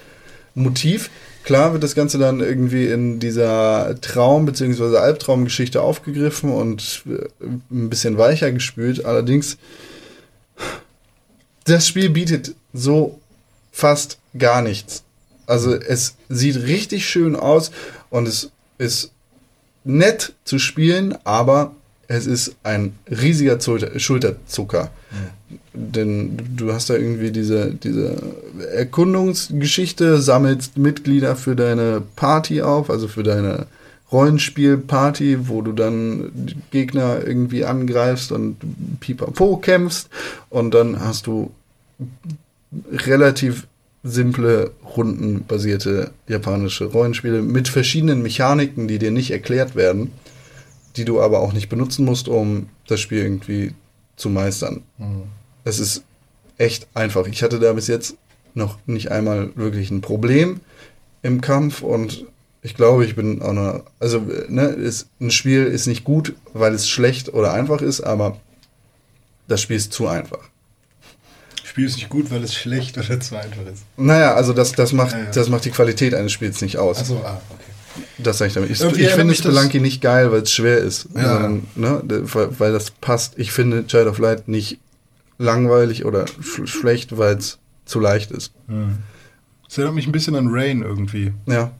Motiv. 0.55 1.11
Klar 1.43 1.73
wird 1.73 1.83
das 1.83 1.93
Ganze 1.93 2.17
dann 2.17 2.39
irgendwie 2.39 2.87
in 2.87 3.19
dieser 3.19 3.95
Traum- 4.01 4.45
bzw. 4.47 4.97
Albtraumgeschichte 4.97 5.79
aufgegriffen 5.81 6.49
und 6.51 7.03
äh, 7.07 7.25
ein 7.71 7.89
bisschen 7.89 8.17
weicher 8.17 8.51
gespült. 8.51 9.05
Allerdings, 9.05 9.57
das 11.67 11.87
Spiel 11.87 12.09
bietet 12.09 12.55
so 12.73 13.19
fast 13.71 14.17
gar 14.37 14.61
nichts. 14.61 15.03
Also 15.45 15.73
es 15.75 16.15
sieht 16.29 16.57
richtig 16.57 17.07
schön 17.07 17.35
aus 17.35 17.71
und 18.09 18.27
es 18.27 18.51
ist 18.77 19.11
nett 19.83 20.33
zu 20.43 20.59
spielen, 20.59 21.15
aber 21.23 21.73
es 22.07 22.25
ist 22.25 22.55
ein 22.63 22.93
riesiger 23.09 23.57
Schulterzucker. 23.59 24.91
Denn 25.73 26.37
du 26.55 26.73
hast 26.73 26.89
da 26.89 26.95
irgendwie 26.95 27.31
diese, 27.31 27.73
diese 27.73 28.15
Erkundungsgeschichte, 28.73 30.21
sammelst 30.21 30.77
Mitglieder 30.77 31.35
für 31.35 31.55
deine 31.55 32.01
Party 32.15 32.61
auf, 32.61 32.89
also 32.89 33.07
für 33.07 33.23
deine 33.23 33.67
Rollenspielparty, 34.11 35.49
wo 35.49 35.61
du 35.61 35.73
dann 35.73 36.31
Gegner 36.71 37.25
irgendwie 37.25 37.65
angreifst 37.65 38.31
und 38.31 38.57
pipapo 38.99 39.57
kämpfst 39.57 40.09
und 40.49 40.73
dann 40.73 40.99
hast 40.99 41.27
du 41.27 41.51
relativ 42.91 43.67
simple, 44.03 44.71
rundenbasierte 44.95 46.11
japanische 46.27 46.85
Rollenspiele 46.85 47.41
mit 47.41 47.67
verschiedenen 47.67 48.21
Mechaniken, 48.21 48.87
die 48.87 48.99
dir 48.99 49.11
nicht 49.11 49.31
erklärt 49.31 49.75
werden, 49.75 50.11
die 50.95 51.03
du 51.03 51.21
aber 51.21 51.39
auch 51.39 51.53
nicht 51.53 51.67
benutzen 51.67 52.05
musst, 52.05 52.29
um 52.29 52.67
das 52.87 53.01
Spiel 53.01 53.19
irgendwie 53.19 53.73
zu 54.15 54.29
meistern. 54.29 54.83
Es 55.65 55.79
ist 55.79 56.03
echt 56.57 56.87
einfach. 56.93 57.27
Ich 57.27 57.43
hatte 57.43 57.59
da 57.59 57.73
bis 57.73 57.87
jetzt 57.87 58.15
noch 58.53 58.77
nicht 58.85 59.11
einmal 59.11 59.51
wirklich 59.55 59.91
ein 59.91 60.01
Problem 60.01 60.61
im 61.21 61.41
Kampf 61.41 61.81
und 61.81 62.25
ich 62.67 62.75
glaube, 62.75 63.05
ich 63.05 63.15
bin 63.15 63.41
auch 63.41 63.53
noch, 63.53 63.83
also 64.01 64.21
ne, 64.49 64.63
ist, 64.65 65.07
ein 65.21 65.31
Spiel 65.31 65.63
ist 65.63 65.87
nicht 65.87 66.03
gut, 66.03 66.33
weil 66.53 66.73
es 66.73 66.89
schlecht 66.89 67.33
oder 67.33 67.53
einfach 67.53 67.81
ist, 67.81 68.01
aber 68.01 68.37
das 69.47 69.61
Spiel 69.61 69.77
ist 69.77 69.93
zu 69.93 70.07
einfach. 70.09 70.39
Spiel 71.63 71.85
ist 71.85 71.95
nicht 71.95 72.09
gut, 72.09 72.29
weil 72.29 72.43
es 72.43 72.53
schlecht 72.53 72.97
oder 72.97 73.19
zu 73.21 73.37
einfach 73.37 73.65
ist. 73.71 73.83
Naja, 73.95 74.33
also 74.33 74.51
das, 74.51 74.73
das, 74.73 74.91
macht, 74.91 75.13
Ja, 75.13 75.19
ja. 75.19 75.31
das 75.31 75.47
macht 75.47 75.63
die 75.63 75.69
Qualität 75.71 76.13
eines 76.13 76.33
Spiels 76.33 76.59
nicht 76.61 76.77
aus. 76.77 76.99
Achso, 76.99 77.21
ah, 77.23 77.39
okay. 77.49 78.03
Das 78.17 78.37
sage 78.37 78.49
ich 78.49 78.53
damit. 78.55 78.69
Ich, 78.69 78.81
ich 78.81 79.09
finde 79.11 79.33
das- 79.33 79.37
Spelunky 79.37 79.79
nicht 79.79 80.01
geil, 80.01 80.29
weil 80.33 80.41
es 80.41 80.51
schwer 80.51 80.79
ist, 80.79 81.07
Ja. 81.15 81.33
sondern, 81.39 81.67
ne, 81.75 82.01
weil, 82.57 82.73
das 82.73 82.91
passt. 82.91 83.35
Ich 83.37 83.53
finde 83.53 83.87
Child 83.87 84.07
of 84.07 84.17
Light 84.19 84.49
nicht 84.49 84.79
langweilig 85.37 86.03
oder 86.03 86.25
sch 86.27 86.67
schlecht, 86.67 87.17
weil 87.17 87.37
es 87.37 87.59
zu 87.85 88.01
leicht 88.01 88.31
ist. 88.31 88.51
Das 89.67 89.77
erinnert 89.77 89.95
mich 89.95 90.05
ein 90.07 90.11
bisschen 90.11 90.35
an 90.35 90.47
Rain 90.49 90.81
irgendwie. 90.81 91.31
Ja, 91.45 91.71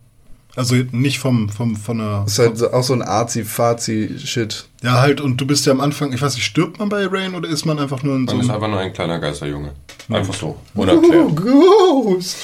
Also 0.57 0.75
nicht 0.91 1.19
vom, 1.19 1.49
vom, 1.49 1.75
von 1.75 2.01
einer. 2.01 2.23
ist 2.25 2.39
halt 2.39 2.57
so- 2.57 2.71
auch 2.73 2.81
so 2.83 2.93
ein 2.93 3.03
Arzi-Fazi-Shit. 3.03 4.65
Ja, 4.81 4.99
halt, 5.01 5.21
und 5.21 5.37
du 5.39 5.45
bist 5.45 5.65
ja 5.67 5.71
am 5.71 5.81
Anfang, 5.81 6.11
ich 6.13 6.21
weiß 6.21 6.33
nicht, 6.35 6.45
stirbt 6.45 6.79
man 6.79 6.89
bei 6.89 7.05
Rain 7.05 7.35
oder 7.35 7.47
ist 7.47 7.65
man 7.65 7.77
einfach 7.77 8.01
nur 8.01 8.15
in 8.15 8.27
so 8.27 8.35
Man 8.35 8.43
ist 8.45 8.51
einfach 8.51 8.67
nur 8.67 8.79
ein 8.79 8.91
kleiner 8.91 9.19
Geisterjunge. 9.19 9.71
Einfach 10.09 10.33
so. 10.33 10.57
Unerklärt. 10.73 11.35
Ghost! 11.35 12.37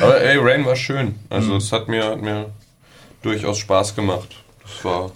Aber 0.00 0.20
ey, 0.20 0.38
Rain 0.38 0.64
war 0.64 0.74
schön. 0.76 1.14
Also 1.28 1.56
es 1.56 1.70
hat 1.72 1.88
mir, 1.88 2.04
hat 2.04 2.20
mir 2.20 2.50
durchaus 3.22 3.58
Spaß 3.58 3.94
gemacht. 3.94 4.28
Das 4.62 4.84
war. 4.84 5.10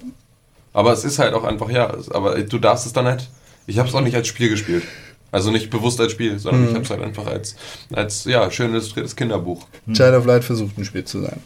Aber 0.72 0.92
es 0.92 1.04
ist 1.04 1.18
halt 1.18 1.34
auch 1.34 1.44
einfach, 1.44 1.68
ja, 1.70 1.92
aber 2.10 2.40
du 2.40 2.58
darfst 2.58 2.86
es 2.86 2.92
dann 2.92 3.06
halt. 3.06 3.28
Ich 3.66 3.78
habe 3.78 3.88
es 3.88 3.94
auch 3.94 4.00
nicht 4.00 4.14
als 4.16 4.28
Spiel 4.28 4.48
gespielt. 4.50 4.84
Also 5.32 5.50
nicht 5.50 5.68
bewusst 5.70 6.00
als 6.00 6.12
Spiel, 6.12 6.38
sondern 6.38 6.68
ich 6.68 6.74
habe 6.74 6.84
es 6.84 6.90
halt 6.90 7.02
einfach 7.02 7.26
als, 7.26 7.56
als 7.92 8.24
ja, 8.24 8.48
schön 8.52 8.70
illustriertes 8.70 9.16
Kinderbuch. 9.16 9.66
Child 9.92 10.14
of 10.14 10.26
Light 10.26 10.44
versucht 10.44 10.78
ein 10.78 10.84
Spiel 10.84 11.04
zu 11.04 11.22
sein. 11.22 11.40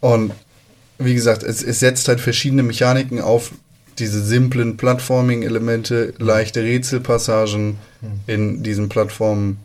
Und 0.00 0.32
wie 0.98 1.14
gesagt, 1.14 1.42
es, 1.42 1.62
es 1.62 1.80
setzt 1.80 2.08
halt 2.08 2.20
verschiedene 2.20 2.62
Mechaniken 2.62 3.20
auf 3.20 3.52
diese 3.98 4.22
simplen 4.22 4.76
Plattforming-Elemente, 4.76 6.14
leichte 6.18 6.62
Rätselpassagen 6.62 7.78
in 8.26 8.62
diesen 8.62 8.88
Plattformwelten 8.88 9.56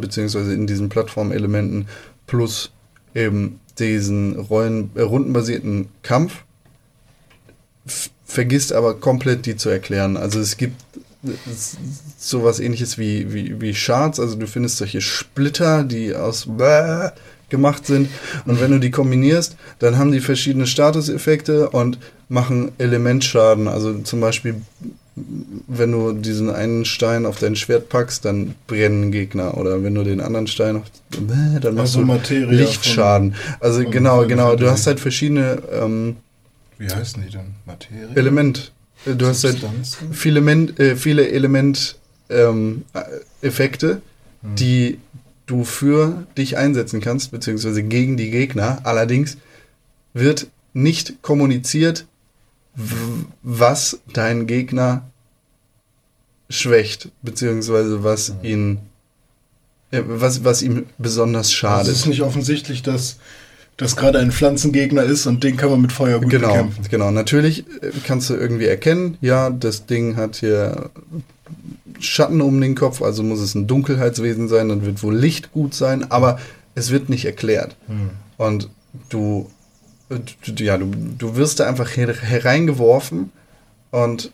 beziehungsweise 0.00 0.52
in 0.52 0.66
diesen 0.66 0.88
Plattformelementen 0.90 1.88
plus 2.26 2.72
eben 3.14 3.60
diesen 3.78 4.38
Rollen, 4.38 4.90
äh, 4.94 5.00
rundenbasierten 5.02 5.88
Kampf. 6.02 6.44
Vergisst 8.24 8.72
aber 8.72 8.94
komplett 8.94 9.46
die 9.46 9.56
zu 9.56 9.68
erklären. 9.68 10.16
Also 10.16 10.40
es 10.40 10.56
gibt 10.56 10.80
sowas 12.18 12.60
ähnliches 12.60 12.98
wie, 12.98 13.32
wie, 13.32 13.60
wie 13.60 13.74
Shards, 13.74 14.20
also 14.20 14.36
du 14.36 14.46
findest 14.46 14.76
solche 14.76 15.00
Splitter, 15.00 15.84
die 15.84 16.14
aus 16.14 16.46
Bäh 16.46 17.10
gemacht 17.48 17.86
sind 17.86 18.08
und 18.46 18.60
wenn 18.60 18.70
du 18.70 18.78
die 18.80 18.90
kombinierst, 18.90 19.56
dann 19.78 19.98
haben 19.98 20.12
die 20.12 20.20
verschiedene 20.20 20.66
Statuseffekte 20.66 21.70
und 21.70 21.98
machen 22.28 22.72
Elementschaden, 22.78 23.68
also 23.68 23.98
zum 23.98 24.20
Beispiel 24.20 24.56
wenn 25.16 25.92
du 25.92 26.12
diesen 26.12 26.50
einen 26.50 26.84
Stein 26.84 27.24
auf 27.24 27.38
dein 27.38 27.54
Schwert 27.54 27.88
packst, 27.88 28.24
dann 28.24 28.54
brennen 28.66 29.12
Gegner 29.12 29.56
oder 29.56 29.82
wenn 29.84 29.94
du 29.94 30.02
den 30.02 30.20
anderen 30.20 30.46
Stein 30.48 30.76
auf 30.76 30.82
dann 31.10 31.74
machst 31.74 31.96
Also 31.96 32.00
du 32.00 32.06
Materia 32.06 32.50
Lichtschaden. 32.50 33.34
Also 33.60 33.82
von 33.82 33.92
genau, 33.92 34.26
genau, 34.26 34.56
du 34.56 34.68
hast 34.68 34.86
halt 34.86 34.98
verschiedene 34.98 35.62
ähm, 35.72 36.16
Wie 36.78 36.88
heißen 36.88 37.22
die 37.24 37.30
denn? 37.30 37.54
Materie? 37.64 38.08
Element. 38.16 38.72
Äh, 39.06 39.14
Du 39.14 39.26
hast 39.26 39.44
halt 39.44 39.58
viele, 40.12 40.40
Men 40.40 40.76
äh, 40.78 40.96
viele 40.96 41.28
Element 41.30 41.96
ähm, 42.30 42.84
äh, 42.94 43.46
Effekte, 43.46 44.00
die 44.42 44.98
du 45.46 45.64
für 45.64 46.26
dich 46.36 46.56
einsetzen 46.56 47.00
kannst, 47.00 47.30
beziehungsweise 47.30 47.82
gegen 47.82 48.16
die 48.16 48.30
Gegner. 48.30 48.80
Allerdings 48.84 49.36
wird 50.12 50.48
nicht 50.72 51.22
kommuniziert, 51.22 52.06
was 53.42 54.00
dein 54.12 54.46
Gegner 54.46 55.08
schwächt, 56.50 57.10
beziehungsweise 57.22 58.02
was 58.04 58.34
ihn 58.42 58.78
äh, 59.90 60.02
was, 60.06 60.44
was 60.44 60.62
ihm 60.62 60.86
besonders 60.98 61.46
Also 61.48 61.56
schadet. 61.56 61.92
es 61.92 62.00
ist 62.00 62.06
nicht 62.06 62.22
offensichtlich, 62.22 62.82
dass 62.82 63.16
das 63.76 63.96
gerade 63.96 64.18
ein 64.18 64.30
Pflanzengegner 64.30 65.02
ist 65.02 65.26
und 65.26 65.42
den 65.42 65.56
kann 65.56 65.70
man 65.70 65.80
mit 65.80 65.92
Feuer 65.92 66.20
gut 66.20 66.30
genau, 66.30 66.48
bekämpfen. 66.48 66.84
genau. 66.90 67.10
Natürlich 67.10 67.64
äh, 67.82 67.90
kannst 68.06 68.30
du 68.30 68.34
irgendwie 68.34 68.66
erkennen, 68.66 69.16
ja, 69.20 69.50
das 69.50 69.86
Ding 69.86 70.16
hat 70.16 70.36
hier 70.36 70.90
Schatten 71.98 72.40
um 72.40 72.60
den 72.60 72.74
Kopf, 72.74 73.02
also 73.02 73.22
muss 73.22 73.40
es 73.40 73.54
ein 73.54 73.66
Dunkelheitswesen 73.66 74.48
sein, 74.48 74.68
dann 74.68 74.84
wird 74.84 75.02
wohl 75.02 75.14
Licht 75.14 75.52
gut 75.52 75.74
sein, 75.74 76.10
aber 76.10 76.38
es 76.74 76.90
wird 76.90 77.08
nicht 77.08 77.24
erklärt. 77.24 77.76
Und 78.36 78.68
du, 79.08 79.50
äh, 80.08 80.18
du, 80.46 80.64
ja, 80.64 80.78
du, 80.78 80.90
du 81.18 81.36
wirst 81.36 81.60
da 81.60 81.66
einfach 81.66 81.96
her 81.96 82.14
hereingeworfen 82.14 83.30
und 83.90 84.32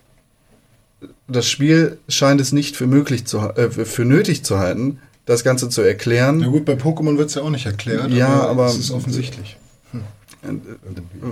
das 1.27 1.49
Spiel 1.49 1.97
scheint 2.07 2.41
es 2.41 2.51
nicht 2.51 2.75
für 2.75 2.87
möglich 2.87 3.25
zu, 3.25 3.39
äh, 3.39 3.69
für 3.69 4.05
nötig 4.05 4.43
zu 4.43 4.59
halten, 4.59 4.99
das 5.25 5.43
Ganze 5.43 5.69
zu 5.69 5.81
erklären. 5.81 6.39
Na 6.39 6.47
gut, 6.47 6.65
bei 6.65 6.73
Pokémon 6.73 7.17
wird 7.17 7.29
es 7.29 7.35
ja 7.35 7.41
auch 7.43 7.49
nicht 7.49 7.65
erklärt, 7.65 8.11
Ja, 8.11 8.41
aber- 8.47 8.67
es 8.67 8.77
ist 8.77 8.91
offensichtlich. 8.91 9.57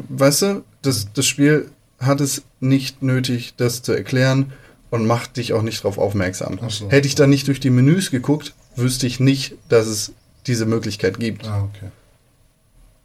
weißt 0.10 0.42
du, 0.44 0.64
das, 0.82 1.08
das 1.14 1.26
Spiel 1.26 1.70
hat 2.00 2.22
es 2.22 2.44
nicht 2.60 3.02
nötig, 3.02 3.54
das 3.58 3.82
zu 3.82 3.92
erklären 3.94 4.54
und 4.90 5.06
macht 5.06 5.38
dich 5.38 5.54
auch 5.54 5.62
nicht 5.62 5.80
darauf 5.84 5.98
aufmerksam. 5.98 6.60
So. 6.70 6.90
Hätte 6.90 7.08
ich 7.08 7.16
da 7.16 7.28
nicht 7.28 7.48
durch 7.48 7.60
die 7.60 7.70
Menüs 7.70 8.12
geguckt, 8.12 8.54
wüsste 8.76 9.08
ich 9.08 9.20
nicht, 9.20 9.56
dass 9.68 9.88
es 9.88 10.14
diese 10.48 10.66
Möglichkeit 10.66 11.20
gibt. 11.20 11.48
Ah, 11.48 11.64
okay. 11.64 11.88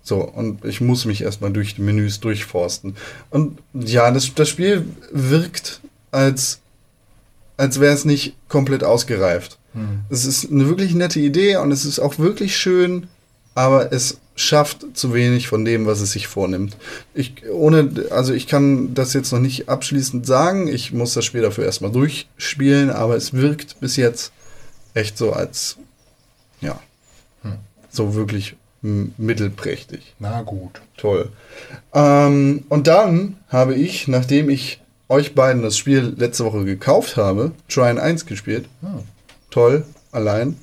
So, 0.03 0.22
und 0.22 0.64
ich 0.66 0.80
muss 0.82 1.07
mich 1.07 1.22
erstmal 1.22 1.51
durch 1.53 1.74
die 1.74 1.82
Menüs 1.82 2.20
durchforsten. 2.20 2.94
Und 3.31 3.59
ja, 3.73 4.11
das, 4.11 4.32
das 4.35 4.48
Spiel 4.51 4.85
wirkt, 5.11 5.81
als, 6.11 6.61
als 7.56 7.81
wäre 7.81 7.94
es 7.94 8.05
nicht 8.05 8.36
komplett 8.48 8.85
ausgereift. 8.85 9.59
Es 10.09 10.25
ist 10.25 10.51
eine 10.51 10.69
wirklich 10.69 10.95
nette 10.95 11.21
Idee 11.21 11.57
und 11.57 11.73
es 11.73 11.85
ist 11.85 11.99
auch 11.99 12.19
wirklich 12.19 12.57
schön, 12.57 13.09
aber 13.55 13.93
es 13.93 14.19
schafft 14.37 14.85
zu 14.95 15.15
wenig 15.15 15.49
von 15.49 15.65
dem, 15.65 15.87
was 15.87 16.01
es 16.01 16.13
sich 16.13 16.27
vornimmt. 16.27 16.77
Ich, 17.15 17.49
ohne, 17.51 18.07
also 18.11 18.35
ich 18.35 18.47
kann 18.47 18.95
das 18.95 19.13
jetzt 19.13 19.33
noch 19.33 19.39
nicht 19.39 19.69
abschließend 19.69 20.27
sagen. 20.27 20.69
Ich 20.69 20.93
muss 20.93 21.15
das 21.15 21.25
Spiel 21.25 21.43
dafür 21.43 21.65
erstmal 21.65 21.93
durchspielen, 21.93 22.91
aber 22.91 23.17
es 23.17 23.33
wirkt 23.33 23.79
bis 23.81 23.97
jetzt 23.97 24.33
echt 24.95 25.19
so 25.19 25.33
als, 25.33 25.77
ja, 26.61 26.81
so 27.91 28.15
wirklich 28.15 28.57
mittelprächtig. 28.83 30.15
Na 30.19 30.43
gut. 30.43 30.83
Toll. 30.97 31.31
Ähm, 31.95 32.65
und 32.69 32.87
dann 32.87 33.37
habe 33.49 33.75
ich, 33.75 34.09
nachdem 34.09 34.51
ich 34.51 34.81
euch 35.09 35.35
beiden 35.35 35.63
das 35.63 35.79
Spiel 35.79 36.15
letzte 36.17 36.45
Woche 36.45 36.65
gekauft 36.65 37.17
habe, 37.17 37.53
Trine 37.69 38.01
1 38.01 38.27
gespielt. 38.27 38.67
Toll. 39.55 39.85
allein. 40.10 40.56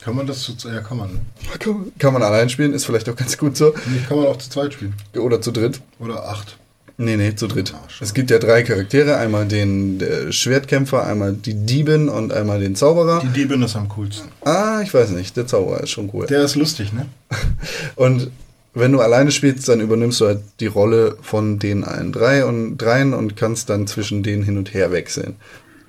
Kann 0.00 0.16
man 0.16 0.26
das 0.26 0.40
zu. 0.40 0.54
Ja, 0.66 0.80
kann 0.80 0.96
man. 0.96 1.20
Kann, 1.58 1.92
kann 1.98 2.14
man 2.14 2.22
allein 2.22 2.48
spielen, 2.48 2.72
ist 2.72 2.86
vielleicht 2.86 3.06
auch 3.10 3.16
ganz 3.16 3.36
gut 3.36 3.54
so. 3.54 3.74
Nee, 3.86 4.00
kann 4.08 4.16
man 4.16 4.26
auch 4.28 4.38
zu 4.38 4.48
zweit 4.48 4.72
spielen. 4.72 4.94
Oder 5.14 5.42
zu 5.42 5.52
dritt. 5.52 5.82
Oder 5.98 6.26
acht. 6.26 6.56
Nee, 6.96 7.16
nee, 7.16 7.34
zu 7.36 7.48
dritt. 7.48 7.74
Ah, 7.74 7.86
es 8.00 8.14
gibt 8.14 8.30
ja 8.30 8.38
drei 8.38 8.62
Charaktere. 8.62 9.18
Einmal 9.18 9.46
den 9.46 10.00
äh, 10.00 10.32
Schwertkämpfer, 10.32 11.06
einmal 11.06 11.34
die 11.34 11.52
Diebin 11.52 12.08
und 12.08 12.32
einmal 12.32 12.60
den 12.60 12.76
Zauberer. 12.76 13.20
Die 13.20 13.28
Diebin 13.28 13.62
ist 13.62 13.76
am 13.76 13.90
coolsten. 13.90 14.28
ah, 14.44 14.80
ich 14.82 14.94
weiß 14.94 15.10
nicht. 15.10 15.36
Der 15.36 15.46
Zauberer 15.46 15.82
ist 15.82 15.90
schon 15.90 16.08
cool. 16.14 16.26
Der 16.26 16.42
ist 16.42 16.56
lustig, 16.56 16.94
ne? 16.94 17.04
Und 17.94 18.30
wenn 18.72 18.92
du 18.92 19.00
alleine 19.00 19.32
spielst, 19.32 19.68
dann 19.68 19.80
übernimmst 19.80 20.20
du 20.22 20.26
halt 20.28 20.40
die 20.60 20.66
Rolle 20.66 21.18
von 21.20 21.58
den 21.58 21.84
allen 21.84 22.12
drei 22.12 22.44
und 22.46 22.78
dreien 22.78 23.12
und 23.12 23.36
kannst 23.36 23.68
dann 23.70 23.86
zwischen 23.86 24.22
denen 24.22 24.42
hin 24.44 24.56
und 24.56 24.72
her 24.72 24.92
wechseln, 24.92 25.36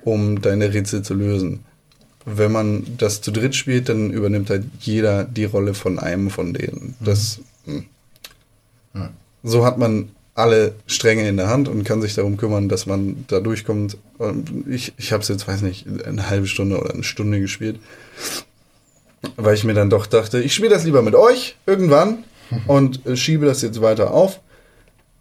um 0.02 0.42
deine 0.42 0.74
Rätsel 0.74 1.02
zu 1.02 1.14
lösen. 1.14 1.60
Wenn 2.24 2.52
man 2.52 2.84
das 2.98 3.22
zu 3.22 3.30
dritt 3.30 3.54
spielt, 3.54 3.88
dann 3.88 4.10
übernimmt 4.10 4.50
halt 4.50 4.64
jeder 4.80 5.24
die 5.24 5.44
Rolle 5.44 5.74
von 5.74 5.98
einem 5.98 6.30
von 6.30 6.52
denen. 6.52 6.94
Das, 7.00 7.40
hm. 7.64 7.86
Ja. 8.94 9.10
So 9.42 9.64
hat 9.64 9.78
man 9.78 10.10
alle 10.34 10.74
Stränge 10.86 11.28
in 11.28 11.36
der 11.36 11.48
Hand 11.48 11.68
und 11.68 11.84
kann 11.84 12.02
sich 12.02 12.14
darum 12.14 12.36
kümmern, 12.36 12.68
dass 12.68 12.86
man 12.86 13.24
da 13.28 13.40
durchkommt. 13.40 13.96
Und 14.18 14.66
Ich, 14.68 14.92
ich 14.96 15.12
habe 15.12 15.22
es 15.22 15.28
jetzt, 15.28 15.48
weiß 15.48 15.62
nicht, 15.62 15.86
eine 16.06 16.28
halbe 16.28 16.46
Stunde 16.46 16.78
oder 16.78 16.92
eine 16.92 17.04
Stunde 17.04 17.40
gespielt 17.40 17.78
weil 19.36 19.54
ich 19.54 19.64
mir 19.64 19.74
dann 19.74 19.90
doch 19.90 20.06
dachte, 20.06 20.40
ich 20.40 20.54
spiele 20.54 20.70
das 20.70 20.84
lieber 20.84 21.02
mit 21.02 21.14
euch 21.14 21.56
irgendwann 21.66 22.24
und 22.66 23.04
äh, 23.06 23.16
schiebe 23.16 23.46
das 23.46 23.62
jetzt 23.62 23.80
weiter 23.80 24.12
auf. 24.12 24.40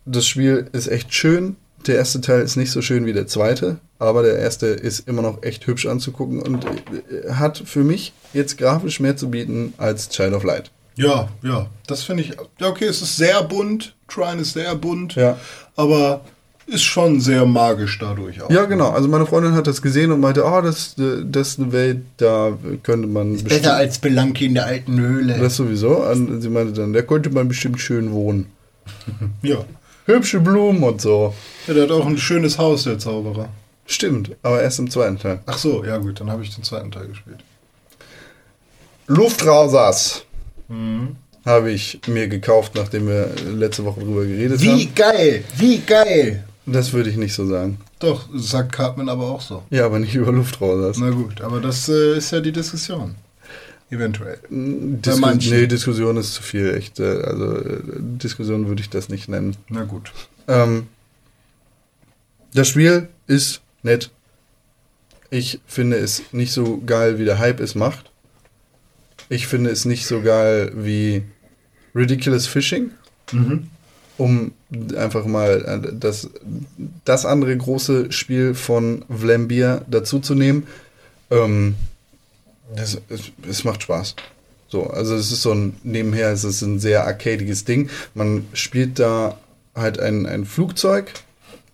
Das 0.06 0.28
Spiel 0.28 0.68
ist 0.72 0.88
echt 0.88 1.14
schön. 1.14 1.56
Der 1.88 1.96
erste 1.96 2.22
Teil 2.22 2.42
ist 2.42 2.56
nicht 2.58 2.72
so 2.72 2.82
schön 2.82 3.06
wie 3.06 3.14
der 3.14 3.28
zweite, 3.28 3.78
aber 4.00 4.22
der 4.24 4.38
erste 4.40 4.68
ist 4.68 5.08
immer 5.08 5.22
noch 5.22 5.44
echt 5.44 5.66
hübsch 5.66 5.86
anzugucken 5.86 6.42
und 6.42 6.66
äh, 6.66 7.32
hat 7.34 7.58
für 7.66 7.84
mich 7.84 8.14
jetzt 8.34 8.58
grafisch 8.58 9.00
mehr 9.00 9.16
zu 9.18 9.30
bieten 9.30 9.74
als 9.78 10.10
Child 10.10 10.34
of 10.34 10.44
Light. 10.44 10.72
Ja, 10.96 11.30
ja. 11.42 11.68
Das 11.88 12.04
finde 12.04 12.24
ich. 12.24 12.34
Ja, 12.60 12.68
okay, 12.68 12.86
es 12.86 13.02
ist 13.02 13.16
sehr 13.16 13.42
bunt. 13.44 13.96
Trine 14.10 14.42
ist 14.42 14.54
sehr 14.54 14.76
bunt. 14.76 15.16
Ja. 15.16 15.38
Aber 15.78 16.22
ist 16.68 16.84
schon 16.84 17.20
sehr 17.22 17.46
magisch 17.46 17.98
dadurch 18.00 18.42
auch. 18.42 18.52
Ja, 18.52 18.66
genau. 18.66 18.90
Also 18.92 19.08
meine 19.08 19.26
Freundin 19.26 19.54
hat 19.54 19.66
das 19.66 19.82
gesehen 19.82 20.12
und 20.12 20.20
meinte, 20.20 20.44
oh, 20.46 20.62
das, 20.62 20.96
äh, 21.00 21.24
das 21.26 21.50
ist 21.50 21.60
eine 21.60 21.72
Welt, 21.72 22.02
da 22.18 22.52
könnte 22.84 23.08
man 23.08 23.32
bestimmt- 23.34 23.50
Besser 23.50 23.76
als 23.76 23.98
Belanki 24.00 24.46
in 24.48 24.54
der 24.56 24.66
alten 24.66 25.00
Höhle. 25.00 25.40
Das 25.40 25.56
sowieso. 25.56 26.04
Und 26.06 26.42
sie 26.42 26.50
meinte 26.50 26.74
dann, 26.74 26.94
da 26.94 27.02
könnte 27.02 27.30
man 27.32 27.48
bestimmt 27.48 27.80
schön 27.80 28.12
wohnen. 28.12 28.48
ja. 29.42 29.64
Hübsche 30.10 30.40
Blumen 30.40 30.82
und 30.84 31.00
so. 31.02 31.34
ja. 31.68 31.74
Der 31.74 31.84
hat 31.84 31.92
auch 31.92 32.06
ein 32.08 32.18
schönes 32.18 32.58
Haus, 32.58 32.84
der 32.84 32.98
Zauberer. 32.98 33.50
Stimmt, 33.86 34.36
aber 34.44 34.62
erst 34.62 34.80
im 34.80 34.90
zweiten 34.90 35.18
Teil. 35.20 35.40
Ach 35.46 35.58
so, 35.58 35.84
ja 35.84 35.98
gut, 35.98 36.20
dann 36.20 36.30
habe 36.32 36.44
ich 36.44 36.54
den 36.54 36.64
zweiten 36.64 36.92
Teil 36.92 37.08
gespielt. 37.08 37.40
Luftrausers 39.08 40.24
habe 41.46 41.72
ich 41.72 42.00
mir 42.08 42.28
gekauft, 42.28 42.74
nachdem 42.76 43.08
wir 43.08 43.30
letzte 43.52 43.86
Woche 43.86 44.02
drüber 44.02 44.26
geredet 44.26 44.62
Wie 44.62 44.86
haben. 44.86 44.96
geil! 44.96 45.44
Wie 45.58 45.80
geil! 45.80 46.44
Das 46.66 46.94
würde 46.94 47.10
ich 47.10 47.18
nicht 47.18 47.34
so 47.34 47.48
sagen. 47.48 47.80
Doch, 48.00 48.28
sagt 48.36 48.72
Cartman 48.74 49.10
aber 49.10 49.26
auch 49.26 49.42
so. 49.42 49.64
Ja, 49.72 49.86
aber 49.86 50.00
nicht 50.00 50.14
über 50.14 50.32
Luftrausers. 50.32 50.98
Na 51.00 51.10
gut, 51.10 51.42
aber 51.42 51.60
das 51.60 51.90
äh, 51.90 52.18
ist 52.18 52.32
ja 52.32 52.40
die 52.40 52.52
Diskussion. 52.52 53.16
Eventuell. 53.92 54.38
Disku 54.50 55.20
manchen. 55.20 55.52
nee, 55.54 55.68
Diskussion 55.68 56.18
ist 56.18 56.34
zu 56.34 56.44
viel, 56.44 56.76
echt. 56.76 57.00
äh, 57.00 57.22
Also 57.24 57.58
äh, 57.58 57.82
Diskussion 58.00 58.68
würde 58.68 58.82
ich 58.82 58.90
das 58.90 59.10
nicht 59.10 59.28
nennen. 59.30 59.56
Na 59.68 59.84
gut. 59.84 60.12
Ähm, 60.48 60.88
das 62.54 62.68
Spiel 62.68 63.08
ist 63.28 63.62
nett. 63.84 64.12
Ich 65.32 65.60
finde 65.68 65.98
es 65.98 66.24
nicht 66.32 66.52
so 66.52 66.82
geil, 66.86 67.20
wie 67.20 67.26
der 67.26 67.40
Hype 67.40 67.60
es 67.60 67.76
macht. 67.76 68.12
Ich 69.30 69.48
finde 69.48 69.70
es 69.70 69.86
nicht 69.86 70.06
so 70.08 70.22
geil 70.22 70.72
wie 70.76 71.24
Ridiculous 71.96 72.48
Fishing. 72.48 72.92
Um 74.18 74.52
einfach 74.98 75.26
mal 75.26 75.82
äh, 75.86 75.94
das, 75.94 76.30
das 77.06 77.26
andere 77.26 77.56
große 77.56 78.12
Spiel 78.12 78.54
von 78.56 79.06
Vlambeer 79.08 79.86
dazuzunehmen. 79.88 80.64
Ähm, 81.30 81.76
es, 82.76 83.02
es, 83.10 83.32
es 83.48 83.64
macht 83.64 83.84
Spaß. 83.84 84.16
So, 84.68 84.88
also 84.88 85.16
es 85.16 85.32
ist 85.32 85.42
so 85.42 85.52
ein, 85.52 85.78
nebenher 85.84 86.32
es 86.32 86.44
ist 86.44 86.62
ein 86.62 86.80
sehr 86.80 87.06
arcadiges 87.06 87.66
Ding. 87.66 87.90
Man 88.14 88.46
spielt 88.54 89.00
da 89.00 89.38
halt 89.76 90.00
ein, 90.00 90.26
ein 90.26 90.46
Flugzeug, 90.46 91.12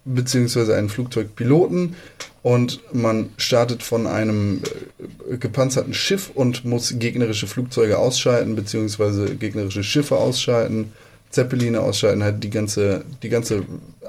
beziehungsweise 0.06 0.76
einen 0.76 0.90
Flugzeugpiloten 0.90 1.96
und 2.42 2.80
man 2.94 3.32
startet 3.38 3.84
von 3.84 4.08
einem 4.08 4.62
äh, 5.30 5.38
gepanzerten 5.38 5.94
Schiff 5.94 6.32
und 6.34 6.64
muss 6.64 7.00
gegnerische 7.00 7.48
Flugzeuge 7.48 7.98
ausschalten, 7.98 8.56
beziehungsweise 8.56 9.36
gegnerische 9.36 9.84
Schiffe 9.84 10.16
ausschalten, 10.18 10.94
Zeppeline 11.32 11.82
ausschalten, 11.82 12.24
halt 12.24 12.44
die 12.44 12.50
ganze, 12.50 13.04
die 13.24 13.30
ganze 13.30 13.64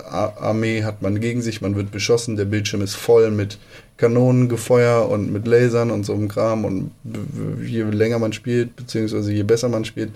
Armee 0.05 0.85
hat 0.85 1.03
man 1.03 1.19
gegen 1.19 1.43
sich, 1.43 1.61
man 1.61 1.75
wird 1.75 1.91
beschossen, 1.91 2.37
der 2.37 2.45
Bildschirm 2.45 2.83
ist 2.83 2.95
voll 2.95 3.31
mit 3.31 3.59
Kanonengefeuer 3.97 5.09
und 5.09 5.33
mit 5.33 5.47
Lasern 5.47 5.91
und 5.91 6.05
so 6.05 6.13
einem 6.15 6.29
Kram 6.29 6.65
und 6.65 6.91
je 7.65 7.83
länger 7.83 8.19
man 8.19 8.33
spielt, 8.33 8.77
beziehungsweise 8.77 9.33
je 9.33 9.43
besser 9.43 9.69
man 9.69 9.85
spielt, 9.85 10.11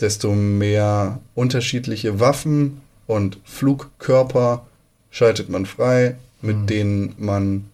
desto 0.00 0.32
mehr 0.32 1.20
unterschiedliche 1.34 2.18
Waffen 2.20 2.80
und 3.06 3.38
Flugkörper 3.44 4.66
schaltet 5.10 5.48
man 5.48 5.66
frei, 5.66 6.16
mit 6.42 6.68
denen 6.70 7.14
man 7.18 7.66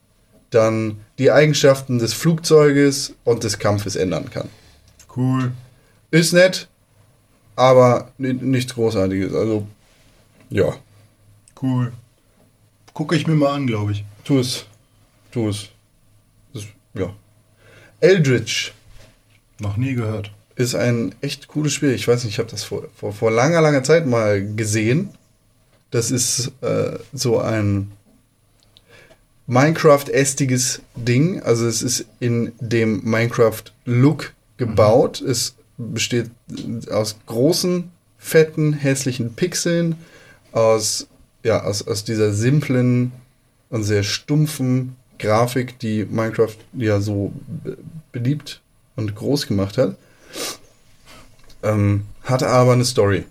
dann 0.51 0.99
die 1.19 1.31
Eigenschaften 1.31 1.99
des 1.99 2.13
Flugzeuges 2.13 3.15
und 3.25 3.43
des 3.45 3.59
Kampfes 3.59 3.97
ändern 3.97 4.31
kann. 4.31 4.49
Cool. 5.17 5.53
Ist 6.11 6.33
nett, 6.33 6.69
aber 7.57 8.11
ni- 8.19 8.33
nichts 8.35 8.75
Großartiges. 8.75 9.35
Also, 9.35 9.67
ja, 10.51 10.75
Cool. 11.61 11.93
Gucke 12.93 13.15
ich 13.15 13.27
mir 13.29 13.35
mal 13.37 13.53
an, 13.55 13.67
glaube 13.69 13.93
ich. 13.93 14.05
tu 14.25 14.39
es. 14.41 14.67
Tu 15.33 15.49
es. 15.49 15.69
Das, 16.53 16.65
ja. 16.95 17.13
Eldritch 18.01 18.73
Noch 19.59 19.77
nie 19.77 19.95
gehört. 19.95 20.31
ist 20.57 20.75
ein 20.75 21.15
echt 21.23 21.49
cooles 21.49 21.73
Spiel. 21.73 21.93
Ich 21.93 22.07
weiß 22.07 22.25
nicht, 22.25 22.35
ich 22.35 22.39
habe 22.39 22.51
das 22.51 22.65
vor, 22.65 22.85
vor, 22.95 23.13
vor 23.13 23.31
langer, 23.31 23.63
langer 23.63 23.83
Zeit 23.83 24.07
mal 24.07 24.45
gesehen. 24.55 25.11
Das 25.91 26.11
ist 26.11 26.53
äh, 26.61 26.99
so 27.13 27.39
ein 27.39 27.93
Minecraft-ästiges 29.47 30.83
Ding. 30.97 31.43
Also 31.43 31.67
es 31.67 31.83
ist 31.83 32.05
in 32.21 32.53
dem 32.61 33.03
Minecraft-Look 33.05 34.35
gebaut. 34.59 35.21
Es 35.23 35.55
besteht 35.79 36.31
aus 36.91 37.17
großen, 37.27 37.91
fetten, 38.19 38.75
hässlichen 38.75 39.35
Pixeln, 39.35 39.97
aus, 40.53 41.07
ja, 41.43 41.63
aus, 41.65 41.87
aus 41.87 42.05
dieser 42.05 42.33
simplen 42.35 43.13
und 43.71 43.85
sehr 43.85 44.03
stumpfen 44.03 44.97
Grafik, 45.23 45.79
die 45.79 46.05
Minecraft 46.05 46.57
ja 46.75 47.01
so 47.01 47.33
be- 47.65 47.79
beliebt 48.13 48.61
und 48.97 49.15
groß 49.15 49.47
gemacht 49.47 49.79
hat. 49.79 49.97
Ähm, 51.63 52.03
hatte 52.25 52.49
aber 52.49 52.73
eine 52.73 52.85
Story. 52.85 53.25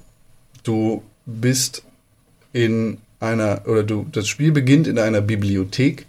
Du 0.63 1.03
bist 1.26 1.84
in 2.53 2.97
einer, 3.19 3.61
oder 3.68 3.84
du, 3.84 4.07
das 4.11 4.27
Spiel 4.27 4.51
beginnt 4.51 4.88
in 4.88 4.97
einer 4.97 5.22
Bibliothek. 5.22 6.07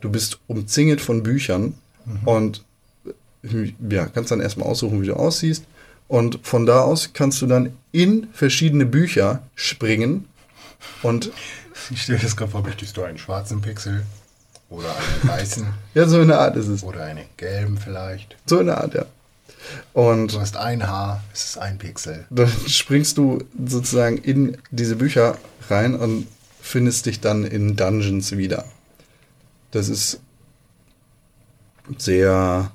Du 0.00 0.10
bist 0.10 0.38
umzingelt 0.48 1.00
von 1.00 1.22
Büchern 1.22 1.74
und 2.24 2.64
äh, 3.42 3.72
ja, 3.88 4.06
kannst 4.06 4.30
dann 4.30 4.40
erstmal 4.40 4.68
aussuchen, 4.68 5.00
wie 5.02 5.06
du 5.06 5.14
aussiehst. 5.14 5.64
Und 6.08 6.40
von 6.42 6.66
da 6.66 6.80
aus 6.82 7.10
kannst 7.14 7.40
du 7.40 7.46
dann 7.46 7.72
in 7.92 8.28
verschiedene 8.32 8.84
Bücher 8.84 9.42
springen 9.54 10.28
und 11.02 11.30
Ich 11.90 12.02
stelle 12.02 12.18
das 12.18 12.36
gerade 12.36 12.50
vor, 12.50 12.62
möchtest 12.62 12.96
du 12.96 13.02
einen 13.02 13.18
schwarzen 13.18 13.60
Pixel? 13.60 14.04
Oder 14.74 14.94
einen 14.96 15.28
weißen? 15.28 15.66
ja, 15.94 16.06
so 16.08 16.20
in 16.20 16.28
der 16.28 16.40
Art 16.40 16.56
ist 16.56 16.68
es. 16.68 16.82
oder 16.82 17.04
einen 17.04 17.24
gelben 17.36 17.78
vielleicht? 17.78 18.36
So 18.46 18.60
in 18.60 18.66
der 18.66 18.78
Art, 18.78 18.94
ja. 18.94 19.04
Und 19.94 20.32
Du 20.34 20.40
hast 20.40 20.56
ein 20.56 20.86
Haar, 20.86 21.22
es 21.32 21.44
ist 21.44 21.58
ein 21.58 21.78
Pixel. 21.78 22.26
dann 22.30 22.50
springst 22.66 23.16
du 23.16 23.42
sozusagen 23.66 24.18
in 24.18 24.58
diese 24.70 24.96
Bücher 24.96 25.38
rein 25.70 25.94
und 25.94 26.26
findest 26.60 27.06
dich 27.06 27.20
dann 27.20 27.44
in 27.44 27.76
Dungeons 27.76 28.36
wieder. 28.36 28.64
Das 29.70 29.88
ist 29.88 30.20
sehr, 31.98 32.70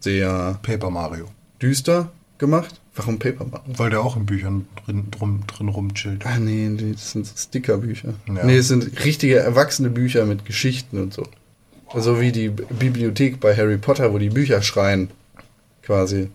sehr 0.00 0.58
Paper 0.62 0.90
Mario. 0.90 1.28
düster 1.60 2.10
gemacht. 2.38 2.80
Warum 2.96 3.18
Paper 3.18 3.44
Mario? 3.44 3.64
Weil 3.76 3.90
der 3.90 4.00
auch 4.02 4.16
in 4.16 4.26
Büchern 4.26 4.66
drin, 4.84 5.08
drum, 5.10 5.42
drin 5.46 5.68
rumchillt. 5.68 6.24
Ah 6.24 6.38
nee, 6.38 6.68
nee, 6.68 6.92
das 6.92 7.10
sind 7.10 7.26
Stickerbücher. 7.26 8.14
Ja. 8.28 8.44
Nee, 8.44 8.56
es 8.56 8.68
sind 8.68 9.04
richtige 9.04 9.36
erwachsene 9.36 9.90
Bücher 9.90 10.26
mit 10.26 10.44
Geschichten 10.44 11.00
und 11.00 11.12
so. 11.12 11.24
So 11.96 12.20
wie 12.20 12.32
die 12.32 12.48
Bibliothek 12.48 13.40
bei 13.40 13.56
Harry 13.56 13.78
Potter, 13.78 14.12
wo 14.12 14.18
die 14.18 14.30
Bücher 14.30 14.62
schreien. 14.62 15.10
Quasi. 15.82 16.28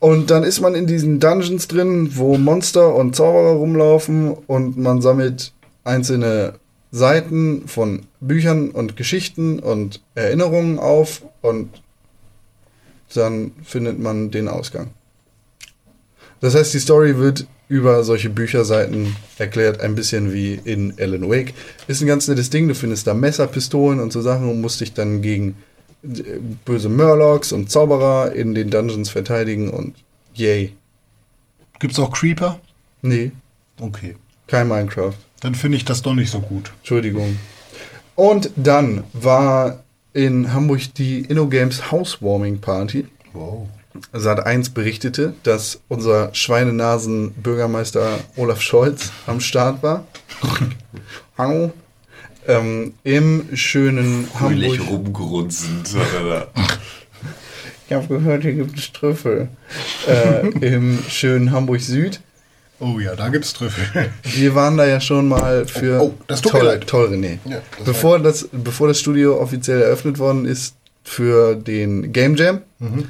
Und 0.00 0.30
dann 0.30 0.44
ist 0.44 0.60
man 0.60 0.74
in 0.74 0.86
diesen 0.86 1.18
Dungeons 1.18 1.66
drin, 1.66 2.16
wo 2.16 2.38
Monster 2.38 2.94
und 2.94 3.16
Zauberer 3.16 3.52
rumlaufen 3.52 4.32
und 4.32 4.76
man 4.76 5.02
sammelt 5.02 5.52
einzelne 5.82 6.54
Seiten 6.92 7.66
von 7.66 8.06
Büchern 8.20 8.70
und 8.70 8.96
Geschichten 8.96 9.58
und 9.58 10.00
Erinnerungen 10.14 10.78
auf 10.78 11.22
und 11.42 11.82
dann 13.14 13.52
findet 13.64 13.98
man 13.98 14.30
den 14.30 14.48
Ausgang. 14.48 14.90
Das 16.40 16.54
heißt, 16.54 16.72
die 16.74 16.78
Story 16.78 17.16
wird 17.18 17.46
über 17.68 18.02
solche 18.04 18.30
Bücherseiten 18.30 19.14
erklärt, 19.38 19.80
ein 19.80 19.94
bisschen 19.94 20.32
wie 20.32 20.54
in 20.54 20.94
Alan 20.98 21.28
Wake. 21.28 21.52
Ist 21.86 22.00
ein 22.00 22.06
ganz 22.06 22.26
nettes 22.28 22.48
Ding, 22.50 22.68
du 22.68 22.74
findest 22.74 23.06
da 23.06 23.14
Messer, 23.14 23.46
Pistolen 23.46 24.00
und 24.00 24.12
so 24.12 24.22
Sachen 24.22 24.48
und 24.48 24.60
musst 24.60 24.80
dich 24.80 24.94
dann 24.94 25.20
gegen 25.20 25.56
äh, 26.02 26.22
böse 26.64 26.88
Murlocs 26.88 27.52
und 27.52 27.70
Zauberer 27.70 28.32
in 28.32 28.54
den 28.54 28.70
Dungeons 28.70 29.10
verteidigen 29.10 29.70
und 29.70 29.94
yay. 30.34 30.72
Gibt's 31.78 31.98
auch 31.98 32.10
Creeper? 32.12 32.58
Nee, 33.02 33.32
Okay. 33.80 34.16
kein 34.46 34.66
Minecraft. 34.68 35.14
Dann 35.40 35.54
finde 35.54 35.76
ich 35.76 35.84
das 35.84 36.02
doch 36.02 36.14
nicht 36.14 36.30
so 36.30 36.40
gut. 36.40 36.72
Entschuldigung. 36.78 37.38
Und 38.16 38.50
dann 38.56 39.04
war 39.12 39.84
in 40.12 40.52
Hamburg 40.52 40.94
die 40.94 41.20
InnoGames 41.20 41.92
Housewarming 41.92 42.58
Party. 42.60 43.06
Wow. 43.32 43.68
Sat 44.12 44.44
1 44.44 44.70
berichtete, 44.70 45.34
dass 45.42 45.80
unser 45.88 46.30
Schweinenasen-Bürgermeister 46.34 48.18
Olaf 48.36 48.60
Scholz 48.60 49.10
am 49.26 49.40
Start 49.40 49.82
war. 49.82 50.06
Hallo. 51.38 51.72
Ähm, 52.46 52.94
Im 53.04 53.48
schönen 53.54 54.26
Fröhlich 54.26 54.78
Hamburg. 54.78 54.90
rumgrunzend. 54.90 55.90
Ich 57.90 57.94
habe 57.94 58.06
gehört, 58.06 58.42
hier 58.42 58.52
gibt 58.52 58.78
es 58.78 58.92
Trüffel. 58.92 59.48
äh, 60.06 60.46
Im 60.60 60.98
schönen 61.08 61.52
Hamburg 61.52 61.80
Süd. 61.80 62.20
Oh 62.80 62.98
ja, 63.00 63.16
da 63.16 63.30
gibt's 63.30 63.54
Trüffel. 63.54 64.10
Wir 64.24 64.54
waren 64.54 64.76
da 64.76 64.84
ja 64.86 65.00
schon 65.00 65.26
mal 65.26 65.64
für 65.66 65.98
Oh, 66.02 66.04
oh, 66.04 66.14
das 66.26 66.42
tut 66.42 66.52
mir 66.52 66.58
toll, 66.58 66.68
leid. 66.68 66.86
toll 66.86 67.06
René. 67.08 67.38
Ja, 67.46 67.62
das 67.78 67.84
bevor, 67.86 68.18
das, 68.18 68.46
bevor 68.52 68.88
das 68.88 69.00
Studio 69.00 69.40
offiziell 69.40 69.80
eröffnet 69.80 70.18
worden 70.18 70.44
ist 70.44 70.76
für 71.02 71.54
den 71.56 72.12
Game 72.12 72.36
Jam. 72.36 72.60
Mhm. 72.78 73.06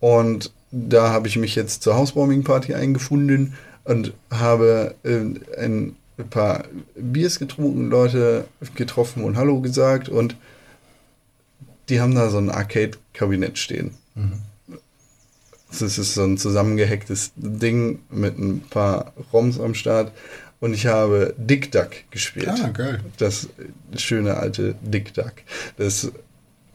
Und 0.00 0.52
da 0.70 1.10
habe 1.10 1.28
ich 1.28 1.36
mich 1.36 1.54
jetzt 1.54 1.82
zur 1.82 1.96
Housewarming 1.96 2.44
Party 2.44 2.74
eingefunden 2.74 3.54
und 3.84 4.12
habe 4.30 4.94
äh, 5.04 5.20
ein 5.58 5.96
paar 6.30 6.64
Biers 6.94 7.38
getrunken, 7.38 7.88
Leute 7.88 8.46
getroffen 8.74 9.24
und 9.24 9.36
Hallo 9.36 9.60
gesagt 9.60 10.08
und 10.08 10.36
die 11.88 12.00
haben 12.00 12.14
da 12.14 12.30
so 12.30 12.38
ein 12.38 12.50
Arcade-Kabinett 12.50 13.58
stehen. 13.58 13.92
Das 15.70 15.98
ist 15.98 16.14
so 16.14 16.24
ein 16.24 16.38
zusammengehacktes 16.38 17.32
Ding 17.36 18.00
mit 18.10 18.38
ein 18.38 18.60
paar 18.60 19.12
ROMs 19.32 19.60
am 19.60 19.74
Start. 19.74 20.12
Und 20.58 20.72
ich 20.72 20.86
habe 20.86 21.34
Dick 21.36 21.70
Duck 21.70 21.90
gespielt. 22.10 22.48
Ah, 22.48 22.68
geil. 22.68 23.00
Das 23.18 23.48
schöne 23.96 24.38
alte 24.38 24.74
Dick 24.80 25.12
Duck. 25.12 25.34
Das 25.76 26.10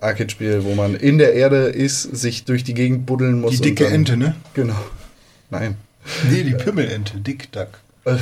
Arcade-Spiel, 0.01 0.63
wo 0.63 0.73
man 0.75 0.95
in 0.95 1.17
der 1.17 1.33
Erde 1.33 1.65
ist, 1.67 2.01
sich 2.03 2.43
durch 2.45 2.63
die 2.63 2.73
Gegend 2.73 3.05
buddeln 3.05 3.39
muss. 3.39 3.55
Die 3.55 3.61
dicke 3.61 3.85
dann- 3.85 3.93
Ente, 3.93 4.17
ne? 4.17 4.35
Genau. 4.53 4.79
Nein. 5.49 5.77
Nee, 6.29 6.43
die 6.43 6.53
Pimmelente, 6.55 7.17
Dick 7.17 7.51
Duck. 7.51 7.69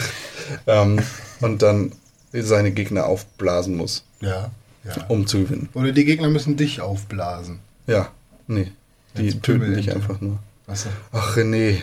ähm, 0.67 0.99
und 1.41 1.61
dann 1.61 1.93
seine 2.33 2.71
Gegner 2.71 3.05
aufblasen 3.05 3.75
muss, 3.77 4.03
Ja, 4.21 4.51
ja. 4.83 5.05
um 5.07 5.25
zu 5.25 5.39
gewinnen. 5.43 5.69
Oder 5.73 5.93
die 5.93 6.03
Gegner 6.05 6.29
müssen 6.29 6.57
dich 6.57 6.81
aufblasen. 6.81 7.59
Ja, 7.87 8.11
nee. 8.47 8.67
Die 9.17 9.27
Als 9.27 9.41
töten 9.41 9.73
dich 9.73 9.93
einfach 9.95 10.19
nur. 10.21 10.39
Du? 10.67 10.73
Ach, 11.13 11.35
René. 11.37 11.77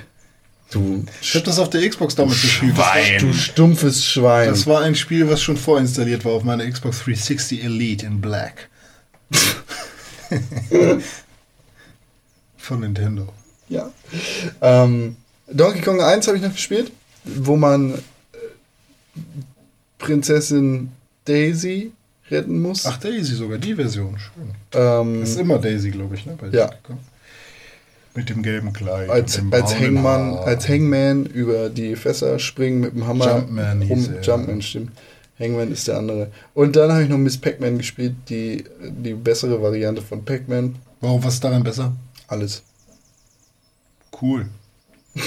Du, 0.71 1.05
Ich 1.23 1.35
hab 1.35 1.45
das 1.45 1.59
auf 1.59 1.71
der 1.71 1.89
Xbox 1.89 2.15
damals 2.17 2.43
gespielt. 2.43 2.75
Schwein. 2.75 3.19
du 3.21 3.33
stumpfes 3.33 4.05
Schwein. 4.05 4.49
das 4.49 4.67
war 4.67 4.83
ein 4.83 4.95
Spiel, 4.95 5.29
was 5.29 5.41
schon 5.41 5.57
vorinstalliert 5.57 6.25
war 6.25 6.33
auf 6.33 6.43
meiner 6.45 6.69
Xbox 6.69 6.99
360 7.05 7.65
Elite 7.65 8.05
in 8.07 8.21
Black. 8.21 8.69
Von 12.59 12.81
Nintendo. 12.81 13.29
Ja. 13.69 13.91
Ähm, 14.61 15.17
Donkey 15.49 15.81
Kong 15.83 16.01
1 16.01 16.27
habe 16.27 16.37
ich 16.37 16.43
noch 16.43 16.53
gespielt, 16.53 16.91
wo 17.25 17.57
man 17.57 17.95
äh, 17.95 17.99
Prinzessin 19.99 20.91
Daisy 21.25 21.93
retten 22.31 22.61
muss. 22.61 22.87
Ach, 22.87 22.97
Daisy 22.99 23.35
sogar, 23.35 23.59
die 23.59 23.75
Version. 23.75 24.19
Schön. 24.19 24.51
ähm, 24.73 25.21
Das 25.21 25.31
ist 25.31 25.39
immer 25.41 25.59
Daisy, 25.59 25.91
glaube 25.91 26.15
ich, 26.17 26.27
ne? 26.27 26.37
Bei 26.41 26.49
Ja. 26.49 26.67
Donkey 26.67 26.77
Kong. 26.83 26.99
Mit 28.15 28.31
dem 28.31 28.43
gelben 28.43 28.73
Kleid. 28.73 29.11
als, 29.11 29.39
als 29.51 29.79
Hangman, 29.79 30.35
als 30.39 30.67
Hangman 30.69 31.27
über 31.27 31.69
die 31.69 31.97
Fässer 31.97 32.39
springen 32.39 32.81
mit 32.81 32.95
dem 32.95 33.07
Hammer. 33.07 33.27
Jumpman 33.41 33.83
hieß 33.83 34.09
er, 34.09 34.15
ja. 34.15 34.21
Jumpman, 34.23 34.63
stimmt. 34.63 34.93
Hangman 35.39 35.71
ist 35.73 35.87
der 35.89 35.99
andere. 35.99 36.31
Und 36.55 36.77
dann 36.77 36.91
habe 36.91 37.03
ich 37.03 37.09
noch 37.09 37.19
Miss 37.19 37.39
Pac-Man 37.39 37.79
gespielt, 37.79 38.15
die, 38.29 38.65
die 38.81 39.15
bessere 39.15 39.61
Variante 39.61 40.03
von 40.03 40.25
Pac-Man. 40.25 40.77
Warum, 41.01 41.23
was 41.23 41.35
ist 41.35 41.45
daran 41.45 41.63
besser? 41.63 41.93
Alles. 42.29 42.63
Cool. 44.21 44.47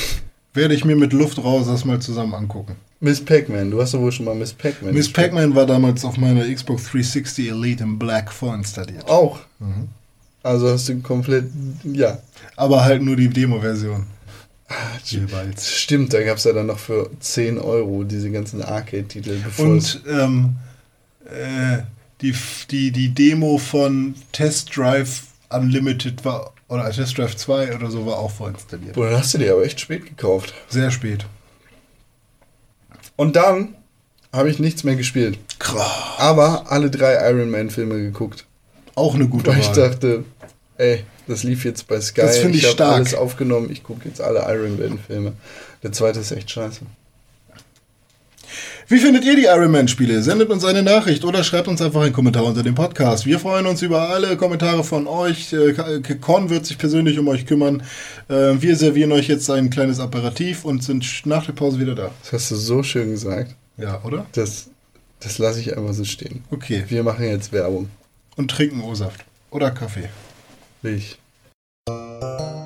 Werde 0.54 0.74
ich 0.74 0.84
mir 0.84 0.96
mit 0.96 1.14
Luft 1.14 1.38
raus 1.38 1.68
das 1.68 1.86
mal 1.86 2.00
zusammen 2.00 2.34
angucken. 2.34 2.76
Miss 3.02 3.24
Pac-Man, 3.24 3.72
du 3.72 3.82
hast 3.82 3.94
doch 3.94 4.02
wohl 4.02 4.12
schon 4.12 4.26
mal 4.26 4.36
Miss 4.36 4.52
Pac-Man 4.52 4.94
Miss. 4.94 5.12
Pac-Man 5.12 5.56
war 5.56 5.66
damals 5.66 6.04
auf 6.04 6.18
meiner 6.18 6.44
Xbox 6.54 6.84
360 6.86 7.50
Elite 7.50 7.84
in 7.84 7.98
Black 7.98 8.32
vorinstalliert. 8.32 9.08
Auch. 9.08 9.40
Mhm. 9.60 9.88
Also 10.44 10.70
hast 10.70 10.90
du 10.90 11.00
komplett, 11.00 11.46
ja. 11.84 12.18
Aber 12.56 12.84
halt 12.84 13.02
nur 13.02 13.16
die 13.16 13.30
Demo-Version. 13.30 14.06
Jeweils. 15.04 15.76
Stimmt, 15.78 16.14
da 16.14 16.24
gab 16.24 16.38
es 16.38 16.44
ja 16.44 16.54
dann 16.54 16.68
noch 16.68 16.80
für 16.80 17.10
10 17.20 17.58
Euro 17.58 18.04
diese 18.04 18.32
ganzen 18.32 18.62
Arcade-Titel. 18.62 19.42
Und 19.58 20.02
ähm, 20.08 20.56
äh, 21.26 21.80
die, 22.22 22.36
die, 22.70 22.92
die 22.92 23.14
Demo 23.14 23.58
von 23.58 24.16
Test 24.32 24.76
Drive 24.76 25.24
Unlimited 25.50 26.24
war, 26.26 26.54
oder 26.68 26.92
Test 26.92 27.18
Drive 27.18 27.36
2 27.36 27.76
oder 27.76 27.90
so, 27.90 28.06
war 28.06 28.20
auch 28.20 28.32
vorinstalliert. 28.32 28.94
Boah, 28.94 29.10
dann 29.10 29.20
hast 29.20 29.34
du 29.34 29.40
die 29.40 29.50
aber 29.50 29.64
echt 29.64 29.80
spät 29.80 30.06
gekauft. 30.06 30.54
Sehr 30.70 30.92
spät. 30.92 31.26
Und 33.16 33.36
dann 33.36 33.76
habe 34.32 34.50
ich 34.50 34.60
nichts 34.60 34.84
mehr 34.84 34.96
gespielt. 34.96 35.40
Krass. 35.58 35.92
Aber 36.18 36.72
alle 36.72 36.92
drei 36.92 37.16
Iron 37.30 37.50
Man-Filme 37.50 37.96
geguckt. 37.96 38.46
Auch 38.96 39.16
eine 39.16 39.28
gute 39.28 39.52
Weil 39.52 39.60
ich 39.60 39.68
dachte, 39.70 40.24
ey, 40.78 41.04
das 41.30 41.44
lief 41.44 41.64
jetzt 41.64 41.88
bei 41.88 42.02
Sky. 42.02 42.22
Das 42.22 42.40
finde 42.40 42.58
ich 42.58 42.66
hab 42.66 42.74
stark. 42.74 42.96
alles 42.96 43.14
aufgenommen. 43.16 43.70
Ich 43.72 43.84
gucke 43.84 44.08
jetzt 44.10 44.20
alle 44.20 44.40
Iron 44.54 44.78
Man-Filme. 44.78 45.34
Der 45.84 45.92
zweite 45.94 46.20
ist 46.20 46.32
echt 46.32 46.52
scheiße. 46.52 46.82
Wie 48.88 48.98
findet 48.98 49.24
ihr 49.24 49.36
die 49.36 49.44
Iron 49.44 49.70
Man 49.72 49.88
Spiele? 49.88 50.24
Sendet 50.24 50.50
uns 50.50 50.66
eine 50.66 50.82
Nachricht 50.82 51.24
oder 51.24 51.44
schreibt 51.44 51.68
uns 51.68 51.80
einfach 51.80 52.02
einen 52.02 52.12
Kommentar 52.14 52.44
unter 52.44 52.64
dem 52.64 52.74
Podcast. 52.74 53.28
Wir 53.28 53.38
freuen 53.40 53.68
uns 53.68 53.84
über 53.84 54.10
alle 54.10 54.36
Kommentare 54.36 54.84
von 54.84 55.06
euch. 55.06 55.54
Äh, 55.54 55.74
Con 56.20 56.50
wird 56.50 56.66
sich 56.66 56.80
persönlich 56.80 57.20
um 57.20 57.28
euch 57.28 57.46
kümmern. 57.46 57.84
Äh, 58.30 58.56
Wir 58.60 58.76
servieren 58.76 59.12
euch 59.12 59.28
jetzt 59.28 59.48
ein 59.52 59.70
kleines 59.70 60.00
Aperitif 60.00 60.66
und 60.66 60.84
sind 60.84 61.06
nach 61.26 61.46
der 61.46 61.54
Pause 61.54 61.80
wieder 61.80 61.94
da. 61.94 62.10
Das 62.24 62.34
hast 62.34 62.50
du 62.52 62.56
so 62.56 62.82
schön 62.82 63.12
gesagt. 63.12 63.56
Ja, 63.78 64.02
oder? 64.04 64.26
Das, 64.32 64.70
das 65.20 65.38
lasse 65.38 65.60
ich 65.60 65.78
einfach 65.78 65.94
so 65.94 66.04
stehen. 66.04 66.44
Okay. 66.50 66.84
Wir 66.88 67.04
machen 67.04 67.26
jetzt 67.26 67.54
Werbung. 67.54 67.90
Und 68.38 68.50
trinken 68.50 68.82
O-Saft. 68.82 69.24
Oder 69.52 69.70
Kaffee. 69.70 70.10
Will 70.82 72.59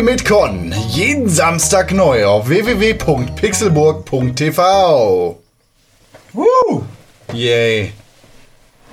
Kaffee 0.00 0.12
mit 0.12 0.24
Con. 0.24 0.74
Jeden 0.88 1.28
Samstag 1.28 1.92
neu 1.92 2.24
auf 2.24 2.48
www.pixelburg.tv. 2.48 5.38
Woo! 6.32 6.84
Yay. 7.34 7.92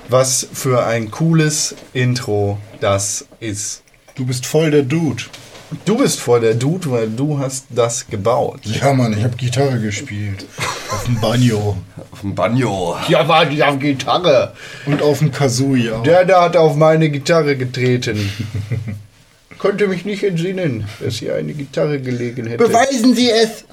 Was 0.08 0.46
für 0.52 0.84
ein 0.84 1.10
cooles 1.10 1.74
Intro 1.94 2.58
das 2.80 3.24
ist. 3.40 3.82
Du 4.16 4.26
bist 4.26 4.44
voll 4.44 4.70
der 4.70 4.82
Dude. 4.82 5.22
Du 5.86 5.96
bist 5.96 6.20
voll 6.20 6.40
der 6.40 6.52
Dude, 6.54 6.90
weil 6.90 7.08
du 7.08 7.38
hast 7.38 7.64
das 7.70 8.06
gebaut. 8.06 8.60
Ja, 8.64 8.92
Mann, 8.92 9.16
ich 9.16 9.24
habe 9.24 9.36
Gitarre 9.36 9.80
gespielt. 9.80 10.44
Auf 10.90 11.04
dem 11.04 11.18
Banjo. 11.20 11.78
Auf 12.12 12.20
dem 12.20 12.34
Banjo. 12.34 12.98
Ja, 13.08 13.26
war 13.28 13.46
die 13.46 13.62
auf 13.62 13.78
Gitarre. 13.78 14.52
Und 14.86 15.00
auf 15.02 15.20
dem 15.20 15.30
Kazooie 15.30 15.96
auch. 15.96 16.02
Der 16.02 16.24
da 16.24 16.42
hat 16.42 16.56
auf 16.56 16.74
meine 16.76 17.08
Gitarre 17.10 17.56
getreten. 17.56 18.32
konnte 19.58 19.88
mich 19.88 20.04
nicht 20.04 20.22
entsinnen, 20.22 20.86
dass 21.00 21.16
hier 21.16 21.34
eine 21.34 21.52
Gitarre 21.52 22.00
gelegen 22.00 22.46
hätte. 22.46 22.64
Beweisen 22.64 23.14
Sie 23.14 23.30
es! 23.30 23.64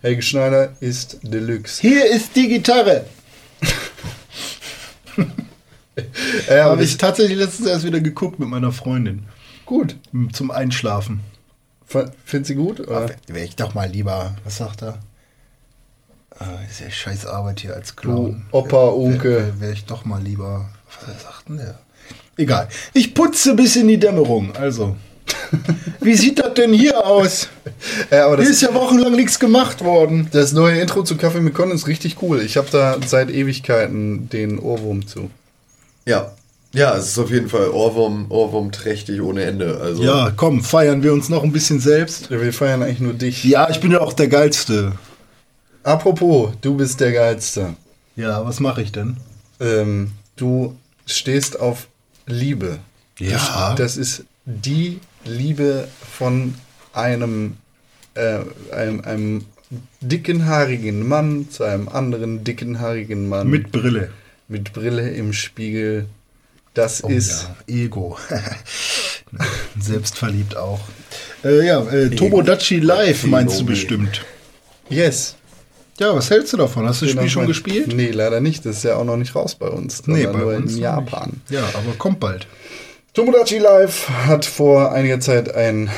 Helge 0.00 0.22
Schneider 0.22 0.72
ist 0.80 1.18
Deluxe. 1.22 1.80
Hier 1.80 2.06
ist 2.06 2.34
die 2.34 2.48
Gitarre! 2.48 3.04
ja, 6.48 6.64
Habe 6.64 6.82
ich 6.82 6.96
tatsächlich 6.96 7.36
letztens 7.38 7.68
erst 7.68 7.84
wieder 7.84 8.00
geguckt 8.00 8.38
mit 8.38 8.48
meiner 8.48 8.72
Freundin. 8.72 9.26
Gut. 9.66 9.96
Zum 10.32 10.50
Einschlafen. 10.50 11.20
Findet 12.24 12.46
sie 12.46 12.54
gut? 12.54 12.86
Wäre 12.88 13.44
ich 13.44 13.56
doch 13.56 13.74
mal 13.74 13.90
lieber. 13.90 14.36
Was 14.44 14.56
sagt 14.58 14.82
er? 14.82 15.00
Äh, 16.40 16.66
ist 16.70 16.80
ja 16.80 16.90
scheiß 16.90 17.26
Arbeit 17.26 17.60
hier 17.60 17.74
als 17.74 17.96
Clown. 17.96 18.46
Du 18.50 18.56
Opa, 18.58 18.86
Unke. 18.86 19.28
Wäre 19.28 19.46
wär, 19.46 19.60
wär 19.60 19.72
ich 19.72 19.84
doch 19.84 20.04
mal 20.04 20.22
lieber. 20.22 20.70
Was 21.04 21.22
sagt 21.22 21.48
denn 21.48 21.58
der? 21.58 21.78
Egal. 22.36 22.68
Ich 22.94 23.14
putze 23.14 23.54
bis 23.54 23.76
in 23.76 23.88
die 23.88 23.98
Dämmerung. 23.98 24.54
Also. 24.56 24.96
Wie 26.00 26.14
sieht 26.14 26.38
das 26.38 26.54
denn 26.54 26.72
hier 26.72 27.04
aus? 27.06 27.48
Ja, 28.10 28.34
Hier 28.36 28.48
ist 28.50 28.62
ja 28.62 28.74
wochenlang 28.74 29.14
nichts 29.14 29.38
gemacht 29.38 29.84
worden. 29.84 30.28
das 30.32 30.52
neue 30.52 30.80
Intro 30.80 31.02
zu 31.02 31.16
Kaffee 31.16 31.40
mit 31.40 31.54
Con 31.54 31.70
ist 31.70 31.86
richtig 31.86 32.16
cool. 32.22 32.40
Ich 32.42 32.56
habe 32.56 32.68
da 32.70 32.96
seit 33.06 33.30
Ewigkeiten 33.30 34.28
den 34.28 34.58
Ohrwurm 34.58 35.06
zu. 35.06 35.30
Ja. 36.06 36.32
Ja, 36.72 36.96
es 36.96 37.08
ist 37.08 37.18
auf 37.18 37.30
jeden 37.30 37.48
Fall 37.48 37.68
Ohrwurm, 37.70 38.26
Ohrwurm 38.28 38.70
trächtig 38.70 39.20
ohne 39.20 39.42
Ende. 39.42 39.80
Also 39.82 40.02
Ja, 40.04 40.32
komm, 40.36 40.62
feiern 40.62 41.02
wir 41.02 41.12
uns 41.12 41.28
noch 41.28 41.42
ein 41.42 41.52
bisschen 41.52 41.80
selbst. 41.80 42.30
Ja, 42.30 42.40
wir 42.40 42.52
feiern 42.52 42.82
eigentlich 42.82 43.00
nur 43.00 43.14
dich. 43.14 43.42
Ja, 43.44 43.68
ich 43.70 43.80
bin 43.80 43.90
ja 43.90 44.00
auch 44.00 44.12
der 44.12 44.28
Geilste. 44.28 44.92
Apropos, 45.82 46.50
du 46.60 46.74
bist 46.76 47.00
der 47.00 47.12
Geilste. 47.12 47.74
Ja, 48.14 48.44
was 48.44 48.60
mache 48.60 48.82
ich 48.82 48.92
denn? 48.92 49.16
Ähm, 49.60 50.12
du 50.36 50.76
stehst 51.06 51.58
auf 51.58 51.88
Liebe. 52.30 52.78
Ja. 53.18 53.74
Das 53.76 53.96
ist 53.96 54.24
die 54.46 55.00
Liebe 55.24 55.88
von 56.16 56.54
einem, 56.92 57.56
äh, 58.14 58.38
einem, 58.72 59.00
einem 59.02 59.44
dicken, 60.00 60.46
haarigen 60.46 61.06
Mann 61.06 61.48
zu 61.50 61.64
einem 61.64 61.88
anderen 61.88 62.42
dicken, 62.44 62.80
haarigen 62.80 63.28
Mann 63.28 63.48
Mit 63.48 63.70
Brille. 63.72 64.10
mit 64.48 64.72
Brille 64.72 65.10
im 65.10 65.32
Spiegel. 65.32 66.06
Das 66.74 67.04
Oh, 67.04 67.08
ist 67.08 67.48
ja, 67.68 67.74
Ego. 67.74 68.16
Selbstverliebt 69.80 70.56
auch. 70.56 70.80
Äh, 71.44 71.66
ja, 71.66 71.82
äh, 71.90 72.10
Tomodachi 72.10 72.80
Live 72.80 73.24
meinst 73.24 73.60
du 73.60 73.66
bestimmt. 73.66 74.24
Yes. 74.88 75.36
Ja, 76.00 76.14
was 76.14 76.30
hältst 76.30 76.52
du 76.52 76.56
davon? 76.56 76.86
Hast 76.88 77.02
du 77.02 77.04
das 77.06 77.12
Genau, 77.12 77.20
Spiel 77.22 77.30
schon 77.30 77.42
mein- 77.42 77.48
gespielt? 77.48 77.94
Nee, 77.94 78.10
leider 78.10 78.40
nicht. 78.40 78.64
Das 78.66 78.78
ist 78.78 78.84
ja 78.84 78.96
auch 78.96 79.04
noch 79.04 79.16
nicht 79.18 79.34
raus 79.34 79.54
bei 79.54 79.68
uns. 79.68 80.06
Nee, 80.06 80.24
bei 80.26 80.32
nur 80.38 80.54
uns 80.56 80.72
in 80.74 80.78
Japan. 80.80 81.40
Ja, 81.50 81.62
aber 81.74 81.92
kommt 81.98 82.20
bald. 82.20 82.46
Tomodachi 83.12 83.58
Live 83.58 84.08
hat 84.08 84.44
vor 84.46 84.92
einiger 84.92 85.20
Zeit 85.20 85.54
einen 85.54 85.90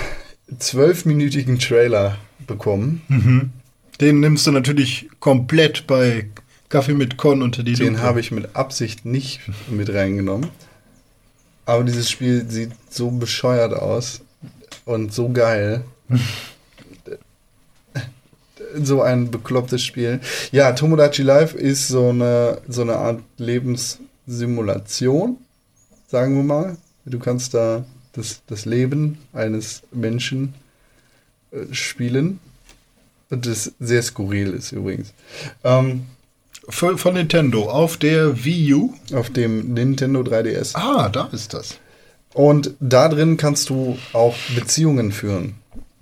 zwölfminütigen 0.59 1.59
Trailer 1.59 2.17
bekommen. 2.47 3.53
Den 4.01 4.21
nimmst 4.21 4.47
du 4.47 4.51
natürlich 4.51 5.09
komplett 5.21 5.87
bei 5.87 6.27
Kaffee 6.69 6.95
mit 6.95 7.17
Con 7.17 7.43
unter 7.43 7.63
die 7.63 7.75
Den 7.75 8.01
habe 8.01 8.19
ich 8.21 8.33
mit 8.33 8.57
Absicht 8.57 9.05
nicht 9.05 9.41
mit 9.71 9.93
reingenommen. 9.93 10.49
Aber 11.65 11.85
dieses 11.85 12.11
Spiel 12.11 12.45
sieht 12.49 12.73
so 12.91 13.11
bescheuert 13.11 13.73
aus 13.75 14.23
und 14.85 15.13
so 15.13 15.29
geil. 15.31 15.85
so 18.83 19.03
ein 19.03 19.31
beklopptes 19.31 19.83
Spiel. 19.83 20.21
Ja, 20.51 20.73
Tomodachi 20.73 21.23
Live 21.23 21.55
ist 21.55 21.89
so 21.89 22.09
eine, 22.11 22.59
so 22.69 22.83
eine 22.83 22.97
Art 22.97 23.21
Lebenssimulation, 23.39 25.37
sagen 26.09 26.37
wir 26.37 26.43
mal. 26.43 26.77
Du 27.05 27.19
kannst 27.19 27.55
da 27.55 27.85
das, 28.13 28.43
das 28.47 28.65
Leben 28.65 29.19
eines 29.33 29.83
Menschen 29.91 30.55
äh, 31.51 31.73
spielen. 31.73 32.39
Und 33.31 33.47
das 33.47 33.73
sehr 33.81 34.03
skurril 34.03 34.53
ist 34.53 34.73
übrigens. 34.73 35.15
Ähm, 35.65 36.07
Von, 36.69 36.97
von 36.99 37.15
Nintendo 37.15 37.71
auf 37.71 37.97
der 37.97 38.45
Wii 38.45 38.75
U. 38.75 38.95
auf 39.15 39.31
dem 39.31 39.73
Nintendo 39.75 40.21
3DS. 40.21 40.77
Ah, 40.77 41.09
da 41.09 41.29
ist 41.33 41.55
das. 41.55 41.79
Und 42.35 42.75
da 42.79 43.09
drin 43.09 43.37
kannst 43.37 43.69
du 43.71 43.99
auch 44.13 44.37
Beziehungen 44.55 45.11
führen. 45.13 45.55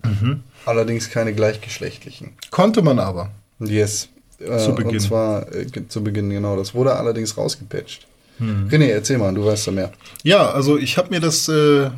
Mhm. 0.04 0.42
Allerdings 0.64 1.10
keine 1.10 1.32
gleichgeschlechtlichen. 1.32 2.32
Konnte 2.50 2.82
man 2.82 2.98
aber. 2.98 3.30
Yes. 3.60 4.08
Äh, 4.38 4.58
Zu 4.58 4.74
Beginn. 4.74 4.92
Und 4.92 5.00
zwar 5.00 5.52
äh, 5.54 5.66
zu 5.88 6.02
Beginn, 6.02 6.30
genau. 6.30 6.56
Das 6.56 6.74
wurde 6.74 6.94
allerdings 6.94 7.36
rausgepatcht. 7.36 8.06
Mhm. 8.38 8.68
René, 8.68 8.86
erzähl 8.86 9.18
mal, 9.18 9.34
du 9.34 9.44
weißt 9.44 9.66
da 9.66 9.70
mehr. 9.70 9.92
Ja, 10.22 10.50
also 10.50 10.78
ich 10.78 10.96
habe 10.96 11.10
mir 11.10 11.20
das 11.20 11.48
äh, 11.48 11.90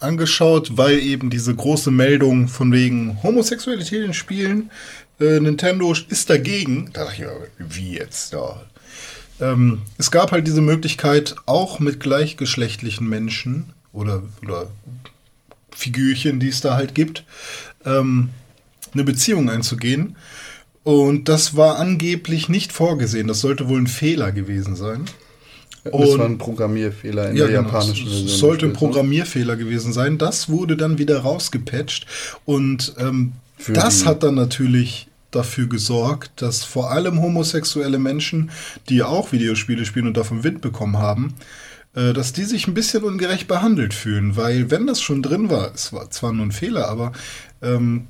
angeschaut, 0.00 0.76
weil 0.76 0.98
eben 0.98 1.30
diese 1.30 1.54
große 1.54 1.90
Meldung 1.90 2.48
von 2.48 2.72
wegen 2.72 3.22
Homosexualität 3.22 4.04
in 4.04 4.14
Spielen, 4.14 4.70
äh, 5.20 5.38
Nintendo 5.40 5.94
ist 6.08 6.30
dagegen. 6.30 6.90
Da 6.92 7.04
dachte 7.04 7.14
ich 7.14 7.20
mir, 7.20 7.32
wie 7.58 7.94
jetzt? 7.94 8.32
Ja. 8.32 8.60
Ähm, 9.40 9.82
es 9.98 10.10
gab 10.10 10.32
halt 10.32 10.46
diese 10.46 10.60
Möglichkeit, 10.60 11.36
auch 11.46 11.78
mit 11.78 12.00
gleichgeschlechtlichen 12.00 13.08
Menschen 13.08 13.72
oder, 13.92 14.22
oder 14.42 14.68
Figürchen, 15.70 16.40
die 16.40 16.48
es 16.48 16.60
da 16.60 16.74
halt 16.74 16.94
gibt, 16.94 17.24
ähm, 17.84 18.30
eine 18.92 19.04
Beziehung 19.04 19.50
einzugehen. 19.50 20.16
Und 20.84 21.28
das 21.28 21.56
war 21.56 21.78
angeblich 21.78 22.48
nicht 22.48 22.72
vorgesehen. 22.72 23.28
Das 23.28 23.40
sollte 23.40 23.68
wohl 23.68 23.78
ein 23.80 23.86
Fehler 23.86 24.32
gewesen 24.32 24.74
sein. 24.74 25.04
Das 25.84 25.92
war 25.92 26.26
ein 26.26 26.38
Programmierfehler 26.38 27.30
in 27.30 27.36
Ja, 27.36 27.46
der 27.46 27.56
genau. 27.58 27.68
japanischen 27.68 28.06
Version. 28.08 28.26
es 28.26 28.38
sollte 28.38 28.66
ein? 28.66 28.72
Programmierfehler 28.72 29.56
gewesen 29.56 29.92
sein. 29.92 30.18
Das 30.18 30.48
wurde 30.48 30.76
dann 30.76 30.98
wieder 30.98 31.18
rausgepatcht. 31.20 32.06
Und 32.44 32.94
ähm, 32.98 33.32
das 33.68 34.06
hat 34.06 34.22
dann 34.22 34.34
natürlich 34.34 35.08
dafür 35.32 35.66
gesorgt, 35.66 36.42
dass 36.42 36.62
vor 36.62 36.90
allem 36.90 37.20
homosexuelle 37.22 37.98
Menschen, 37.98 38.50
die 38.88 39.02
auch 39.02 39.32
Videospiele 39.32 39.84
spielen 39.84 40.06
und 40.06 40.16
davon 40.16 40.44
Wind 40.44 40.60
bekommen 40.60 40.98
haben, 40.98 41.34
dass 41.94 42.32
die 42.32 42.44
sich 42.44 42.66
ein 42.66 42.74
bisschen 42.74 43.02
ungerecht 43.04 43.48
behandelt 43.48 43.92
fühlen. 43.92 44.36
Weil 44.36 44.70
wenn 44.70 44.86
das 44.86 45.02
schon 45.02 45.22
drin 45.22 45.50
war, 45.50 45.72
es 45.74 45.92
war 45.92 46.10
zwar 46.10 46.32
nur 46.32 46.46
ein 46.46 46.52
Fehler, 46.52 46.88
aber 46.88 47.12
ähm, 47.60 48.06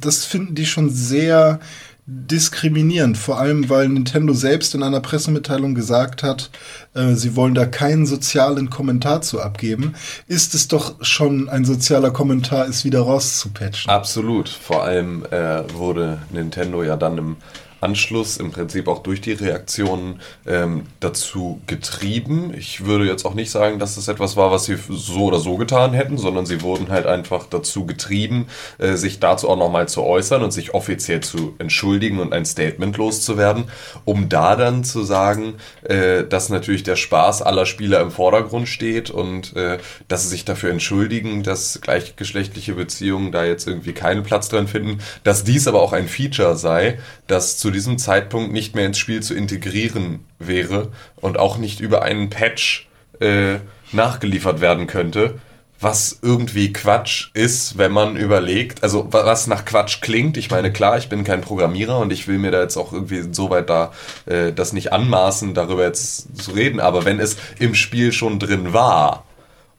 das 0.00 0.24
finden 0.24 0.54
die 0.54 0.66
schon 0.66 0.90
sehr 0.90 1.60
diskriminierend, 2.06 3.16
vor 3.16 3.38
allem 3.38 3.68
weil 3.70 3.88
Nintendo 3.88 4.32
selbst 4.32 4.74
in 4.74 4.82
einer 4.82 5.00
Pressemitteilung 5.00 5.76
gesagt 5.76 6.24
hat, 6.24 6.50
äh, 6.94 7.14
sie 7.14 7.36
wollen 7.36 7.54
da 7.54 7.66
keinen 7.66 8.04
sozialen 8.04 8.68
Kommentar 8.68 9.22
zu 9.22 9.40
abgeben, 9.40 9.94
ist 10.26 10.54
es 10.54 10.66
doch 10.66 11.04
schon 11.04 11.48
ein 11.48 11.64
sozialer 11.64 12.10
Kommentar, 12.10 12.66
es 12.66 12.84
wieder 12.84 13.02
rauszupatchen. 13.02 13.90
Absolut. 13.90 14.48
Vor 14.48 14.82
allem 14.82 15.24
äh, 15.30 15.62
wurde 15.72 16.18
Nintendo 16.32 16.82
ja 16.82 16.96
dann 16.96 17.18
im 17.18 17.36
Anschluss 17.80 18.36
im 18.36 18.50
Prinzip 18.50 18.88
auch 18.88 19.02
durch 19.02 19.20
die 19.20 19.32
Reaktionen 19.32 20.20
ähm, 20.46 20.84
dazu 21.00 21.60
getrieben. 21.66 22.52
Ich 22.56 22.84
würde 22.84 23.06
jetzt 23.06 23.24
auch 23.24 23.34
nicht 23.34 23.50
sagen, 23.50 23.78
dass 23.78 23.94
das 23.94 24.08
etwas 24.08 24.36
war, 24.36 24.50
was 24.50 24.64
sie 24.66 24.76
so 24.88 25.24
oder 25.24 25.38
so 25.38 25.56
getan 25.56 25.92
hätten, 25.92 26.18
sondern 26.18 26.46
sie 26.46 26.62
wurden 26.62 26.90
halt 26.90 27.06
einfach 27.06 27.46
dazu 27.46 27.86
getrieben, 27.86 28.46
äh, 28.78 28.94
sich 28.94 29.18
dazu 29.20 29.48
auch 29.48 29.56
nochmal 29.56 29.88
zu 29.88 30.02
äußern 30.02 30.42
und 30.42 30.52
sich 30.52 30.74
offiziell 30.74 31.20
zu 31.20 31.54
entschuldigen 31.58 32.20
und 32.20 32.32
ein 32.32 32.44
Statement 32.44 32.96
loszuwerden, 32.96 33.64
um 34.04 34.28
da 34.28 34.56
dann 34.56 34.84
zu 34.84 35.02
sagen, 35.02 35.54
äh, 35.82 36.24
dass 36.24 36.50
natürlich 36.50 36.82
der 36.82 36.96
Spaß 36.96 37.42
aller 37.42 37.66
Spieler 37.66 38.00
im 38.00 38.10
Vordergrund 38.10 38.68
steht 38.68 39.10
und 39.10 39.56
äh, 39.56 39.78
dass 40.08 40.24
sie 40.24 40.28
sich 40.28 40.44
dafür 40.44 40.70
entschuldigen, 40.70 41.42
dass 41.42 41.80
gleichgeschlechtliche 41.80 42.74
Beziehungen 42.74 43.32
da 43.32 43.44
jetzt 43.44 43.66
irgendwie 43.66 43.92
keinen 43.92 44.22
Platz 44.22 44.48
drin 44.48 44.68
finden, 44.68 44.98
dass 45.24 45.44
dies 45.44 45.66
aber 45.66 45.80
auch 45.80 45.92
ein 45.92 46.08
Feature 46.08 46.56
sei, 46.56 46.98
das 47.26 47.58
zu 47.58 47.69
diesem 47.70 47.98
Zeitpunkt 47.98 48.52
nicht 48.52 48.74
mehr 48.74 48.86
ins 48.86 48.98
Spiel 48.98 49.22
zu 49.22 49.34
integrieren 49.34 50.20
wäre 50.38 50.88
und 51.16 51.38
auch 51.38 51.58
nicht 51.58 51.80
über 51.80 52.02
einen 52.02 52.30
Patch 52.30 52.88
äh, 53.20 53.56
nachgeliefert 53.92 54.60
werden 54.60 54.86
könnte. 54.86 55.38
Was 55.82 56.18
irgendwie 56.20 56.74
Quatsch 56.74 57.30
ist, 57.32 57.78
wenn 57.78 57.90
man 57.92 58.14
überlegt, 58.16 58.82
also 58.82 59.10
wa- 59.12 59.24
was 59.24 59.46
nach 59.46 59.64
Quatsch 59.64 60.02
klingt. 60.02 60.36
Ich 60.36 60.50
meine, 60.50 60.70
klar, 60.72 60.98
ich 60.98 61.08
bin 61.08 61.24
kein 61.24 61.40
Programmierer 61.40 61.98
und 61.98 62.12
ich 62.12 62.28
will 62.28 62.36
mir 62.36 62.50
da 62.50 62.60
jetzt 62.60 62.76
auch 62.76 62.92
irgendwie 62.92 63.32
so 63.32 63.48
weit 63.48 63.70
da 63.70 63.90
äh, 64.26 64.52
das 64.52 64.74
nicht 64.74 64.92
anmaßen, 64.92 65.54
darüber 65.54 65.84
jetzt 65.84 66.36
zu 66.36 66.50
reden. 66.50 66.80
Aber 66.80 67.06
wenn 67.06 67.18
es 67.18 67.38
im 67.58 67.74
Spiel 67.74 68.12
schon 68.12 68.38
drin 68.38 68.74
war 68.74 69.24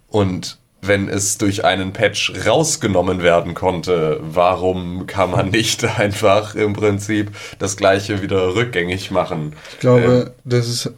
und 0.08 0.58
wenn 0.82 1.08
es 1.08 1.38
durch 1.38 1.64
einen 1.64 1.94
Patch 1.94 2.34
rausgenommen 2.46 3.22
werden 3.22 3.54
konnte, 3.54 4.20
warum 4.22 5.06
kann 5.08 5.32
man 5.32 5.50
nicht 5.52 5.84
einfach 5.84 6.56
im 6.56 6.74
Prinzip 6.74 7.32
das 7.60 7.78
gleiche 7.78 8.22
wieder 8.22 8.56
rückgängig 8.56 9.12
machen? 9.12 9.54
Ich 9.74 9.80
glaube, 9.80 10.34
das 10.44 10.68
ist 10.68 10.92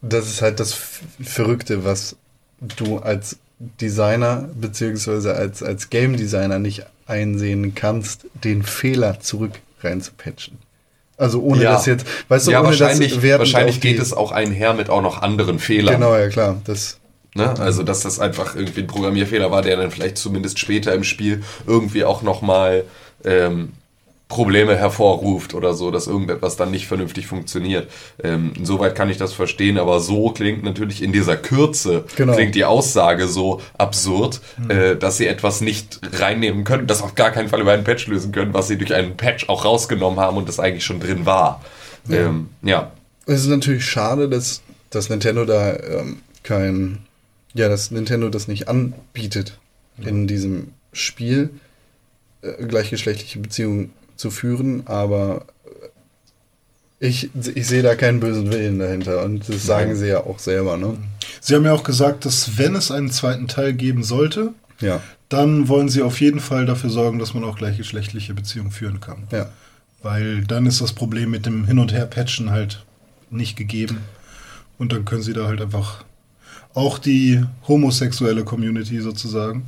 das 0.00 0.28
ist 0.28 0.42
halt 0.42 0.60
das 0.60 0.76
Verrückte, 1.20 1.84
was 1.84 2.16
du 2.60 2.98
als 2.98 3.38
Designer 3.58 4.48
beziehungsweise 4.54 5.34
als, 5.34 5.62
als 5.62 5.90
Game 5.90 6.16
Designer 6.16 6.58
nicht 6.58 6.84
einsehen 7.06 7.74
kannst, 7.74 8.26
den 8.44 8.62
Fehler 8.62 9.20
zurück 9.20 9.52
reinzupatchen. 9.82 10.58
Also 11.16 11.40
ohne 11.42 11.64
Ja. 11.64 11.72
das 11.72 11.86
jetzt, 11.86 12.06
weißt 12.28 12.46
du, 12.46 12.52
ja, 12.52 12.60
ohne 12.60 12.68
wahrscheinlich, 12.68 13.14
das 13.20 13.38
wahrscheinlich 13.40 13.80
geht 13.80 13.98
es 13.98 14.12
auch 14.12 14.30
einher 14.30 14.74
mit 14.74 14.88
auch 14.88 15.02
noch 15.02 15.20
anderen 15.20 15.58
Fehlern. 15.58 15.96
Genau, 15.96 16.14
ja 16.14 16.28
klar. 16.28 16.60
Das, 16.64 16.97
Ne? 17.38 17.54
Also, 17.58 17.82
dass 17.84 18.00
das 18.00 18.18
einfach 18.18 18.54
irgendwie 18.56 18.80
ein 18.80 18.86
Programmierfehler 18.88 19.50
war, 19.50 19.62
der 19.62 19.76
dann 19.76 19.90
vielleicht 19.90 20.18
zumindest 20.18 20.58
später 20.58 20.92
im 20.92 21.04
Spiel 21.04 21.42
irgendwie 21.66 22.04
auch 22.04 22.22
nochmal 22.22 22.84
ähm, 23.24 23.72
Probleme 24.26 24.76
hervorruft 24.76 25.54
oder 25.54 25.72
so, 25.72 25.90
dass 25.90 26.06
irgendetwas 26.06 26.56
dann 26.56 26.70
nicht 26.70 26.86
vernünftig 26.86 27.26
funktioniert. 27.26 27.90
Ähm, 28.22 28.52
insoweit 28.58 28.94
kann 28.94 29.08
ich 29.08 29.16
das 29.16 29.32
verstehen, 29.32 29.78
aber 29.78 30.00
so 30.00 30.30
klingt 30.30 30.64
natürlich 30.64 31.02
in 31.02 31.12
dieser 31.12 31.36
Kürze, 31.36 32.04
Genau. 32.16 32.34
klingt 32.34 32.54
die 32.54 32.66
Aussage 32.66 33.26
so 33.28 33.62
absurd, 33.78 34.40
äh, 34.68 34.96
dass 34.96 35.16
sie 35.16 35.26
etwas 35.26 35.62
nicht 35.62 36.00
reinnehmen 36.12 36.64
können, 36.64 36.86
das 36.86 37.02
auf 37.02 37.14
gar 37.14 37.30
keinen 37.30 37.48
Fall 37.48 37.60
über 37.62 37.72
einen 37.72 37.84
Patch 37.84 38.06
lösen 38.08 38.32
können, 38.32 38.52
was 38.52 38.68
sie 38.68 38.76
durch 38.76 38.92
einen 38.92 39.16
Patch 39.16 39.48
auch 39.48 39.64
rausgenommen 39.64 40.20
haben 40.20 40.36
und 40.36 40.46
das 40.48 40.60
eigentlich 40.60 40.84
schon 40.84 41.00
drin 41.00 41.24
war. 41.24 41.62
Ja. 42.08 42.16
Ähm, 42.16 42.48
ja. 42.62 42.92
Es 43.26 43.40
ist 43.42 43.48
natürlich 43.48 43.86
schade, 43.86 44.28
dass, 44.28 44.60
dass 44.90 45.08
Nintendo 45.08 45.44
da 45.46 45.74
ähm, 45.74 46.18
kein, 46.42 46.98
ja, 47.54 47.68
dass 47.68 47.90
Nintendo 47.90 48.28
das 48.28 48.48
nicht 48.48 48.68
anbietet, 48.68 49.58
in 49.98 50.26
diesem 50.26 50.68
Spiel 50.92 51.50
äh, 52.42 52.64
gleichgeschlechtliche 52.64 53.40
Beziehungen 53.40 53.90
zu 54.16 54.30
führen, 54.30 54.86
aber 54.86 55.46
äh, 57.00 57.08
ich, 57.08 57.30
ich 57.54 57.66
sehe 57.66 57.82
da 57.82 57.94
keinen 57.94 58.20
bösen 58.20 58.50
Willen 58.52 58.78
dahinter 58.78 59.24
und 59.24 59.48
das 59.48 59.64
sagen 59.66 59.96
sie 59.96 60.08
ja 60.08 60.24
auch 60.24 60.38
selber, 60.38 60.76
ne? 60.76 60.96
Sie 61.40 61.54
haben 61.54 61.64
ja 61.64 61.72
auch 61.72 61.84
gesagt, 61.84 62.24
dass 62.24 62.58
wenn 62.58 62.74
es 62.74 62.90
einen 62.90 63.10
zweiten 63.10 63.48
Teil 63.48 63.72
geben 63.72 64.02
sollte, 64.02 64.52
Ja, 64.80 65.00
dann 65.28 65.68
wollen 65.68 65.88
sie 65.88 66.02
auf 66.02 66.20
jeden 66.20 66.40
Fall 66.40 66.64
dafür 66.66 66.90
sorgen, 66.90 67.18
dass 67.18 67.34
man 67.34 67.44
auch 67.44 67.56
gleichgeschlechtliche 67.58 68.34
Beziehungen 68.34 68.70
führen 68.70 69.00
kann. 69.00 69.26
ja. 69.32 69.50
Weil 70.00 70.44
dann 70.44 70.64
ist 70.66 70.80
das 70.80 70.92
Problem 70.92 71.30
mit 71.32 71.44
dem 71.44 71.66
Hin- 71.66 71.80
und 71.80 71.92
Her-Patchen 71.92 72.52
halt 72.52 72.84
nicht 73.30 73.56
gegeben. 73.56 73.98
Und 74.78 74.92
dann 74.92 75.04
können 75.04 75.22
sie 75.22 75.32
da 75.32 75.48
halt 75.48 75.60
einfach 75.60 76.04
auch 76.78 76.98
die 76.98 77.44
homosexuelle 77.66 78.44
Community 78.44 79.00
sozusagen, 79.00 79.66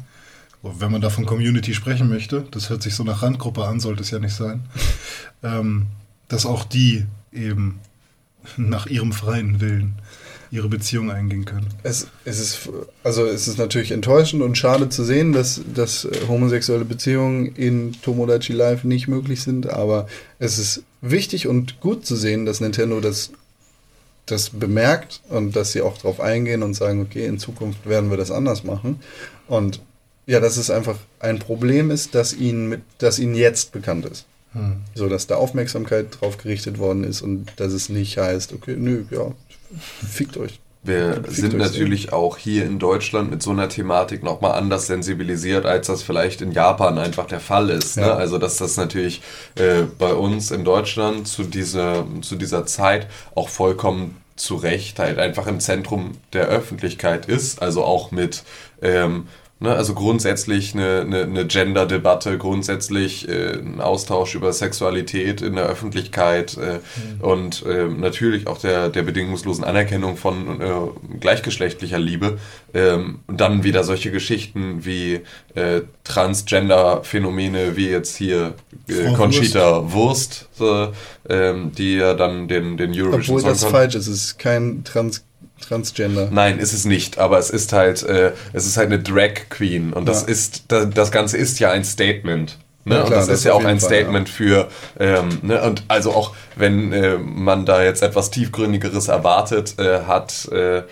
wenn 0.63 0.93
man 0.93 1.01
da 1.01 1.11
von 1.11 1.27
Community 1.27 1.75
sprechen 1.75 2.09
möchte, 2.09 2.45
das 2.53 2.71
hört 2.71 2.83
sich 2.83 2.95
so 2.95 3.03
nach 3.03 3.23
Randgruppe 3.23 3.65
an, 3.65 3.81
sollte 3.81 4.03
es 4.03 4.11
ja 4.11 4.21
nicht 4.21 4.35
sein, 4.35 4.63
ähm, 5.43 5.87
dass 6.29 6.47
auch 6.47 6.65
die 6.65 7.07
eben 7.33 7.81
nach 8.57 8.87
ihrem 8.87 9.13
freien 9.13 9.61
Willen 9.61 9.95
ihre 10.53 10.69
Beziehung 10.69 11.11
eingehen 11.11 11.45
können. 11.45 11.67
Es, 11.83 12.09
es 12.25 12.41
ist 12.41 12.69
also 13.05 13.25
es 13.27 13.49
ist 13.49 13.59
natürlich 13.59 13.93
enttäuschend 13.93 14.43
und 14.43 14.57
schade 14.57 14.89
zu 14.89 15.05
sehen, 15.05 15.33
dass, 15.33 15.61
dass 15.75 16.09
homosexuelle 16.29 16.85
Beziehungen 16.85 17.47
in 17.55 17.93
Tomodachi 18.03 18.53
Life 18.53 18.87
nicht 18.87 19.09
möglich 19.09 19.43
sind, 19.43 19.69
aber 19.69 20.07
es 20.39 20.59
ist 20.59 20.83
wichtig 21.01 21.47
und 21.47 21.81
gut 21.81 22.07
zu 22.07 22.17
sehen, 22.17 22.47
dass 22.47 22.61
Nintendo 22.61 23.01
das, 23.01 23.31
das 24.31 24.51
bemerkt 24.51 25.21
und 25.29 25.57
dass 25.57 25.73
sie 25.73 25.83
auch 25.83 25.97
darauf 25.97 26.21
eingehen 26.21 26.63
und 26.63 26.75
sagen, 26.75 27.01
okay, 27.03 27.27
in 27.27 27.39
Zukunft 27.39 27.87
werden 27.89 28.11
wir 28.11 28.17
das 28.17 28.31
anders 28.31 28.65
machen. 28.65 29.01
Und 29.49 29.81
ja, 30.27 30.41
dass 30.41 30.57
es 30.57 30.71
einfach 30.71 30.97
ein 31.19 31.39
Problem 31.39 31.91
ist, 31.91 32.15
dass 32.15 32.33
ihnen, 32.33 32.69
mit, 32.69 32.83
dass 32.99 33.19
ihnen 33.19 33.35
jetzt 33.35 33.73
bekannt 33.73 34.07
ist. 34.07 34.27
So, 34.95 35.09
dass 35.09 35.29
da 35.29 35.37
Aufmerksamkeit 35.37 36.21
drauf 36.21 36.37
gerichtet 36.37 36.79
worden 36.79 37.05
ist 37.05 37.23
und 37.23 37.47
dass 37.57 37.73
es 37.73 37.89
nicht 37.89 38.19
heißt, 38.19 38.53
okay, 38.53 38.75
nö, 38.77 39.05
ja, 39.11 39.33
fickt 39.79 40.37
euch. 40.37 40.59
Wir 40.83 41.23
sind 41.29 41.53
euch 41.55 41.61
natürlich 41.61 42.13
auch 42.13 42.39
hier 42.39 42.65
in 42.65 42.79
Deutschland 42.79 43.31
mit 43.31 43.43
so 43.43 43.51
einer 43.51 43.69
Thematik 43.69 44.23
nochmal 44.23 44.53
anders 44.53 44.87
sensibilisiert, 44.87 45.67
als 45.67 45.89
das 45.89 46.03
vielleicht 46.03 46.41
in 46.41 46.53
Japan 46.53 46.97
einfach 46.99 47.27
der 47.27 47.41
Fall 47.41 47.69
ist. 47.69 47.99
Ne? 47.99 48.05
Ja. 48.07 48.15
Also 48.15 48.39
dass 48.39 48.57
das 48.57 48.79
natürlich 48.79 49.21
äh, 49.57 49.83
bei 49.99 50.15
uns 50.15 50.51
in 50.51 50.65
Deutschland 50.65 51.29
zu 51.29 51.45
dieser, 51.45 52.07
zu 52.23 52.37
dieser 52.37 52.65
Zeit 52.65 53.09
auch 53.35 53.51
vollkommen 53.51 54.17
zu 54.37 54.57
Recht 54.57 54.99
halt 54.99 55.19
einfach 55.19 55.47
im 55.47 55.61
Zentrum 55.61 56.13
der 56.33 56.47
Öffentlichkeit 56.47 57.27
ist. 57.27 57.61
Also 57.61 57.85
auch 57.85 58.11
mit 58.11 58.43
ähm, 58.81 59.29
Ne, 59.63 59.77
also 59.77 59.93
grundsätzlich 59.93 60.73
eine, 60.73 61.03
eine, 61.03 61.23
eine 61.25 61.47
Gender-Debatte, 61.47 62.39
grundsätzlich 62.39 63.29
äh, 63.29 63.59
ein 63.59 63.83
Austausch 63.83 64.35
über 64.35 64.55
Sexualität 64.55 65.43
in 65.43 65.57
der 65.57 65.67
Öffentlichkeit 65.67 66.57
äh, 66.57 66.79
und 67.23 67.67
äh, 67.67 67.85
natürlich 67.87 68.47
auch 68.47 68.57
der, 68.57 68.89
der 68.89 69.03
bedingungslosen 69.03 69.63
Anerkennung 69.63 70.17
von 70.17 70.63
äh, 70.63 70.71
gleichgeschlechtlicher 71.21 71.99
Liebe. 71.99 72.39
Ähm, 72.73 73.19
und 73.27 73.39
dann 73.43 73.63
wieder 73.63 73.85
solche 73.85 74.11
Geschichten 74.11 74.87
wie 74.87 75.21
äh, 75.55 75.83
Transgender-Phänomene, 76.05 77.77
wie 77.77 77.91
jetzt 77.91 78.17
hier 78.17 78.55
äh, 78.89 79.13
Conchita 79.13 79.93
Wurst, 79.93 80.49
so, 80.53 80.89
ähm, 81.29 81.73
die 81.77 81.97
ja 81.97 82.15
dann 82.15 82.49
den, 82.49 82.79
den 82.79 82.93
Eurovision 82.93 83.37
Obwohl 83.37 83.41
Song 83.41 83.51
das 83.51 83.65
falsch 83.65 83.95
ist, 83.95 84.07
es 84.07 84.25
ist 84.25 84.39
kein 84.39 84.85
Trans 84.85 85.23
Transgender. 85.61 86.29
Nein, 86.31 86.59
ist 86.59 86.73
es 86.73 86.85
nicht, 86.85 87.19
aber 87.19 87.39
es 87.39 87.51
ist 87.51 87.73
halt, 87.73 88.03
äh, 88.03 88.33
es 88.53 88.67
ist 88.67 88.77
halt 88.77 88.87
eine 88.93 89.01
Drag 89.03 89.49
Queen 89.49 89.93
und 89.93 90.07
das 90.07 90.23
Ja. 90.23 90.29
ist, 90.29 90.65
das, 90.69 90.89
das 90.91 91.11
Ganze 91.13 91.37
ist 91.37 91.59
ja 91.61 91.71
ein 91.71 91.85
Statement. 91.85 92.59
Ne? 92.85 92.95
Ja, 92.95 93.01
und 93.03 93.07
klar, 93.09 93.19
das, 93.21 93.29
das 93.29 93.39
ist 93.41 93.45
ja 93.45 93.53
auch 93.53 93.65
ein 93.65 93.79
Fall, 93.79 93.89
Statement 93.89 94.29
für, 94.29 94.69
ähm, 94.99 95.39
ne? 95.43 95.63
und 95.63 95.85
also 95.89 96.13
auch 96.13 96.35
wenn 96.57 96.93
äh, 96.93 97.19
man 97.19 97.67
da 97.67 97.83
jetzt 97.83 98.03
etwas 98.03 98.31
tiefgründigeres 98.31 99.09
erwartet, 99.09 99.79
äh, 99.79 100.01
hat, 100.07 100.49
äh, 100.51 100.83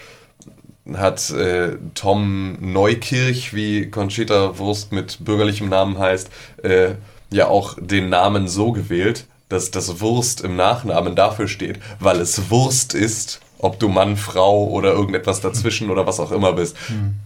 hat 0.95 1.31
äh, 1.31 1.77
Tom 1.95 2.57
Neukirch, 2.61 3.55
wie 3.55 3.91
Conchita 3.91 4.59
Wurst 4.59 4.93
mit 4.93 5.25
bürgerlichem 5.25 5.69
Namen 5.69 5.99
heißt, 5.99 6.29
äh, 6.63 6.91
ja 7.31 7.49
auch 7.49 7.77
den 7.81 8.09
Namen 8.11 8.49
so 8.49 8.73
gewählt, 8.73 9.25
dass 9.49 9.71
das 9.71 10.01
Wurst 10.01 10.43
im 10.43 10.57
Nachnamen 10.57 11.15
dafür 11.15 11.49
steht, 11.49 11.79
weil 12.01 12.21
es 12.21 12.51
Wurst 12.51 12.95
ist, 12.95 13.41
ob 13.59 13.79
du 13.79 13.89
Mann, 13.89 14.17
Frau 14.17 14.67
oder 14.69 14.93
irgendetwas 14.93 15.41
dazwischen 15.41 15.91
oder 15.91 16.07
was 16.07 16.21
auch 16.21 16.31
immer 16.31 16.53
bist. 16.53 16.77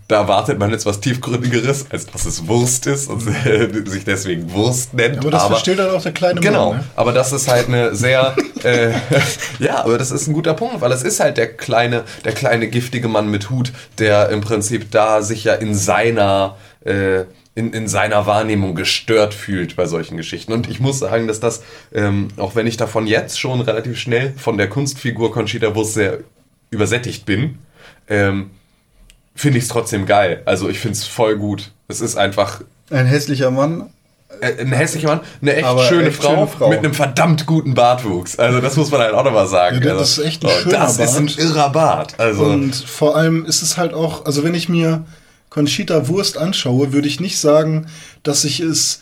Da 0.09 0.17
erwartet 0.17 0.59
man 0.59 0.71
jetzt 0.71 0.87
was 0.87 1.01
tiefgründigeres, 1.01 1.87
als 1.91 2.07
dass 2.07 2.25
es 2.25 2.47
Wurst 2.49 2.87
ist 2.87 3.09
und 3.11 3.21
sich 3.87 4.05
deswegen 4.05 4.53
Wurst 4.53 4.95
nennt. 4.95 5.19
Aber 5.19 5.31
das 5.31 5.47
versteht 5.47 5.79
dann 5.79 5.91
auch 5.91 6.03
der 6.03 6.13
kleine 6.13 6.41
Genau, 6.41 6.71
Mann. 6.71 6.79
Ne? 6.79 6.85
aber 6.97 7.13
das 7.13 7.33
ist 7.33 7.49
halt 7.49 7.69
eine 7.69 7.95
sehr, 7.95 8.35
äh, 8.63 8.93
ja, 9.59 9.85
aber 9.85 9.99
das 9.99 10.11
ist 10.11 10.27
ein 10.27 10.33
guter 10.33 10.55
Punkt, 10.55 10.81
weil 10.81 10.93
es 10.93 11.03
ist 11.03 11.21
halt 11.21 11.37
der 11.37 11.53
kleine, 11.55 12.05
der 12.25 12.33
kleine 12.33 12.69
giftige 12.69 13.09
Mann 13.09 13.29
mit 13.29 13.51
Hut, 13.51 13.73
der 13.99 14.31
im 14.31 14.41
Prinzip 14.41 14.91
da 14.91 15.23
sich 15.23 15.45
ja 15.45 15.55
in 15.55 15.75
seiner, 15.75 16.57
äh, 16.85 17.25
in, 17.55 17.73
in 17.73 17.87
seiner 17.89 18.27
Wahrnehmung 18.27 18.75
gestört 18.75 19.35
fühlt 19.35 19.77
bei 19.77 19.87
solchen 19.87 20.17
Geschichten. 20.17 20.53
Und 20.53 20.69
ich 20.71 20.81
muss 20.81 20.99
sagen, 20.99 21.27
dass 21.29 21.39
das, 21.41 21.63
ähm, 21.93 22.29
auch 22.39 22.55
wenn 22.55 22.67
ich 22.67 22.77
davon 22.79 23.07
jetzt 23.07 23.39
schon 23.39 23.61
relativ 23.61 23.99
schnell 23.99 24.33
von 24.39 24.57
der 24.57 24.69
Kunstfigur 24.69 25.33
Conchita 25.33 25.75
Wurst 25.75 25.95
sehr 25.95 26.19
übersättigt 26.71 27.27
bin, 27.27 27.59
ähm, 28.09 28.51
finde 29.35 29.59
ich 29.59 29.65
es 29.65 29.69
trotzdem 29.71 30.07
geil. 30.07 30.43
Also 30.47 30.69
ich 30.69 30.79
finde 30.79 30.97
es 30.97 31.05
voll 31.05 31.37
gut. 31.37 31.73
Es 31.89 32.01
ist 32.01 32.17
einfach 32.17 32.63
Ein 32.91 33.07
hässlicher 33.07 33.51
Mann. 33.51 33.91
ein 34.41 34.73
hässlicher 34.73 35.09
Mann, 35.09 35.21
eine 35.43 35.55
echt, 35.57 35.69
schöne, 35.89 36.09
echt 36.09 36.17
Frau 36.17 36.31
schöne 36.35 36.47
Frau. 36.47 36.69
mit 36.71 36.79
einem 36.79 36.95
verdammt 36.95 37.45
guten 37.47 37.75
Bartwuchs. 37.75 38.39
Also 38.39 38.61
das 38.63 38.77
muss 38.77 38.91
man 38.91 39.01
halt 39.03 39.13
auch 39.15 39.25
nochmal 39.25 39.47
sagen. 39.47 39.77
Ja, 39.77 39.81
der- 39.83 39.93
also, 39.93 40.01
das 40.03 40.19
ist 40.19 40.25
echt 40.25 40.43
ein 40.45 40.49
oh, 40.51 40.61
schöner 40.63 40.79
Das 40.79 40.99
ist 40.99 41.17
ein 41.17 41.29
irrer 41.29 41.69
Bart. 41.71 42.19
Also 42.19 42.45
Und 42.45 42.75
vor 42.75 43.15
allem 43.15 43.45
ist 43.45 43.61
es 43.63 43.77
halt 43.77 43.93
auch, 43.93 44.25
also 44.25 44.43
wenn 44.43 44.55
ich 44.55 44.71
mir 44.71 45.05
Conchita 45.53 46.09
Wurst 46.09 46.39
anschaue, 46.39 46.95
würde 46.95 47.09
ich 47.09 47.21
nicht 47.21 47.39
sagen, 47.39 47.87
dass 48.23 48.45
ich 48.45 48.61
es 48.61 49.01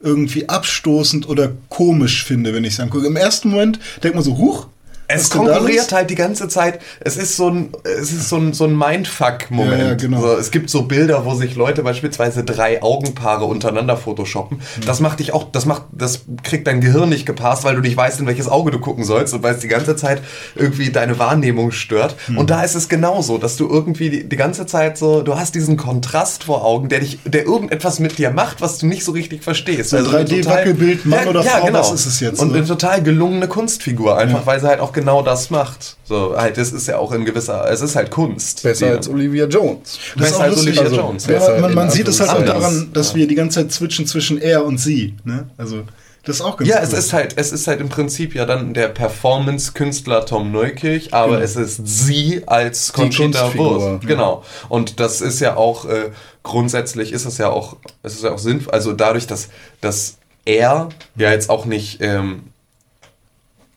irgendwie 0.00 0.48
abstoßend 0.48 1.28
oder 1.28 1.52
komisch 1.68 2.24
finde, 2.24 2.52
wenn 2.52 2.64
ich 2.64 2.72
es 2.72 2.80
angucke. 2.80 3.06
Im 3.06 3.14
ersten 3.14 3.50
Moment 3.50 3.78
denkt 4.02 4.16
man 4.16 4.24
so, 4.24 4.36
huch. 4.36 4.66
Es 5.14 5.30
konkurriert 5.30 5.92
halt 5.92 6.10
die 6.10 6.14
ganze 6.14 6.48
Zeit. 6.48 6.80
Es 7.00 7.16
ist 7.16 7.36
so 7.36 7.48
ein, 7.48 7.70
es 7.84 8.12
ist 8.12 8.28
so 8.28 8.36
ein, 8.36 8.52
so 8.52 8.64
ein 8.64 8.76
Mindfuck-Moment. 8.76 9.78
Ja, 9.80 9.88
ja, 9.88 9.94
genau. 9.94 10.20
so, 10.20 10.36
es 10.36 10.50
gibt 10.50 10.70
so 10.70 10.82
Bilder, 10.82 11.24
wo 11.24 11.34
sich 11.34 11.54
Leute 11.56 11.82
beispielsweise 11.82 12.44
drei 12.44 12.82
Augenpaare 12.82 13.44
untereinander 13.44 13.96
photoshoppen. 13.96 14.58
Mhm. 14.58 14.86
Das 14.86 15.00
macht 15.00 15.20
dich 15.20 15.32
auch, 15.34 15.50
das 15.50 15.66
macht, 15.66 15.84
das 15.92 16.20
kriegt 16.42 16.66
dein 16.66 16.80
Gehirn 16.80 17.08
nicht 17.08 17.26
gepasst, 17.26 17.64
weil 17.64 17.74
du 17.74 17.80
nicht 17.80 17.96
weißt, 17.96 18.20
in 18.20 18.26
welches 18.26 18.48
Auge 18.48 18.70
du 18.70 18.78
gucken 18.78 19.04
sollst 19.04 19.34
und 19.34 19.42
weil 19.42 19.54
es 19.54 19.60
die 19.60 19.68
ganze 19.68 19.96
Zeit 19.96 20.22
irgendwie 20.54 20.90
deine 20.90 21.18
Wahrnehmung 21.18 21.72
stört. 21.72 22.16
Mhm. 22.28 22.38
Und 22.38 22.50
da 22.50 22.62
ist 22.62 22.74
es 22.74 22.88
genauso, 22.88 23.38
dass 23.38 23.56
du 23.56 23.68
irgendwie 23.68 24.10
die, 24.10 24.28
die 24.28 24.36
ganze 24.36 24.66
Zeit 24.66 24.98
so, 24.98 25.22
du 25.22 25.36
hast 25.36 25.54
diesen 25.54 25.76
Kontrast 25.76 26.44
vor 26.44 26.64
Augen, 26.64 26.88
der 26.88 27.00
dich, 27.00 27.18
der 27.24 27.44
irgendetwas 27.44 27.98
mit 27.98 28.18
dir 28.18 28.30
macht, 28.30 28.60
was 28.60 28.78
du 28.78 28.86
nicht 28.86 29.04
so 29.04 29.12
richtig 29.12 29.42
verstehst. 29.42 29.94
Also 29.94 30.16
ein 30.16 30.26
total- 30.26 30.62
3D-Wackelbild, 30.62 31.04
Mann 31.06 31.28
oder 31.28 31.42
Frau, 31.42 31.72
was 31.72 31.92
ist 31.92 32.06
es 32.06 32.20
jetzt, 32.20 32.40
Und 32.40 32.52
ne? 32.52 32.58
eine 32.58 32.66
total 32.66 33.02
gelungene 33.02 33.48
Kunstfigur, 33.48 34.16
einfach 34.16 34.40
Ja. 34.40 34.46
weil 34.46 34.60
sie 34.60 34.66
halt 34.68 34.80
auch 34.80 34.92
genau 34.92 35.01
das 35.22 35.50
macht. 35.50 35.96
So, 36.04 36.34
halt, 36.36 36.58
es 36.58 36.72
ist 36.72 36.86
ja 36.88 36.98
auch 36.98 37.12
in 37.12 37.24
gewisser, 37.24 37.68
es 37.70 37.80
ist 37.80 37.96
halt 37.96 38.10
Kunst. 38.10 38.62
Besser 38.62 38.86
Die- 38.86 38.92
als 38.92 39.08
Olivia 39.08 39.46
Jones. 39.46 39.98
Das 40.16 40.24
Besser 40.24 40.36
auch 40.36 40.40
als 40.42 40.50
lustig. 40.56 40.68
Olivia 40.78 40.82
Also, 40.84 40.96
Jones. 40.96 41.26
ja, 41.26 41.32
Besser 41.38 41.58
man 41.60 41.74
man 41.74 41.90
sieht 41.90 42.08
es 42.08 42.20
halt 42.20 42.30
auch 42.30 42.44
daran, 42.44 42.90
dass 42.92 43.14
wir 43.14 43.26
die 43.26 43.34
ganze 43.34 43.60
Zeit 43.60 43.72
switchen 43.72 44.06
zwischen 44.06 44.38
er 44.38 44.64
und 44.64 44.78
sie. 44.78 45.14
Ne? 45.24 45.48
Also, 45.56 45.82
das 46.24 46.36
ist 46.36 46.42
auch 46.42 46.56
ganz 46.56 46.70
Ja, 46.70 46.76
cool. 46.76 46.82
es 46.84 46.92
ist 46.92 47.12
halt, 47.12 47.34
es 47.36 47.50
ist 47.52 47.66
halt 47.66 47.80
im 47.80 47.88
Prinzip 47.88 48.34
ja 48.34 48.44
dann 48.46 48.74
der 48.74 48.88
Performance-Künstler 48.88 50.24
Tom 50.26 50.52
Neukirch, 50.52 51.12
aber 51.12 51.32
Genau. 51.32 51.42
es 51.44 51.56
ist 51.56 51.80
sie 51.84 52.42
als 52.46 52.92
Conchita 52.92 53.52
Wurst. 53.54 54.02
ja. 54.04 54.08
Genau. 54.08 54.44
Und 54.68 55.00
das 55.00 55.20
ist 55.20 55.40
ja 55.40 55.56
auch 55.56 55.84
äh, 55.86 56.10
grundsätzlich 56.42 57.12
ist 57.12 57.24
es 57.24 57.38
ja 57.38 57.48
auch, 57.50 57.76
es 58.02 58.14
ist 58.14 58.24
ja 58.24 58.32
auch 58.32 58.38
sinnvoll, 58.38 58.72
also 58.72 58.92
dadurch, 58.92 59.26
dass, 59.26 59.48
dass 59.80 60.18
er 60.44 60.88
ja 61.16 61.30
jetzt 61.30 61.50
auch 61.50 61.64
nicht 61.66 61.98
ähm, 62.00 62.44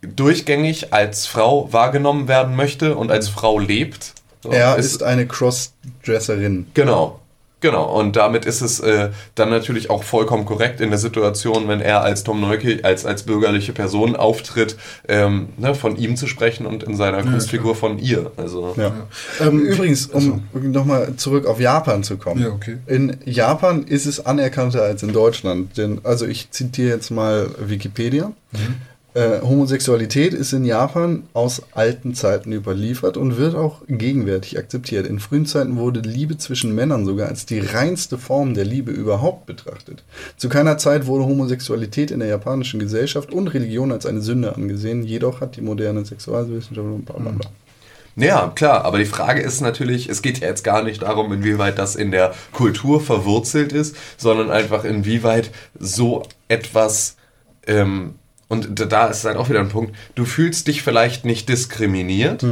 durchgängig 0.08 0.94
als 0.94 1.26
Frau 1.28 1.72
wahrgenommen 1.72 2.28
werden 2.28 2.56
möchte 2.56 2.96
und 2.96 3.12
als 3.12 3.30
Frau 3.30 3.60
lebt. 3.60 4.14
So, 4.44 4.52
Er 4.52 4.76
ist 4.78 5.02
eine 5.04 5.26
Crossdresserin. 5.28 6.68
Genau. 6.74 7.20
Genau, 7.62 7.98
und 8.00 8.16
damit 8.16 8.46
ist 8.46 8.62
es 8.62 8.80
äh, 8.82 9.10
dann 9.34 9.50
natürlich 9.50 9.90
auch 9.90 10.04
vollkommen 10.04 10.46
korrekt 10.46 10.82
in 10.82 10.90
der 10.90 11.00
Situation, 11.00 11.68
wenn 11.68 11.82
er 11.82 12.02
als 12.02 12.24
Tom 12.24 12.40
Neuke, 12.40 12.82
als, 12.84 13.08
als 13.08 13.24
bürgerliche 13.24 13.74
Person 13.74 14.16
auftritt, 14.16 14.78
ähm, 15.08 15.50
ne, 15.58 15.74
von 15.74 15.98
ihm 15.98 16.16
zu 16.16 16.28
sprechen 16.28 16.68
und 16.68 16.84
in 16.84 16.96
seiner 16.96 17.24
Kunstfigur 17.24 17.76
von 17.76 17.98
ihr. 17.98 18.32
Also, 18.38 18.76
Ja. 18.78 18.94
Ähm, 19.40 19.62
Übrigens, 19.62 20.06
um 20.06 20.44
nochmal 20.54 21.16
zurück 21.16 21.48
auf 21.48 21.60
Japan 21.60 22.04
zu 22.04 22.18
kommen. 22.18 22.42
Ja, 22.44 22.50
okay. 22.50 22.78
In 22.86 23.18
Japan 23.26 23.84
ist 23.84 24.06
es 24.06 24.24
anerkannter 24.24 24.84
als 24.84 25.02
in 25.02 25.12
Deutschland. 25.12 25.76
Denn, 25.78 26.02
also 26.04 26.28
ich 26.28 26.52
zitiere 26.52 26.90
jetzt 26.90 27.10
mal 27.10 27.50
Wikipedia. 27.58 28.32
Äh, 29.16 29.40
Homosexualität 29.42 30.34
ist 30.34 30.52
in 30.52 30.66
Japan 30.66 31.24
aus 31.32 31.62
alten 31.72 32.16
Zeiten 32.16 32.52
überliefert 32.52 33.16
und 33.16 33.38
wird 33.38 33.56
auch 33.56 33.82
gegenwärtig 33.88 34.60
akzeptiert. 34.60 35.08
In 35.08 35.20
frühen 35.20 35.46
Zeiten 35.46 35.78
wurde 35.78 36.02
Liebe 36.02 36.38
zwischen 36.38 36.76
Männern 36.76 37.06
sogar 37.06 37.30
als 37.30 37.46
die 37.46 37.60
reinste 37.60 38.18
Form 38.18 38.56
der 38.56 38.66
Liebe 38.66 38.92
überhaupt 38.92 39.46
betrachtet. 39.46 40.04
Zu 40.36 40.50
keiner 40.50 40.78
Zeit 40.78 41.08
wurde 41.08 41.24
Homosexualität 41.24 42.12
in 42.12 42.20
der 42.20 42.28
japanischen 42.28 42.78
Gesellschaft 42.78 43.32
und 43.32 43.48
Religion 43.48 43.94
als 43.94 44.06
eine 44.06 44.20
Sünde 44.20 44.54
angesehen. 44.54 45.02
Jedoch 45.02 45.40
hat 45.40 45.56
die 45.56 45.62
moderne 45.62 46.04
Sexualwissenschaft 46.04 47.06
bla 47.06 47.16
bla 47.18 47.32
bla. 47.32 47.50
Ja, 48.18 48.52
klar, 48.54 48.84
aber 48.84 48.98
die 48.98 49.06
Frage 49.06 49.42
ist 49.42 49.62
natürlich, 49.62 50.10
es 50.10 50.22
geht 50.22 50.40
ja 50.40 50.50
jetzt 50.50 50.66
gar 50.66 50.84
nicht 50.84 51.04
darum, 51.04 51.32
inwieweit 51.32 51.80
das 51.80 51.96
in 51.96 52.12
der 52.12 52.34
Kultur 52.52 53.00
verwurzelt 53.00 53.72
ist, 53.72 53.96
sondern 54.18 54.52
einfach 54.52 54.84
inwieweit 54.84 55.52
so 55.80 56.24
etwas, 56.50 57.16
ähm, 57.66 58.16
und 58.48 58.80
da- 58.92 59.08
ist 59.08 59.26
halt 59.26 59.38
auch 59.38 59.50
wieder 59.50 59.60
ein 59.60 59.70
Punkt, 59.70 59.96
du 60.16 60.26
fühlst 60.26 60.68
dich 60.68 60.82
vielleicht 60.84 61.26
nicht 61.26 61.50
diskriminiert, 61.50 62.46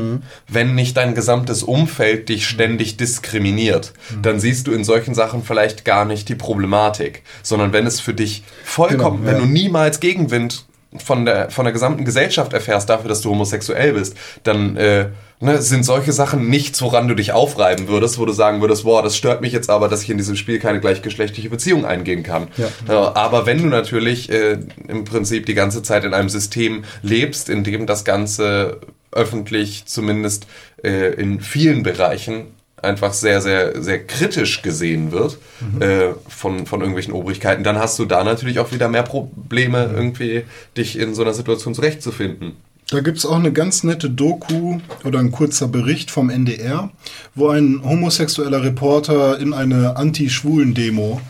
wenn 0.48 0.76
nicht 0.76 0.98
dein 0.98 1.14
gesamtes 1.16 1.64
Umfeld 1.64 2.30
dich 2.30 2.48
ständig 2.48 2.98
diskriminiert. 2.98 3.94
Dann 4.22 4.40
siehst 4.40 4.68
du 4.68 4.72
in 4.72 4.84
solchen 4.84 5.14
Sachen 5.16 5.44
vielleicht 5.44 5.86
gar 5.86 6.06
nicht 6.06 6.30
die 6.30 6.36
Problematik, 6.36 7.24
sondern 7.44 7.74
wenn 7.74 7.86
es 7.86 8.00
für 8.00 8.14
dich 8.14 8.44
vollkommen, 8.64 9.24
Genau, 9.24 9.32
ja. 9.32 9.38
wenn 9.40 9.48
du 9.48 9.54
niemals 9.54 10.00
Gegenwind 10.00 10.66
von 10.98 11.26
der, 11.26 11.50
von 11.50 11.66
der 11.66 11.74
gesamten 11.74 12.06
Gesellschaft 12.06 12.54
erfährst 12.54 12.90
dafür, 12.90 13.10
dass 13.10 13.22
du 13.22 13.30
homosexuell 13.30 13.94
bist, 13.94 14.16
dann 14.44 14.78
äh, 14.78 15.10
ne, 15.40 15.62
sind 15.62 15.84
solche 15.84 16.12
Sachen 16.12 16.50
nichts, 16.50 16.82
woran 16.82 17.08
du 17.08 17.16
dich 17.16 17.32
aufreiben 17.32 17.88
würdest, 17.88 18.20
wo 18.20 18.26
du 18.26 18.34
sagen 18.34 18.62
würdest, 18.62 18.84
boah, 18.84 19.04
das 19.04 19.18
stört 19.18 19.42
mich 19.42 19.54
jetzt 19.54 19.70
aber, 19.70 19.88
dass 19.88 20.04
ich 20.04 20.10
in 20.10 20.18
diesem 20.18 20.36
Spiel 20.36 20.60
keine 20.60 20.80
gleichgeschlechtliche 20.80 21.50
Beziehung 21.50 21.86
eingehen 21.86 22.24
kann. 22.24 22.48
Ja. 22.58 22.68
Ja, 22.88 23.16
aber 23.16 23.46
wenn 23.46 23.60
du 23.60 23.68
natürlich 23.68 24.32
äh, 24.32 24.58
im 24.88 25.04
Prinzip 25.04 25.46
die 25.46 25.54
ganze 25.54 25.84
Zeit 25.84 26.04
in 26.04 26.14
einem 26.14 26.30
System 26.30 26.84
lebst, 27.02 27.50
in 27.50 27.64
dem 27.64 27.86
das 27.86 28.06
Ganze 28.06 28.80
öffentlich 29.12 29.86
zumindest 29.86 30.48
äh, 30.84 31.14
in 31.14 31.40
vielen 31.40 31.84
Bereichen 31.84 32.48
einfach 32.84 33.14
sehr, 33.14 33.42
sehr, 33.42 33.82
sehr 33.82 34.06
kritisch 34.06 34.62
gesehen 34.62 35.12
wird 35.12 35.38
äh, 35.80 36.14
von, 36.28 36.66
von 36.66 36.82
irgendwelchen 36.82 37.14
Obrigkeiten, 37.14 37.64
dann 37.64 37.78
hast 37.78 37.98
du 38.00 38.06
da 38.06 38.24
natürlich 38.24 38.60
auch 38.60 38.72
wieder 38.72 38.90
mehr 38.90 39.04
Probleme, 39.04 39.90
irgendwie 39.94 40.44
dich 40.78 40.98
in 40.98 41.14
so 41.16 41.24
einer 41.24 41.34
Situation 41.34 41.74
zurechtzufinden. 41.74 42.54
Da 42.90 43.00
gibt 43.00 43.18
es 43.18 43.26
auch 43.26 43.38
eine 43.38 43.52
ganz 43.52 43.84
nette 43.84 44.10
Doku 44.10 44.80
oder 45.04 45.20
ein 45.20 45.32
kurzer 45.32 45.68
Bericht 45.68 46.12
vom 46.12 46.30
NDR, 46.30 46.92
wo 47.34 47.50
ein 47.50 47.82
homosexueller 47.84 48.64
Reporter 48.64 49.40
in 49.40 49.54
eine 49.54 49.96
Anti-Schwulen-Demo 49.96 51.22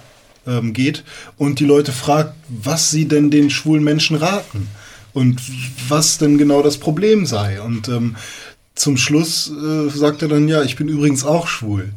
ähm, 0.48 0.74
geht 0.74 1.04
und 1.38 1.60
die 1.60 1.66
Leute 1.66 1.92
fragt, 1.92 2.34
was 2.50 2.92
sie 2.92 3.08
denn 3.08 3.32
den 3.32 3.50
schwulen 3.50 3.84
Menschen 3.84 4.18
raten 4.18 4.68
und 5.14 5.42
was 5.88 6.18
denn 6.18 6.38
genau 6.38 6.62
das 6.64 6.78
Problem 6.78 7.26
sei. 7.26 7.62
Und 7.62 7.88
ähm, 7.88 8.16
zum 8.76 8.98
Schluss 8.98 9.52
äh, 9.52 9.90
sagt 9.90 10.22
er 10.22 10.28
dann, 10.28 10.48
ja, 10.48 10.64
ich 10.64 10.76
bin 10.76 10.88
übrigens 10.88 11.24
auch 11.26 11.48
schwul. 11.48 11.90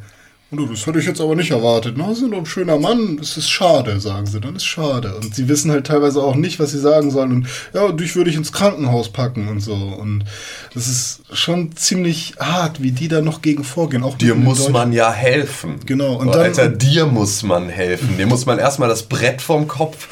Und 0.49 0.59
du, 0.59 0.67
das 0.67 0.87
hätte 0.87 1.01
ich 1.01 1.07
jetzt 1.07 1.21
aber 1.21 1.35
nicht 1.35 1.51
erwartet. 1.51 1.95
Na, 1.99 2.15
Sie 2.15 2.21
sind 2.21 2.31
doch 2.31 2.39
ein 2.39 2.47
schöner 2.47 2.79
Mann. 2.79 3.17
Das 3.17 3.37
ist 3.37 3.51
schade, 3.51 3.99
sagen 3.99 4.27
sie. 4.27 4.41
Dann 4.41 4.55
ist 4.55 4.65
schade. 4.65 5.17
Und 5.17 5.35
sie 5.35 5.49
wissen 5.49 5.73
halt 5.73 5.89
teilweise 5.89 6.23
auch 6.23 6.37
nicht, 6.37 6.61
was 6.61 6.71
sie 6.71 6.79
sagen 6.79 7.11
sollen. 7.11 7.33
Und 7.33 7.49
ja, 7.75 7.91
dich 7.91 8.15
würde 8.15 8.31
ich 8.31 8.37
ins 8.37 8.53
Krankenhaus 8.53 9.09
packen 9.09 9.49
und 9.49 9.59
so. 9.59 9.75
Und 9.75 10.25
das 10.73 10.87
ist 10.87 11.23
schon 11.33 11.75
ziemlich 11.75 12.35
hart, 12.39 12.81
wie 12.81 12.93
die 12.93 13.09
da 13.09 13.23
noch 13.23 13.43
gegen 13.43 13.65
vorgehen. 13.65 14.05
Auch 14.05 14.17
Dir 14.19 14.37
muss 14.37 14.69
man 14.69 14.93
ja 14.93 15.11
helfen. 15.13 15.81
Genau, 15.85 16.13
und 16.15 16.29
Und 16.29 16.35
dann- 16.37 16.43
Alter, 16.45 16.69
dir 16.69 17.07
muss 17.07 17.43
man 17.43 17.69
helfen. 17.69 18.17
Dir 18.17 18.27
muss 18.27 18.47
man 18.47 18.61
erstmal 18.61 18.89
das 18.89 19.03
Brett 19.03 19.43
vom 19.43 19.67
Kopf 19.67 20.07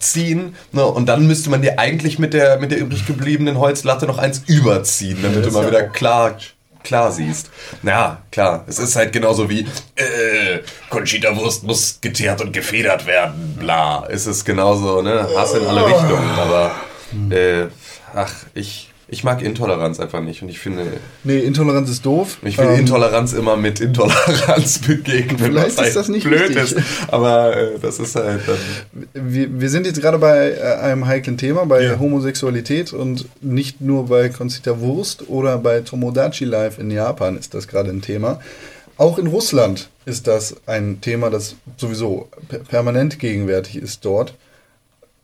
wegziehen 0.00 0.56
ne, 0.72 0.84
und 0.84 1.06
dann 1.06 1.26
müsste 1.26 1.50
man 1.50 1.62
dir 1.62 1.78
eigentlich 1.78 2.18
mit 2.18 2.34
der, 2.34 2.58
mit 2.58 2.70
der 2.70 2.78
übrig 2.78 3.06
gebliebenen 3.06 3.58
Holzlatte 3.58 4.06
noch 4.06 4.18
eins 4.18 4.42
überziehen, 4.46 5.18
damit 5.22 5.44
du 5.44 5.50
mal 5.50 5.66
wieder 5.66 5.84
klar, 5.84 6.36
klar 6.82 7.12
siehst. 7.12 7.50
Na 7.82 8.22
klar, 8.32 8.64
es 8.66 8.78
ist 8.78 8.96
halt 8.96 9.12
genauso 9.12 9.50
wie 9.50 9.60
äh, 9.96 10.60
Conchita 10.88 11.36
Wurst 11.36 11.64
muss 11.64 11.98
geteert 12.00 12.40
und 12.40 12.52
gefedert 12.52 13.06
werden, 13.06 13.56
bla. 13.58 14.06
Es 14.10 14.26
ist 14.26 14.44
genauso, 14.44 15.02
ne? 15.02 15.28
Hass 15.36 15.54
in 15.54 15.66
alle 15.66 15.86
Richtungen, 15.86 16.30
aber 16.38 16.72
äh, 17.30 17.66
ach, 18.14 18.32
ich, 18.54 18.89
ich 19.10 19.24
mag 19.24 19.42
Intoleranz 19.42 19.98
einfach 20.00 20.20
nicht 20.20 20.40
und 20.42 20.48
ich 20.48 20.58
finde, 20.60 20.84
Nee, 21.24 21.38
Intoleranz 21.40 21.90
ist 21.90 22.06
doof. 22.06 22.38
ich 22.44 22.56
will 22.58 22.66
Ähm, 22.66 22.80
Intoleranz 22.80 23.32
immer 23.32 23.56
mit 23.56 23.80
Intoleranz 23.80 24.78
begegnen. 24.86 25.38
Vielleicht 25.38 25.76
was 25.78 25.88
ist 25.88 25.96
das 25.96 26.08
nicht 26.08 26.24
blöd 26.24 26.50
richtig. 26.56 26.76
ist. 26.76 26.76
Aber 27.08 27.56
äh, 27.56 27.78
das 27.80 27.98
ist 27.98 28.14
halt 28.16 28.42
dann. 28.46 29.06
wir, 29.32 29.60
wir 29.60 29.68
sind 29.68 29.86
jetzt 29.86 30.00
gerade 30.00 30.18
bei 30.18 30.52
äh, 30.52 30.60
einem 30.80 31.06
heiklen 31.06 31.36
Thema, 31.36 31.66
bei 31.66 31.82
Ja. 31.84 31.98
Homosexualität 31.98 32.92
und 32.92 33.26
nicht 33.40 33.80
nur 33.80 34.06
bei 34.06 34.28
Conchita 34.28 34.78
Wurst 34.80 35.28
oder 35.28 35.58
bei 35.58 35.80
Tomodachi 35.80 36.44
Live 36.44 36.78
in 36.78 36.90
Japan 36.90 37.36
ist 37.36 37.54
das 37.54 37.66
gerade 37.68 37.90
ein 37.90 38.02
Thema. 38.02 38.40
Auch 38.96 39.18
in 39.18 39.26
Russland 39.28 39.88
ist 40.04 40.26
das 40.26 40.56
ein 40.66 41.00
Thema, 41.00 41.30
das 41.30 41.56
sowieso 41.78 42.28
per 42.48 42.58
permanent 42.60 43.18
gegenwärtig 43.18 43.76
ist 43.76 44.04
dort. 44.04 44.34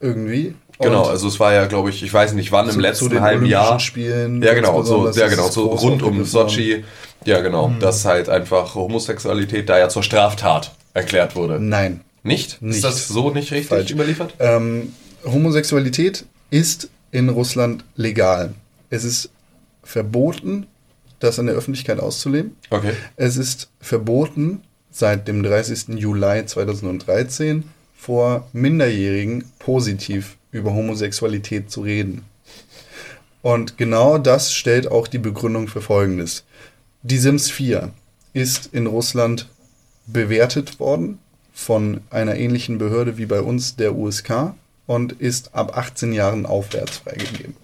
Irgendwie. 0.01 0.55
Genau, 0.79 1.05
also 1.05 1.29
es 1.29 1.41
war 1.41 1.55
ja, 1.55 1.67
glaube 1.67 1.91
ich, 1.91 2.03
ich 2.03 2.13
weiß 2.13 2.35
nicht 2.35 2.53
wann 2.53 2.69
im 2.69 2.81
letzten 2.81 3.21
halben 3.21 3.47
Jahr. 3.47 3.81
Spielen 3.81 4.43
ja, 4.43 4.55
genau, 4.55 4.83
so, 4.83 5.11
ja, 5.11 5.29
genau, 5.29 5.49
so 5.49 5.67
rund 5.69 6.03
um. 6.03 6.25
Sochi. 6.25 6.85
Ja, 7.25 7.41
genau, 7.41 7.73
dass 7.81 8.05
halt 8.05 8.29
einfach 8.29 8.75
Homosexualität 8.75 9.69
da 9.69 9.79
ja 9.79 9.89
zur 9.89 10.03
Straftat 10.03 10.73
erklärt 10.95 11.35
wurde. 11.35 11.59
Nein. 11.61 12.03
Nicht? 12.23 12.61
Nicht. 12.61 12.77
Ist 12.77 12.85
das 12.85 13.09
so 13.09 13.31
nicht 13.31 13.53
richtig 13.53 13.69
Falsch. 13.69 13.91
überliefert? 13.91 14.35
Ähm, 14.39 14.93
Homosexualität 15.25 16.25
ist 16.51 16.91
in 17.11 17.29
Russland 17.29 17.85
legal. 17.95 18.55
Es 18.91 19.05
ist 19.05 19.31
verboten, 19.83 20.67
das 21.21 21.39
in 21.39 21.47
der 21.47 21.55
Öffentlichkeit 21.55 22.01
auszuleben. 22.01 22.57
Okay. 22.71 22.93
Es 23.17 23.37
ist 23.37 23.71
verboten, 23.81 24.63
seit 24.91 25.29
dem 25.29 25.43
30. 25.43 25.99
Juli 25.99 26.45
2013 26.45 27.65
vor 27.97 28.49
Minderjährigen 28.53 29.45
positiv 29.59 30.36
über 30.53 30.73
Homosexualität 30.73 31.71
zu 31.71 31.83
reden. 31.83 32.25
Und 33.43 33.79
genau 33.79 34.19
das 34.19 34.53
stellt 34.53 34.91
auch 34.91 35.07
die 35.07 35.19
Begründung 35.19 35.69
für 35.69 35.81
Folgendes. 35.81 36.45
Die 37.03 37.19
Sims 37.19 37.51
4 37.51 37.93
ist 38.33 38.71
in 38.73 38.87
Russland 38.87 39.49
bewertet 40.07 40.81
worden 40.81 41.19
von 41.53 42.01
einer 42.11 42.37
ähnlichen 42.37 42.79
Behörde 42.79 43.19
wie 43.19 43.27
bei 43.27 43.41
uns, 43.41 43.77
der 43.77 43.97
USK, 43.97 44.55
und 44.87 45.13
ist 45.13 45.55
ab 45.55 45.77
18 45.77 46.13
Jahren 46.13 46.47
aufwärts 46.47 46.99
freigegeben. 46.99 47.57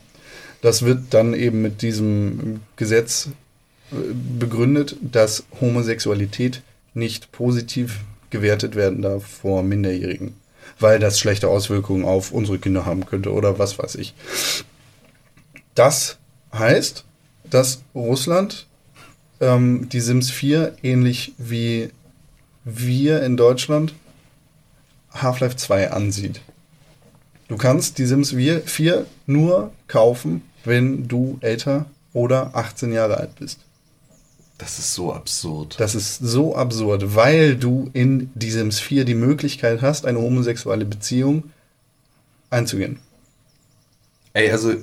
Das 0.61 0.83
wird 0.83 1.01
dann 1.11 1.35
eben 1.35 1.61
mit 1.61 1.83
diesem 1.83 2.61
Gesetz 2.77 3.29
äh, 3.91 3.97
begründet, 4.39 4.97
dass 5.03 5.45
Homosexualität 5.61 6.63
nicht 6.95 7.33
positiv 7.33 8.01
gewertet 8.31 8.77
werden 8.77 9.03
darf 9.03 9.27
vor 9.27 9.63
Minderjährigen, 9.63 10.35
weil 10.79 10.99
das 10.99 11.19
schlechte 11.19 11.49
Auswirkungen 11.49 12.05
auf 12.05 12.33
unsere 12.33 12.59
Kinder 12.59 12.87
haben 12.87 13.07
könnte 13.07 13.33
oder 13.33 13.59
was 13.59 13.79
weiß 13.79 13.97
ich. 13.97 14.15
Das 15.75 16.19
heißt, 16.53 17.05
dass 17.49 17.83
Russland 17.95 18.67
ähm, 19.41 19.89
die 19.89 20.01
Sims 20.01 20.31
4 20.31 20.77
ähnlich 20.83 21.35
wie 21.39 21.91
wir 22.65 23.23
in 23.23 23.37
Deutschland 23.37 23.95
Half-Life 25.13 25.57
2 25.57 25.91
ansieht. 25.91 26.41
Du 27.49 27.57
kannst 27.57 27.99
die 27.99 28.07
Sims 28.07 28.31
4 28.31 29.07
nur 29.27 29.73
kaufen, 29.89 30.43
wenn 30.65 31.09
du 31.09 31.39
älter 31.41 31.87
oder 32.13 32.55
18 32.55 32.93
Jahre 32.93 33.19
alt 33.19 33.35
bist. 33.37 33.61
Das 34.63 34.79
ist 34.79 34.95
so 34.95 35.13
absurd. 35.13 35.75
Das 35.81 35.97
ist 35.97 36.19
so 36.19 36.55
absurd, 36.55 37.17
weil 37.17 37.57
du 37.57 37.91
in 37.95 38.31
die 38.37 38.53
Sims 38.53 38.79
4 38.79 39.05
die 39.05 39.17
Möglichkeit 39.17 39.83
hast, 39.83 40.07
eine 40.07 40.21
homosexuelle 40.21 40.85
Beziehung 40.85 41.51
einzugehen. 42.49 43.01
Ey, 44.35 44.53
also 44.53 44.75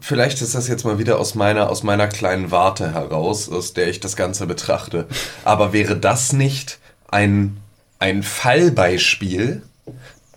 vielleicht 0.00 0.42
ist 0.42 0.54
das 0.54 0.68
jetzt 0.68 0.84
mal 0.84 0.98
wieder 0.98 1.18
aus 1.18 1.34
meiner 1.34 1.70
aus 1.70 1.82
meiner 1.82 2.08
kleinen 2.08 2.50
Warte 2.50 2.92
heraus, 2.92 3.48
aus 3.48 3.72
der 3.72 3.88
ich 3.88 4.00
das 4.00 4.16
Ganze 4.16 4.46
betrachte. 4.46 5.06
Aber 5.44 5.72
wäre 5.72 5.96
das 5.96 6.34
nicht 6.34 6.78
ein 7.08 7.56
ein 7.98 8.22
Fallbeispiel, 8.22 9.62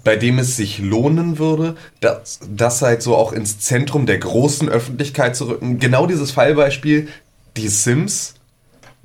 bei 0.05 0.15
dem 0.15 0.39
es 0.39 0.55
sich 0.55 0.77
lohnen 0.79 1.37
würde, 1.37 1.75
das, 1.99 2.39
das 2.47 2.81
halt 2.81 3.01
so 3.01 3.15
auch 3.17 3.33
ins 3.33 3.59
Zentrum 3.59 4.05
der 4.05 4.19
großen 4.19 4.69
Öffentlichkeit 4.69 5.35
zu 5.35 5.49
rücken? 5.49 5.79
Genau 5.79 6.05
dieses 6.05 6.31
Fallbeispiel, 6.31 7.09
die 7.57 7.67
Sims 7.69 8.33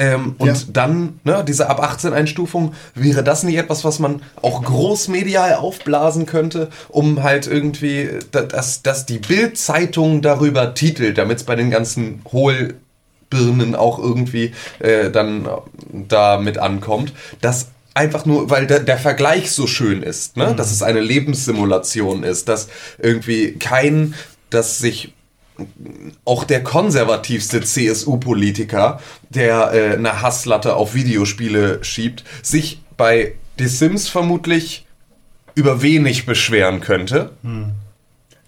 Ähm, 0.02 0.35
und 0.39 0.47
Ja. 0.48 0.55
dann, 0.72 1.20
ne, 1.24 1.44
diese 1.47 1.68
ab 1.68 1.82
18 1.82 2.14
Einstufung, 2.14 2.72
wäre 2.94 3.22
das 3.22 3.43
nicht 3.43 3.56
etwas, 3.59 3.85
was 3.85 3.98
man 3.98 4.22
auch 4.40 4.62
großmedial 4.64 5.56
aufblasen 5.56 6.24
könnte, 6.24 6.70
um 6.89 7.22
halt 7.22 7.47
irgendwie, 7.47 8.09
da- 8.32 8.44
dass, 8.44 8.81
dass 8.82 9.05
die 9.05 9.18
Bild-Zeitung 9.18 10.22
darüber 10.22 10.72
titelt, 10.72 11.18
damit 11.18 11.36
es 11.40 11.44
bei 11.44 11.55
den 11.55 11.70
ganzen 11.70 12.22
Hohlbirnen 12.32 13.74
auch 13.74 13.98
irgendwie 13.98 14.52
äh, 14.78 15.10
dann 15.10 15.47
da 16.09 16.39
mit 16.39 16.56
ankommt, 16.56 17.12
dass 17.43 17.66
einfach 17.93 18.24
nur, 18.24 18.48
weil 18.48 18.66
der, 18.66 18.81
der 18.81 18.97
Vergleich 18.97 19.51
so 19.51 19.66
schön 19.66 20.02
ist, 20.02 20.36
ne? 20.39 20.55
dass 20.55 20.70
es 20.72 20.82
eine 20.82 21.01
Lebenssimulation 21.01 22.22
ist, 22.24 22.48
dass 22.48 22.68
irgendwie 22.98 23.52
kein, 23.52 24.14
dass 24.48 24.78
sich 24.78 25.12
auch 26.24 26.45
der 26.45 26.62
konservativste 26.62 27.61
CSU-Politiker, 27.61 29.01
der 29.28 29.73
äh, 29.73 29.97
eine 29.97 30.23
Hasslatte 30.23 30.77
auf 30.77 30.95
Videospiele 30.95 31.82
schiebt, 31.82 32.24
sich 32.43 32.81
bei 32.97 33.35
The 33.59 33.66
Sims 33.66 34.09
vermutlich 34.09 34.87
über 35.55 35.82
wenig 35.82 36.27
beschweren 36.27 36.81
könnte. 36.81 37.32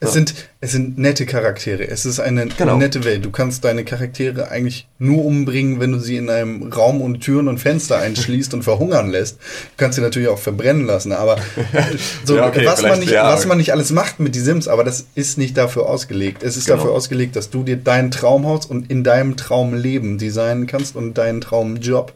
Es, 0.04 0.12
sind, 0.14 0.34
es 0.60 0.72
sind 0.72 0.98
nette 0.98 1.26
Charaktere. 1.26 1.86
Es 1.88 2.04
ist 2.06 2.18
eine 2.20 2.46
Genau. 2.46 2.76
nette 2.76 3.04
Welt. 3.04 3.24
Du 3.24 3.30
kannst 3.30 3.64
deine 3.64 3.84
Charaktere 3.84 4.50
eigentlich 4.50 4.88
nur 4.98 5.24
umbringen, 5.24 5.78
wenn 5.80 5.92
du 5.92 5.98
sie 6.00 6.16
in 6.16 6.28
einem 6.28 6.72
Raum 6.72 7.00
und 7.00 7.20
Türen 7.20 7.46
und 7.48 7.58
Fenster 7.58 7.98
einschließt 7.98 8.52
und 8.54 8.62
verhungern 8.64 9.10
lässt. 9.10 9.36
Du 9.38 9.76
kannst 9.76 9.96
sie 9.96 10.02
natürlich 10.02 10.28
auch 10.28 10.38
verbrennen 10.38 10.86
lassen, 10.86 11.12
aber 11.12 11.36
so, 12.24 12.36
Ja, 12.36 12.48
okay, 12.48 12.66
was, 12.66 12.82
man 12.82 12.98
nicht, 12.98 13.12
ja. 13.12 13.24
was 13.32 13.46
man 13.46 13.58
nicht 13.58 13.72
alles 13.72 13.90
macht 13.92 14.18
mit 14.20 14.34
die 14.34 14.40
Sims, 14.40 14.66
aber 14.68 14.82
das 14.84 15.06
ist 15.14 15.38
nicht 15.38 15.56
dafür 15.56 15.86
ausgelegt. 15.86 16.42
Es 16.42 16.56
ist 16.56 16.66
Genau. 16.66 16.78
dafür 16.78 16.92
ausgelegt, 16.92 17.36
dass 17.36 17.50
du 17.50 17.62
dir 17.62 17.76
dein 17.76 18.10
Traumhaus 18.10 18.66
und 18.66 18.90
in 18.90 19.04
deinem 19.04 19.36
Traumleben 19.36 20.18
designen 20.18 20.66
kannst 20.66 20.96
und 20.96 21.14
deinen 21.16 21.40
Traumjob 21.40 22.12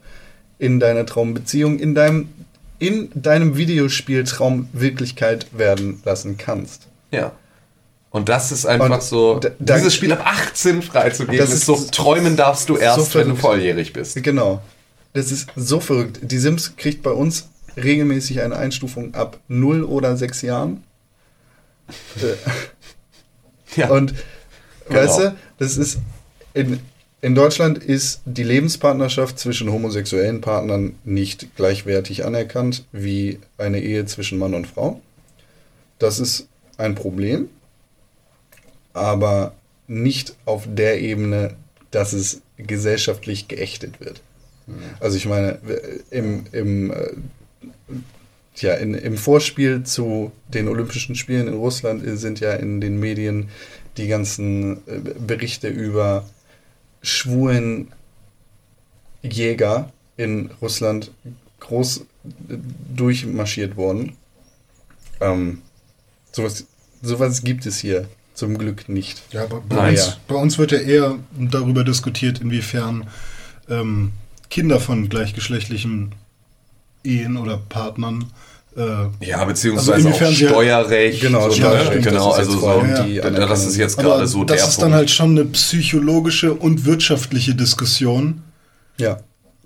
in 0.58 0.80
deiner 0.80 1.06
Traumbeziehung, 1.06 1.78
in 1.78 1.94
deinem, 1.94 2.28
in 2.78 3.10
deinem 3.14 3.56
Videospieltraum 3.56 4.68
Wirklichkeit 4.72 5.46
werden 5.52 6.00
lassen 6.04 6.36
kannst. 6.36 6.88
Ja. 7.10 7.32
Und 8.16 8.30
das 8.30 8.50
ist 8.50 8.64
einfach 8.64 8.90
Und 8.90 9.02
so, 9.02 9.38
da- 9.38 9.50
dieses 9.76 9.94
Spiel 9.94 10.10
ab 10.12 10.22
18 10.24 10.80
freizugeben, 10.80 11.36
Das 11.38 11.50
ist, 11.50 11.56
ist 11.60 11.66
so, 11.66 11.74
so- 11.76 11.88
träumen 11.90 12.34
darfst 12.36 12.68
du 12.70 12.76
erst, 12.78 13.14
wenn 13.14 13.28
du 13.28 13.36
volljährig 13.36 13.92
bist. 13.92 14.22
Genau. 14.22 14.62
Das 15.12 15.30
ist 15.30 15.48
so 15.54 15.80
verrückt. 15.80 16.20
Die 16.22 16.38
Sims 16.38 16.76
kriegt 16.76 17.02
bei 17.02 17.10
uns 17.10 17.48
regelmäßig 17.76 18.40
eine 18.40 18.56
Einstufung 18.56 19.14
ab 19.14 19.38
0 19.48 19.84
oder 19.84 20.16
6 20.16 20.40
Jahren. 20.42 20.82
Ja. 23.76 23.90
Und 23.90 24.14
Genau. 24.88 25.00
weißt 25.00 25.18
du, 25.18 25.36
das 25.58 25.76
ist 25.76 25.98
in, 26.54 26.80
in 27.20 27.34
Deutschland 27.34 27.76
ist 27.78 28.22
die 28.24 28.44
Lebenspartnerschaft 28.44 29.38
zwischen 29.38 29.70
homosexuellen 29.70 30.40
Partnern 30.40 30.94
nicht 31.04 31.54
gleichwertig 31.56 32.24
anerkannt 32.24 32.84
wie 32.92 33.40
eine 33.58 33.80
Ehe 33.82 34.06
zwischen 34.06 34.38
Mann 34.38 34.54
und 34.54 34.66
Frau. 34.66 35.00
Das 35.98 36.18
ist 36.20 36.46
ein 36.78 36.94
Problem, 36.94 37.48
aber 38.96 39.54
nicht 39.86 40.34
auf 40.44 40.66
der 40.66 41.00
Ebene, 41.00 41.54
dass 41.90 42.12
es 42.12 42.42
gesellschaftlich 42.56 43.48
geächtet 43.48 44.00
wird. 44.00 44.20
Also 44.98 45.16
ich 45.16 45.26
meine, 45.26 45.58
im, 46.10 46.44
im, 46.50 46.90
äh, 46.90 47.10
tja, 48.54 48.74
in, 48.74 48.94
im 48.94 49.16
Vorspiel 49.16 49.84
zu 49.84 50.32
den 50.48 50.66
Olympischen 50.66 51.14
Spielen 51.14 51.46
in 51.46 51.54
Russland 51.54 52.02
sind 52.18 52.40
ja 52.40 52.52
in 52.54 52.80
den 52.80 52.98
Medien 52.98 53.48
die 53.96 54.08
ganzen 54.08 54.78
äh, 54.88 54.98
Berichte 55.24 55.68
über 55.68 56.28
schwulen 57.00 57.92
Jäger 59.22 59.92
in 60.16 60.50
Russland 60.60 61.12
groß 61.60 61.98
äh, 61.98 62.56
durchmarschiert 62.94 63.76
worden. 63.76 64.16
Ähm, 65.20 65.62
sowas, 66.32 66.66
sowas 67.02 67.44
gibt 67.44 67.66
es 67.66 67.78
hier 67.78 68.08
zum 68.36 68.56
Glück 68.58 68.88
nicht. 68.88 69.22
Ja, 69.32 69.42
aber 69.44 69.60
bei, 69.68 69.74
Nein. 69.76 69.90
uns, 69.94 70.18
bei 70.28 70.34
uns 70.36 70.58
wird 70.58 70.70
ja 70.72 70.78
eher 70.78 71.16
darüber 71.38 71.82
diskutiert, 71.82 72.40
inwiefern 72.40 73.08
ähm, 73.68 74.12
Kinder 74.50 74.78
von 74.78 75.08
gleichgeschlechtlichen 75.08 76.14
Ehen 77.02 77.36
oder 77.36 77.56
Partnern 77.68 78.26
äh, 78.76 79.06
Ja, 79.26 79.44
beziehungsweise 79.44 79.94
Also 79.94 80.08
auch 80.10 80.28
sie- 80.30 80.46
Steuerrecht. 80.46 81.20
Genau, 81.22 81.48
so, 81.48 81.56
Steuerrecht, 81.56 82.02
genau, 82.04 82.28
das 82.36 82.46
ist 82.46 82.54
also 82.54 82.60
so, 82.60 82.84
Ja. 82.86 83.02
die 83.04 83.16
da- 83.16 83.30
das 83.46 83.64
ist 83.66 83.76
jetzt 83.76 83.96
gerade 83.98 84.26
so 84.26 84.44
das 84.44 84.58
der 84.58 84.68
ist 84.68 84.74
Punkt. 84.76 84.82
dann 84.82 84.94
halt 84.94 85.10
schon 85.10 85.30
eine 85.30 85.44
psychologische 85.46 86.52
und 86.54 86.84
wirtschaftliche 86.84 87.54
Diskussion 87.54 88.42
Ja. 88.98 89.18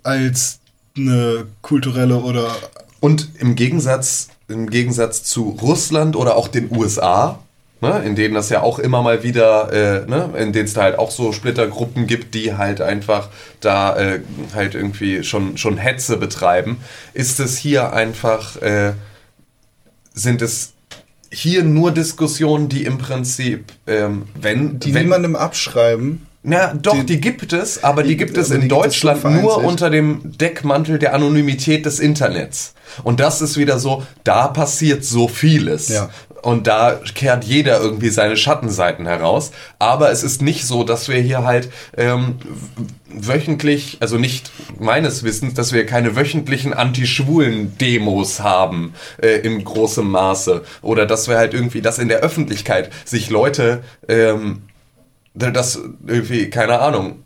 als 0.03 0.59
eine 0.97 1.45
kulturelle 1.61 2.17
oder 2.17 2.55
Und 3.01 3.29
im 3.39 3.55
Gegensatz, 3.55 4.29
im 4.47 4.69
Gegensatz 4.69 5.23
zu 5.23 5.49
Russland 5.61 6.15
oder 6.15 6.35
auch 6.37 6.47
den 6.47 6.69
USA, 6.75 7.39
ne, 7.81 8.01
in 8.05 8.15
denen 8.15 8.33
das 8.35 8.49
ja 8.49 8.61
auch 8.61 8.79
immer 8.79 9.01
mal 9.01 9.23
wieder, 9.23 9.71
äh, 9.73 10.09
ne, 10.09 10.29
in 10.37 10.53
denen 10.53 10.65
es 10.65 10.73
da 10.73 10.83
halt 10.83 10.97
auch 10.99 11.11
so 11.11 11.31
Splittergruppen 11.33 12.07
gibt, 12.07 12.33
die 12.35 12.53
halt 12.55 12.79
einfach 12.81 13.29
da 13.59 13.95
äh, 13.97 14.21
halt 14.55 14.75
irgendwie 14.75 15.23
schon, 15.23 15.57
schon 15.57 15.77
Hetze 15.77 16.17
betreiben, 16.17 16.77
ist 17.13 17.39
es 17.39 17.57
hier 17.57 17.93
einfach, 17.93 18.61
äh, 18.61 18.93
sind 20.13 20.41
es 20.41 20.73
hier 21.33 21.63
nur 21.63 21.91
Diskussionen, 21.91 22.67
die 22.69 22.83
im 22.83 22.97
Prinzip, 22.97 23.71
ähm, 23.87 24.23
wenn, 24.39 24.79
Die 24.79 24.93
wenn 24.93 25.03
niemandem 25.03 25.35
abschreiben. 25.37 26.27
na, 26.43 26.73
doch, 26.73 26.93
die, 26.93 27.05
Die- 27.05 27.21
gibt 27.21 27.53
es, 27.53 27.83
aber 27.83 28.03
die, 28.03 28.09
die- 28.09 28.17
gibt 28.17 28.35
es 28.37 28.49
in 28.51 28.63
es 28.63 28.67
Deutschland 28.67 29.21
schon 29.21 29.39
nur 29.41 29.63
unter 29.63 29.89
dem 29.89 30.37
Deckmantel 30.37 30.99
der 30.99 31.13
Anonymität 31.15 31.85
des 31.85 31.99
Internets. 31.99 32.73
Und 33.03 33.21
das 33.21 33.41
ist 33.41 33.55
wieder 33.57 33.79
so, 33.79 34.03
da 34.25 34.49
passiert 34.49 35.05
so 35.05 35.29
vieles. 35.29 35.87
Ja. 35.87 36.09
Und 36.41 36.67
da 36.67 36.99
kehrt 37.13 37.43
jeder 37.43 37.79
irgendwie 37.79 38.09
seine 38.09 38.37
Schattenseiten 38.37 39.05
heraus. 39.05 39.51
Aber 39.79 40.11
es 40.11 40.23
ist 40.23 40.41
nicht 40.41 40.65
so, 40.65 40.83
dass 40.83 41.07
wir 41.07 41.19
hier 41.19 41.43
halt 41.43 41.69
ähm, 41.97 42.35
wöchentlich, 43.07 43.97
also 43.99 44.17
nicht 44.17 44.51
meines 44.79 45.23
Wissens, 45.23 45.53
dass 45.53 45.73
wir 45.73 45.85
keine 45.85 46.15
wöchentlichen 46.15 46.73
Anti-Schwulen-Demos 46.73 48.39
haben 48.39 48.93
äh, 49.21 49.39
in 49.39 49.63
großem 49.63 50.09
Maße. 50.09 50.63
Oder 50.81 51.05
dass 51.05 51.27
wir 51.27 51.37
halt 51.37 51.53
irgendwie, 51.53 51.81
dass 51.81 51.99
in 51.99 52.07
der 52.07 52.19
Öffentlichkeit 52.19 52.91
sich 53.05 53.29
Leute 53.29 53.83
ähm, 54.07 54.63
dass 55.33 55.79
irgendwie, 56.05 56.49
keine 56.49 56.79
Ahnung, 56.79 57.23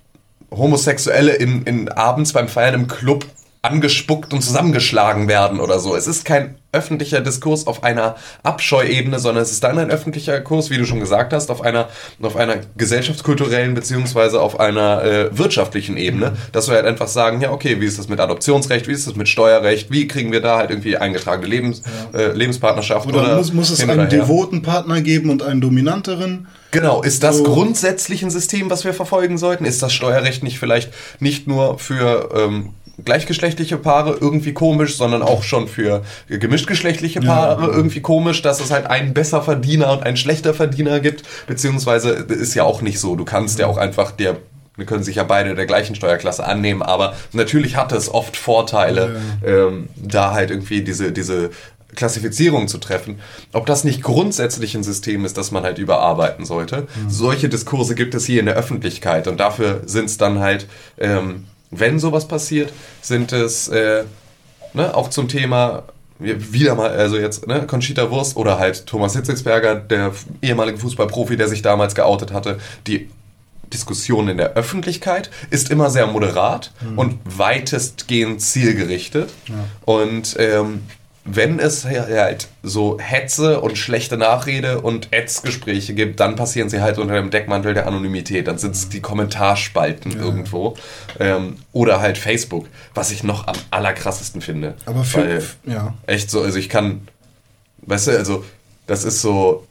Homosexuelle 0.52 1.34
in, 1.34 1.64
in 1.64 1.90
abends 1.90 2.34
beim 2.34 2.48
Feiern 2.48 2.76
im 2.76 2.88
Club 2.88 3.26
angespuckt 3.62 4.34
und 4.34 4.42
zusammengeschlagen 4.42 5.28
werden 5.28 5.60
oder 5.60 5.80
so. 5.80 5.96
Es 5.96 6.08
ist 6.08 6.24
kein 6.24 6.56
öffentlicher 6.76 7.22
Diskurs 7.22 7.66
auf 7.66 7.84
einer 7.84 8.16
Abscheuebene, 8.44 9.20
sondern 9.20 9.44
es 9.44 9.52
ist 9.52 9.64
dann 9.64 9.80
ein 9.80 9.90
öffentlicher 9.90 10.42
Kurs, 10.42 10.70
wie 10.70 10.78
du 10.78 10.86
schon 10.86 11.00
gesagt 11.00 11.34
hast, 11.34 11.50
auf 11.50 11.62
einer, 11.62 11.88
auf 12.22 12.36
einer 12.36 12.58
gesellschaftskulturellen 12.78 13.74
beziehungsweise 13.74 14.42
auf 14.42 14.60
einer 14.60 15.04
äh, 15.04 15.38
wirtschaftlichen 15.38 15.98
Ebene, 15.98 16.34
dass 16.52 16.68
wir 16.68 16.76
halt 16.76 16.86
einfach 16.86 17.08
sagen, 17.08 17.42
ja 17.42 17.52
okay, 17.52 17.80
wie 17.82 17.86
ist 17.86 17.98
das 17.98 18.08
mit 18.10 18.20
Adoptionsrecht, 18.20 18.88
wie 18.88 18.92
ist 18.92 19.08
das 19.08 19.16
mit 19.16 19.30
Steuerrecht, 19.30 19.92
wie 19.92 20.08
kriegen 20.08 20.32
wir 20.32 20.42
da 20.42 20.58
halt 20.58 20.70
irgendwie 20.70 20.98
eingetragene 20.98 21.48
Lebens, 21.48 21.82
äh, 22.14 22.32
Lebenspartnerschaft 22.34 23.08
oder, 23.08 23.24
oder, 23.24 23.38
muss, 23.38 23.54
muss 23.54 23.70
es 23.70 23.88
einen 23.88 24.10
devoten 24.10 24.62
Partner 24.62 25.02
geben 25.02 25.30
und 25.30 25.42
einen 25.42 25.62
dominanteren? 25.62 26.48
Genau, 26.72 27.02
ist 27.02 27.24
das 27.24 27.38
So. 27.38 27.44
grundsätzlich 27.44 28.22
ein 28.24 28.30
System, 28.30 28.70
was 28.70 28.84
wir 28.84 28.94
verfolgen 28.94 29.38
sollten? 29.38 29.64
Ist 29.64 29.82
das 29.82 29.94
Steuerrecht 29.94 30.44
nicht 30.44 30.60
vielleicht 30.60 30.92
nicht 31.20 31.48
nur 31.48 31.80
für 31.80 32.30
ähm, 32.36 32.74
gleichgeschlechtliche 33.04 33.78
Paare 33.78 34.18
irgendwie 34.20 34.54
komisch, 34.54 34.96
sondern 34.96 35.22
auch 35.22 35.44
schon 35.44 35.68
für 35.68 36.04
gemischtgeschlechtliche 36.30 37.20
Paare 37.20 37.72
irgendwie 37.72 38.02
komisch, 38.02 38.42
dass 38.42 38.62
es 38.62 38.72
halt 38.72 38.88
einen 38.88 39.14
besser 39.14 39.42
Verdiener 39.42 39.92
und 39.92 40.04
einen 40.04 40.18
schlechter 40.18 40.54
Verdiener 40.54 41.00
gibt? 41.00 41.24
Beziehungsweise 41.48 42.10
ist 42.12 42.54
ja 42.54 42.64
auch 42.64 42.82
nicht 42.82 43.00
so. 43.00 43.16
Du 43.16 43.26
kannst 43.26 43.60
ja 43.60 43.68
auch 43.68 43.78
einfach 43.78 44.12
der 44.12 44.38
wir 44.78 44.86
können 44.86 45.04
sich 45.04 45.16
ja 45.16 45.24
beide 45.24 45.56
der 45.56 45.66
gleichen 45.66 45.96
Steuerklasse 45.96 46.46
annehmen, 46.46 46.82
aber 46.82 47.16
natürlich 47.32 47.78
hat 47.78 47.94
es 47.94 48.14
oft 48.14 48.36
Vorteile, 48.36 49.22
ähm, 49.46 49.88
da 49.96 50.34
halt 50.34 50.52
irgendwie 50.52 50.82
diese, 50.82 51.14
diese 51.14 51.52
Klassifizierung 51.96 52.68
zu 52.68 52.78
treffen. 52.78 53.20
Ob 53.54 53.66
das 53.66 53.84
nicht 53.84 54.02
grundsätzlich 54.02 54.76
ein 54.76 54.84
System 54.84 55.26
ist, 55.26 55.38
das 55.38 55.52
man 55.52 55.64
halt 55.64 55.78
überarbeiten 55.78 56.46
sollte. 56.46 56.88
Solche 57.08 57.48
Diskurse 57.50 57.96
gibt 57.96 58.16
es 58.16 58.26
hier 58.26 58.40
in 58.40 58.48
der 58.48 58.56
Öffentlichkeit 58.56 59.28
und 59.28 59.40
dafür 59.40 59.82
sind 59.86 60.06
es 60.06 60.18
dann 60.18 60.40
halt, 60.40 60.68
ähm, 60.98 61.46
wenn 61.72 62.00
sowas 62.00 62.28
passiert, 62.28 62.72
sind 63.02 63.32
es 63.34 63.68
äh, 63.68 64.04
ne, 64.74 64.96
auch 64.96 65.10
zum 65.10 65.28
Thema 65.28 65.84
wieder 66.20 66.76
mal, 66.76 66.92
also 66.92 67.18
jetzt 67.18 67.46
ne, 67.48 67.66
Conchita 67.68 68.10
Wurst 68.10 68.38
oder 68.38 68.58
halt 68.58 68.86
Thomas 68.86 69.16
Hitzelsberger, 69.16 69.76
der 69.76 70.14
ehemalige 70.42 70.78
Fußballprofi, 70.78 71.36
der 71.36 71.50
sich 71.50 71.62
damals 71.62 71.94
geoutet 71.94 72.32
hatte, 72.32 72.60
die 72.88 73.10
Diskussion 73.74 74.30
in 74.30 74.38
der 74.38 74.54
Öffentlichkeit 74.54 75.30
ist 75.50 75.72
immer 75.72 75.90
sehr 75.90 76.08
moderat 76.08 76.72
und 76.96 77.20
weitestgehend 77.26 78.40
zielgerichtet. 78.42 79.32
Und 79.84 80.36
ähm, 80.40 80.84
wenn 81.28 81.60
es 81.60 81.86
halt 81.86 82.48
so 82.62 83.00
Hetze 83.00 83.60
und 83.60 83.80
schlechte 83.80 84.16
Nachrede 84.16 84.82
und 84.82 85.10
Ads-Gespräche 85.12 85.96
gibt, 85.96 86.20
dann 86.20 86.36
passieren 86.36 86.70
sie 86.70 86.82
halt 86.82 87.00
unter 87.00 87.16
dem 87.16 87.32
Deckmantel 87.32 87.74
der 87.74 87.88
Anonymität. 87.88 88.48
Dann 88.48 88.60
sind 88.60 88.76
es 88.76 88.90
die 88.90 89.02
Kommentarspalten 89.02 90.12
ja. 90.12 90.20
irgendwo. 90.20 90.76
Ähm, 91.20 91.58
oder 91.74 92.00
halt 92.00 92.20
Facebook, 92.20 92.68
was 92.94 93.10
ich 93.10 93.24
noch 93.24 93.48
am 93.48 93.56
allerkrassesten 93.72 94.40
finde. 94.42 94.76
Aber 94.86 95.04
für, 95.04 95.18
Weil, 95.18 95.44
ja. 95.66 95.96
Echt 96.06 96.30
so, 96.30 96.44
also 96.44 96.60
ich 96.60 96.70
kann, 96.70 97.08
weißt 97.82 98.08
du, 98.08 98.12
also 98.12 98.46
das 98.86 99.04
ist 99.04 99.22
so, 99.22 99.66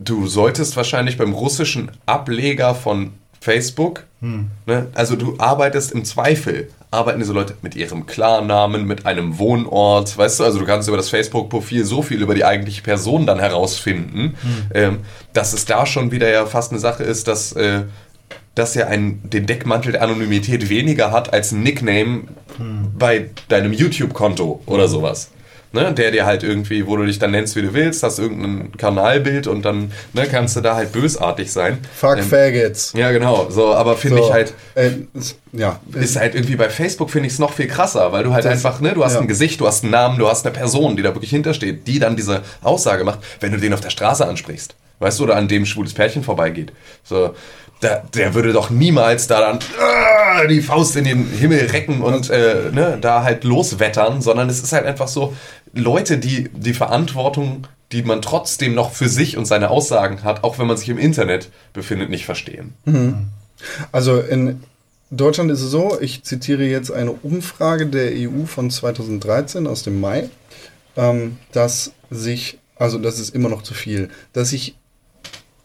du 0.00 0.26
solltest 0.26 0.76
wahrscheinlich 0.76 1.16
beim 1.16 1.32
russischen 1.32 1.92
Ableger 2.04 2.74
von 2.74 3.12
Facebook, 3.40 4.04
hm. 4.20 4.50
ne, 4.66 4.88
also 4.94 5.14
du 5.14 5.36
arbeitest 5.38 5.92
im 5.92 6.04
Zweifel 6.04 6.68
arbeiten 6.92 7.18
diese 7.18 7.32
Leute 7.32 7.56
mit 7.62 7.74
ihrem 7.74 8.06
Klarnamen, 8.06 8.86
mit 8.86 9.06
einem 9.06 9.38
Wohnort, 9.38 10.16
weißt 10.16 10.40
du, 10.40 10.44
also 10.44 10.58
du 10.58 10.66
kannst 10.66 10.88
über 10.88 10.96
das 10.96 11.08
Facebook-Profil 11.08 11.84
so 11.84 12.02
viel 12.02 12.20
über 12.20 12.34
die 12.34 12.44
eigentliche 12.44 12.82
Person 12.82 13.26
dann 13.26 13.40
herausfinden, 13.40 14.36
mhm. 14.42 14.66
ähm, 14.74 14.98
dass 15.32 15.54
es 15.54 15.64
da 15.64 15.86
schon 15.86 16.12
wieder 16.12 16.30
ja 16.30 16.44
fast 16.46 16.70
eine 16.70 16.80
Sache 16.80 17.02
ist, 17.02 17.28
dass, 17.28 17.52
äh, 17.52 17.84
dass 18.54 18.76
er 18.76 18.88
einen, 18.88 19.28
den 19.28 19.46
Deckmantel 19.46 19.92
der 19.92 20.02
Anonymität 20.02 20.68
weniger 20.68 21.10
hat 21.10 21.32
als 21.32 21.52
ein 21.52 21.62
Nickname 21.62 22.24
mhm. 22.58 22.92
bei 22.98 23.30
deinem 23.48 23.72
YouTube-Konto 23.72 24.62
oder 24.66 24.86
sowas 24.86 25.30
ne, 25.72 25.92
der 25.92 26.10
dir 26.10 26.26
halt 26.26 26.42
irgendwie, 26.42 26.86
wo 26.86 26.96
du 26.96 27.04
dich 27.04 27.18
dann 27.18 27.30
nennst, 27.30 27.56
wie 27.56 27.62
du 27.62 27.74
willst, 27.74 28.02
hast 28.02 28.18
irgendein 28.18 28.72
Kanalbild 28.76 29.46
und 29.46 29.62
dann 29.62 29.92
ne, 30.12 30.26
kannst 30.30 30.56
du 30.56 30.60
da 30.60 30.76
halt 30.76 30.92
bösartig 30.92 31.50
sein. 31.50 31.78
Fuck 31.94 32.18
ähm, 32.18 32.24
Faggots. 32.24 32.92
Ja, 32.96 33.10
genau. 33.10 33.48
So, 33.50 33.74
aber 33.74 33.96
finde 33.96 34.18
so, 34.18 34.24
ich 34.24 34.32
halt, 34.32 34.54
äh, 34.74 34.90
ja. 35.52 35.80
ist 35.94 36.16
halt 36.16 36.34
irgendwie 36.34 36.56
bei 36.56 36.70
Facebook 36.70 37.10
finde 37.10 37.26
ich 37.26 37.34
es 37.34 37.38
noch 37.38 37.52
viel 37.52 37.66
krasser, 37.66 38.12
weil 38.12 38.24
du 38.24 38.32
halt 38.32 38.44
das, 38.44 38.52
einfach, 38.52 38.80
ne, 38.80 38.92
du 38.94 39.04
hast 39.04 39.14
ja. 39.14 39.20
ein 39.20 39.28
Gesicht, 39.28 39.60
du 39.60 39.66
hast 39.66 39.82
einen 39.82 39.92
Namen, 39.92 40.18
du 40.18 40.28
hast 40.28 40.46
eine 40.46 40.54
Person, 40.54 40.96
die 40.96 41.02
da 41.02 41.14
wirklich 41.14 41.30
hintersteht, 41.30 41.86
die 41.86 41.98
dann 41.98 42.16
diese 42.16 42.42
Aussage 42.62 43.04
macht, 43.04 43.20
wenn 43.40 43.52
du 43.52 43.58
den 43.58 43.72
auf 43.72 43.80
der 43.80 43.90
Straße 43.90 44.26
ansprichst. 44.26 44.76
Weißt 44.98 45.18
du, 45.18 45.24
oder 45.24 45.36
an 45.36 45.48
dem 45.48 45.66
schwules 45.66 45.94
Pärchen 45.94 46.22
vorbeigeht. 46.22 46.72
So, 47.02 47.34
der, 47.82 48.04
der 48.14 48.34
würde 48.34 48.52
doch 48.52 48.70
niemals 48.70 49.26
da 49.26 49.40
dann 49.40 49.58
äh, 49.58 50.48
die 50.48 50.62
Faust 50.62 50.96
in 50.96 51.04
den 51.04 51.28
Himmel 51.28 51.66
recken 51.66 52.00
und 52.02 52.30
äh, 52.30 52.70
ne, 52.72 52.98
da 53.00 53.24
halt 53.24 53.44
loswettern, 53.44 54.22
sondern 54.22 54.48
es 54.48 54.62
ist 54.62 54.72
halt 54.72 54.86
einfach 54.86 55.08
so, 55.08 55.34
Leute, 55.72 56.18
die 56.18 56.48
die 56.52 56.74
Verantwortung, 56.74 57.66
die 57.92 58.02
man 58.02 58.22
trotzdem 58.22 58.74
noch 58.74 58.92
für 58.92 59.08
sich 59.08 59.36
und 59.36 59.44
seine 59.44 59.70
Aussagen 59.70 60.24
hat, 60.24 60.44
auch 60.44 60.58
wenn 60.58 60.66
man 60.66 60.76
sich 60.76 60.88
im 60.88 60.98
Internet 60.98 61.50
befindet, 61.72 62.10
nicht 62.10 62.24
verstehen. 62.24 62.74
Mhm. 62.84 63.28
Also 63.92 64.20
in 64.20 64.62
Deutschland 65.10 65.50
ist 65.50 65.60
es 65.60 65.70
so, 65.70 65.98
ich 66.00 66.24
zitiere 66.24 66.64
jetzt 66.64 66.90
eine 66.90 67.12
Umfrage 67.12 67.86
der 67.86 68.12
EU 68.14 68.46
von 68.46 68.70
2013 68.70 69.66
aus 69.66 69.82
dem 69.82 70.00
Mai, 70.00 70.30
ähm, 70.96 71.36
dass 71.52 71.92
sich, 72.10 72.58
also 72.76 72.98
das 72.98 73.18
ist 73.18 73.34
immer 73.34 73.50
noch 73.50 73.62
zu 73.62 73.74
viel, 73.74 74.08
dass 74.32 74.50
sich 74.50 74.76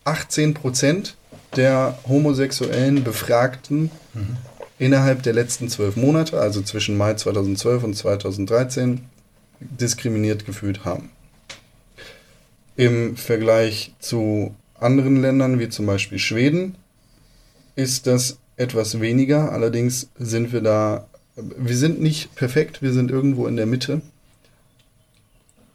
18 0.03 0.53
Prozent 0.53 1.15
der 1.55 1.97
homosexuellen 2.07 3.03
Befragten 3.03 3.89
mhm. 4.13 4.37
innerhalb 4.79 5.23
der 5.23 5.33
letzten 5.33 5.69
zwölf 5.69 5.95
Monate, 5.95 6.39
also 6.39 6.61
zwischen 6.61 6.97
Mai 6.97 7.13
2012 7.13 7.83
und 7.83 7.93
2013, 7.95 9.05
diskriminiert 9.59 10.45
gefühlt 10.45 10.85
haben. 10.85 11.09
Im 12.75 13.17
Vergleich 13.17 13.93
zu 13.99 14.55
anderen 14.79 15.21
Ländern, 15.21 15.59
wie 15.59 15.69
zum 15.69 15.85
Beispiel 15.85 16.19
Schweden, 16.19 16.75
ist 17.75 18.07
das 18.07 18.37
etwas 18.55 18.99
weniger. 18.99 19.51
Allerdings 19.51 20.09
sind 20.17 20.51
wir 20.51 20.61
da, 20.61 21.07
wir 21.35 21.77
sind 21.77 22.01
nicht 22.01 22.35
perfekt, 22.35 22.81
wir 22.81 22.93
sind 22.93 23.11
irgendwo 23.11 23.47
in 23.47 23.55
der 23.55 23.65
Mitte. 23.65 24.01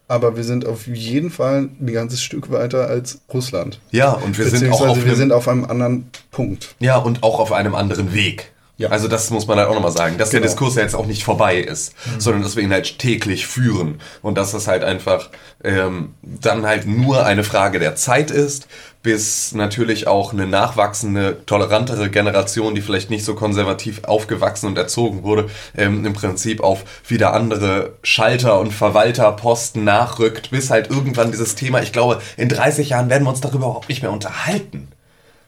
Aber 0.08 0.36
wir 0.36 0.44
sind 0.44 0.66
auf 0.66 0.86
jeden 0.86 1.30
Fall 1.30 1.70
ein 1.80 1.92
ganzes 1.92 2.22
Stück 2.22 2.50
weiter 2.50 2.88
als 2.88 3.20
Russland. 3.32 3.80
Ja, 3.92 4.12
und 4.12 4.36
wir 4.36 4.44
sind 4.50 4.70
auch 4.70 4.86
auf 4.86 5.04
wir 5.04 5.16
sind 5.16 5.32
auf 5.32 5.48
einem 5.48 5.64
anderen 5.64 6.10
Punkt. 6.30 6.74
Ja, 6.80 6.98
und 6.98 7.22
auch 7.22 7.38
auf 7.38 7.50
einem 7.50 7.74
anderen 7.74 8.12
Weg. 8.12 8.51
Ja. 8.82 8.88
Also 8.88 9.06
das 9.06 9.30
muss 9.30 9.46
man 9.46 9.58
halt 9.58 9.68
auch 9.68 9.74
nochmal 9.74 9.92
sagen, 9.92 10.18
dass 10.18 10.30
genau. 10.30 10.40
der 10.40 10.50
Diskurs 10.50 10.74
ja 10.74 10.82
jetzt 10.82 10.96
auch 10.96 11.06
nicht 11.06 11.22
vorbei 11.22 11.58
ist, 11.58 11.94
mhm. 12.04 12.20
sondern 12.20 12.42
dass 12.42 12.56
wir 12.56 12.64
ihn 12.64 12.72
halt 12.72 12.98
täglich 12.98 13.46
führen 13.46 14.00
und 14.22 14.36
dass 14.36 14.54
es 14.54 14.66
halt 14.66 14.82
einfach 14.82 15.30
ähm, 15.62 16.14
dann 16.20 16.66
halt 16.66 16.84
nur 16.88 17.24
eine 17.24 17.44
Frage 17.44 17.78
der 17.78 17.94
Zeit 17.94 18.32
ist, 18.32 18.66
bis 19.04 19.52
natürlich 19.52 20.08
auch 20.08 20.32
eine 20.32 20.48
nachwachsende, 20.48 21.46
tolerantere 21.46 22.10
Generation, 22.10 22.74
die 22.74 22.82
vielleicht 22.82 23.08
nicht 23.08 23.24
so 23.24 23.36
konservativ 23.36 24.02
aufgewachsen 24.02 24.66
und 24.66 24.76
erzogen 24.76 25.22
wurde, 25.22 25.48
ähm, 25.76 26.04
im 26.04 26.12
Prinzip 26.12 26.60
auf 26.60 26.82
wieder 27.06 27.34
andere 27.34 27.92
Schalter 28.02 28.58
und 28.58 28.72
Verwalterposten 28.72 29.84
nachrückt, 29.84 30.50
bis 30.50 30.70
halt 30.70 30.90
irgendwann 30.90 31.30
dieses 31.30 31.54
Thema, 31.54 31.82
ich 31.82 31.92
glaube, 31.92 32.20
in 32.36 32.48
30 32.48 32.88
Jahren 32.88 33.10
werden 33.10 33.22
wir 33.22 33.30
uns 33.30 33.40
darüber 33.40 33.66
überhaupt 33.66 33.88
nicht 33.88 34.02
mehr 34.02 34.10
unterhalten. 34.10 34.88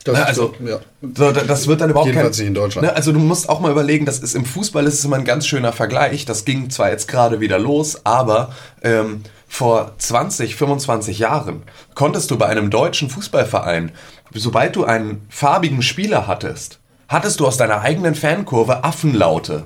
Das, 0.05 0.18
ne, 0.18 0.26
also, 0.26 0.55
ja. 0.64 0.81
so, 1.14 1.32
das 1.32 1.66
wird 1.66 1.81
dann 1.81 1.90
überhaupt 1.90 2.09
Jedenfalls 2.09 2.36
kein, 2.36 2.44
nicht 2.44 2.48
in 2.48 2.55
Deutschland. 2.55 2.86
Ne, 2.86 2.94
also 2.94 3.10
du 3.10 3.18
musst 3.18 3.48
auch 3.48 3.60
mal 3.60 3.70
überlegen, 3.70 4.05
das 4.05 4.18
ist 4.18 4.35
im 4.35 4.44
Fußball 4.44 4.86
ist 4.86 4.98
es 4.98 5.05
immer 5.05 5.16
ein 5.16 5.24
ganz 5.24 5.47
schöner 5.47 5.72
Vergleich. 5.72 6.26
Das 6.26 6.44
ging 6.44 6.68
zwar 6.68 6.90
jetzt 6.90 7.09
gerade 7.09 7.40
wieder 7.40 7.59
los, 7.59 8.05
aber 8.05 8.52
ähm, 8.82 9.22
vor 9.48 9.93
20, 9.97 10.56
25 10.56 11.18
Jahren 11.18 11.62
konntest 11.94 12.31
du 12.31 12.36
bei 12.36 12.47
einem 12.47 12.70
deutschen 12.70 13.09
Fußballverein, 13.09 13.93
sobald 14.35 14.76
du 14.76 14.85
einen 14.85 15.26
farbigen 15.31 15.81
Spieler 15.81 16.26
hattest, 16.26 16.81
hattest 17.09 17.40
du 17.40 17.47
aus 17.47 17.56
deiner 17.56 17.81
eigenen 17.81 18.14
Fankurve 18.14 18.85
Affenlaute. 18.85 19.64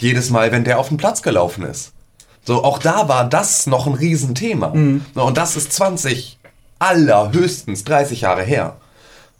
Jedes 0.00 0.30
Mal, 0.30 0.50
wenn 0.50 0.64
der 0.64 0.78
auf 0.78 0.88
den 0.88 0.96
Platz 0.96 1.22
gelaufen 1.22 1.64
ist. 1.64 1.92
So, 2.44 2.64
auch 2.64 2.78
da 2.78 3.08
war 3.08 3.28
das 3.28 3.66
noch 3.66 3.86
ein 3.86 3.94
Riesenthema. 3.94 4.68
Mhm. 4.68 5.04
Und 5.14 5.36
das 5.36 5.56
ist 5.56 5.72
20, 5.72 6.38
allerhöchstens 6.78 7.84
30 7.84 8.22
Jahre 8.22 8.42
her. 8.42 8.76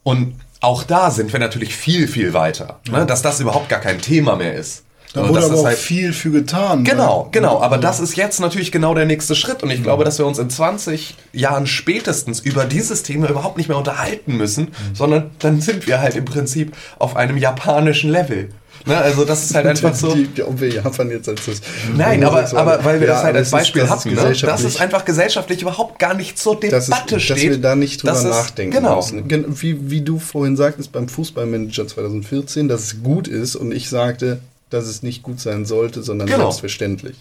Und 0.03 0.35
auch 0.61 0.83
da 0.83 1.11
sind 1.11 1.33
wir 1.33 1.41
natürlich 1.41 1.75
viel, 1.75 2.09
viel 2.09 2.33
weiter. 2.33 2.81
Ne? 2.91 3.07
Dass 3.07 3.23
das 3.23 3.41
überhaupt 3.41 3.69
gar 3.69 3.81
kein 3.81 4.01
Thema 4.01 4.37
mehr 4.37 4.55
ist. 4.55 4.85
Da 5.15 5.27
wurde 5.27 5.45
aber 5.45 5.55
auch 5.55 5.65
halt 5.65 5.79
viel 5.79 6.13
für 6.13 6.31
getan. 6.31 6.85
Genau, 6.85 7.25
ne? 7.25 7.29
genau. 7.33 7.63
Aber 7.63 7.79
das 7.79 7.99
ist 7.99 8.17
jetzt 8.17 8.41
natürlich 8.41 8.71
genau 8.71 8.95
der 8.95 9.07
nächste 9.07 9.35
Schritt. 9.35 9.63
Und 9.63 9.71
ich 9.71 9.83
glaube, 9.83 10.05
dass 10.05 10.19
wir 10.19 10.27
uns 10.27 10.39
in 10.39 10.51
20 10.51 11.17
Jahren 11.33 11.67
spätestens 11.67 12.41
über 12.41 12.65
dieses 12.65 13.03
Thema 13.03 13.29
überhaupt 13.29 13.57
nicht 13.57 13.69
mehr 13.69 13.79
unterhalten 13.79 14.37
müssen, 14.37 14.65
mhm. 14.65 14.95
sondern 14.95 15.31
dann 15.39 15.61
sind 15.61 15.87
wir 15.87 16.01
halt 16.01 16.15
im 16.15 16.25
Prinzip 16.25 16.77
auf 16.99 17.17
einem 17.17 17.39
japanischen 17.39 18.11
Level. 18.11 18.51
Ne, 18.89 18.97
also 18.97 19.25
das 19.25 19.45
ist 19.45 19.55
halt 19.55 19.67
einfach 19.67 19.95
so. 19.95 20.15
Die, 20.15 20.27
die, 20.27 20.43
ob 20.43 20.61
wir 20.61 20.69
Japan 20.69 21.11
jetzt 21.11 21.29
als 21.29 21.45
das. 21.45 21.61
Nein, 21.95 22.25
aber, 22.25 22.51
aber 22.57 22.85
weil 22.85 23.01
wir 23.01 23.07
ja, 23.07 23.15
das 23.15 23.23
halt 23.23 23.37
als 23.37 23.51
Beispiel 23.51 23.83
ist, 23.83 23.91
hatten, 23.91 24.15
ne? 24.15 24.33
dass 24.33 24.65
es 24.65 24.81
einfach 24.81 25.05
gesellschaftlich 25.05 25.61
überhaupt 25.61 25.99
gar 25.99 26.15
nicht 26.15 26.39
zur 26.39 26.59
Debatte 26.59 26.77
das 26.77 26.89
ist, 26.89 27.23
steht. 27.23 27.37
Dass 27.37 27.43
wir 27.43 27.59
da 27.59 27.77
nicht 27.77 28.03
drüber 28.03 28.23
nachdenken 28.23 28.75
genau. 28.75 28.97
müssen. 28.97 29.61
Wie, 29.61 29.91
wie 29.91 30.01
du 30.01 30.19
vorhin 30.19 30.57
sagtest 30.57 30.91
beim 30.91 31.09
Fußballmanager 31.09 31.87
2014, 31.87 32.67
dass 32.69 32.83
es 32.83 33.03
gut 33.03 33.29
ist 33.29 33.57
und 33.57 33.73
ich 33.73 33.91
sagte, 33.91 34.41
dass 34.71 34.87
es 34.87 35.03
nicht 35.03 35.23
gut 35.23 35.39
sein 35.39 35.67
sollte, 35.67 36.03
sondern 36.03 36.27
genau. 36.27 36.45
selbstverständlich. 36.45 37.17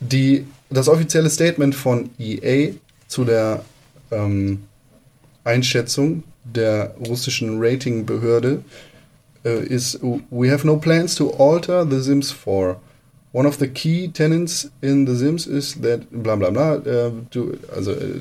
Die, 0.00 0.46
das 0.68 0.88
offizielle 0.88 1.30
Statement 1.30 1.74
von 1.74 2.10
EA 2.18 2.72
zu 3.06 3.24
der 3.24 3.64
ähm, 4.10 4.64
Einschätzung 5.44 6.24
der 6.44 6.94
russischen 7.06 7.58
Ratingbehörde 7.60 8.62
uh, 9.44 9.48
is 9.48 9.98
we 10.30 10.48
have 10.50 10.64
no 10.64 10.76
plans 10.76 11.14
to 11.16 11.30
alter 11.30 11.84
The 11.84 12.00
Sims 12.00 12.32
4. 12.32 12.76
One 13.32 13.46
of 13.46 13.58
the 13.58 13.68
key 13.68 14.08
tenants 14.08 14.70
in 14.80 15.06
The 15.06 15.14
Sims 15.14 15.46
is 15.46 15.80
that 15.82 16.10
bla 16.10 16.36
bla 16.36 16.50
bla. 16.50 16.76
Äh, 16.76 17.12
du, 17.30 17.58
also 17.74 17.92
äh, 17.92 18.20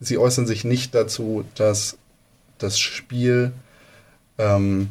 sie 0.00 0.18
äußern 0.18 0.46
sich 0.46 0.64
nicht 0.64 0.94
dazu, 0.94 1.44
dass 1.54 1.98
das 2.58 2.78
Spiel 2.78 3.52
ähm, 4.38 4.88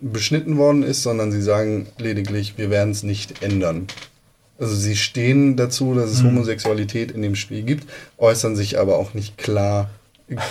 beschnitten 0.00 0.58
worden 0.58 0.82
ist, 0.82 1.02
sondern 1.02 1.32
sie 1.32 1.42
sagen 1.42 1.86
lediglich, 1.98 2.58
wir 2.58 2.70
werden 2.70 2.90
es 2.90 3.02
nicht 3.02 3.42
ändern. 3.42 3.86
Also 4.58 4.74
sie 4.76 4.96
stehen 4.96 5.56
dazu, 5.56 5.94
dass 5.94 6.10
es 6.10 6.22
mhm. 6.22 6.28
Homosexualität 6.28 7.10
in 7.10 7.22
dem 7.22 7.34
Spiel 7.34 7.62
gibt, 7.62 7.88
äußern 8.18 8.54
sich 8.54 8.78
aber 8.78 8.98
auch 8.98 9.14
nicht 9.14 9.38
klar 9.38 9.90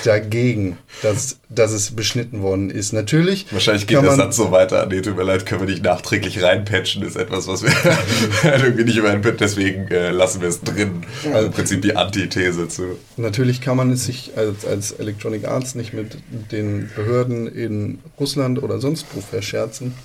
dagegen, 0.04 0.78
dass, 1.02 1.40
dass 1.50 1.72
es 1.72 1.92
beschnitten 1.92 2.42
worden 2.42 2.70
ist. 2.70 2.94
Natürlich. 2.94 3.48
Wahrscheinlich 3.52 3.88
geht 3.88 4.02
der 4.02 4.12
Satz 4.12 4.36
so 4.36 4.52
weiter. 4.52 4.86
Nee, 4.86 5.02
tut 5.02 5.18
mir 5.18 5.24
leid, 5.24 5.46
können 5.48 5.62
wir 5.62 5.68
nicht 5.68 5.84
nachträglich 5.84 6.44
reinpatchen, 6.44 7.02
ist 7.02 7.16
etwas, 7.16 7.48
was 7.48 7.64
wir 7.64 7.72
irgendwie 8.44 8.84
nicht 8.84 8.98
übereinbinden, 8.98 9.38
deswegen 9.40 9.88
äh, 9.88 10.12
lassen 10.12 10.42
wir 10.42 10.50
es 10.50 10.62
drin. 10.62 11.04
Also 11.34 11.48
im 11.48 11.54
Prinzip 11.54 11.82
die 11.82 11.96
Antithese 11.96 12.68
zu. 12.68 13.00
Natürlich 13.18 13.62
kann 13.62 13.78
man 13.78 13.92
es 13.92 14.06
sich 14.06 14.34
als, 14.36 14.64
als 14.66 14.92
Electronic 14.92 15.48
Arts 15.48 15.74
nicht 15.74 15.94
mit 15.94 16.18
den 16.52 16.92
Behörden 16.96 17.48
in 17.48 18.00
Russland 18.20 18.62
oder 18.62 18.80
sonst 18.80 19.08
wo 19.14 19.22
verscherzen, 19.22 19.96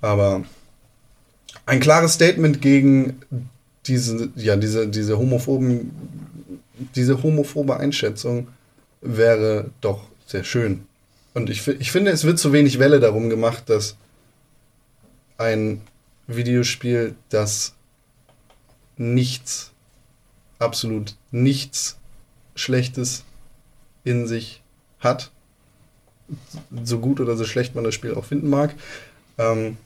aber 0.00 0.44
ein 1.66 1.80
klares 1.80 2.14
Statement 2.14 2.62
gegen 2.62 3.20
diese, 3.86 4.30
ja, 4.36 4.54
diese, 4.54 4.86
diese 4.86 5.18
homophoben, 5.18 5.90
diese 6.94 7.22
homophobe 7.22 7.78
Einschätzung 7.78 8.46
wäre 9.00 9.70
doch 9.80 10.04
sehr 10.26 10.44
schön. 10.44 10.86
Und 11.34 11.50
ich, 11.50 11.66
ich 11.66 11.92
finde, 11.92 12.10
es 12.10 12.24
wird 12.24 12.38
zu 12.38 12.52
wenig 12.52 12.78
Welle 12.78 13.00
darum 13.00 13.30
gemacht, 13.30 13.68
dass 13.70 13.96
ein 15.36 15.80
Videospiel, 16.26 17.14
das 17.28 17.74
nichts, 18.96 19.70
absolut 20.58 21.14
nichts 21.30 21.96
Schlechtes 22.54 23.24
in 24.04 24.26
sich 24.26 24.62
hat. 24.98 25.30
So 26.84 26.98
gut 26.98 27.20
oder 27.20 27.36
so 27.36 27.44
schlecht 27.44 27.74
man 27.74 27.84
das 27.84 27.94
Spiel 27.94 28.14
auch 28.14 28.24
finden 28.24 28.50
mag. 28.50 28.74
Ähm, 29.38 29.76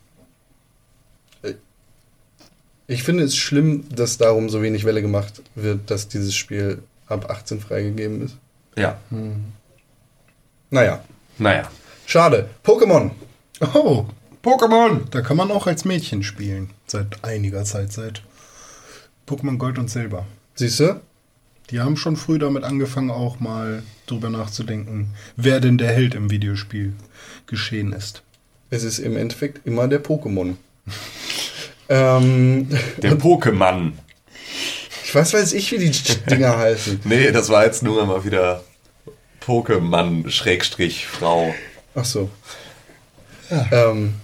ich 2.86 3.02
finde 3.04 3.24
es 3.24 3.36
schlimm, 3.36 3.84
dass 3.94 4.18
darum 4.18 4.48
so 4.48 4.62
wenig 4.62 4.84
Welle 4.84 5.02
gemacht 5.02 5.42
wird, 5.54 5.90
dass 5.90 6.08
dieses 6.08 6.34
Spiel 6.34 6.82
ab 7.06 7.30
18 7.30 7.60
freigegeben 7.60 8.22
ist. 8.22 8.36
Ja. 8.76 8.98
Naja, 10.70 11.04
Naja. 11.38 11.70
schade. 12.06 12.48
Pokémon. 12.64 13.10
Oh, 13.74 14.06
Pokémon! 14.42 15.02
da 15.10 15.20
kann 15.20 15.36
man 15.36 15.50
auch 15.50 15.66
als 15.66 15.84
Mädchen 15.84 16.22
spielen. 16.22 16.70
Seit 16.86 17.22
einiger 17.24 17.64
Zeit, 17.64 17.92
seit 17.92 18.22
Pokémon 19.28 19.56
Gold 19.58 19.78
und 19.78 19.88
Silber. 19.90 20.26
Siehst 20.54 20.80
du? 20.80 21.00
Die 21.70 21.80
haben 21.80 21.96
schon 21.96 22.16
früh 22.16 22.38
damit 22.38 22.64
angefangen, 22.64 23.10
auch 23.10 23.40
mal 23.40 23.82
drüber 24.06 24.30
nachzudenken, 24.30 25.14
wer 25.36 25.60
denn 25.60 25.78
der 25.78 25.92
Held 25.92 26.14
im 26.14 26.30
Videospiel 26.30 26.92
geschehen 27.46 27.92
ist. 27.92 28.22
Es 28.70 28.82
ist 28.84 28.98
im 28.98 29.16
Endeffekt 29.16 29.66
immer 29.66 29.86
der 29.88 30.02
Pokémon. 30.02 30.54
ähm, 31.88 32.68
Der 32.98 33.18
Pokémon. 33.18 33.92
Ich 35.20 35.34
weiß, 35.34 35.52
ich, 35.52 35.72
wie 35.72 35.78
die 35.78 35.92
Dinger 36.30 36.56
heißen. 36.58 37.00
Nee, 37.04 37.30
das 37.32 37.48
war 37.48 37.64
jetzt 37.64 37.82
nur 37.82 38.04
mal 38.06 38.24
wieder 38.24 38.62
Pokémon 39.46 40.28
Schrägstrich 40.30 41.06
Frau. 41.06 41.54
Ach 41.94 42.04
so. 42.04 42.30
Ähm, 43.70 44.14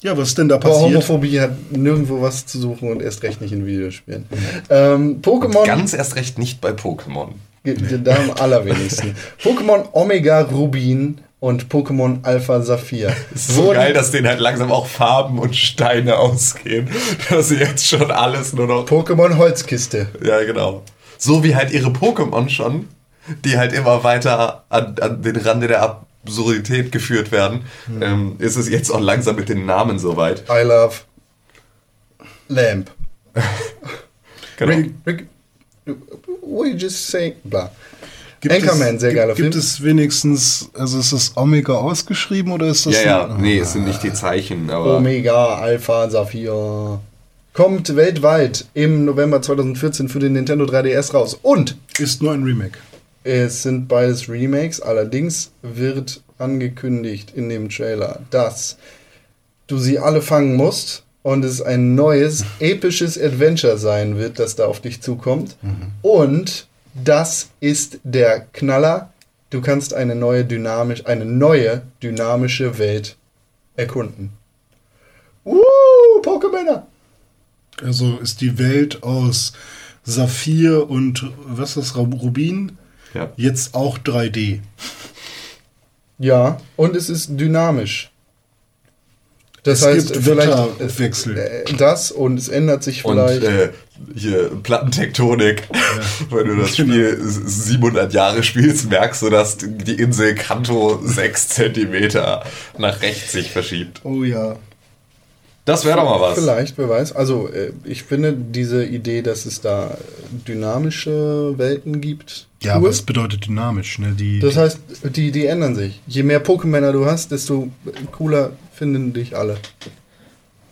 Ja, 0.00 0.16
was 0.16 0.28
ist 0.28 0.38
denn 0.38 0.48
da 0.48 0.58
passiert? 0.58 0.80
Homophobie 0.90 1.40
hat 1.40 1.72
nirgendwo 1.72 2.22
was 2.22 2.46
zu 2.46 2.58
suchen 2.58 2.90
und 2.90 3.02
erst 3.02 3.22
recht 3.22 3.40
nicht 3.40 3.52
in 3.52 3.66
Videospielen. 3.66 4.26
Ähm, 4.70 5.20
Pokémon. 5.22 5.66
Ganz 5.66 5.92
erst 5.92 6.16
recht 6.16 6.38
nicht 6.38 6.60
bei 6.60 6.70
Pokémon. 6.70 7.30
Da 7.64 8.16
am 8.16 8.30
allerwenigsten. 8.30 9.14
Pokémon 9.42 9.84
Omega 9.92 10.40
Rubin 10.42 11.20
und 11.40 11.68
Pokémon 11.68 12.24
Alpha 12.24 12.60
Saphir. 12.62 13.14
Es 13.34 13.48
ist 13.48 13.56
so 13.56 13.70
geil, 13.70 13.92
dass 13.92 14.10
denen 14.10 14.26
halt 14.26 14.40
langsam 14.40 14.72
auch 14.72 14.86
Farben 14.86 15.38
und 15.38 15.54
Steine 15.54 16.18
ausgehen. 16.18 16.88
Dass 17.30 17.48
sie 17.48 17.56
jetzt 17.56 17.86
schon 17.86 18.10
alles 18.10 18.52
nur 18.52 18.66
noch. 18.66 18.86
Pokémon 18.86 19.36
Holzkiste. 19.36 20.08
Ja, 20.22 20.42
genau. 20.44 20.82
So 21.16 21.42
wie 21.44 21.54
halt 21.54 21.72
ihre 21.72 21.90
Pokémon 21.90 22.48
schon, 22.48 22.88
die 23.44 23.58
halt 23.58 23.72
immer 23.72 24.04
weiter 24.04 24.64
an, 24.68 24.96
an 25.00 25.22
den 25.22 25.36
Rande 25.36 25.68
der 25.68 25.82
Absurdität 25.82 26.92
geführt 26.92 27.32
werden, 27.32 27.64
ähm, 28.00 28.36
ist 28.38 28.56
es 28.56 28.68
jetzt 28.68 28.90
auch 28.90 29.00
langsam 29.00 29.36
mit 29.36 29.48
den 29.48 29.66
Namen 29.66 29.98
soweit. 29.98 30.44
I 30.48 30.62
love 30.64 30.96
Lamp. 32.48 32.90
Genau. 34.56 34.74
Rick, 34.74 34.90
Rick, 35.06 35.26
what 36.42 36.66
you 36.66 36.74
just 36.74 37.06
saying? 37.06 37.34
Bla. 38.40 38.54
Anchorman, 38.54 38.98
sehr 38.98 39.10
gibt, 39.10 39.20
geiler 39.20 39.34
Gibt 39.34 39.52
Film. 39.54 39.58
es 39.58 39.82
wenigstens, 39.82 40.70
also 40.74 40.98
ist 40.98 41.12
das 41.12 41.32
Omega 41.36 41.74
ausgeschrieben 41.74 42.52
oder 42.52 42.66
ist 42.68 42.86
das 42.86 42.94
Ja, 42.94 43.02
ja, 43.02 43.26
ein- 43.26 43.40
nee, 43.40 43.58
es 43.58 43.72
sind 43.72 43.84
nicht 43.86 44.02
die 44.02 44.12
Zeichen, 44.12 44.70
aber. 44.70 44.98
Omega, 44.98 45.56
Alpha, 45.56 46.08
Saphir. 46.08 47.00
Kommt 47.52 47.96
weltweit 47.96 48.66
im 48.74 49.04
November 49.04 49.42
2014 49.42 50.08
für 50.08 50.20
den 50.20 50.34
Nintendo 50.34 50.64
3DS 50.66 51.12
raus. 51.12 51.36
Und 51.42 51.76
ist 51.98 52.22
nur 52.22 52.32
ein 52.32 52.44
Remake. 52.44 52.78
es 53.24 53.64
sind 53.64 53.88
beides 53.88 54.28
Remakes. 54.28 54.80
Allerdings 54.80 55.50
wird 55.62 56.22
angekündigt 56.38 57.32
in 57.34 57.48
dem 57.48 57.68
Trailer, 57.68 58.20
dass 58.30 58.76
du 59.66 59.76
sie 59.78 59.98
alle 59.98 60.22
fangen 60.22 60.54
musst 60.54 61.02
und 61.24 61.44
es 61.44 61.60
ein 61.60 61.96
neues, 61.96 62.44
episches 62.60 63.20
Adventure 63.20 63.76
sein 63.76 64.16
wird, 64.16 64.38
das 64.38 64.54
da 64.54 64.66
auf 64.66 64.80
dich 64.80 65.02
zukommt. 65.02 65.56
Und 66.00 66.67
das 67.04 67.48
ist 67.60 67.98
der 68.04 68.40
Knaller. 68.52 69.12
Du 69.50 69.60
kannst 69.60 69.94
eine 69.94 70.14
neue 70.14 70.44
dynamisch, 70.44 71.06
eine 71.06 71.24
neue 71.24 71.82
dynamische 72.02 72.78
Welt 72.78 73.16
erkunden. 73.76 74.32
Uh, 75.44 75.60
Pokémon! 76.22 76.82
Also 77.82 78.18
ist 78.18 78.40
die 78.40 78.58
Welt 78.58 79.02
aus 79.02 79.52
Saphir 80.04 80.90
und 80.90 81.30
was 81.46 81.76
ist 81.76 81.90
das, 81.92 81.96
Rubin 81.96 82.76
Ja. 83.14 83.30
jetzt 83.36 83.74
auch 83.74 83.98
3D. 83.98 84.60
Ja, 86.18 86.60
und 86.76 86.96
es 86.96 87.08
ist 87.08 87.28
dynamisch. 87.38 88.10
Das 89.62 89.80
Es 89.82 89.86
heißt, 89.86 90.12
gibt 90.14 90.24
vielleicht 90.24 90.48
Wetterwechsel. 90.80 91.38
äh, 91.38 91.64
das 91.76 92.10
und 92.10 92.38
es 92.38 92.48
ändert 92.48 92.82
sich 92.82 93.04
Und 93.04 93.16
vielleicht. 93.16 93.42
äh, 93.44 93.70
hier 94.14 94.50
Plattentektonik. 94.62 95.68
Wenn 96.30 96.46
du 96.48 96.56
das 96.56 96.76
Spiel 96.76 97.18
700 97.20 98.12
Jahre 98.12 98.42
spielst, 98.42 98.90
merkst 98.90 99.22
du, 99.22 99.30
dass 99.30 99.58
die 99.58 99.94
Insel 99.94 100.34
Kanto 100.34 101.00
6 101.02 101.48
Zentimeter 101.48 102.44
nach 102.78 103.00
rechts 103.02 103.32
sich 103.32 103.50
verschiebt. 103.50 104.00
Oh 104.04 104.24
ja. 104.24 104.56
Das 105.64 105.84
wäre 105.84 105.98
doch 105.98 106.04
mal 106.04 106.18
was. 106.18 106.38
Vielleicht, 106.38 106.78
wer 106.78 106.88
weiß. 106.88 107.12
Also, 107.12 107.48
äh, 107.48 107.72
ich 107.84 108.02
finde 108.04 108.32
diese 108.32 108.86
Idee, 108.86 109.20
dass 109.20 109.44
es 109.44 109.60
da 109.60 109.98
dynamische 110.48 111.58
Welten 111.58 112.00
gibt. 112.00 112.46
Ja, 112.62 112.72
cool. 112.72 112.76
aber 112.78 112.88
es 112.88 113.02
bedeutet 113.02 113.46
dynamisch, 113.46 113.98
ne? 113.98 114.12
Die, 114.18 114.40
Das 114.40 114.56
heißt, 114.56 114.78
die, 115.14 115.30
die 115.30 115.44
ändern 115.44 115.74
sich. 115.74 116.00
Je 116.06 116.22
mehr 116.22 116.42
Pokémon 116.42 116.90
du 116.92 117.04
hast, 117.04 117.32
desto 117.32 117.68
cooler 118.12 118.52
finden 118.72 119.12
dich 119.12 119.36
alle. 119.36 119.58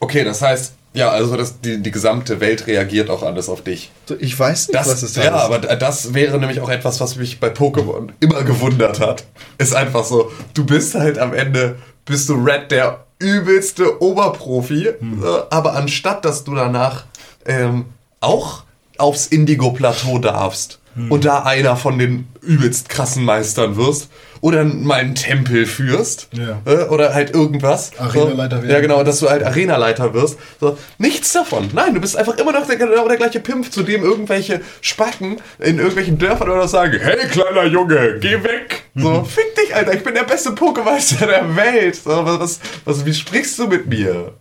Okay, 0.00 0.24
das 0.24 0.40
heißt, 0.40 0.75
ja, 0.96 1.10
also 1.10 1.36
das, 1.36 1.60
die, 1.60 1.82
die 1.82 1.90
gesamte 1.90 2.40
Welt 2.40 2.66
reagiert 2.66 3.10
auch 3.10 3.22
alles 3.22 3.48
auf 3.48 3.62
dich. 3.62 3.90
Ich 4.18 4.38
weiß 4.38 4.68
nicht, 4.68 4.74
Das, 4.78 4.88
was 4.88 5.02
es 5.02 5.12
da 5.12 5.24
ja, 5.24 5.36
ist. 5.36 5.42
aber 5.42 5.58
d- 5.60 5.76
das 5.78 6.14
wäre 6.14 6.38
nämlich 6.38 6.60
auch 6.60 6.68
etwas, 6.70 7.00
was 7.00 7.16
mich 7.16 7.38
bei 7.38 7.48
Pokémon 7.48 8.08
immer 8.20 8.42
gewundert 8.42 8.98
hat. 9.00 9.24
Ist 9.58 9.74
einfach 9.74 10.04
so, 10.04 10.32
du 10.54 10.64
bist 10.64 10.94
halt 10.94 11.18
am 11.18 11.32
Ende, 11.34 11.76
bist 12.04 12.28
du 12.28 12.34
Red 12.34 12.70
der 12.70 13.04
übelste 13.18 14.02
Oberprofi, 14.02 14.88
Hm. 14.98 15.22
äh, 15.22 15.26
aber 15.50 15.74
anstatt, 15.74 16.24
dass 16.24 16.44
du 16.44 16.54
danach 16.54 17.04
ähm, 17.44 17.84
auch 18.20 18.64
aufs 18.98 19.26
Indigo-Plateau 19.26 20.18
darfst 20.18 20.78
Hm. 20.96 21.12
und 21.12 21.24
da 21.24 21.42
einer 21.44 21.76
von 21.76 21.98
den 21.98 22.26
übelst 22.42 22.88
krassen 22.88 23.24
Meistern 23.24 23.76
wirst 23.76 24.08
oder 24.40 24.64
mal 24.64 24.94
einen 25.00 25.14
Tempel 25.14 25.66
führst 25.66 26.28
Ja. 26.32 26.60
äh, 26.64 26.84
oder 26.88 27.12
halt 27.14 27.34
irgendwas. 27.34 27.92
Arenaleiter 27.98 28.56
so, 28.56 28.62
werden. 28.62 28.70
Ja, 28.70 28.80
genau, 28.80 29.02
dass 29.04 29.20
du 29.20 29.28
halt 29.28 29.42
Arenaleiter 29.44 30.14
wirst. 30.14 30.38
So, 30.60 30.78
nichts 30.98 31.32
davon. 31.32 31.70
Nein, 31.72 31.94
du 31.94 32.00
bist 32.00 32.16
einfach 32.16 32.36
immer 32.38 32.52
noch 32.52 32.66
der, 32.66 32.76
genau 32.76 33.06
der 33.08 33.16
gleiche 33.16 33.40
Pimp, 33.40 33.70
zu 33.72 33.82
dem 33.82 34.02
irgendwelche 34.04 34.60
Spacken 34.80 35.36
in 35.58 35.78
irgendwelchen 35.78 36.18
Dörfern 36.18 36.48
oder 36.50 36.62
so 36.62 36.68
sagen, 36.68 36.98
hey 37.00 37.26
kleiner 37.28 37.64
Junge, 37.64 38.18
geh 38.20 38.42
weg. 38.42 38.84
So, 38.94 39.10
Mhm. 39.10 39.26
fick 39.26 39.54
dich, 39.56 39.74
Alter, 39.74 39.92
ich 39.94 40.02
bin 40.02 40.14
der 40.14 40.24
beste 40.24 40.50
Pokémeister 40.50 41.26
der 41.26 41.54
Welt. 41.56 41.96
So, 41.96 42.10
was, 42.24 42.40
was, 42.40 42.60
was, 42.86 43.04
wie 43.06 43.12
sprichst 43.14 43.58
du 43.58 43.66
mit 43.66 43.86
mir? 43.86 44.32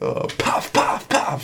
So, 0.00 0.26
paff, 0.38 0.72
paff, 0.72 1.06
paff. 1.08 1.42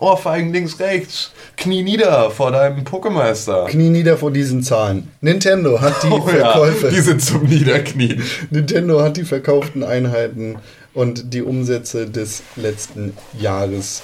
Ohrfeigen 0.00 0.52
links, 0.52 0.78
rechts. 0.78 1.32
Knie 1.56 1.82
nieder 1.82 2.30
vor 2.30 2.52
deinem 2.52 2.84
Pokémeister. 2.84 3.66
Knie 3.66 3.90
nieder 3.90 4.16
vor 4.16 4.30
diesen 4.30 4.62
Zahlen. 4.62 5.10
Nintendo 5.20 5.80
hat 5.80 6.02
die 6.02 6.06
Oh 6.10 6.18
ja, 6.28 6.52
Verkäufe. 6.52 6.88
die 6.90 7.00
sind 7.00 7.20
zum 7.22 7.44
Niederknien. 7.44 8.22
Nintendo 8.50 9.02
hat 9.02 9.16
die 9.16 9.24
verkauften 9.24 9.82
Einheiten 9.82 10.56
und 10.94 11.34
die 11.34 11.42
Umsätze 11.42 12.06
des 12.08 12.42
letzten 12.56 13.12
Jahres 13.38 14.02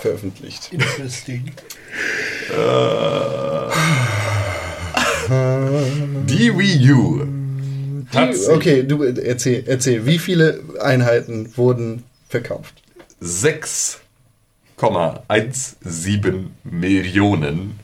veröffentlicht. 0.00 0.68
Interesting. 0.72 1.52
Die 6.26 6.56
Wii 6.58 6.92
U. 6.92 7.20
Hat 8.14 8.34
Die, 8.34 8.48
okay, 8.50 8.82
du 8.84 9.02
erzähl, 9.02 9.64
erzähl, 9.66 10.06
wie 10.06 10.18
viele 10.18 10.60
Einheiten 10.80 11.52
wurden 11.56 12.04
verkauft? 12.28 12.74
6,17 14.78 16.48
Millionen 16.64 17.80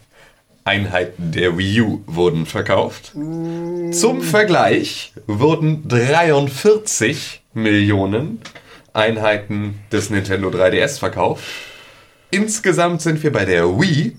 Einheiten 0.65 1.33
der 1.33 1.57
Wii 1.57 1.81
U 1.81 2.03
wurden 2.07 2.45
verkauft. 2.45 3.13
Zum 3.15 4.23
Vergleich 4.23 5.15
wurden 5.27 5.89
43 5.89 7.41
Millionen 7.55 8.43
Einheiten 8.93 9.79
des 9.91 10.11
Nintendo 10.11 10.51
3DS 10.51 10.99
verkauft. 10.99 11.45
Insgesamt 12.31 13.01
sind 13.01 13.23
wir 13.23 13.33
bei 13.33 13.47
der 13.47 13.81
Wii 13.81 14.19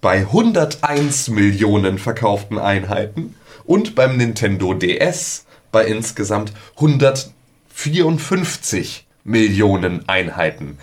bei 0.00 0.18
101 0.18 1.30
Millionen 1.30 1.98
verkauften 1.98 2.58
Einheiten 2.58 3.34
und 3.64 3.96
beim 3.96 4.16
Nintendo 4.16 4.74
DS 4.74 5.46
bei 5.72 5.84
insgesamt 5.86 6.52
154 6.76 9.04
Millionen 9.24 10.08
Einheiten. 10.08 10.78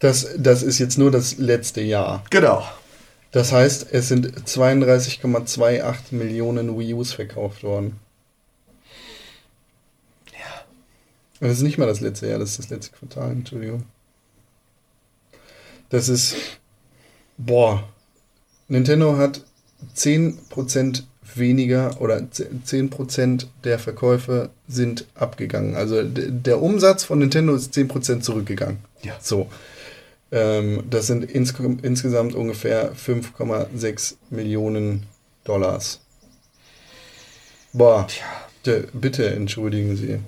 Das, 0.00 0.28
das 0.36 0.62
ist 0.62 0.78
jetzt 0.78 0.98
nur 0.98 1.10
das 1.10 1.36
letzte 1.36 1.82
Jahr. 1.82 2.24
Genau. 2.30 2.64
Das 3.32 3.52
heißt, 3.52 3.88
es 3.92 4.08
sind 4.08 4.26
32,28 4.48 6.14
Millionen 6.14 6.76
Wii 6.78 6.94
Us 6.94 7.12
verkauft 7.12 7.62
worden. 7.62 8.00
Ja. 10.32 10.64
Das 11.38 11.58
ist 11.58 11.62
nicht 11.62 11.78
mal 11.78 11.86
das 11.86 12.00
letzte 12.00 12.26
Jahr, 12.26 12.38
das 12.38 12.50
ist 12.50 12.58
das 12.58 12.70
letzte 12.70 12.96
Quartal, 12.96 13.30
Entschuldigung. 13.30 13.84
Das 15.90 16.08
ist, 16.08 16.34
boah, 17.36 17.84
Nintendo 18.68 19.16
hat 19.16 19.42
10% 19.96 21.02
weniger 21.34 22.00
oder 22.00 22.16
10% 22.16 23.46
der 23.64 23.78
Verkäufe 23.78 24.50
sind 24.66 25.06
abgegangen. 25.14 25.76
Also 25.76 26.02
der 26.04 26.62
Umsatz 26.62 27.04
von 27.04 27.18
Nintendo 27.18 27.54
ist 27.54 27.74
10% 27.74 28.20
zurückgegangen. 28.20 28.78
Ja. 29.02 29.14
So. 29.20 29.48
Ähm, 30.32 30.84
das 30.88 31.06
sind 31.06 31.24
ins 31.24 31.54
insgesamt 31.82 32.34
ungefähr 32.34 32.92
5,6 32.94 34.14
Millionen 34.30 35.06
Dollars. 35.44 36.00
Boah, 37.72 38.06
bitte 38.92 39.30
entschuldigen 39.30 39.96
Sie. 39.96 40.18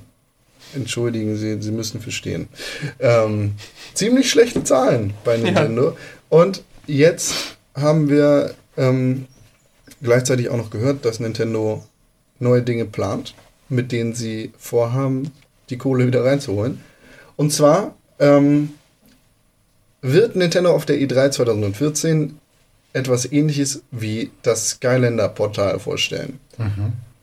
Entschuldigen 0.74 1.36
Sie, 1.36 1.60
Sie 1.60 1.72
müssen 1.72 2.00
verstehen. 2.00 2.48
Ähm, 2.98 3.54
ziemlich 3.94 4.30
schlechte 4.30 4.64
Zahlen 4.64 5.12
bei 5.24 5.36
Nintendo. 5.36 5.96
Und 6.28 6.62
jetzt 6.86 7.56
haben 7.74 8.08
wir 8.08 8.54
ähm, 8.76 9.26
gleichzeitig 10.02 10.48
auch 10.48 10.56
noch 10.56 10.70
gehört, 10.70 11.04
dass 11.04 11.20
Nintendo 11.20 11.84
neue 12.38 12.62
Dinge 12.62 12.84
plant, 12.84 13.34
mit 13.68 13.92
denen 13.92 14.14
sie 14.14 14.52
vorhaben, 14.58 15.32
die 15.70 15.78
Kohle 15.78 16.06
wieder 16.06 16.24
reinzuholen. 16.24 16.80
Und 17.36 17.52
zwar 17.52 17.94
ähm, 18.18 18.74
wird 20.02 20.36
Nintendo 20.36 20.74
auf 20.74 20.84
der 20.84 21.00
E 21.00 21.06
E3 21.06 21.30
2014 21.30 22.38
etwas 22.92 23.30
ähnliches 23.30 23.82
wie 23.90 24.30
das 24.42 24.70
Skylander-Portal 24.70 25.78
vorstellen. 25.78 26.38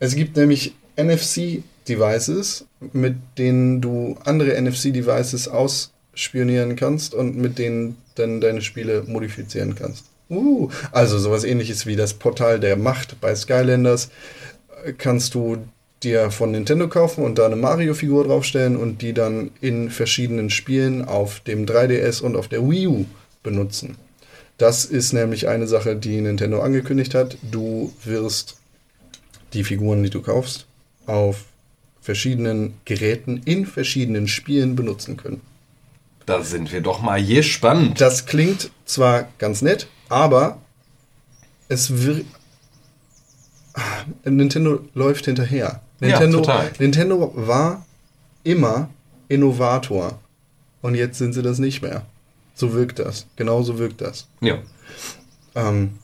Es 0.00 0.16
gibt 0.16 0.36
nämlich 0.36 0.74
NFC-Devices, 0.96 2.64
mit 2.92 3.16
denen 3.38 3.80
du 3.80 4.16
andere 4.24 4.60
NFC-Devices 4.60 5.48
ausspionieren 5.48 6.74
kannst 6.74 7.14
und 7.14 7.36
mit 7.36 7.58
denen 7.58 7.96
dann 8.16 8.40
deine 8.40 8.62
Spiele 8.62 9.04
modifizieren 9.06 9.74
kannst. 9.74 10.06
Uh, 10.28 10.70
also 10.92 11.18
sowas 11.18 11.44
ähnliches 11.44 11.86
wie 11.86 11.96
das 11.96 12.14
Portal 12.14 12.60
der 12.60 12.76
Macht 12.76 13.20
bei 13.20 13.34
Skylanders 13.34 14.10
äh, 14.84 14.92
kannst 14.92 15.34
du 15.34 15.58
dir 16.02 16.30
von 16.30 16.50
Nintendo 16.50 16.88
kaufen 16.88 17.24
und 17.24 17.38
da 17.38 17.46
eine 17.46 17.56
Mario-Figur 17.56 18.24
draufstellen 18.24 18.76
und 18.76 19.02
die 19.02 19.12
dann 19.12 19.50
in 19.60 19.90
verschiedenen 19.90 20.50
Spielen 20.50 21.04
auf 21.04 21.40
dem 21.40 21.66
3DS 21.66 22.22
und 22.22 22.36
auf 22.36 22.48
der 22.48 22.68
Wii 22.68 22.86
U 22.86 23.04
benutzen. 23.42 23.96
Das 24.56 24.84
ist 24.84 25.12
nämlich 25.12 25.48
eine 25.48 25.66
Sache, 25.66 25.96
die 25.96 26.20
Nintendo 26.20 26.60
angekündigt 26.60 27.14
hat. 27.14 27.38
Du 27.42 27.92
wirst 28.04 28.56
die 29.52 29.64
Figuren, 29.64 30.02
die 30.02 30.10
du 30.10 30.20
kaufst, 30.20 30.66
auf 31.06 31.44
verschiedenen 32.00 32.74
Geräten 32.84 33.42
in 33.44 33.66
verschiedenen 33.66 34.28
Spielen 34.28 34.76
benutzen 34.76 35.16
können. 35.16 35.40
Da 36.26 36.42
sind 36.42 36.72
wir 36.72 36.80
doch 36.80 37.00
mal 37.00 37.24
gespannt. 37.24 38.00
Das 38.00 38.26
klingt 38.26 38.70
zwar 38.84 39.28
ganz 39.38 39.62
nett, 39.62 39.88
aber 40.08 40.58
es 41.68 42.04
wird. 42.04 42.24
Ah, 43.74 44.04
Nintendo 44.24 44.80
läuft 44.94 45.24
hinterher. 45.24 45.80
Ja, 46.00 46.08
Nintendo, 46.08 46.38
total. 46.38 46.72
Nintendo 46.78 47.32
war 47.36 47.86
immer 48.42 48.88
Innovator. 49.28 50.18
Und 50.82 50.94
jetzt 50.94 51.18
sind 51.18 51.34
sie 51.34 51.42
das 51.42 51.58
nicht 51.58 51.82
mehr. 51.82 52.06
So 52.54 52.72
wirkt 52.72 52.98
das. 52.98 53.26
Genauso 53.36 53.78
wirkt 53.78 54.00
das. 54.00 54.26
Ja. 54.40 54.58
Ähm, 55.54 55.98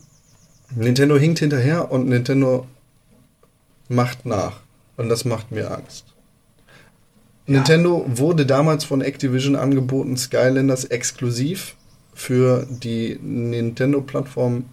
Nintendo 0.75 1.17
hinkt 1.17 1.39
hinterher 1.39 1.91
und 1.91 2.09
Nintendo 2.09 2.67
macht 3.89 4.27
nach. 4.27 4.61
Und 4.97 5.09
das 5.09 5.25
macht 5.25 5.51
mir 5.53 5.71
Angst. 5.71 6.05
Nintendo 7.47 8.05
wurde 8.09 8.45
damals 8.45 8.85
von 8.85 9.01
Activision 9.03 9.55
angeboten, 9.55 10.17
Skylanders 10.17 10.85
exklusiv 10.85 11.77
für 12.13 12.67
die 12.69 13.19
Nintendo-Plattform 13.23 14.65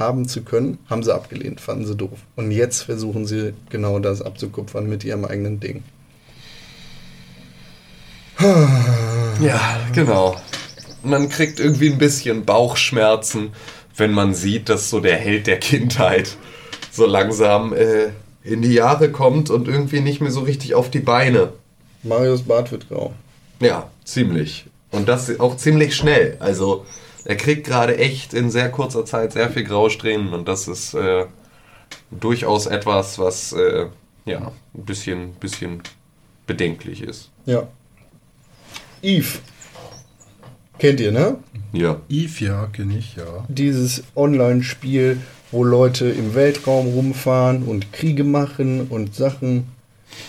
haben 0.00 0.26
zu 0.26 0.42
können. 0.42 0.78
Haben 0.88 1.02
sie 1.02 1.14
abgelehnt, 1.14 1.60
fanden 1.60 1.86
sie 1.86 1.94
doof. 1.94 2.18
Und 2.34 2.50
jetzt 2.50 2.82
versuchen 2.82 3.26
sie 3.26 3.54
genau 3.68 3.98
das 4.00 4.22
abzukupfern 4.22 4.88
mit 4.88 5.04
ihrem 5.04 5.24
eigenen 5.24 5.60
Ding. 5.60 5.84
Ja, 9.40 9.80
genau. 9.94 10.36
Man 11.02 11.30
kriegt 11.30 11.60
irgendwie 11.60 11.90
ein 11.90 11.96
bisschen 11.96 12.44
Bauchschmerzen, 12.44 13.52
wenn 13.96 14.12
man 14.12 14.34
sieht, 14.34 14.68
dass 14.68 14.90
so 14.90 15.00
der 15.00 15.16
Held 15.16 15.46
der 15.46 15.58
Kindheit 15.58 16.36
so 16.90 17.06
langsam 17.06 17.72
äh, 17.72 18.08
in 18.42 18.60
die 18.60 18.74
Jahre 18.74 19.10
kommt 19.10 19.48
und 19.48 19.66
irgendwie 19.66 20.00
nicht 20.00 20.20
mehr 20.20 20.30
so 20.30 20.40
richtig 20.40 20.74
auf 20.74 20.90
die 20.90 21.00
Beine. 21.00 21.54
Marios 22.02 22.42
Bart 22.42 22.70
wird 22.70 22.88
grau. 22.88 23.14
Ja, 23.60 23.88
ziemlich. 24.04 24.66
Und 24.90 25.08
das 25.08 25.40
auch 25.40 25.56
ziemlich 25.56 25.94
schnell. 25.94 26.36
Also 26.40 26.84
er 27.24 27.36
kriegt 27.36 27.66
gerade 27.66 27.96
echt 27.98 28.34
in 28.34 28.50
sehr 28.50 28.70
kurzer 28.70 29.04
Zeit 29.04 29.32
sehr 29.32 29.50
viel 29.50 29.64
Grausträhnen 29.64 30.32
und 30.32 30.48
das 30.48 30.68
ist 30.68 30.94
äh, 30.94 31.26
durchaus 32.10 32.66
etwas, 32.66 33.18
was 33.18 33.52
äh, 33.52 33.86
ja 34.24 34.52
ein 34.74 34.84
bisschen, 34.84 35.32
bisschen 35.34 35.82
bedenklich 36.46 37.02
ist. 37.02 37.30
Ja. 37.46 37.68
Eve. 39.02 39.38
Kennt 40.78 41.00
ihr, 41.00 41.12
ne? 41.12 41.36
Ja. 41.72 42.00
Eve, 42.08 42.44
ja, 42.44 42.66
kenne 42.66 42.96
ich, 42.98 43.16
ja. 43.16 43.44
dieses 43.48 44.02
Online-Spiel, 44.16 45.18
wo 45.52 45.62
Leute 45.64 46.08
im 46.08 46.34
Weltraum 46.34 46.86
rumfahren 46.88 47.64
und 47.64 47.92
Kriege 47.92 48.24
machen 48.24 48.86
und 48.88 49.14
Sachen, 49.14 49.66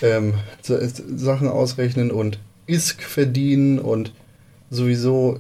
ähm, 0.02 0.34
so- 0.62 0.76
äh, 0.76 0.90
Sachen 1.16 1.48
ausrechnen 1.48 2.12
und 2.12 2.40
ISK 2.68 3.04
verdienen 3.04 3.80
und 3.80 4.12
sowieso 4.70 5.40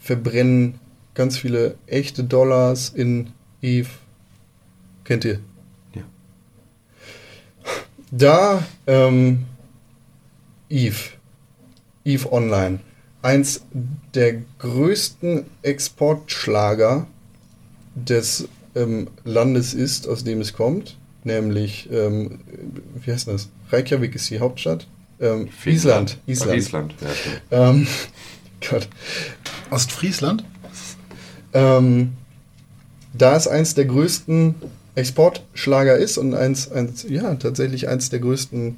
verbrennen 0.00 0.78
ganz 1.14 1.38
viele 1.38 1.76
echte 1.86 2.24
Dollars 2.24 2.90
in 2.90 3.30
Eve. 3.62 3.88
Kennt 5.04 5.24
ihr? 5.24 5.40
Ja. 5.94 6.02
Da, 8.10 8.66
ähm, 8.86 9.44
Eve. 10.68 11.10
Eve 12.04 12.32
Online. 12.32 12.80
Eins 13.22 13.64
der 14.14 14.42
größten 14.58 15.46
Exportschlager 15.62 17.06
des 17.94 18.48
ähm, 18.74 19.08
Landes 19.24 19.72
ist, 19.72 20.06
aus 20.08 20.24
dem 20.24 20.40
es 20.40 20.52
kommt. 20.52 20.98
Nämlich, 21.22 21.88
ähm, 21.90 22.40
wie 23.02 23.10
heißt 23.10 23.28
das? 23.28 23.48
Reykjavik 23.70 24.14
ist 24.14 24.28
die 24.28 24.40
Hauptstadt. 24.40 24.86
Ähm, 25.20 25.48
Island. 25.64 26.18
Ach, 26.20 26.28
Island. 26.28 26.58
Island. 26.58 26.94
Ja. 27.50 27.70
Ähm, 27.70 27.86
Gott. 28.68 28.88
Ostfriesland? 29.70 30.44
Ähm, 31.54 32.12
da 33.12 33.36
es 33.36 33.48
eins 33.48 33.74
der 33.74 33.86
größten 33.86 34.56
Exportschlager 34.96 35.96
ist 35.96 36.18
und 36.18 36.34
eins, 36.34 36.70
eins, 36.70 37.06
ja, 37.08 37.34
tatsächlich 37.36 37.88
eins 37.88 38.10
der 38.10 38.18
größten, 38.18 38.76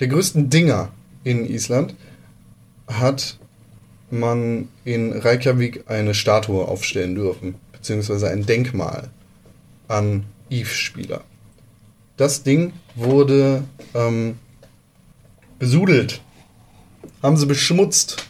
der 0.00 0.08
größten 0.08 0.50
Dinger 0.50 0.90
in 1.24 1.48
Island, 1.48 1.94
hat 2.88 3.38
man 4.10 4.68
in 4.84 5.12
Reykjavik 5.12 5.84
eine 5.88 6.14
Statue 6.14 6.66
aufstellen 6.66 7.14
dürfen, 7.14 7.54
beziehungsweise 7.72 8.28
ein 8.28 8.46
Denkmal 8.46 9.10
an 9.86 10.24
Eve-Spieler. 10.48 11.22
Das 12.16 12.42
Ding 12.42 12.72
wurde 12.96 13.62
ähm, 13.94 14.38
besudelt. 15.58 16.20
Haben 17.22 17.36
sie 17.36 17.46
beschmutzt, 17.46 18.28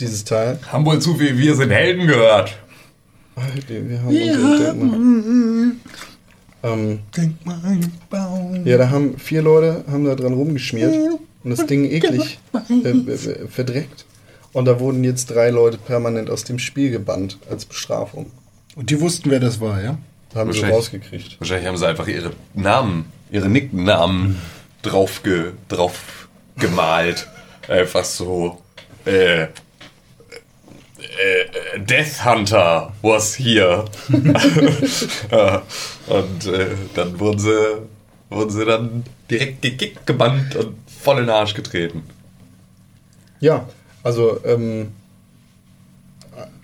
dieses 0.00 0.24
Teil. 0.24 0.58
Haben 0.70 0.84
wohl 0.84 0.98
zu 1.00 1.14
viel 1.14 1.38
Wir 1.38 1.54
sind 1.54 1.70
Helden 1.70 2.06
gehört. 2.06 2.58
Wir, 3.68 3.88
wir 3.88 4.02
haben 4.02 4.08
unser 4.08 4.74
Denkmal. 4.74 5.72
Ähm, 6.64 7.00
Denkmal 7.16 7.80
bauen. 8.08 8.62
ja, 8.64 8.78
da 8.78 8.90
haben 8.90 9.18
vier 9.18 9.42
Leute 9.42 9.84
haben 9.90 10.04
da 10.04 10.14
dran 10.14 10.32
rumgeschmiert 10.34 10.94
und 11.42 11.50
das 11.50 11.66
Ding 11.66 11.84
eklig 11.84 12.38
äh, 12.70 12.88
äh, 12.88 13.48
verdreckt. 13.48 14.04
Und 14.52 14.66
da 14.66 14.78
wurden 14.78 15.02
jetzt 15.02 15.30
drei 15.30 15.50
Leute 15.50 15.78
permanent 15.78 16.30
aus 16.30 16.44
dem 16.44 16.58
Spiel 16.58 16.90
gebannt 16.90 17.38
als 17.50 17.64
Bestrafung. 17.64 18.30
Und 18.76 18.90
die 18.90 19.00
wussten, 19.00 19.30
wer 19.30 19.40
das 19.40 19.60
war, 19.60 19.82
ja? 19.82 19.98
Haben 20.34 20.52
sie 20.52 20.62
rausgekriegt. 20.62 21.40
Wahrscheinlich 21.40 21.66
haben 21.66 21.76
sie 21.76 21.86
einfach 21.86 22.06
ihre 22.06 22.30
Namen, 22.54 23.06
ihre 23.30 23.48
Nicknamen 23.48 24.36
drauf, 24.82 25.22
ge, 25.22 25.52
drauf 25.68 26.28
gemalt. 26.58 27.28
Einfach 27.68 28.04
so. 28.04 28.58
Äh, 29.04 29.48
äh, 31.18 31.76
äh, 31.76 31.80
Death 31.80 32.24
Hunter 32.24 32.92
was 33.02 33.38
here. 33.38 33.84
Ja, 35.30 35.62
und 36.06 36.46
äh, 36.46 36.66
dann 36.94 37.18
wurden 37.18 37.38
sie, 37.38 37.78
wurden 38.30 38.50
sie 38.50 38.64
dann 38.64 39.04
direkt 39.30 39.62
gekickt, 39.62 40.06
gebannt 40.06 40.56
und 40.56 40.76
voll 41.02 41.18
in 41.18 41.24
den 41.24 41.30
Arsch 41.30 41.54
getreten. 41.54 42.02
Ja, 43.40 43.68
also 44.02 44.40
ähm, 44.44 44.88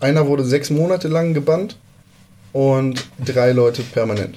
einer 0.00 0.26
wurde 0.26 0.44
sechs 0.44 0.70
Monate 0.70 1.08
lang 1.08 1.34
gebannt 1.34 1.76
und 2.52 3.06
drei 3.24 3.52
Leute 3.52 3.82
permanent. 3.82 4.36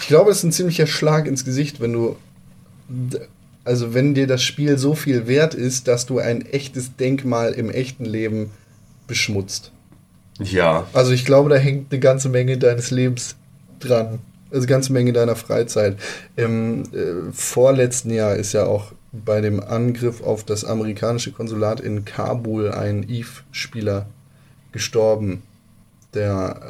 Ich 0.00 0.08
glaube, 0.08 0.30
das 0.30 0.38
ist 0.38 0.44
ein 0.44 0.52
ziemlicher 0.52 0.86
Schlag 0.86 1.26
ins 1.26 1.44
Gesicht, 1.44 1.80
wenn 1.80 1.92
du, 1.92 2.16
also 3.64 3.94
wenn 3.94 4.14
dir 4.14 4.26
das 4.26 4.42
Spiel 4.42 4.78
so 4.78 4.94
viel 4.94 5.26
wert 5.26 5.54
ist, 5.54 5.88
dass 5.88 6.06
du 6.06 6.18
ein 6.18 6.44
echtes 6.46 6.96
Denkmal 6.96 7.52
im 7.52 7.70
echten 7.70 8.04
Leben 8.04 8.50
beschmutzt. 9.08 9.72
Ja. 10.38 10.86
Also 10.92 11.10
ich 11.12 11.24
glaube, 11.24 11.50
da 11.50 11.56
hängt 11.56 11.92
eine 11.92 12.00
ganze 12.00 12.28
Menge 12.28 12.58
deines 12.58 12.92
Lebens 12.92 13.34
dran. 13.80 14.20
Also 14.50 14.62
eine 14.62 14.66
ganze 14.66 14.92
Menge 14.92 15.12
deiner 15.12 15.34
Freizeit. 15.34 15.98
Im 16.36 16.84
äh, 16.94 17.32
vorletzten 17.32 18.10
Jahr 18.10 18.36
ist 18.36 18.52
ja 18.52 18.64
auch 18.64 18.92
bei 19.12 19.40
dem 19.40 19.60
Angriff 19.60 20.22
auf 20.22 20.44
das 20.44 20.64
amerikanische 20.64 21.32
Konsulat 21.32 21.80
in 21.80 22.04
Kabul 22.04 22.70
ein 22.70 23.08
Eve-Spieler 23.08 24.06
gestorben, 24.70 25.42
der 26.14 26.60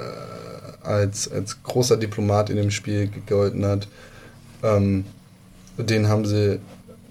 äh, 0.85 0.87
als, 0.87 1.31
als 1.31 1.63
großer 1.63 1.97
Diplomat 1.97 2.51
in 2.51 2.57
dem 2.57 2.71
Spiel 2.71 3.09
gegolten 3.09 3.67
hat. 3.67 3.87
Ähm, 4.63 5.05
den 5.77 6.09
haben 6.09 6.25
sie, 6.25 6.59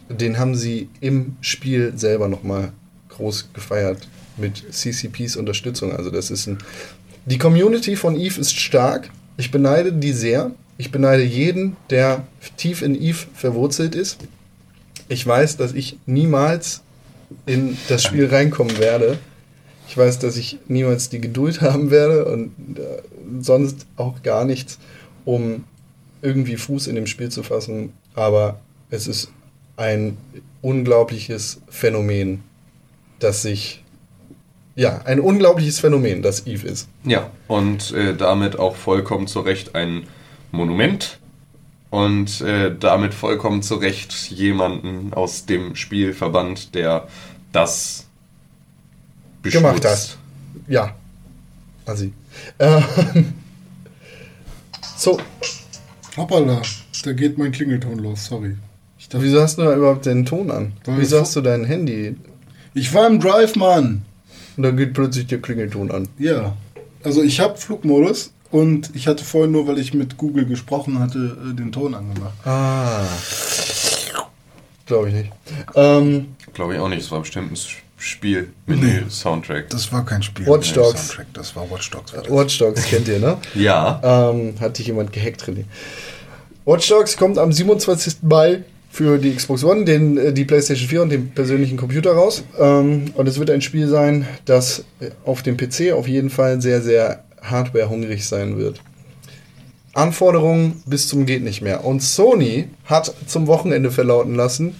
den 0.09 0.39
haben 0.39 0.55
sie 0.55 0.89
im 0.99 1.37
Spiel 1.41 1.93
selber 1.97 2.27
nochmal 2.27 2.71
groß 3.09 3.49
gefeiert 3.53 4.07
mit 4.37 4.63
CCPs 4.71 5.35
Unterstützung. 5.35 5.95
Also 5.95 6.09
das 6.09 6.31
ist 6.31 6.47
ein. 6.47 6.57
Die 7.25 7.37
Community 7.37 7.95
von 7.95 8.17
Eve 8.17 8.39
ist 8.39 8.57
stark. 8.57 9.09
Ich 9.37 9.51
beneide 9.51 9.91
die 9.91 10.13
sehr. 10.13 10.51
Ich 10.77 10.91
beneide 10.91 11.23
jeden, 11.23 11.75
der 11.89 12.27
tief 12.55 12.81
in 12.81 12.99
Eve 12.99 13.25
verwurzelt 13.33 13.95
ist. 13.95 14.19
Ich 15.09 15.25
weiß, 15.25 15.57
dass 15.57 15.73
ich 15.73 15.97
niemals 16.05 16.81
in 17.45 17.77
das 17.87 18.03
Spiel 18.03 18.27
reinkommen 18.27 18.77
werde. 18.77 19.17
Ich 19.87 19.97
weiß, 19.97 20.19
dass 20.19 20.37
ich 20.37 20.59
niemals 20.67 21.09
die 21.09 21.21
Geduld 21.21 21.61
haben 21.61 21.91
werde 21.91 22.25
und 22.25 22.51
äh, 22.77 23.01
sonst 23.41 23.85
auch 23.95 24.21
gar 24.21 24.45
nichts, 24.45 24.79
um 25.25 25.63
irgendwie 26.21 26.57
Fuß 26.57 26.87
in 26.87 26.95
dem 26.95 27.07
Spiel 27.07 27.29
zu 27.29 27.43
fassen. 27.43 27.93
Aber 28.13 28.59
es 28.89 29.07
ist 29.07 29.29
ein 29.77 30.17
unglaubliches 30.61 31.61
Phänomen, 31.69 32.43
das 33.19 33.41
sich. 33.41 33.83
Ja, 34.77 35.01
ein 35.05 35.19
unglaubliches 35.19 35.79
Phänomen, 35.79 36.21
das 36.21 36.45
Eve 36.45 36.67
ist. 36.67 36.87
Ja, 37.03 37.31
und 37.47 37.91
äh, 37.93 38.15
damit 38.15 38.59
auch 38.59 38.75
vollkommen 38.75 39.25
zu 39.25 39.39
Recht 39.39 39.73
ein 39.73 40.03
Monument 40.51 41.17
und 41.89 42.41
äh, 42.41 42.75
damit 42.79 43.15
vollkommen 43.15 43.63
zu 43.63 43.75
Recht 43.75 44.13
jemanden 44.29 45.13
aus 45.13 45.47
dem 45.47 45.75
Spielverband, 45.75 46.75
der 46.75 47.07
das 47.51 48.05
Gemacht 49.41 49.81
beschmutzt. 49.81 50.11
hat. 50.11 50.17
Ja. 50.67 50.95
Also. 51.87 52.11
Ähm, 52.59 52.83
so, 54.95 55.17
Hoppala, 56.15 56.61
da 57.03 57.13
geht 57.13 57.39
mein 57.39 57.51
Klingelton 57.51 57.97
los, 57.97 58.25
sorry. 58.25 58.57
Ich, 58.99 59.09
dachte, 59.09 59.23
wieso 59.23 59.41
hast 59.41 59.57
du 59.57 59.63
da 59.63 59.75
überhaupt 59.75 60.05
den 60.05 60.23
Ton 60.23 60.51
an? 60.51 60.73
Wieso 60.85 61.21
hast 61.21 61.35
du 61.35 61.41
dein 61.41 61.65
Handy? 61.65 62.15
ich 62.75 62.93
war 62.93 63.07
im 63.07 63.19
Drive, 63.19 63.55
Mann. 63.55 64.05
Und 64.57 64.63
dann 64.63 64.75
geht 64.75 64.93
plötzlich 64.93 65.27
der 65.27 65.39
Klingelton 65.39 65.91
an. 65.91 66.09
Ja. 66.17 66.57
Also 67.03 67.21
ich 67.21 67.39
habe 67.39 67.57
Flugmodus 67.57 68.33
und 68.51 68.91
ich 68.95 69.07
hatte 69.07 69.23
vorhin 69.23 69.51
nur, 69.51 69.67
weil 69.67 69.77
ich 69.77 69.93
mit 69.93 70.17
Google 70.17 70.45
gesprochen 70.45 70.99
hatte, 70.99 71.37
äh, 71.51 71.55
den 71.55 71.71
Ton 71.71 71.93
angemacht. 71.93 72.33
Ah. 72.43 73.05
Glaube 74.87 75.09
ich 75.09 75.13
nicht. 75.15 75.31
Ähm, 75.75 76.35
Glaube 76.53 76.73
ich 76.73 76.79
auch 76.79 76.89
nicht, 76.89 77.01
es 77.01 77.11
war 77.11 77.19
bestimmt 77.19 77.51
ein 77.51 77.57
Spiel 77.97 78.51
mit 78.65 78.81
dem 78.81 79.09
Soundtrack. 79.09 79.69
Das 79.69 79.91
war 79.91 80.05
kein 80.05 80.23
Spiel. 80.23 80.47
Watch 80.47 80.69
nee, 80.69 80.75
Dogs. 80.75 81.07
Soundtrack, 81.07 81.27
das 81.33 81.55
war 81.55 81.69
Watch 81.69 81.91
Dogs. 81.91 82.13
Watch 82.29 82.57
Dogs 82.57 82.83
kennt 82.85 83.07
ihr, 83.07 83.19
ne? 83.19 83.37
Ja, 83.53 84.31
ähm, 84.31 84.55
hat 84.59 84.77
dich 84.79 84.87
jemand 84.87 85.11
gehackt, 85.13 85.43
René. 85.43 85.65
Watch 86.65 86.87
Dogs 86.89 87.15
kommt 87.15 87.37
am 87.37 87.51
27. 87.51 88.17
Mai 88.23 88.63
für 88.97 89.19
die 89.19 89.35
Xbox 89.35 89.63
One, 89.63 89.85
den, 89.85 90.17
äh, 90.17 90.33
die 90.33 90.43
PlayStation 90.43 90.89
4 90.89 91.01
und 91.03 91.09
den 91.09 91.29
persönlichen 91.29 91.77
Computer 91.77 92.13
raus. 92.13 92.43
Ähm, 92.57 93.11
und 93.13 93.27
es 93.27 93.37
wird 93.37 93.51
ein 93.51 93.61
Spiel 93.61 93.87
sein, 93.87 94.27
das 94.45 94.85
äh, 94.99 95.11
auf 95.23 95.43
dem 95.43 95.55
PC 95.55 95.93
auf 95.93 96.07
jeden 96.07 96.31
Fall 96.31 96.59
sehr, 96.63 96.81
sehr 96.81 97.23
hardwarehungrig 97.43 98.27
sein 98.27 98.57
wird. 98.57 98.81
Anforderungen 99.93 100.81
bis 100.87 101.07
zum 101.07 101.27
geht 101.27 101.43
nicht 101.43 101.61
mehr. 101.61 101.85
Und 101.85 102.01
Sony 102.01 102.69
hat 102.85 103.13
zum 103.27 103.45
Wochenende 103.45 103.91
verlauten 103.91 104.33
lassen, 104.33 104.75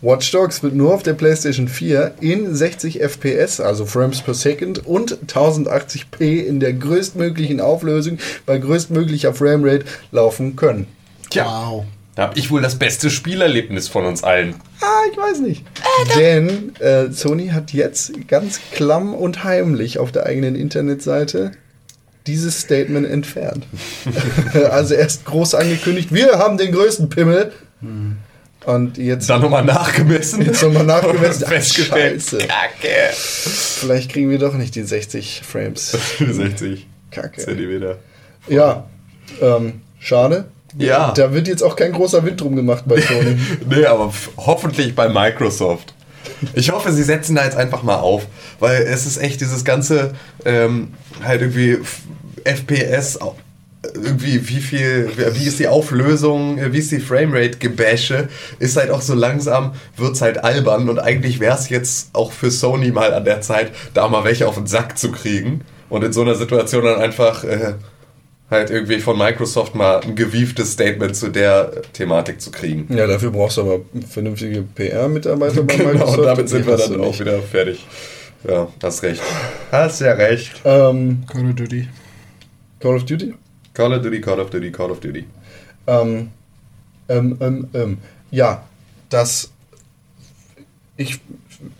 Watch 0.00 0.30
Dogs 0.30 0.62
wird 0.62 0.74
nur 0.74 0.94
auf 0.94 1.02
der 1.02 1.14
PlayStation 1.14 1.68
4 1.68 2.14
in 2.20 2.54
60 2.54 3.00
FPS, 3.00 3.60
also 3.60 3.84
Frames 3.84 4.22
per 4.22 4.34
Second 4.34 4.86
und 4.86 5.18
1080p 5.26 6.44
in 6.44 6.60
der 6.60 6.72
größtmöglichen 6.72 7.60
Auflösung 7.60 8.18
bei 8.46 8.58
größtmöglicher 8.58 9.34
Framerate 9.34 9.84
laufen 10.10 10.56
können. 10.56 10.86
tja, 11.30 11.44
Wow. 11.44 11.84
Da 12.16 12.22
habe 12.22 12.38
ich 12.38 12.50
wohl 12.50 12.62
das 12.62 12.76
beste 12.76 13.10
Spielerlebnis 13.10 13.88
von 13.88 14.06
uns 14.06 14.24
allen. 14.24 14.54
Ah, 14.80 15.02
ich 15.12 15.18
weiß 15.18 15.40
nicht. 15.40 15.64
Denn 16.16 16.74
äh, 16.80 17.12
Sony 17.12 17.48
hat 17.48 17.74
jetzt 17.74 18.26
ganz 18.26 18.58
klamm 18.72 19.14
und 19.14 19.44
heimlich 19.44 19.98
auf 19.98 20.12
der 20.12 20.24
eigenen 20.24 20.56
Internetseite 20.56 21.52
dieses 22.26 22.60
Statement 22.60 23.06
entfernt. 23.06 23.66
also 24.70 24.94
erst 24.94 25.26
groß 25.26 25.54
angekündigt, 25.54 26.12
wir 26.12 26.38
haben 26.38 26.56
den 26.56 26.72
größten 26.72 27.10
Pimmel. 27.10 27.52
Und 28.64 28.96
jetzt, 28.96 29.28
Dann 29.28 29.42
nochmal 29.42 29.64
nachgemessen. 29.64 30.42
jetzt 30.42 30.62
nochmal 30.62 30.84
nachgemessen. 30.84 31.44
Ach, 31.46 31.50
festgestellt. 31.50 32.22
Scheiße. 32.22 32.38
Kacke. 32.38 33.12
Vielleicht 33.12 34.10
kriegen 34.10 34.30
wir 34.30 34.38
doch 34.38 34.54
nicht 34.54 34.74
die 34.74 34.82
60 34.82 35.42
Frames. 35.44 35.90
60 36.18 36.86
Kacke. 37.10 37.42
Zentimeter. 37.42 37.98
Ja, 38.48 38.88
ähm, 39.42 39.82
schade. 40.00 40.46
Ja. 40.78 41.12
Da 41.12 41.32
wird 41.32 41.48
jetzt 41.48 41.62
auch 41.62 41.76
kein 41.76 41.92
großer 41.92 42.24
Wind 42.24 42.40
drum 42.40 42.56
gemacht 42.56 42.84
bei 42.86 43.00
Sony. 43.00 43.38
Nee, 43.68 43.86
aber 43.86 44.12
hoffentlich 44.36 44.94
bei 44.94 45.08
Microsoft. 45.08 45.94
Ich 46.54 46.70
hoffe, 46.70 46.92
sie 46.92 47.02
setzen 47.02 47.36
da 47.36 47.44
jetzt 47.44 47.56
einfach 47.56 47.82
mal 47.82 47.96
auf, 47.96 48.26
weil 48.58 48.82
es 48.82 49.06
ist 49.06 49.16
echt 49.16 49.40
dieses 49.40 49.64
ganze 49.64 50.14
ähm, 50.44 50.88
halt 51.22 51.40
irgendwie 51.40 51.78
FPS, 52.44 53.18
irgendwie 53.94 54.48
wie 54.48 54.60
viel, 54.60 55.10
wie 55.16 55.46
ist 55.46 55.58
die 55.58 55.68
Auflösung, 55.68 56.58
wie 56.72 56.78
ist 56.78 56.90
die 56.90 57.00
Framerate 57.00 57.58
gebäsche, 57.58 58.28
ist 58.58 58.76
halt 58.76 58.90
auch 58.90 59.00
so 59.00 59.14
langsam, 59.14 59.74
wird's 59.96 60.20
halt 60.20 60.42
albern 60.44 60.88
und 60.88 60.98
eigentlich 60.98 61.40
wäre 61.40 61.56
es 61.56 61.68
jetzt 61.68 62.10
auch 62.12 62.32
für 62.32 62.50
Sony 62.50 62.90
mal 62.90 63.14
an 63.14 63.24
der 63.24 63.40
Zeit, 63.40 63.72
da 63.94 64.08
mal 64.08 64.24
welche 64.24 64.48
auf 64.48 64.56
den 64.56 64.66
Sack 64.66 64.98
zu 64.98 65.12
kriegen 65.12 65.62
und 65.88 66.04
in 66.04 66.12
so 66.12 66.22
einer 66.22 66.34
Situation 66.34 66.84
dann 66.84 67.00
einfach 67.00 67.44
äh, 67.44 67.74
halt 68.50 68.70
irgendwie 68.70 69.00
von 69.00 69.18
Microsoft 69.18 69.74
mal 69.74 70.00
ein 70.00 70.14
gewieftes 70.14 70.72
Statement 70.72 71.16
zu 71.16 71.28
der 71.28 71.82
Thematik 71.92 72.40
zu 72.40 72.50
kriegen. 72.50 72.86
ja, 72.96 73.06
dafür 73.06 73.30
brauchst 73.30 73.56
du 73.56 73.62
aber 73.62 73.80
vernünftige 74.08 74.62
PR-Mitarbeiter 74.62 75.62
bei 75.64 75.76
Genau, 75.76 75.92
Microsoft. 75.92 76.18
und 76.18 76.24
damit 76.24 76.48
sind 76.48 76.66
wir 76.66 76.76
dann 76.76 77.00
auch 77.00 77.06
nicht. 77.08 77.20
wieder 77.20 77.40
fertig. 77.42 77.84
Ja, 78.48 78.68
hast 78.82 79.02
recht. 79.02 79.22
Hast 79.72 80.00
ja 80.00 80.12
recht. 80.12 80.60
Ähm, 80.64 81.24
Call 81.26 81.46
of 81.48 81.54
Duty. 81.56 81.88
Call 82.78 82.94
of 82.96 83.04
Duty? 83.04 83.34
Call 83.74 83.92
of 83.92 84.02
Duty, 84.02 84.20
Call 84.20 84.38
of 84.40 84.50
Duty, 84.50 84.70
Call 84.70 84.90
of 84.92 85.00
Duty. 85.00 85.24
Ähm, 85.88 86.30
ähm, 87.08 87.36
ähm, 87.40 87.68
ähm, 87.74 87.98
ja, 88.30 88.64
das. 89.10 89.50
Ich. 90.96 91.20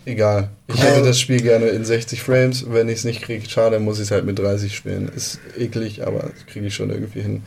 Egal. 0.05 0.49
Ich 0.67 0.81
hätte 0.81 1.03
das 1.03 1.19
Spiel 1.19 1.41
gerne 1.41 1.67
in 1.67 1.85
60 1.85 2.21
Frames. 2.21 2.65
Wenn 2.67 2.89
ich 2.89 2.99
es 2.99 3.03
nicht 3.03 3.21
kriege, 3.21 3.49
schade, 3.49 3.79
muss 3.79 3.97
ich 3.97 4.05
es 4.05 4.11
halt 4.11 4.25
mit 4.25 4.39
30 4.39 4.75
spielen. 4.75 5.09
Ist 5.15 5.39
eklig, 5.57 6.05
aber 6.05 6.31
kriege 6.51 6.67
ich 6.67 6.75
schon 6.75 6.89
irgendwie 6.89 7.21
hin. 7.21 7.43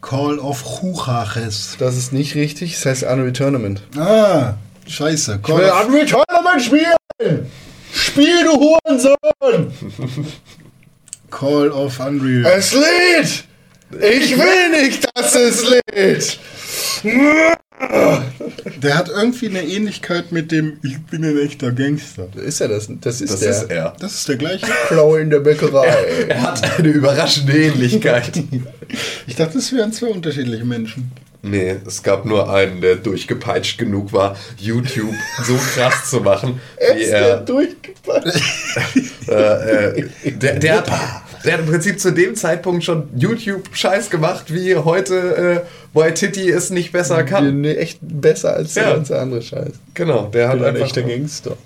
Call 0.00 0.38
of 0.38 0.62
Juchaches. 0.82 1.76
Das 1.78 1.96
ist 1.96 2.12
nicht 2.12 2.34
richtig. 2.34 2.74
Das 2.74 2.86
heißt 2.86 3.02
Unreal 3.04 3.32
Tournament. 3.32 3.82
Ah, 3.96 4.54
scheiße. 4.86 5.40
Ich 5.42 5.48
will 5.48 5.56
Call 5.56 5.70
of, 5.70 5.86
Unreal 5.86 6.06
Tournament 6.06 6.62
spielen! 6.62 7.46
Spiel, 7.92 8.44
du 8.44 8.52
Hurensohn! 8.52 9.72
Call 11.30 11.70
of 11.70 11.98
Unreal. 12.00 12.44
Es 12.52 12.74
lädt! 12.74 13.44
Ich 14.00 14.36
will 14.36 14.82
nicht, 14.82 15.08
dass 15.14 15.34
es 15.34 15.64
lädt! 15.68 16.38
Der 18.82 18.96
hat 18.96 19.08
irgendwie 19.08 19.48
eine 19.48 19.62
Ähnlichkeit 19.62 20.30
mit 20.32 20.52
dem 20.52 20.78
Ich 20.82 21.02
bin 21.06 21.24
ein 21.24 21.36
echter 21.38 21.72
Gangster. 21.72 22.28
Ist 22.36 22.60
ja 22.60 22.68
das? 22.68 22.88
Das 23.00 23.20
ist 23.20 23.32
Das 23.32 23.40
der 23.40 23.50
ist 23.50 23.62
er. 23.70 23.92
Das 23.98 24.14
ist 24.14 24.28
der 24.28 24.36
gleiche? 24.36 24.66
Klau 24.88 25.16
in 25.16 25.30
der 25.30 25.40
Bäckerei. 25.40 25.86
Er 26.28 26.42
hat 26.42 26.78
eine 26.78 26.88
überraschende 26.88 27.52
Ähnlichkeit. 27.56 28.42
Ich 29.26 29.34
dachte, 29.34 29.58
es 29.58 29.72
wären 29.72 29.92
zwei 29.92 30.06
unterschiedliche 30.08 30.64
Menschen. 30.64 31.10
nee, 31.42 31.74
es 31.86 32.02
gab 32.02 32.24
nur 32.26 32.52
einen, 32.52 32.80
der 32.80 32.96
durchgepeitscht 32.96 33.76
genug 33.78 34.12
war, 34.12 34.36
YouTube 34.58 35.14
so 35.44 35.56
krass 35.56 36.10
zu 36.10 36.20
machen, 36.20 36.60
Er 36.76 36.94
wie 36.94 37.00
ist 37.00 37.10
der 37.10 37.20
er. 37.28 37.36
durchgefallen. 37.40 38.32
Äh, 39.26 40.00
äh, 40.00 40.32
der, 40.32 40.58
der, 40.60 40.76
hat, 40.76 40.90
der 41.44 41.54
hat 41.54 41.60
im 41.60 41.66
Prinzip 41.66 42.00
zu 42.00 42.12
dem 42.12 42.34
Zeitpunkt 42.34 42.84
schon 42.84 43.08
YouTube-Scheiß 43.16 44.10
gemacht, 44.10 44.52
wie 44.52 44.76
heute 44.76 45.64
äh, 45.94 45.98
White 45.98 46.14
Titty 46.14 46.50
es 46.50 46.70
nicht 46.70 46.92
besser 46.92 47.22
kann. 47.24 47.60
Nee, 47.60 47.74
echt 47.74 47.98
besser 48.00 48.54
als 48.54 48.74
der 48.74 48.84
Ja. 48.84 48.94
ganze 48.94 49.18
andere 49.18 49.42
Scheiß. 49.42 49.72
Genau, 49.94 50.28
der 50.32 50.48
hat 50.48 50.54
bin 50.58 50.64
ein 50.64 50.74
einfach. 50.74 50.86
echter 50.86 51.02
Gangster. 51.02 51.56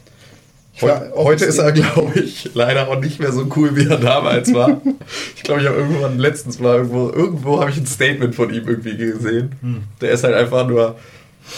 Ob 0.80 1.12
Heute 1.24 1.44
ist 1.44 1.58
er, 1.58 1.72
glaube 1.72 2.20
ich, 2.20 2.50
leider 2.54 2.86
auch 2.88 3.00
nicht 3.00 3.18
mehr 3.18 3.32
so 3.32 3.48
cool, 3.56 3.74
wie 3.74 3.88
er 3.88 3.96
damals 3.98 4.52
war. 4.54 4.80
Ich 5.36 5.42
glaube, 5.42 5.60
ich 5.62 5.66
habe 5.66 5.78
irgendwann 5.78 6.18
letztens 6.18 6.60
mal 6.60 6.76
irgendwo, 6.76 7.10
irgendwo 7.10 7.60
habe 7.60 7.70
ich 7.70 7.78
ein 7.78 7.86
Statement 7.86 8.34
von 8.34 8.52
ihm 8.52 8.68
irgendwie 8.68 8.96
gesehen. 8.96 9.86
Der 10.00 10.10
ist 10.12 10.22
halt 10.24 10.34
einfach 10.34 10.68
nur 10.68 10.96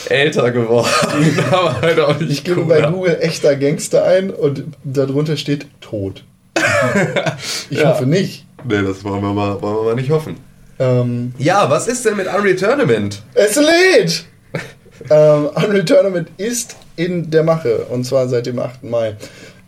älter 0.08 0.50
geworden, 0.52 0.88
aber 1.50 1.80
halt 1.82 1.98
auch 2.00 2.18
nicht 2.20 2.30
Ich 2.30 2.44
gebe 2.44 2.64
bei 2.64 2.80
Google 2.82 3.18
echter 3.20 3.56
Gangster 3.56 4.04
ein 4.04 4.30
und 4.30 4.62
darunter 4.84 5.36
steht 5.36 5.66
tot. 5.80 6.24
Ich 7.70 7.78
Ja. 7.78 7.90
hoffe 7.90 8.06
nicht. 8.06 8.44
Nee, 8.64 8.82
das 8.82 9.02
wollen 9.04 9.22
wir 9.22 9.32
mal, 9.32 9.60
wollen 9.62 9.76
wir 9.76 9.82
mal 9.84 9.94
nicht 9.94 10.10
hoffen. 10.10 10.36
Ähm, 10.78 11.32
Ja, 11.38 11.68
was 11.70 11.86
ist 11.88 12.04
denn 12.04 12.16
mit 12.16 12.26
Unreal 12.26 12.56
Tournament? 12.56 13.22
es 13.34 13.56
lädt! 13.56 14.24
ähm, 15.10 15.46
Unreal 15.54 15.84
Tournament 15.84 16.28
ist 16.36 16.76
in 16.96 17.30
der 17.30 17.42
Mache 17.42 17.86
und 17.90 18.04
zwar 18.04 18.28
seit 18.28 18.46
dem 18.46 18.58
8. 18.58 18.82
Mai. 18.84 19.16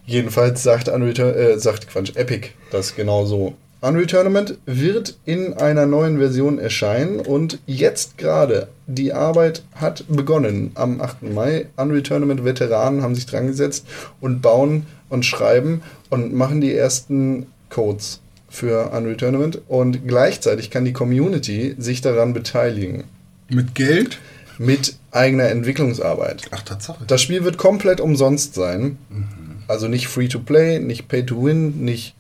Jedenfalls 0.05 0.63
sagt 0.63 0.89
Unreal 0.89 1.35
äh, 1.35 1.59
sagt 1.59 1.89
Quatsch, 1.89 2.15
Epic 2.17 2.49
das 2.71 2.95
genau 2.95 3.25
so. 3.25 3.55
Unreal 3.85 4.07
Tournament 4.07 4.59
wird 4.65 5.19
in 5.25 5.55
einer 5.55 5.87
neuen 5.87 6.19
Version 6.19 6.61
erscheinen 6.61 7.19
und 7.19 7.59
jetzt 7.67 8.17
gerade 8.17 8.69
die 8.87 9.13
Arbeit 9.13 9.65
hat 9.75 10.05
begonnen 10.07 10.71
am 10.77 11.01
8. 11.01 11.25
Mai. 11.25 11.67
Unreal 11.77 12.05
Tournament 12.05 12.45
Veteranen 12.45 13.03
haben 13.03 13.17
sich 13.17 13.27
dran 13.27 13.49
gesetzt 13.49 13.85
und 14.21 14.41
bauen 14.41 14.87
und 15.09 15.25
schreiben 15.25 15.83
und 16.11 16.33
machen 16.33 16.61
die 16.61 16.73
ersten 16.73 17.47
Codes 17.71 18.21
für 18.49 18.93
Unreal 18.93 19.17
Tournament 19.17 19.61
und 19.67 20.07
gleichzeitig 20.07 20.71
kann 20.71 20.85
die 20.85 20.93
Community 20.93 21.75
sich 21.77 22.01
daran 22.03 22.35
beteiligen 22.35 23.03
Mit 23.49 23.75
Geld? 23.75 24.21
mit 24.59 24.95
eigener 25.11 25.49
Entwicklungsarbeit. 25.49 26.43
Ach, 26.53 26.63
Tatsache. 26.63 27.05
Das 27.09 27.21
Spiel 27.21 27.43
wird 27.43 27.59
komplett 27.59 28.01
umsonst 28.01 28.55
sein. 28.55 28.97
Also 29.67 29.89
nicht 29.89 30.07
free 30.07 30.29
to 30.29 30.39
play, 30.39 30.79
nicht 30.79 31.09
pay 31.09 31.27
to 31.27 31.43
win, 31.45 31.85
nicht 31.85 32.15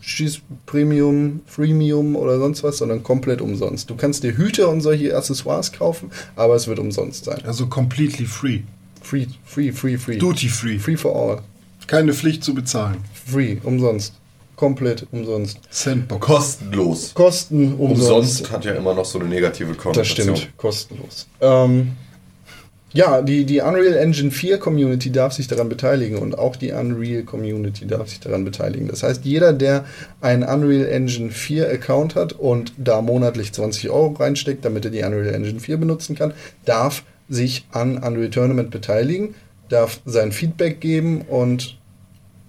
Schieß 0.00 0.40
Premium, 0.66 1.40
Freemium 1.46 2.16
oder 2.16 2.38
sonst 2.38 2.62
was, 2.62 2.78
sondern 2.78 3.02
komplett 3.02 3.40
umsonst. 3.40 3.90
Du 3.90 3.96
kannst 3.96 4.22
dir 4.22 4.36
Hüte 4.36 4.66
und 4.68 4.80
solche 4.80 5.14
Accessoires 5.16 5.72
kaufen, 5.72 6.10
aber 6.36 6.54
es 6.54 6.66
wird 6.66 6.78
umsonst 6.78 7.24
sein. 7.26 7.42
Also 7.44 7.66
completely 7.66 8.26
free. 8.26 8.60
Free, 9.02 9.26
free, 9.44 9.72
free, 9.72 9.96
free. 9.98 10.16
Duty 10.16 10.48
free. 10.48 10.78
Free 10.78 10.96
for 10.96 11.14
all. 11.14 11.42
Keine 11.86 12.12
Pflicht 12.14 12.44
zu 12.44 12.54
bezahlen. 12.54 12.98
Free, 13.26 13.58
umsonst. 13.62 14.14
Komplett 14.56 15.06
umsonst. 15.10 15.58
Sandbox. 15.70 16.26
Kostenlos. 16.26 17.14
Kosten 17.14 17.74
umsonst. 17.74 18.10
Umsonst 18.10 18.52
hat 18.52 18.64
ja 18.66 18.72
immer 18.74 18.94
noch 18.94 19.06
so 19.06 19.18
eine 19.18 19.28
negative 19.28 19.72
Das 19.72 19.78
Konnotation. 19.82 20.36
stimmt, 20.36 20.56
kostenlos. 20.58 21.26
Ähm, 21.40 21.92
ja, 22.92 23.22
die, 23.22 23.44
die 23.44 23.60
Unreal 23.60 23.94
Engine 23.94 24.30
4 24.30 24.58
Community 24.58 25.12
darf 25.12 25.32
sich 25.32 25.46
daran 25.46 25.68
beteiligen 25.68 26.18
und 26.18 26.36
auch 26.36 26.56
die 26.56 26.72
Unreal 26.72 27.22
Community 27.22 27.86
darf 27.86 28.08
sich 28.08 28.20
daran 28.20 28.44
beteiligen. 28.44 28.88
Das 28.88 29.02
heißt, 29.02 29.24
jeder, 29.24 29.52
der 29.52 29.84
einen 30.20 30.42
Unreal 30.42 30.86
Engine 30.86 31.30
4 31.30 31.70
Account 31.70 32.16
hat 32.16 32.32
und 32.32 32.72
da 32.78 33.00
monatlich 33.00 33.52
20 33.52 33.90
Euro 33.90 34.14
reinsteckt, 34.14 34.64
damit 34.64 34.84
er 34.84 34.90
die 34.90 35.02
Unreal 35.02 35.34
Engine 35.34 35.60
4 35.60 35.76
benutzen 35.76 36.16
kann, 36.16 36.32
darf 36.64 37.04
sich 37.28 37.66
an 37.70 37.98
Unreal 37.98 38.30
Tournament 38.30 38.70
beteiligen, 38.70 39.34
darf 39.68 40.00
sein 40.04 40.32
Feedback 40.32 40.80
geben 40.80 41.22
und 41.22 41.78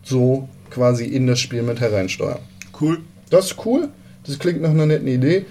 so 0.04 0.50
quasi 0.72 1.06
in 1.06 1.28
das 1.28 1.40
Spiel 1.40 1.62
mit 1.62 1.80
hereinsteuern. 1.80 2.40
Cool. 2.80 3.00
Das 3.30 3.52
ist 3.52 3.66
cool. 3.66 3.90
Das 4.26 4.40
klingt 4.40 4.62
nach 4.62 4.72
einer 4.72 4.88
netten 4.88 5.08
Idee. 5.08 5.46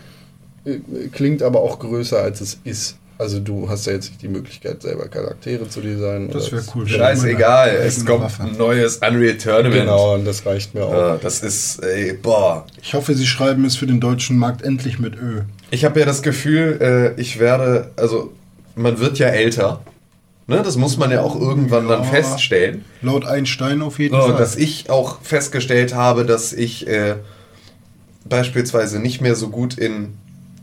Äh, 0.64 0.78
Klingt 1.12 1.42
aber 1.42 1.60
auch 1.60 1.78
größer, 1.78 2.18
als 2.18 2.40
es 2.40 2.58
ist. 2.64 2.96
Also 3.20 3.38
du 3.38 3.68
hast 3.68 3.84
ja 3.86 3.92
jetzt 3.92 4.09
nicht 4.09 4.22
die 4.22 4.28
Möglichkeit, 4.28 4.80
selber 4.80 5.06
Charaktere 5.06 5.68
zu 5.68 5.82
designen. 5.82 6.30
Das 6.30 6.51
wäre 6.51 6.62
cool. 6.74 6.88
Scheißegal, 6.88 7.68
es 7.84 8.06
kommt 8.06 8.40
ein 8.40 8.56
neues 8.56 8.97
Unreal 8.97 9.36
Tournament. 9.36 9.74
Genau, 9.74 10.14
und 10.14 10.24
das 10.24 10.47
reicht 10.47 10.74
mir 10.74 10.84
auch. 10.86 10.92
Ja, 10.92 11.16
das 11.18 11.42
ist, 11.42 11.84
ey, 11.84 12.14
boah. 12.14 12.64
Ich 12.82 12.94
hoffe, 12.94 13.12
Sie 13.14 13.26
schreiben 13.26 13.66
es 13.66 13.76
für 13.76 13.86
den 13.86 14.01
deutschen 14.01 14.38
Markt 14.38 14.62
endlich 14.62 14.98
mit 14.98 15.16
Ö. 15.16 15.42
Ich 15.70 15.84
habe 15.84 16.01
ja 16.01 16.06
das 16.06 16.22
Gefühl, 16.22 16.78
äh, 17.16 17.20
ich 17.20 17.38
werde, 17.38 17.90
also 17.97 18.32
man 18.74 18.98
wird 19.01 19.18
ja 19.18 19.26
älter. 19.28 19.82
Ne, 20.47 20.62
das 20.64 20.76
muss 20.76 20.97
man 20.97 21.10
ja 21.10 21.20
auch 21.20 21.38
irgendwann 21.38 21.88
dann 21.88 22.01
Ja. 22.02 22.09
feststellen. 22.09 22.86
Laut 23.02 23.26
Einstein 23.26 23.82
auf 23.82 23.98
jeden 23.98 24.14
So, 24.18 24.28
Fall. 24.28 24.36
dass 24.38 24.56
ich 24.56 24.88
auch 24.88 25.20
festgestellt 25.20 25.94
habe, 25.94 26.24
dass 26.24 26.55
ich 26.55 26.88
äh, 26.88 27.16
beispielsweise 28.24 28.98
nicht 28.98 29.20
mehr 29.20 29.34
so 29.36 29.51
gut 29.51 29.76
in 29.78 30.14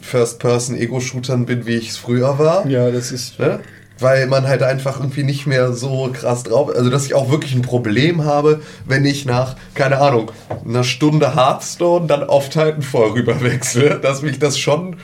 First-Person-Ego-Shootern 0.08 1.46
bin, 1.46 1.66
wie 1.66 1.76
ich 1.76 1.90
es 1.90 1.98
früher 1.98 2.40
war. 2.40 2.66
Ja, 2.68 2.90
das 2.90 3.12
ist. 3.12 3.40
Ne? 3.40 3.60
Weil 4.00 4.28
man 4.28 4.48
halt 4.48 4.64
einfach 4.64 5.00
irgendwie 5.00 5.24
nicht 5.24 5.48
mehr 5.48 5.74
so 5.74 6.10
krass 6.14 6.44
drauf 6.44 6.70
Also, 6.76 6.90
dass 6.90 7.06
ich 7.06 7.16
auch 7.16 7.32
wirklich 7.32 7.56
ein 7.56 7.64
Problem 7.64 8.24
habe, 8.24 8.62
wenn 8.86 9.06
ich 9.06 9.26
nach, 9.26 9.56
keine 9.74 10.00
Ahnung, 10.00 10.32
einer 10.66 10.84
Stunde 10.84 11.36
Hearthstone 11.36 12.08
dann 12.08 12.24
auf 12.24 12.50
Titanfall 12.50 13.12
rüberwechsle, 13.12 14.00
dass 14.02 14.22
mich 14.22 14.40
das 14.40 14.58
schon. 14.58 14.98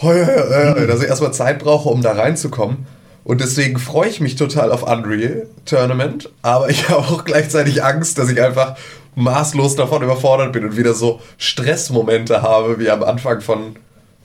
dass 0.00 1.02
ich 1.02 1.08
erstmal 1.08 1.32
Zeit 1.32 1.58
brauche, 1.58 1.88
um 1.88 2.02
da 2.02 2.12
reinzukommen. 2.12 2.86
Und 3.24 3.42
deswegen 3.42 3.78
freue 3.78 4.08
ich 4.08 4.20
mich 4.20 4.36
total 4.36 4.72
auf 4.72 4.84
Unreal 4.84 5.48
Tournament, 5.66 6.30
aber 6.40 6.70
ich 6.70 6.88
habe 6.88 7.00
auch 7.00 7.24
gleichzeitig 7.24 7.84
Angst, 7.84 8.16
dass 8.16 8.30
ich 8.30 8.40
einfach 8.40 8.76
maßlos 9.16 9.76
davon 9.76 10.02
überfordert 10.02 10.52
bin 10.52 10.64
und 10.64 10.76
wieder 10.76 10.94
so 10.94 11.20
Stressmomente 11.36 12.40
habe, 12.40 12.78
wie 12.78 12.88
am 12.88 13.02
Anfang 13.02 13.40
von, 13.40 13.76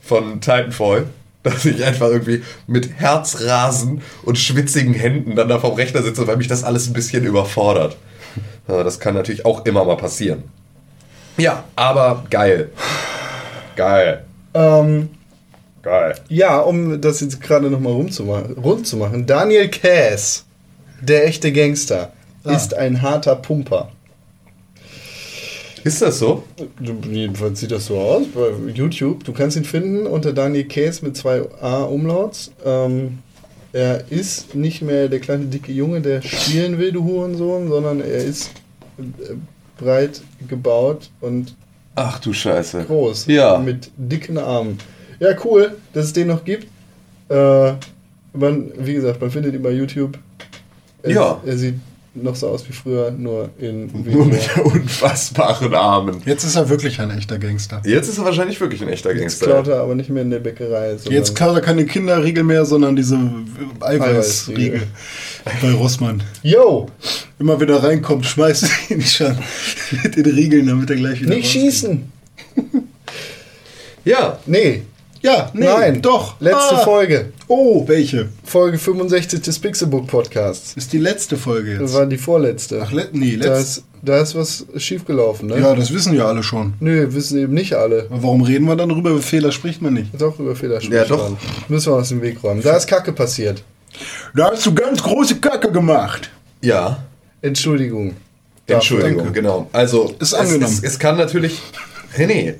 von 0.04 0.40
Titanfall. 0.40 1.06
Dass 1.42 1.66
ich 1.66 1.84
einfach 1.84 2.08
irgendwie 2.08 2.42
mit 2.66 2.90
Herzrasen 2.98 4.00
und 4.22 4.38
schwitzigen 4.38 4.94
Händen 4.94 5.36
dann 5.36 5.48
da 5.50 5.58
vom 5.58 5.74
Rechner 5.74 6.02
sitze, 6.02 6.26
weil 6.26 6.38
mich 6.38 6.48
das 6.48 6.64
alles 6.64 6.86
ein 6.88 6.94
bisschen 6.94 7.22
überfordert. 7.26 7.98
Das 8.66 8.98
kann 8.98 9.12
natürlich 9.14 9.44
auch 9.44 9.66
immer 9.66 9.84
mal 9.84 9.98
passieren. 9.98 10.44
Ja, 11.36 11.64
aber 11.76 12.24
geil. 12.30 12.70
Geil. 13.76 14.24
Ähm, 14.54 15.10
Geil. 15.82 16.14
ja, 16.28 16.60
um 16.60 16.98
das 17.02 17.20
jetzt 17.20 17.42
gerade 17.42 17.68
nochmal 17.68 17.92
rund 17.92 18.14
zu 18.14 18.22
machen, 18.24 18.54
rund 18.54 18.86
zu 18.86 18.96
machen. 18.96 19.26
Daniel 19.26 19.68
Cass, 19.68 20.46
der 21.02 21.26
echte 21.26 21.52
Gangster, 21.52 22.12
Ah. 22.44 22.52
ist 22.54 22.72
ein 22.74 23.02
harter 23.02 23.36
Pumper. 23.36 23.90
Ist 25.84 26.00
das 26.02 26.18
so? 26.18 26.42
Jedenfalls 27.10 27.60
sieht 27.60 27.70
das 27.70 27.86
so 27.86 27.98
aus 27.98 28.26
bei 28.34 28.50
YouTube. 28.72 29.22
Du 29.24 29.32
kannst 29.32 29.56
ihn 29.56 29.64
finden 29.64 30.06
unter 30.06 30.32
Daniel 30.32 30.64
Case 30.64 31.04
mit 31.04 31.16
zwei 31.16 31.42
A-Umlauts. 31.60 32.52
Ähm, 32.64 33.18
er 33.72 34.04
ist 34.10 34.54
nicht 34.54 34.82
mehr 34.82 35.08
der 35.08 35.20
kleine 35.20 35.44
dicke 35.46 35.72
Junge, 35.72 36.00
der 36.00 36.22
spielen 36.22 36.78
will, 36.78 36.92
du 36.92 37.04
Hurensohn, 37.04 37.68
sondern 37.68 38.00
er 38.00 38.24
ist 38.24 38.50
äh, 38.98 39.02
breit 39.78 40.22
gebaut 40.48 41.10
und 41.20 41.54
Ach 41.96 42.18
du 42.18 42.32
Scheiße. 42.32 42.84
groß. 42.84 43.26
Ja. 43.26 43.58
Mit 43.58 43.90
dicken 43.96 44.38
Armen. 44.38 44.78
Ja, 45.20 45.30
cool, 45.44 45.76
dass 45.92 46.06
es 46.06 46.12
den 46.12 46.28
noch 46.28 46.44
gibt. 46.44 46.66
Äh, 47.28 47.72
man, 48.32 48.72
wie 48.78 48.94
gesagt, 48.94 49.20
man 49.20 49.30
findet 49.30 49.54
ihn 49.54 49.62
bei 49.62 49.70
YouTube. 49.70 50.18
Er, 51.02 51.10
Ja. 51.10 51.40
Er 51.44 51.56
sieht 51.56 51.74
noch 52.14 52.36
so 52.36 52.48
aus 52.48 52.68
wie 52.68 52.72
früher, 52.72 53.10
nur 53.10 53.50
in 53.58 53.90
Nur 54.04 54.26
mit 54.26 54.48
unfassbaren 54.64 55.74
Armen. 55.74 56.22
Jetzt 56.24 56.44
ist 56.44 56.54
er 56.56 56.68
wirklich 56.68 57.00
ein 57.00 57.10
echter 57.10 57.38
Gangster. 57.38 57.82
Jetzt 57.84 58.08
ist 58.08 58.18
er 58.18 58.24
wahrscheinlich 58.24 58.60
wirklich 58.60 58.82
ein 58.82 58.88
echter 58.88 59.10
Jetzt 59.10 59.20
Gangster. 59.20 59.46
klaut 59.46 59.68
er 59.68 59.80
aber 59.80 59.94
nicht 59.94 60.10
mehr 60.10 60.22
in 60.22 60.30
der 60.30 60.38
Bäckerei. 60.38 60.96
Jetzt 61.10 61.34
klaut 61.34 61.56
er 61.56 61.60
keine 61.60 61.84
Kinderriegel 61.86 62.44
mehr, 62.44 62.64
sondern 62.64 62.94
diese 62.96 63.18
Eiweißriegel 63.80 64.82
bei 65.60 65.72
Rossmann. 65.72 66.22
Yo, 66.42 66.88
Immer 67.38 67.58
wenn 67.58 67.68
er 67.68 67.82
reinkommt, 67.82 68.24
schmeißt 68.26 68.64
er 68.90 68.96
ihn 68.96 69.02
schon 69.02 69.36
mit 70.02 70.16
den 70.16 70.26
Riegeln, 70.26 70.66
damit 70.66 70.88
er 70.90 70.96
gleich 70.96 71.20
wieder 71.20 71.34
nicht 71.34 71.46
rausgeht. 71.46 71.62
schießen. 71.62 72.12
Ja, 74.06 74.38
Nee, 74.46 74.82
Ja, 75.24 75.50
nee, 75.54 75.64
nein, 75.64 76.02
doch. 76.02 76.38
Letzte 76.40 76.76
Ah. 76.76 76.84
Folge. 76.84 77.32
Oh, 77.48 77.88
welche? 77.88 78.28
Folge 78.44 78.76
65 78.78 79.40
des 79.40 79.58
Pixelbook 79.58 80.06
Podcasts. 80.06 80.74
Ist 80.76 80.92
die 80.92 80.98
letzte 80.98 81.38
Folge 81.38 81.72
Das 81.78 81.80
jetzt. 81.90 81.94
war 81.94 82.06
die 82.06 82.18
vorletzte. 82.18 82.82
Ach, 82.84 82.92
let, 82.92 83.14
nee, 83.14 83.38
da, 83.38 83.54
letzte. 83.54 83.80
ist, 83.80 83.84
da 84.02 84.20
ist 84.20 84.34
was 84.34 84.66
schiefgelaufen, 84.76 85.48
ne? 85.48 85.58
Ja, 85.60 85.74
das 85.74 85.94
wissen 85.94 86.14
ja 86.14 86.26
alle 86.26 86.42
schon. 86.42 86.74
Nö, 86.78 87.06
wissen 87.14 87.38
eben 87.38 87.54
nicht 87.54 87.72
alle. 87.72 88.06
Aber 88.10 88.22
warum 88.22 88.42
reden 88.42 88.66
wir 88.66 88.76
dann 88.76 88.90
drüber? 88.90 89.10
Über 89.10 89.22
Fehler 89.22 89.50
spricht 89.50 89.80
man 89.80 89.94
nicht. 89.94 90.10
Doch 90.20 90.38
über 90.38 90.54
Fehler 90.54 90.82
Ja, 90.82 91.04
doch. 91.06 91.30
sprechen. 91.30 91.36
Müssen 91.68 91.92
wir 91.92 91.96
aus 91.96 92.10
dem 92.10 92.20
Weg 92.20 92.42
räumen. 92.44 92.60
Da 92.62 92.76
ist 92.76 92.86
Kacke 92.86 93.12
passiert. 93.12 93.62
Da 94.34 94.50
hast 94.52 94.66
du 94.66 94.74
ganz 94.74 95.02
große 95.02 95.36
Kacke 95.36 95.72
gemacht. 95.72 96.28
ja. 96.60 97.02
Entschuldigung. 97.40 98.14
Entschuldigung, 98.66 99.24
danke. 99.24 99.32
genau. 99.32 99.68
Also, 99.72 100.14
Ist 100.18 100.32
es, 100.32 100.34
angenommen. 100.34 100.72
Es, 100.72 100.82
es 100.82 100.98
kann 100.98 101.16
natürlich. 101.18 101.60
René, 102.16 102.54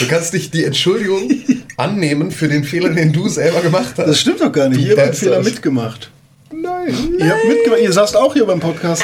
du 0.00 0.08
kannst 0.08 0.32
dich 0.32 0.50
die 0.50 0.64
Entschuldigung 0.64 1.30
annehmen 1.76 2.30
für 2.30 2.48
den 2.48 2.64
Fehler, 2.64 2.90
den 2.90 3.12
du 3.12 3.28
selber 3.28 3.60
gemacht 3.60 3.94
hast. 3.98 4.06
Das 4.06 4.20
stimmt 4.20 4.40
doch 4.40 4.52
gar 4.52 4.68
nicht. 4.68 4.80
Ihr 4.80 4.96
habt. 4.96 5.16
Fehler 5.16 5.42
mitgemacht. 5.42 6.10
Nein. 6.50 6.94
Ihr 7.18 7.30
habt 7.30 7.44
mitgemacht. 7.46 7.80
Ihr 7.82 7.92
saßt 7.92 8.16
auch 8.16 8.32
hier 8.32 8.46
beim 8.46 8.60
Podcast. 8.60 9.02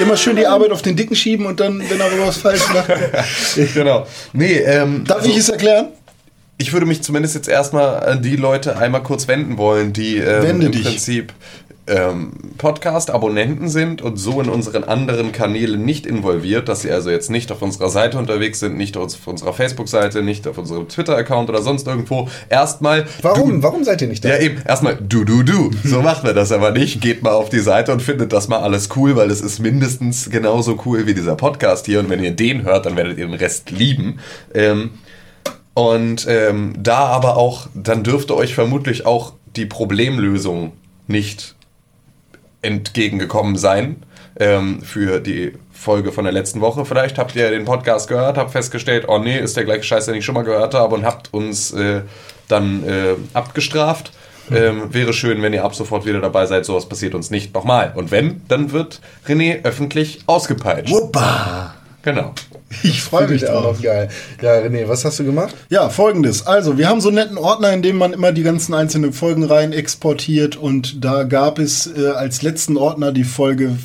Immer 0.00 0.16
schön 0.16 0.36
die 0.36 0.46
Arbeit 0.46 0.72
auf 0.72 0.82
den 0.82 0.96
Dicken 0.96 1.14
schieben 1.14 1.46
und 1.46 1.60
dann, 1.60 1.78
wenn 1.88 2.00
er 2.00 2.26
was 2.26 2.38
falsch 2.38 2.68
macht. 2.72 2.88
genau. 3.74 4.06
Nee, 4.32 4.56
ähm, 4.58 5.04
Darf 5.04 5.18
also, 5.18 5.30
ich 5.30 5.36
es 5.36 5.48
erklären? 5.48 5.88
ich 6.56 6.72
würde 6.72 6.86
mich 6.86 7.02
zumindest 7.02 7.34
jetzt 7.34 7.48
erstmal 7.48 8.04
an 8.04 8.22
die 8.22 8.36
Leute 8.36 8.78
einmal 8.78 9.02
kurz 9.02 9.26
wenden 9.26 9.58
wollen, 9.58 9.92
die 9.92 10.18
ähm, 10.18 10.60
im 10.60 10.72
dich. 10.72 10.84
Prinzip 10.84 11.32
ähm, 11.86 12.32
Podcast-Abonnenten 12.56 13.68
sind 13.68 14.00
und 14.00 14.16
so 14.16 14.40
in 14.40 14.48
unseren 14.48 14.84
anderen 14.84 15.32
Kanälen 15.32 15.84
nicht 15.84 16.06
involviert, 16.06 16.68
dass 16.68 16.80
sie 16.80 16.90
also 16.90 17.10
jetzt 17.10 17.30
nicht 17.30 17.52
auf 17.52 17.60
unserer 17.60 17.90
Seite 17.90 18.18
unterwegs 18.18 18.60
sind, 18.60 18.76
nicht 18.76 18.96
auf 18.96 19.26
unserer 19.26 19.52
Facebook-Seite, 19.52 20.22
nicht 20.22 20.46
auf 20.48 20.56
unserem 20.56 20.88
Twitter-Account 20.88 21.50
oder 21.50 21.60
sonst 21.62 21.86
irgendwo, 21.86 22.28
erstmal. 22.48 23.04
Warum? 23.20 23.62
Warum 23.62 23.84
seid 23.84 24.00
ihr 24.00 24.08
nicht 24.08 24.24
da? 24.24 24.30
Ja, 24.30 24.38
eben, 24.38 24.62
erstmal 24.66 24.96
du, 24.96 25.24
du, 25.24 25.42
du. 25.42 25.70
So 25.84 26.00
macht 26.02 26.24
man 26.24 26.34
das 26.34 26.52
aber 26.52 26.70
nicht. 26.70 27.00
Geht 27.02 27.22
mal 27.22 27.32
auf 27.32 27.50
die 27.50 27.60
Seite 27.60 27.92
und 27.92 28.00
findet 28.00 28.32
das 28.32 28.48
mal 28.48 28.60
alles 28.60 28.88
cool, 28.96 29.16
weil 29.16 29.30
es 29.30 29.42
ist 29.42 29.58
mindestens 29.58 30.30
genauso 30.30 30.80
cool 30.86 31.06
wie 31.06 31.14
dieser 31.14 31.36
Podcast 31.36 31.86
hier. 31.86 32.00
Und 32.00 32.08
wenn 32.08 32.24
ihr 32.24 32.32
den 32.32 32.62
hört, 32.62 32.86
dann 32.86 32.96
werdet 32.96 33.18
ihr 33.18 33.26
den 33.26 33.34
Rest 33.34 33.70
lieben. 33.70 34.20
Ähm, 34.54 34.90
und 35.74 36.26
ähm, 36.28 36.74
da 36.78 37.06
aber 37.06 37.36
auch, 37.36 37.66
dann 37.74 38.04
dürfte 38.04 38.36
euch 38.36 38.54
vermutlich 38.54 39.04
auch 39.04 39.34
die 39.56 39.66
Problemlösung 39.66 40.72
nicht 41.06 41.53
entgegengekommen 42.64 43.56
sein 43.56 43.96
ähm, 44.38 44.82
für 44.82 45.20
die 45.20 45.52
Folge 45.72 46.12
von 46.12 46.24
der 46.24 46.32
letzten 46.32 46.60
Woche. 46.60 46.84
Vielleicht 46.84 47.18
habt 47.18 47.36
ihr 47.36 47.50
den 47.50 47.64
Podcast 47.64 48.08
gehört, 48.08 48.38
habt 48.38 48.52
festgestellt, 48.52 49.04
oh 49.08 49.18
nee, 49.18 49.38
ist 49.38 49.56
der 49.56 49.64
gleiche 49.64 49.82
Scheiß, 49.82 50.06
den 50.06 50.14
ich 50.14 50.24
schon 50.24 50.34
mal 50.34 50.44
gehört 50.44 50.74
habe 50.74 50.94
und 50.94 51.04
habt 51.04 51.32
uns 51.34 51.72
äh, 51.72 52.00
dann 52.48 52.84
äh, 52.84 53.14
abgestraft. 53.34 54.12
Ähm, 54.50 54.92
wäre 54.92 55.12
schön, 55.12 55.40
wenn 55.40 55.54
ihr 55.54 55.64
ab 55.64 55.74
sofort 55.74 56.04
wieder 56.04 56.20
dabei 56.20 56.46
seid. 56.46 56.66
Sowas 56.66 56.86
passiert 56.86 57.14
uns 57.14 57.30
nicht 57.30 57.54
nochmal. 57.54 57.92
Und 57.94 58.10
wenn, 58.10 58.42
dann 58.48 58.72
wird 58.72 59.00
René 59.26 59.64
öffentlich 59.64 60.20
ausgepeitscht. 60.26 60.92
Wuppa! 60.92 61.74
Genau. 62.04 62.34
Ich 62.82 63.02
freue 63.02 63.28
mich 63.28 63.42
noch 63.42 63.80
geil. 63.80 64.08
Ja, 64.42 64.52
René, 64.54 64.88
was 64.88 65.04
hast 65.04 65.18
du 65.18 65.24
gemacht? 65.24 65.54
Ja, 65.70 65.88
folgendes. 65.88 66.46
Also, 66.46 66.76
wir 66.76 66.88
haben 66.88 67.00
so 67.00 67.08
einen 67.08 67.16
netten 67.16 67.38
Ordner, 67.38 67.72
in 67.72 67.82
dem 67.82 67.96
man 67.96 68.12
immer 68.12 68.32
die 68.32 68.42
ganzen 68.42 68.74
einzelnen 68.74 69.12
Folgen 69.12 69.44
rein 69.44 69.72
exportiert 69.72 70.56
und 70.56 71.04
da 71.04 71.22
gab 71.22 71.58
es 71.58 71.86
äh, 71.86 72.08
als 72.08 72.42
letzten 72.42 72.76
Ordner 72.76 73.12
die 73.12 73.24
Folge 73.24 73.76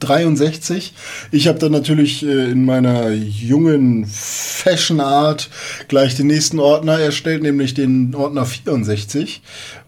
63. 0.00 0.92
Ich 1.30 1.48
habe 1.48 1.58
dann 1.58 1.72
natürlich 1.72 2.24
äh, 2.24 2.50
in 2.50 2.64
meiner 2.64 3.10
jungen 3.10 4.06
Fashion 4.06 5.00
Art 5.00 5.48
gleich 5.88 6.16
den 6.16 6.26
nächsten 6.26 6.58
Ordner 6.58 6.98
erstellt, 6.98 7.42
nämlich 7.42 7.74
den 7.74 8.14
Ordner 8.14 8.44
64. 8.44 9.42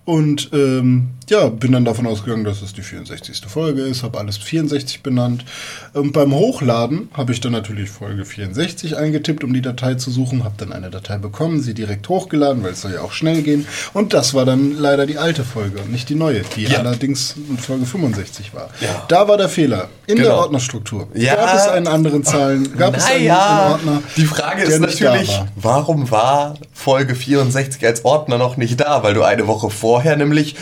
Und 0.05 0.51
ähm, 0.53 1.09
ja, 1.31 1.49
bin 1.49 1.73
dann 1.73 1.85
davon 1.85 2.07
ausgegangen, 2.07 2.45
dass 2.45 2.61
es 2.63 2.73
die 2.73 2.83
64. 2.83 3.43
Folge 3.49 3.83
ist, 3.83 4.03
habe 4.03 4.19
alles 4.19 4.37
64 4.37 5.03
benannt. 5.03 5.45
Und 5.93 6.13
beim 6.13 6.33
Hochladen 6.35 7.09
habe 7.15 7.33
ich 7.33 7.41
dann 7.41 7.53
natürlich 7.53 7.91
Folge 7.91 8.25
64 8.25 8.97
eingetippt, 8.97 9.43
um 9.45 9.53
die 9.53 9.63
Datei 9.63 9.95
zu 9.95 10.11
suchen, 10.11 10.45
habe 10.45 10.55
dann 10.59 10.73
eine 10.73 10.91
Datei 10.91 11.19
bekommen, 11.19 11.61
sie 11.61 11.75
direkt 11.75 12.09
hochgeladen, 12.09 12.63
weil 12.63 12.73
es 12.73 12.83
soll 12.83 12.93
ja 12.93 13.01
auch 13.03 13.13
schnell 13.13 13.43
gehen. 13.43 13.67
Und 13.93 14.13
das 14.13 14.35
war 14.35 14.45
dann 14.45 14.73
leider 14.79 15.07
die 15.07 15.19
alte 15.19 15.45
Folge 15.45 15.79
und 15.81 15.91
nicht 15.93 16.09
die 16.09 16.15
neue, 16.15 16.43
die 16.57 16.65
Ja. 16.65 16.79
allerdings 16.81 17.35
in 17.49 17.59
Folge 17.59 17.87
65 17.87 18.53
war. 18.55 18.69
Ja. 18.81 19.05
Da 19.09 19.27
war 19.29 19.37
der 19.37 19.49
Fehler. 19.49 19.89
In 20.07 20.17
Genau. 20.17 20.29
der 20.29 20.39
Ordnerstruktur. 20.39 21.09
Ja. 21.15 21.35
Gab 21.37 21.55
es 21.57 21.67
einen 21.69 21.87
anderen 21.87 22.25
Zahlen, 22.25 22.77
gab 22.77 22.97
es 22.97 23.05
einen, 23.07 23.31
einen 23.31 23.73
Ordner. 23.73 24.03
die 24.17 24.27
Frage 24.27 24.63
ist 24.63 24.79
natürlich, 24.81 25.29
war. 25.31 25.49
warum 25.57 26.11
war 26.11 26.55
Folge 26.73 27.15
64 27.15 27.85
als 27.87 28.05
Ordner 28.05 28.37
noch 28.37 28.57
nicht 28.59 28.79
da? 28.81 29.03
Weil 29.03 29.15
du 29.15 29.23
eine 29.23 29.47
Woche 29.47 29.71
vorher 29.71 30.17
nämlich, 30.17 30.57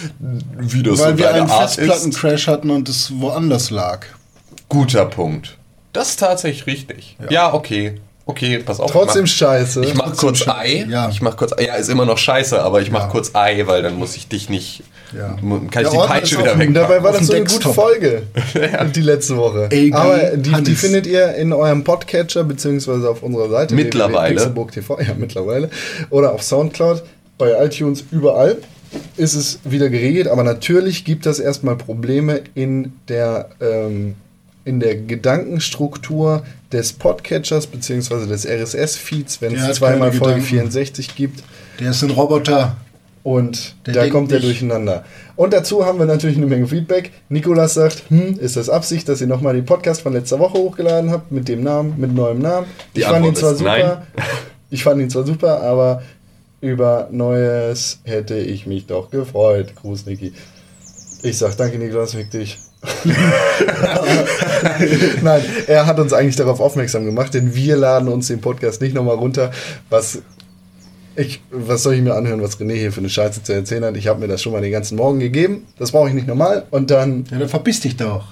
wie 0.59 0.83
das 0.83 0.99
Weil 1.01 1.12
so 1.12 1.19
wir 1.19 1.35
einen 1.35 1.51
Art 1.51 1.70
Festplattencrash 1.73 2.47
hatten 2.49 2.70
und 2.70 2.89
es 2.89 3.12
woanders 3.20 3.70
lag. 3.70 4.07
guter 4.69 5.05
Punkt. 5.07 5.57
Das 5.93 6.11
ist 6.11 6.20
tatsächlich 6.20 6.66
richtig. 6.66 7.16
Ja, 7.31 7.53
okay. 7.53 7.95
Okay, 8.24 8.59
pass 8.59 8.79
auf. 8.79 8.91
Trotzdem 8.93 9.24
ich 9.24 9.33
scheiße. 9.35 9.81
mach, 9.81 9.89
ich 9.89 9.95
mach 9.95 10.16
kurz 10.16 10.47
Ei. 10.49 10.87
Ja. 10.89 11.09
Ich 11.11 11.20
mach 11.23 11.37
kurz 11.37 11.53
Ja, 11.61 11.74
ist 11.74 11.89
immer 11.91 12.07
noch 12.07 12.19
scheiße, 12.19 12.62
aber 12.62 12.81
ich 12.81 12.91
mach 12.93 13.03
Ja. 13.03 13.09
kurz 13.09 13.35
Ei, 13.35 13.66
weil 13.66 13.83
dann 13.83 13.99
muss 13.99 14.15
ich 14.16 14.29
dich 14.29 14.49
nicht. 14.49 14.85
Ja. 15.12 15.37
Kann 15.70 15.83
ich 15.85 15.89
die 15.91 15.97
Peitsche 15.97 16.39
wieder 16.39 16.53
wegmachen. 16.59 16.73
dabei 16.74 17.03
war 17.03 17.12
das 17.12 17.27
so 17.27 17.33
eine 17.35 17.45
gute. 17.45 17.69
Folge. 17.74 18.23
Die 18.95 19.01
letzte 19.03 19.37
Woche. 19.37 19.66
Ey, 19.70 19.93
Aber 19.93 20.37
die, 20.37 20.53
die 20.62 20.74
findet 20.74 21.07
ihr 21.07 21.35
in 21.35 21.53
eurem 21.53 21.85
Podcatcher 21.85 22.45
beziehungsweise 22.45 23.11
auf 23.11 23.23
unserer 23.23 23.51
Seite. 23.51 23.74
Mittlerweile. 23.74 24.37
www.pixelburg.tv, 24.37 25.01
Ja, 25.01 25.15
mittlerweile. 25.19 25.69
Oder 26.09 26.33
auf 26.33 26.43
Soundcloud, 26.43 27.03
bei 27.37 27.53
iTunes, 27.62 28.05
überall 28.11 28.57
ist 29.16 29.35
es 29.35 29.60
wieder 29.64 29.89
geregelt. 29.89 30.28
Aber 30.28 30.43
natürlich 30.44 31.05
gibt 31.05 31.27
es 31.27 31.39
erstmal 31.39 31.77
Probleme 31.77 32.43
in 32.55 32.93
der, 33.09 33.51
ähm, 33.60 34.14
in 34.64 34.81
der 34.81 34.97
Gedankenstruktur 34.97 36.44
des 36.70 36.93
Podcatchers 36.93 37.66
beziehungsweise 37.66 38.27
des 38.27 38.47
RSS-Feeds, 38.47 39.40
wenn 39.40 39.55
Der 39.55 39.70
es 39.70 39.77
zweimal 39.78 40.12
Folge 40.12 40.40
Gedanken. 40.40 40.47
64 40.47 41.14
gibt. 41.14 41.43
Der 41.81 41.90
ist 41.90 42.02
ein 42.02 42.10
Roboter. 42.10 42.77
Und 43.24 43.77
Der 43.86 43.94
da 43.94 44.09
kommt 44.09 44.32
er 44.32 44.40
durcheinander. 44.40 45.05
Und 45.36 45.52
dazu 45.52 45.86
haben 45.86 45.98
wir 46.01 46.06
natürlich 46.06 46.36
eine 46.36 46.47
Menge 46.47 46.66
Feedback. 46.66 47.12
Nikolas 47.28 47.74
sagt, 47.74 48.02
hm, 48.09 48.36
ist 48.40 48.56
das 48.56 48.69
Absicht, 48.69 49.09
dass 49.09 49.20
ihr 49.20 49.28
nochmal 49.28 49.55
den 49.55 49.64
Podcast 49.64 50.02
von 50.02 50.12
letzter 50.12 50.40
Woche 50.40 50.59
hochgeladen 50.59 51.12
habt 51.12 51.31
mit 51.31 51.47
dem 51.47 51.62
Namen, 51.62 51.94
mit 51.98 52.12
neuem 52.12 52.40
Namen? 52.40 52.66
Die 52.97 53.01
ich 53.01 53.06
fand 53.06 53.24
ihn 53.24 53.28
Antwort 53.28 53.39
zwar 53.39 53.52
ist 53.52 53.59
super. 53.59 54.06
Ich 54.70 54.82
fand 54.82 55.01
ihn 55.02 55.10
zwar 55.10 55.24
super, 55.24 55.60
aber 55.62 56.02
über 56.63 57.09
Neues 57.11 57.99
hätte 58.05 58.39
ich 58.39 58.67
mich 58.67 58.87
doch 58.87 59.11
gefreut. 59.11 59.75
Gruß, 59.77 60.07
Niki. 60.07 60.33
Ich 61.23 61.37
sag 61.37 61.57
danke, 61.57 61.79
Nikolas, 61.79 62.15
fick 62.15 62.31
dich. 62.31 62.59
Nein, 65.23 65.43
er 65.67 65.87
hat 65.87 66.01
uns 66.01 66.13
eigentlich 66.13 66.37
darauf 66.37 66.59
aufmerksam 66.61 67.05
gemacht, 67.05 67.35
denn 67.35 67.55
wir 67.55 67.77
laden 67.77 68.09
uns 68.09 68.29
den 68.29 68.41
Podcast 68.41 68.81
nicht 68.81 68.95
nochmal 68.95 69.17
runter, 69.17 69.53
was 69.89 70.23
ich, 71.15 71.43
was 71.51 71.83
soll 71.83 71.95
ich 71.95 72.03
mir 72.03 72.15
anhören, 72.15 72.43
was 72.43 72.59
René 72.59 72.75
hier 72.75 72.91
für 72.91 73.01
eine 73.01 73.11
Scheiße 73.11 73.43
zu 73.43 73.53
erzählen 73.53 73.85
hat? 73.85 73.97
Ich 73.97 74.09
habe 74.09 74.21
mir 74.21 74.29
das 74.29 74.41
schon 74.43 74.53
mal 74.53 74.63
den 74.63 74.73
ganzen 74.73 74.97
Morgen 74.97 75.21
gegeben. 75.21 75.67
Das 75.79 75.93
brauche 75.93 76.09
ich 76.09 76.15
nicht 76.15 76.27
normal. 76.27 76.65
Und 76.71 76.91
dann, 76.91 77.27
Ja, 77.31 77.39
dann 77.39 77.49
verpiss 77.49 77.81
dich 77.81 77.97
doch. 77.97 78.25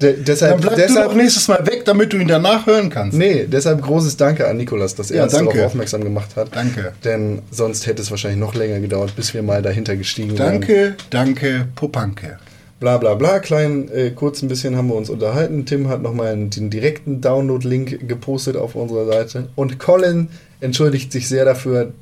De, 0.00 0.14
Dann 0.14 0.24
deshalb, 0.24 0.60
bleib 0.60 0.74
du 0.76 0.80
doch 0.80 0.86
deshalb, 0.88 1.14
nächstes 1.14 1.48
Mal 1.48 1.66
weg, 1.66 1.84
damit 1.84 2.12
du 2.12 2.18
ihn 2.18 2.28
danach 2.28 2.66
hören 2.66 2.90
kannst. 2.90 3.16
nee, 3.16 3.46
deshalb 3.50 3.82
großes 3.82 4.16
Danke 4.16 4.46
an 4.48 4.56
Nikolas, 4.56 4.94
dass 4.94 5.10
er 5.10 5.18
Ja, 5.18 5.22
uns 5.24 5.32
danke. 5.32 5.54
darauf 5.54 5.66
aufmerksam 5.66 6.02
gemacht 6.04 6.36
hat. 6.36 6.48
Danke. 6.54 6.92
Denn 7.04 7.40
sonst 7.50 7.86
hätte 7.86 8.02
es 8.02 8.10
wahrscheinlich 8.10 8.40
noch 8.40 8.54
länger 8.54 8.80
gedauert, 8.80 9.14
bis 9.16 9.34
wir 9.34 9.42
mal 9.42 9.62
dahinter 9.62 9.96
gestiegen 9.96 10.38
wären. 10.38 10.60
Danke, 10.60 10.94
danke, 11.10 11.66
Popanke. 11.74 12.38
Bla 12.80 12.98
bla 12.98 13.14
bla, 13.14 13.38
klein, 13.38 13.88
äh, 13.92 14.10
kurz 14.10 14.42
ein 14.42 14.48
bisschen 14.48 14.76
haben 14.76 14.88
wir 14.88 14.96
uns 14.96 15.08
unterhalten. 15.08 15.66
Tim 15.66 15.88
hat 15.88 16.02
nochmal 16.02 16.36
den 16.36 16.68
direkten 16.68 17.20
Download-Link 17.20 18.08
gepostet 18.08 18.56
auf 18.56 18.74
unserer 18.74 19.06
Seite. 19.06 19.48
Und 19.54 19.78
Colin 19.78 20.28
entschuldigt 20.60 21.12
sich 21.12 21.28
sehr 21.28 21.44
dafür, 21.44 21.92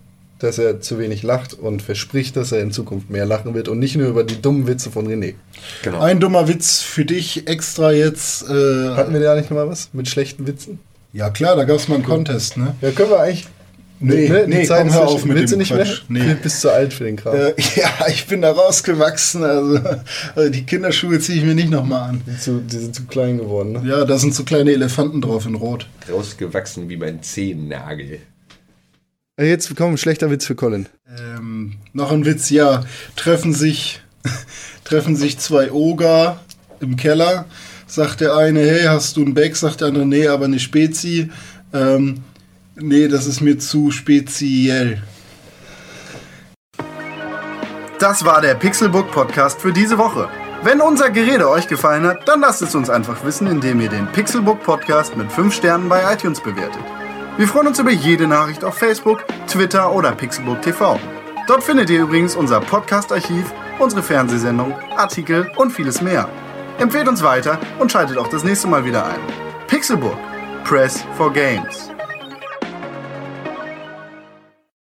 dass 0.40 0.58
er 0.58 0.80
zu 0.80 0.98
wenig 0.98 1.22
lacht 1.22 1.54
und 1.54 1.82
verspricht, 1.82 2.36
dass 2.36 2.50
er 2.52 2.60
in 2.60 2.72
Zukunft 2.72 3.10
mehr 3.10 3.26
lachen 3.26 3.54
wird 3.54 3.68
und 3.68 3.78
nicht 3.78 3.96
nur 3.96 4.08
über 4.08 4.24
die 4.24 4.40
dummen 4.40 4.66
Witze 4.66 4.90
von 4.90 5.06
René. 5.06 5.34
Genau. 5.82 6.00
Ein 6.00 6.18
dummer 6.20 6.48
Witz 6.48 6.80
für 6.80 7.04
dich 7.04 7.46
extra 7.46 7.92
jetzt. 7.92 8.48
Äh, 8.48 8.90
Hatten 8.96 9.12
wir 9.12 9.20
da 9.20 9.34
nicht 9.36 9.50
noch 9.50 9.56
mal 9.58 9.68
was 9.68 9.90
mit 9.92 10.08
schlechten 10.08 10.46
Witzen? 10.46 10.78
ja 11.12 11.28
klar, 11.30 11.56
da 11.56 11.64
gab 11.64 11.76
es 11.76 11.88
mal 11.88 11.96
einen 11.96 12.04
Contest, 12.04 12.56
ne? 12.56 12.74
Ja, 12.80 12.90
können 12.92 13.10
wir 13.10 13.20
eigentlich. 13.20 13.46
Nee, 14.02 14.28
ne, 14.30 14.44
nee, 14.46 14.60
die 14.62 14.66
Zeit 14.66 14.86
komm, 14.86 14.94
hör 14.94 15.08
auf 15.08 15.26
mit 15.26 15.36
willst 15.36 15.52
dem 15.52 15.58
nicht 15.58 15.72
Quatsch. 15.74 16.04
mehr? 16.08 16.22
Nee. 16.22 16.28
Du 16.30 16.36
bist 16.36 16.62
zu 16.62 16.72
alt 16.72 16.94
für 16.94 17.04
den 17.04 17.16
Kram. 17.16 17.34
Äh, 17.34 17.52
ja, 17.76 17.90
ich 18.08 18.26
bin 18.26 18.40
da 18.40 18.50
rausgewachsen, 18.52 19.44
also, 19.44 19.78
also 20.34 20.50
die 20.50 20.64
Kinderschuhe 20.64 21.18
ziehe 21.18 21.38
ich 21.38 21.44
mir 21.44 21.54
nicht 21.54 21.68
nochmal 21.68 22.08
an. 22.10 22.22
Die, 22.26 22.38
zu, 22.38 22.60
die 22.60 22.78
sind 22.78 22.94
zu 22.94 23.04
klein 23.04 23.36
geworden, 23.36 23.72
ne? 23.72 23.82
Ja, 23.86 24.06
da 24.06 24.16
sind 24.16 24.34
so 24.34 24.44
kleine 24.44 24.72
Elefanten 24.72 25.20
drauf 25.20 25.44
in 25.44 25.54
Rot. 25.54 25.86
Rausgewachsen 26.10 26.88
wie 26.88 26.96
mein 26.96 27.22
Zehennagel. 27.22 28.20
Äh, 29.40 29.48
Jetzt 29.48 29.74
komm, 29.74 29.96
schlechter 29.96 30.30
Witz 30.30 30.44
für 30.44 30.54
Colin. 30.54 30.86
Ähm, 31.18 31.76
noch 31.94 32.12
ein 32.12 32.26
Witz, 32.26 32.50
ja. 32.50 32.84
Treffen 33.16 33.54
sich, 33.54 34.02
treffen 34.84 35.16
sich 35.16 35.38
zwei 35.38 35.72
Oger 35.72 36.40
im 36.80 36.96
Keller. 36.96 37.46
Sagt 37.86 38.20
der 38.20 38.36
eine, 38.36 38.60
hey, 38.60 38.84
hast 38.84 39.16
du 39.16 39.22
ein 39.22 39.34
Back? 39.34 39.56
Sagt 39.56 39.80
der 39.80 39.88
andere, 39.88 40.06
nee, 40.06 40.28
aber 40.28 40.44
eine 40.44 40.60
Spezi. 40.60 41.30
Ähm, 41.72 42.22
nee, 42.76 43.08
das 43.08 43.26
ist 43.26 43.40
mir 43.40 43.58
zu 43.58 43.90
speziell. 43.90 45.02
Das 47.98 48.24
war 48.24 48.40
der 48.40 48.54
Pixelbook 48.54 49.10
Podcast 49.10 49.60
für 49.60 49.72
diese 49.72 49.98
Woche. 49.98 50.28
Wenn 50.62 50.80
unser 50.80 51.10
Gerede 51.10 51.48
euch 51.48 51.66
gefallen 51.66 52.04
hat, 52.04 52.28
dann 52.28 52.40
lasst 52.42 52.60
es 52.60 52.74
uns 52.74 52.90
einfach 52.90 53.24
wissen, 53.24 53.46
indem 53.46 53.80
ihr 53.80 53.88
den 53.88 54.06
Pixelbook 54.06 54.62
Podcast 54.62 55.16
mit 55.16 55.32
5 55.32 55.54
Sternen 55.54 55.88
bei 55.88 56.12
iTunes 56.12 56.40
bewertet. 56.40 56.84
Wir 57.40 57.48
freuen 57.48 57.68
uns 57.68 57.78
über 57.78 57.90
jede 57.90 58.26
Nachricht 58.26 58.64
auf 58.64 58.74
Facebook, 58.74 59.24
Twitter 59.46 59.94
oder 59.94 60.12
Pixelbook 60.12 60.60
TV. 60.60 61.00
Dort 61.46 61.62
findet 61.62 61.88
ihr 61.88 62.02
übrigens 62.02 62.36
unser 62.36 62.60
Podcast-Archiv, 62.60 63.54
unsere 63.78 64.02
Fernsehsendung, 64.02 64.74
Artikel 64.94 65.50
und 65.56 65.70
vieles 65.70 66.02
mehr. 66.02 66.28
Empfehlt 66.78 67.08
uns 67.08 67.22
weiter 67.22 67.58
und 67.78 67.90
schaltet 67.90 68.18
auch 68.18 68.28
das 68.28 68.44
nächste 68.44 68.68
Mal 68.68 68.84
wieder 68.84 69.06
ein. 69.06 69.20
Pixelbook. 69.68 70.18
Press 70.64 71.02
for 71.16 71.32
Games. 71.32 71.89